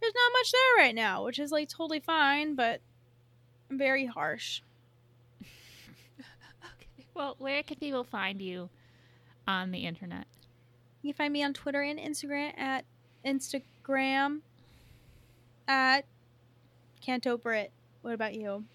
there's 0.00 0.14
not 0.14 0.32
much 0.32 0.52
there 0.52 0.84
right 0.84 0.94
now, 0.94 1.24
which 1.24 1.38
is 1.38 1.52
like 1.52 1.68
totally 1.68 2.00
fine, 2.00 2.54
but 2.54 2.80
very 3.70 4.06
harsh. 4.06 4.62
Well, 7.18 7.34
where 7.38 7.64
can 7.64 7.78
people 7.78 8.04
find 8.04 8.40
you 8.40 8.70
on 9.44 9.72
the 9.72 9.80
internet? 9.80 10.26
You 11.02 11.12
can 11.12 11.16
find 11.16 11.32
me 11.32 11.42
on 11.42 11.52
Twitter 11.52 11.82
and 11.82 11.98
Instagram 11.98 12.56
at 12.56 12.84
Instagram 13.26 14.42
at 15.66 16.04
Canto 17.00 17.36
Britt. 17.36 17.72
What 18.02 18.14
about 18.14 18.34
you? 18.34 18.66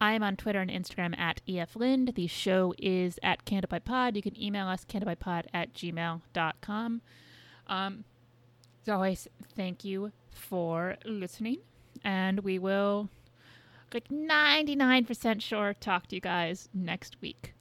I 0.00 0.14
am 0.14 0.22
on 0.22 0.36
Twitter 0.36 0.60
and 0.60 0.70
Instagram 0.70 1.16
at 1.18 1.42
EFLind. 1.46 2.14
The 2.14 2.26
show 2.26 2.72
is 2.78 3.18
at 3.22 3.44
CantoBightPod. 3.44 4.16
You 4.16 4.22
can 4.22 4.40
email 4.40 4.66
us, 4.66 4.86
cantobightpod 4.86 5.44
at 5.52 5.74
gmail.com. 5.74 7.02
Um, 7.66 8.04
as 8.82 8.88
always, 8.88 9.28
thank 9.54 9.84
you 9.84 10.10
for 10.30 10.96
listening. 11.04 11.58
And 12.02 12.40
we 12.40 12.58
will, 12.58 13.10
like 13.92 14.08
99% 14.08 15.42
sure, 15.42 15.74
talk 15.74 16.06
to 16.06 16.14
you 16.14 16.22
guys 16.22 16.70
next 16.72 17.18
week. 17.20 17.52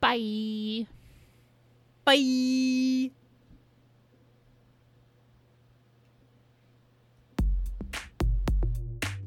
Bye. 0.00 0.86
Bye. 2.04 3.10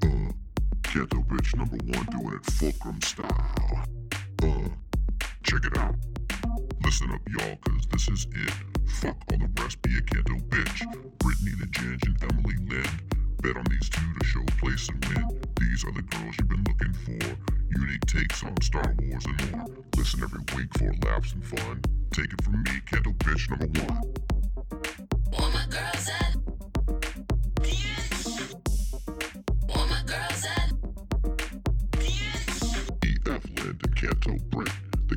Uh, 0.04 0.32
Ghetto 0.82 1.22
bitch 1.28 1.56
number 1.56 1.78
one 1.78 2.06
doing 2.06 2.36
it 2.36 2.46
fulcrum 2.52 3.02
style. 3.02 3.86
Uh, 4.44 4.70
check 5.44 5.66
it 5.66 5.78
out. 5.78 5.96
Listen 6.84 7.12
up, 7.12 7.22
y'all, 7.30 7.56
cause 7.58 7.86
this 7.92 8.08
is 8.10 8.28
it. 8.32 8.54
Fuck 8.90 9.18
all 9.32 9.38
the 9.38 9.62
rest, 9.62 9.82
be 9.82 9.98
a 9.98 10.02
Canto 10.02 10.36
bitch. 10.48 10.82
Brittani 11.20 11.60
the 11.60 11.66
Ginge 11.68 12.06
and 12.08 12.24
Emily 12.32 12.56
Lind. 12.70 13.21
Bet 13.42 13.58
on 13.58 13.64
these 13.72 13.90
two 13.90 14.02
to 14.20 14.26
show 14.26 14.44
place 14.60 14.88
and 14.90 15.04
win. 15.06 15.42
These 15.60 15.84
are 15.84 15.92
the 15.94 16.04
girls 16.04 16.36
you've 16.38 16.48
been 16.48 16.64
looking 16.64 16.94
for. 16.94 17.38
Unique 17.80 18.06
takes 18.06 18.44
on 18.44 18.56
Star 18.62 18.94
Wars 19.02 19.26
and 19.26 19.52
more. 19.52 19.66
Listen 19.98 20.22
every 20.22 20.42
week 20.56 20.72
for 20.78 20.94
laughs 21.08 21.34
and 21.34 21.44
fun. 21.44 21.82
Take 22.12 22.34
it 22.34 22.44
from 22.44 22.62
me, 22.62 22.72
Canto 22.86 23.10
bitch 23.14 23.50
number 23.50 23.66
one. 23.82 24.14
All 25.40 25.50
my 25.50 25.66
girls 25.72 26.08
at. 26.08 26.36
All 29.76 29.88
my 29.88 30.04
girls 30.06 30.46
at. 30.46 30.74
EF 33.04 33.46
Lind 33.58 33.82
and 33.84 33.96
Canto 33.96 34.38
Britt. 34.52 34.81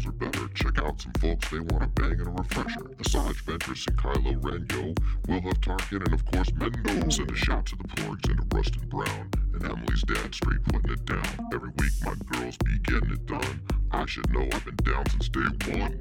girls 0.00 0.06
are 0.06 0.12
better. 0.12 0.48
Check 0.54 0.78
out 0.82 1.00
some 1.00 1.12
folks, 1.20 1.50
they 1.50 1.60
want 1.60 1.84
a 1.84 1.88
bang 1.88 2.12
and 2.12 2.26
a 2.26 2.30
refresher. 2.30 2.80
Asajj 2.80 3.42
Ventress 3.44 3.86
and 3.86 3.98
Kylo 3.98 4.44
Ren, 4.44 4.66
yo. 4.70 4.94
Will 5.28 5.40
have 5.42 5.60
Tarkin 5.60 6.04
and 6.04 6.14
of 6.14 6.24
course 6.26 6.48
Mando. 6.54 7.10
Send 7.10 7.30
a 7.30 7.34
shout 7.34 7.66
to 7.66 7.76
the 7.76 7.84
porgs 7.84 8.28
and 8.28 8.50
to 8.50 8.56
Rustin 8.56 8.88
Brown. 8.88 9.30
And 9.54 9.64
Emily's 9.64 10.02
dad 10.02 10.34
straight 10.34 10.62
putting 10.64 10.92
it 10.92 11.04
down. 11.04 11.48
Every 11.52 11.70
week 11.78 11.92
my 12.04 12.14
girls 12.30 12.56
be 12.58 12.78
getting 12.80 13.10
it 13.10 13.26
done. 13.26 13.62
I 13.90 14.06
should 14.06 14.30
know 14.30 14.48
I've 14.52 14.64
been 14.64 14.76
down 14.76 15.08
since 15.10 15.28
day 15.28 15.78
one. 15.78 16.00